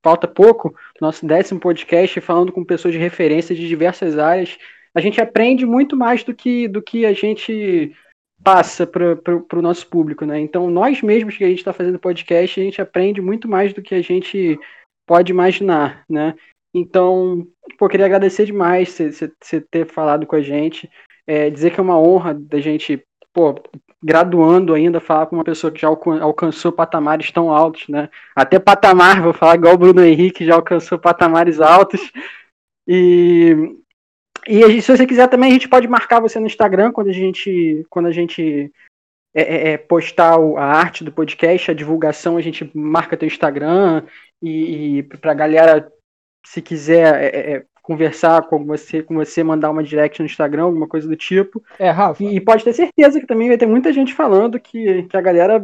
falta 0.02 0.26
pouco, 0.26 0.74
nosso 1.00 1.26
décimo 1.26 1.60
podcast, 1.60 2.20
falando 2.20 2.52
com 2.52 2.64
pessoas 2.64 2.94
de 2.94 3.00
referência 3.00 3.54
de 3.54 3.66
diversas 3.66 4.18
áreas, 4.18 4.58
a 4.94 5.00
gente 5.00 5.20
aprende 5.20 5.64
muito 5.64 5.96
mais 5.96 6.24
do 6.24 6.34
que, 6.34 6.66
do 6.66 6.82
que 6.82 7.06
a 7.06 7.12
gente 7.12 7.94
passa 8.42 8.86
para 8.86 9.58
o 9.58 9.62
nosso 9.62 9.86
público, 9.86 10.24
né? 10.24 10.40
Então, 10.40 10.70
nós 10.70 11.02
mesmos 11.02 11.36
que 11.36 11.44
a 11.44 11.48
gente 11.48 11.58
está 11.58 11.72
fazendo 11.72 11.98
podcast, 11.98 12.60
a 12.60 12.64
gente 12.64 12.80
aprende 12.80 13.20
muito 13.20 13.48
mais 13.48 13.72
do 13.72 13.82
que 13.82 13.94
a 13.94 14.02
gente 14.02 14.58
pode 15.06 15.30
imaginar, 15.30 16.04
né? 16.08 16.34
Então, 16.72 17.46
pô, 17.78 17.88
queria 17.88 18.06
agradecer 18.06 18.46
demais 18.46 18.96
você 18.96 19.60
ter 19.60 19.86
falado 19.86 20.26
com 20.26 20.36
a 20.36 20.42
gente. 20.42 20.88
É, 21.26 21.50
dizer 21.50 21.72
que 21.72 21.78
é 21.78 21.82
uma 21.82 22.00
honra 22.00 22.34
da 22.34 22.60
gente, 22.60 23.04
pô, 23.32 23.54
graduando 24.02 24.74
ainda, 24.74 25.00
falar 25.00 25.26
com 25.26 25.36
uma 25.36 25.44
pessoa 25.44 25.70
que 25.70 25.80
já 25.80 25.88
alcançou 25.88 26.72
patamares 26.72 27.30
tão 27.30 27.52
altos, 27.52 27.88
né? 27.88 28.08
Até 28.34 28.58
patamar, 28.58 29.22
vou 29.22 29.32
falar 29.32 29.56
igual 29.56 29.74
o 29.74 29.78
Bruno 29.78 30.02
Henrique, 30.02 30.46
já 30.46 30.54
alcançou 30.54 30.98
patamares 30.98 31.60
altos. 31.60 32.10
E, 32.88 33.54
e 34.48 34.82
se 34.82 34.96
você 34.96 35.06
quiser 35.06 35.28
também, 35.28 35.50
a 35.50 35.52
gente 35.52 35.68
pode 35.68 35.86
marcar 35.86 36.20
você 36.20 36.40
no 36.40 36.46
Instagram 36.46 36.92
quando 36.92 37.08
a 37.08 37.12
gente, 37.12 37.86
quando 37.90 38.06
a 38.06 38.12
gente 38.12 38.72
é, 39.34 39.42
é, 39.42 39.72
é 39.72 39.78
postar 39.78 40.38
a 40.38 40.64
arte 40.64 41.04
do 41.04 41.12
podcast, 41.12 41.70
a 41.70 41.74
divulgação, 41.74 42.36
a 42.36 42.40
gente 42.40 42.70
marca 42.74 43.16
teu 43.16 43.28
Instagram 43.28 44.02
e, 44.42 44.98
e 44.98 45.02
pra 45.02 45.34
galera 45.34 45.92
se 46.46 46.62
quiser 46.62 47.22
é, 47.22 47.54
é, 47.54 47.66
conversar 47.90 48.42
com 48.42 48.64
você, 48.64 49.02
com 49.02 49.16
você, 49.16 49.42
mandar 49.42 49.68
uma 49.68 49.82
direct 49.82 50.20
no 50.20 50.26
Instagram, 50.26 50.62
alguma 50.62 50.86
coisa 50.86 51.08
do 51.08 51.16
tipo. 51.16 51.60
É, 51.76 51.90
Rafa. 51.90 52.22
E, 52.22 52.36
e 52.36 52.40
pode 52.40 52.62
ter 52.62 52.72
certeza 52.72 53.18
que 53.18 53.26
também 53.26 53.48
vai 53.48 53.58
ter 53.58 53.66
muita 53.66 53.92
gente 53.92 54.14
falando 54.14 54.60
que, 54.60 55.02
que 55.02 55.16
a 55.16 55.20
galera 55.20 55.60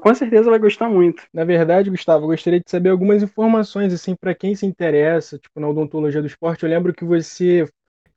com 0.00 0.14
certeza 0.14 0.48
vai 0.48 0.58
gostar 0.58 0.88
muito. 0.88 1.22
Na 1.34 1.44
verdade, 1.44 1.90
Gustavo, 1.90 2.24
eu 2.24 2.28
gostaria 2.28 2.60
de 2.60 2.70
saber 2.70 2.88
algumas 2.88 3.22
informações, 3.22 3.92
assim, 3.92 4.16
para 4.18 4.34
quem 4.34 4.54
se 4.54 4.64
interessa, 4.64 5.38
tipo, 5.38 5.60
na 5.60 5.68
odontologia 5.68 6.22
do 6.22 6.26
esporte. 6.26 6.62
Eu 6.62 6.70
lembro 6.70 6.94
que 6.94 7.04
você 7.04 7.68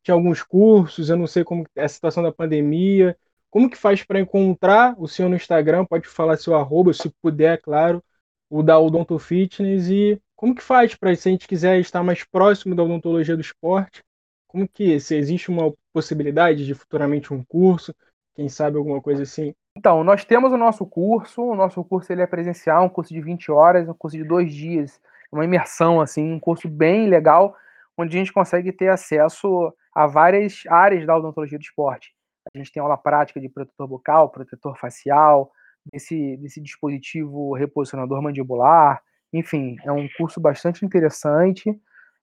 tinha 0.02 0.16
alguns 0.16 0.42
cursos, 0.42 1.10
eu 1.10 1.18
não 1.18 1.28
sei 1.28 1.44
como 1.44 1.66
é 1.76 1.84
a 1.84 1.90
situação 1.90 2.24
da 2.24 2.32
pandemia. 2.32 3.18
Como 3.50 3.70
que 3.70 3.76
faz 3.76 4.06
para 4.06 4.22
encontrar 4.22 4.96
o 4.98 5.06
senhor 5.06 5.28
no 5.28 5.36
Instagram? 5.36 5.84
Pode 5.84 6.08
falar 6.08 6.38
seu 6.38 6.56
arroba, 6.56 6.94
se 6.94 7.12
puder, 7.22 7.60
claro, 7.62 8.02
o 8.50 8.64
da 8.64 8.80
Odonto 8.80 9.20
Fitness 9.20 9.90
e 9.90 10.18
como 10.40 10.56
que 10.56 10.64
faz 10.64 10.96
para 10.96 11.14
se 11.14 11.28
a 11.28 11.32
gente 11.34 11.46
quiser 11.46 11.82
estar 11.82 12.02
mais 12.02 12.24
próximo 12.24 12.74
da 12.74 12.82
odontologia 12.82 13.36
do 13.36 13.42
esporte? 13.42 14.02
Como 14.48 14.66
que 14.66 14.98
se 14.98 15.14
existe 15.14 15.50
uma 15.50 15.74
possibilidade 15.92 16.66
de 16.66 16.74
futuramente 16.74 17.34
um 17.34 17.44
curso, 17.44 17.94
quem 18.34 18.48
sabe 18.48 18.78
alguma 18.78 19.02
coisa 19.02 19.24
assim? 19.24 19.54
Então, 19.76 20.02
nós 20.02 20.24
temos 20.24 20.54
o 20.54 20.58
nosso 20.58 20.86
curso, 20.86 21.42
o 21.42 21.56
nosso 21.56 21.84
curso 21.84 22.14
ele 22.14 22.22
é 22.22 22.26
presencial, 22.26 22.86
um 22.86 22.90
curso 22.90 23.14
de 23.14 23.20
20 23.20 23.52
horas, 23.52 23.90
um 23.90 23.94
curso 23.94 24.16
de 24.16 24.24
dois 24.24 24.56
dias, 24.56 25.02
uma 25.30 25.44
imersão, 25.44 26.00
assim, 26.00 26.32
um 26.32 26.40
curso 26.40 26.70
bem 26.70 27.10
legal, 27.10 27.54
onde 27.98 28.16
a 28.16 28.20
gente 28.20 28.32
consegue 28.32 28.72
ter 28.72 28.88
acesso 28.88 29.74
a 29.94 30.08
várias 30.08 30.64
áreas 30.70 31.06
da 31.06 31.18
odontologia 31.18 31.60
do 31.60 31.64
esporte. 31.64 32.16
A 32.56 32.58
gente 32.58 32.72
tem 32.72 32.82
aula 32.82 32.98
prática 32.98 33.42
de 33.42 33.50
protetor 33.50 33.90
bucal, 33.90 34.30
protetor 34.30 34.78
facial, 34.78 35.52
desse, 35.92 36.38
desse 36.38 36.62
dispositivo 36.62 37.54
reposicionador 37.56 38.22
mandibular, 38.22 39.04
enfim, 39.34 39.78
é 39.84 39.92
um 39.92 40.08
curso 40.18 40.40
bastante 40.40 40.86
interessante. 40.86 41.70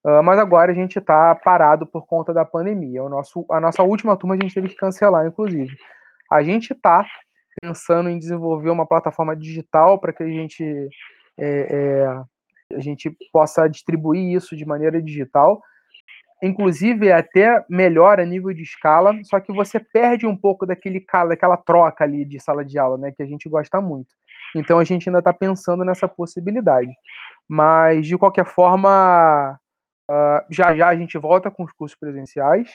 Uh, 0.05 0.23
mas 0.23 0.39
agora 0.39 0.71
a 0.71 0.75
gente 0.75 0.99
está 0.99 1.35
parado 1.35 1.85
por 1.87 2.07
conta 2.07 2.33
da 2.33 2.45
pandemia. 2.45 3.03
O 3.03 3.09
nosso, 3.09 3.45
a 3.51 3.61
nossa 3.61 3.83
última 3.83 4.17
turma 4.17 4.37
a 4.37 4.39
gente 4.41 4.55
teve 4.55 4.69
que 4.69 4.77
cancelar, 4.77 5.27
inclusive. 5.27 5.77
A 6.31 6.43
gente 6.43 6.73
está 6.73 7.05
pensando 7.61 8.09
em 8.09 8.19
desenvolver 8.19 8.71
uma 8.71 8.87
plataforma 8.87 9.35
digital 9.35 9.99
para 9.99 10.13
que 10.13 10.23
a 10.23 10.29
gente, 10.29 10.63
é, 11.37 12.07
é, 12.71 12.77
a 12.77 12.81
gente 12.81 13.17
possa 13.33 13.69
distribuir 13.69 14.37
isso 14.37 14.57
de 14.57 14.65
maneira 14.65 15.03
digital. 15.03 15.61
Inclusive, 16.43 17.09
é 17.09 17.15
até 17.15 17.65
melhor 17.69 18.21
a 18.21 18.25
nível 18.25 18.53
de 18.53 18.63
escala, 18.63 19.19
só 19.25 19.41
que 19.41 19.53
você 19.53 19.81
perde 19.81 20.27
um 20.27 20.37
pouco 20.37 20.67
daquele, 20.67 21.05
daquela 21.29 21.57
troca 21.57 22.05
ali 22.05 22.25
de 22.25 22.39
sala 22.39 22.65
de 22.65 22.79
aula, 22.79 22.99
né, 22.99 23.11
que 23.11 23.23
a 23.23 23.27
gente 23.27 23.49
gosta 23.49 23.81
muito. 23.81 24.15
Então, 24.59 24.79
a 24.79 24.85
gente 24.85 25.09
ainda 25.09 25.19
está 25.21 25.33
pensando 25.33 25.85
nessa 25.85 26.09
possibilidade. 26.09 26.91
Mas, 27.49 28.07
de 28.07 28.17
qualquer 28.19 28.47
forma, 28.47 29.59
Uh, 30.09 30.39
já 30.49 30.73
já 30.77 30.89
a 30.89 30.95
gente 30.95 31.19
volta 31.19 31.51
com 31.51 31.65
os 31.65 31.73
cursos 31.73 31.99
presenciais 31.99 32.71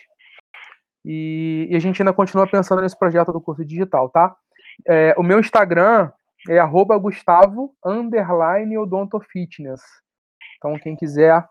e, 1.06 1.66
e, 1.72 1.76
a 1.78 1.80
gente 1.80 2.02
ainda 2.02 2.12
continua 2.12 2.46
pensando 2.46 2.82
nesse 2.82 3.00
projeto 3.00 3.32
do 3.32 3.40
curso 3.40 3.64
digital, 3.64 4.10
tá? 4.10 4.36
É, 4.86 5.16
o 5.18 5.24
meu 5.24 5.40
Instagram 5.40 6.12
é 6.50 6.60
arroba 6.60 6.98
Gustavo 6.98 7.74
Odontofitness. 8.78 9.82
Então, 10.58 10.78
quem 10.78 10.96
quiser 10.96 11.48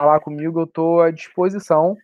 falar 0.00 0.20
comigo, 0.20 0.60
eu 0.60 0.64
estou 0.64 1.02
à 1.02 1.10
disposição. 1.10 1.96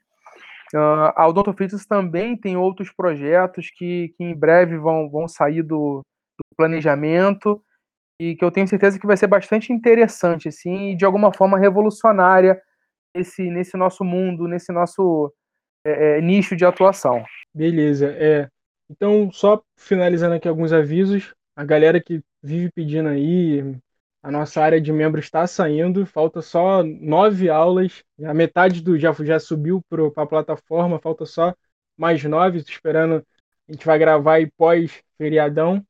Uh, 0.75 1.13
a 1.15 1.29
Odontofitness 1.29 1.87
também 1.87 2.37
tem 2.37 2.57
outros 2.57 2.91
projetos 2.91 3.71
que, 3.71 4.13
que 4.17 4.25
em 4.25 4.35
breve 4.35 4.77
vão, 4.77 5.09
vão 5.09 5.29
sair 5.29 5.63
do 5.63 6.03
planejamento 6.55 7.63
e 8.21 8.37
que 8.37 8.45
eu 8.45 8.51
tenho 8.51 8.69
certeza 8.69 8.99
que 8.99 9.07
vai 9.07 9.17
ser 9.17 9.27
bastante 9.27 9.73
interessante, 9.73 10.49
assim, 10.49 10.91
e 10.91 10.97
de 10.97 11.05
alguma 11.05 11.33
forma 11.33 11.59
revolucionária 11.59 12.61
nesse, 13.15 13.51
nesse 13.51 13.77
nosso 13.77 14.05
mundo, 14.05 14.47
nesse 14.47 14.73
nosso 14.73 15.33
é, 15.85 16.19
é, 16.19 16.21
nicho 16.21 16.57
de 16.57 16.65
atuação. 16.65 17.25
Beleza. 17.55 18.11
É, 18.19 18.49
então, 18.89 19.31
só 19.33 19.63
finalizando 19.77 20.35
aqui 20.35 20.49
alguns 20.49 20.73
avisos, 20.73 21.35
a 21.57 21.65
galera 21.65 22.01
que 22.01 22.23
vive 22.43 22.71
pedindo 22.73 23.09
aí, 23.09 23.77
a 24.23 24.31
nossa 24.31 24.63
área 24.63 24.81
de 24.81 24.93
membros 24.93 25.27
está 25.27 25.47
saindo, 25.47 26.07
falta 26.07 26.41
só 26.41 26.83
nove 26.83 27.51
aulas, 27.51 28.03
a 28.23 28.33
metade 28.33 28.83
do 28.83 28.99
já, 28.99 29.13
já 29.13 29.39
subiu 29.39 29.83
para 29.89 30.23
a 30.23 30.27
plataforma, 30.27 30.99
falta 30.99 31.27
só 31.27 31.55
mais 31.97 32.23
nove, 32.25 32.59
esperando, 32.59 33.25
a 33.69 33.73
gente 33.73 33.87
vai 33.87 33.99
gravar 33.99 34.35
aí 34.35 34.51
pós-feriadão, 34.57 35.85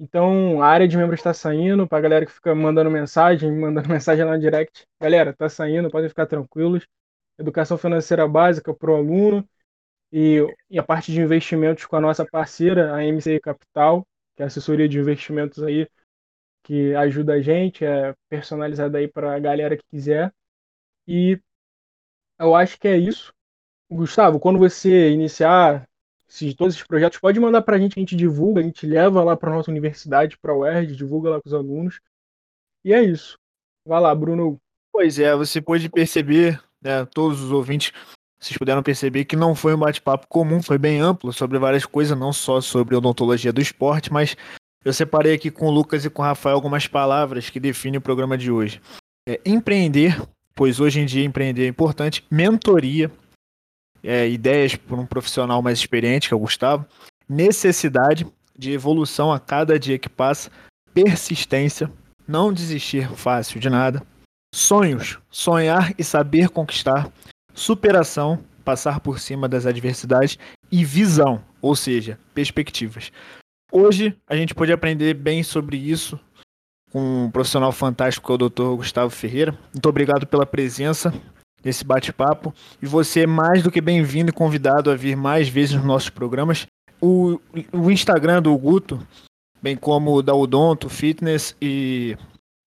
então, 0.00 0.62
a 0.62 0.66
área 0.68 0.86
de 0.86 0.96
membros 0.96 1.18
está 1.18 1.34
saindo, 1.34 1.86
para 1.86 1.98
a 1.98 2.00
galera 2.00 2.26
que 2.26 2.32
fica 2.32 2.54
mandando 2.54 2.90
mensagem, 2.90 3.50
mandando 3.50 3.88
mensagem 3.90 4.24
lá 4.24 4.32
no 4.32 4.40
direct. 4.40 4.86
Galera, 5.00 5.30
está 5.30 5.48
saindo, 5.48 5.90
podem 5.90 6.08
ficar 6.08 6.26
tranquilos. 6.26 6.86
Educação 7.38 7.76
financeira 7.78 8.26
básica 8.28 8.72
para 8.74 8.90
o 8.90 8.96
aluno 8.96 9.48
e, 10.12 10.38
e, 10.70 10.78
a 10.78 10.82
parte 10.82 11.12
de 11.12 11.20
investimentos 11.20 11.86
com 11.86 11.96
a 11.96 12.00
nossa 12.00 12.24
parceira, 12.26 12.94
a 12.94 13.04
MCI 13.04 13.40
Capital, 13.40 14.06
que 14.36 14.42
é 14.42 14.44
a 14.44 14.46
assessoria 14.48 14.88
de 14.88 14.98
investimentos 14.98 15.62
aí, 15.62 15.88
que 16.64 16.94
ajuda 16.94 17.34
a 17.34 17.40
gente, 17.40 17.84
é 17.84 18.14
personalizada 18.28 18.98
aí 18.98 19.08
para 19.08 19.34
a 19.36 19.38
galera 19.38 19.76
que 19.76 19.84
quiser. 19.90 20.32
E 21.06 21.40
eu 22.38 22.54
acho 22.54 22.78
que 22.78 22.88
é 22.88 22.96
isso. 22.96 23.32
Gustavo, 23.90 24.40
quando 24.40 24.58
você 24.58 25.10
iniciar 25.10 25.87
esses, 26.28 26.54
todos 26.54 26.74
esses 26.74 26.86
projetos, 26.86 27.18
pode 27.18 27.40
mandar 27.40 27.62
para 27.62 27.76
a 27.76 27.78
gente, 27.78 27.98
a 27.98 28.00
gente 28.00 28.14
divulga, 28.14 28.60
a 28.60 28.64
gente 28.64 28.86
leva 28.86 29.24
lá 29.24 29.36
para 29.36 29.54
nossa 29.54 29.70
universidade, 29.70 30.38
para 30.38 30.52
a 30.52 30.56
UERJ, 30.56 30.94
divulga 30.94 31.30
lá 31.30 31.40
com 31.40 31.48
os 31.48 31.54
alunos. 31.54 32.00
E 32.84 32.92
é 32.92 33.02
isso. 33.02 33.38
Vai 33.86 34.00
lá, 34.00 34.14
Bruno. 34.14 34.60
Pois 34.92 35.18
é, 35.18 35.34
você 35.34 35.60
pode 35.60 35.88
perceber, 35.88 36.60
né, 36.82 37.06
todos 37.06 37.40
os 37.40 37.50
ouvintes, 37.50 37.92
vocês 38.38 38.56
puderam 38.56 38.82
perceber 38.82 39.24
que 39.24 39.34
não 39.34 39.54
foi 39.54 39.74
um 39.74 39.78
bate-papo 39.78 40.26
comum, 40.28 40.62
foi 40.62 40.78
bem 40.78 41.00
amplo 41.00 41.32
sobre 41.32 41.58
várias 41.58 41.84
coisas, 41.84 42.16
não 42.16 42.32
só 42.32 42.60
sobre 42.60 42.94
odontologia 42.94 43.52
do 43.52 43.60
esporte, 43.60 44.12
mas 44.12 44.36
eu 44.84 44.92
separei 44.92 45.34
aqui 45.34 45.50
com 45.50 45.66
o 45.66 45.70
Lucas 45.70 46.04
e 46.04 46.10
com 46.10 46.22
o 46.22 46.24
Rafael 46.24 46.54
algumas 46.54 46.86
palavras 46.86 47.50
que 47.50 47.58
definem 47.58 47.98
o 47.98 48.02
programa 48.02 48.38
de 48.38 48.50
hoje. 48.50 48.80
É, 49.28 49.40
empreender, 49.44 50.20
pois 50.54 50.78
hoje 50.78 51.00
em 51.00 51.06
dia 51.06 51.24
empreender 51.24 51.64
é 51.64 51.68
importante, 51.68 52.24
mentoria, 52.30 53.10
é, 54.08 54.26
ideias 54.26 54.74
por 54.74 54.98
um 54.98 55.04
profissional 55.04 55.60
mais 55.60 55.78
experiente, 55.78 56.28
que 56.28 56.34
é 56.34 56.36
o 56.36 56.40
Gustavo, 56.40 56.86
necessidade 57.28 58.26
de 58.58 58.72
evolução 58.72 59.30
a 59.30 59.38
cada 59.38 59.78
dia 59.78 59.98
que 59.98 60.08
passa, 60.08 60.50
persistência, 60.94 61.92
não 62.26 62.50
desistir 62.50 63.06
fácil 63.10 63.60
de 63.60 63.68
nada, 63.68 64.02
sonhos, 64.54 65.18
sonhar 65.30 65.92
e 65.98 66.02
saber 66.02 66.48
conquistar, 66.48 67.12
superação, 67.52 68.42
passar 68.64 68.98
por 69.00 69.20
cima 69.20 69.46
das 69.46 69.66
adversidades. 69.66 70.38
E 70.72 70.84
visão, 70.84 71.42
ou 71.60 71.76
seja, 71.76 72.18
perspectivas. 72.34 73.12
Hoje 73.70 74.16
a 74.26 74.34
gente 74.36 74.54
pode 74.54 74.72
aprender 74.72 75.12
bem 75.12 75.42
sobre 75.42 75.76
isso 75.76 76.18
com 76.90 77.26
um 77.26 77.30
profissional 77.30 77.72
fantástico 77.72 78.26
que 78.26 78.32
é 78.32 78.34
o 78.34 78.48
Dr. 78.48 78.76
Gustavo 78.76 79.10
Ferreira. 79.10 79.52
Muito 79.72 79.88
obrigado 79.88 80.26
pela 80.26 80.46
presença 80.46 81.12
nesse 81.64 81.84
bate-papo. 81.84 82.52
E 82.80 82.86
você 82.86 83.20
é 83.20 83.26
mais 83.26 83.62
do 83.62 83.70
que 83.70 83.80
bem-vindo 83.80 84.30
e 84.30 84.32
convidado 84.32 84.90
a 84.90 84.94
vir 84.94 85.16
mais 85.16 85.48
vezes 85.48 85.74
nos 85.74 85.84
nossos 85.84 86.10
programas. 86.10 86.66
O, 87.00 87.40
o 87.72 87.90
Instagram 87.90 88.42
do 88.42 88.56
Guto, 88.56 89.00
bem 89.62 89.76
como 89.76 90.14
o 90.14 90.22
da 90.22 90.34
Odonto 90.34 90.88
Fitness 90.88 91.54
e 91.60 92.16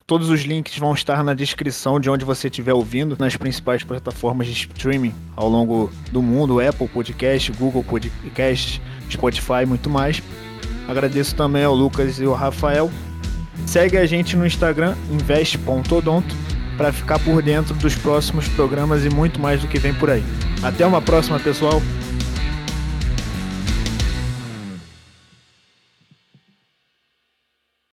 todos 0.08 0.30
os 0.30 0.42
links 0.42 0.78
vão 0.78 0.94
estar 0.94 1.24
na 1.24 1.34
descrição 1.34 2.00
de 2.00 2.10
onde 2.10 2.26
você 2.26 2.48
estiver 2.48 2.74
ouvindo, 2.74 3.16
nas 3.18 3.36
principais 3.38 3.84
plataformas 3.84 4.48
de 4.48 4.54
streaming 4.54 5.14
ao 5.36 5.48
longo 5.48 5.92
do 6.12 6.22
mundo, 6.22 6.60
Apple 6.60 6.88
Podcast, 6.88 7.52
Google 7.54 7.84
Podcast, 7.84 8.82
Spotify 9.10 9.64
e 9.64 9.66
muito 9.66 9.90
mais. 9.90 10.22
Agradeço 10.88 11.36
também 11.36 11.64
ao 11.64 11.74
Lucas 11.74 12.20
e 12.20 12.26
ao 12.26 12.34
Rafael. 12.34 12.92
Segue 13.66 13.98
a 13.98 14.06
gente 14.06 14.36
no 14.36 14.46
Instagram, 14.46 14.96
investe.odonto 15.10 16.36
para 16.78 16.92
ficar 16.92 17.20
por 17.20 17.42
dentro 17.42 17.74
dos 17.76 17.96
próximos 17.96 18.48
programas 18.50 19.06
e 19.06 19.10
muito 19.10 19.40
mais 19.40 19.62
do 19.62 19.68
que 19.68 19.80
vem 19.80 19.94
por 19.94 20.10
aí. 20.10 20.24
Até 20.62 20.86
uma 20.86 21.02
próxima, 21.02 21.40
pessoal! 21.40 21.82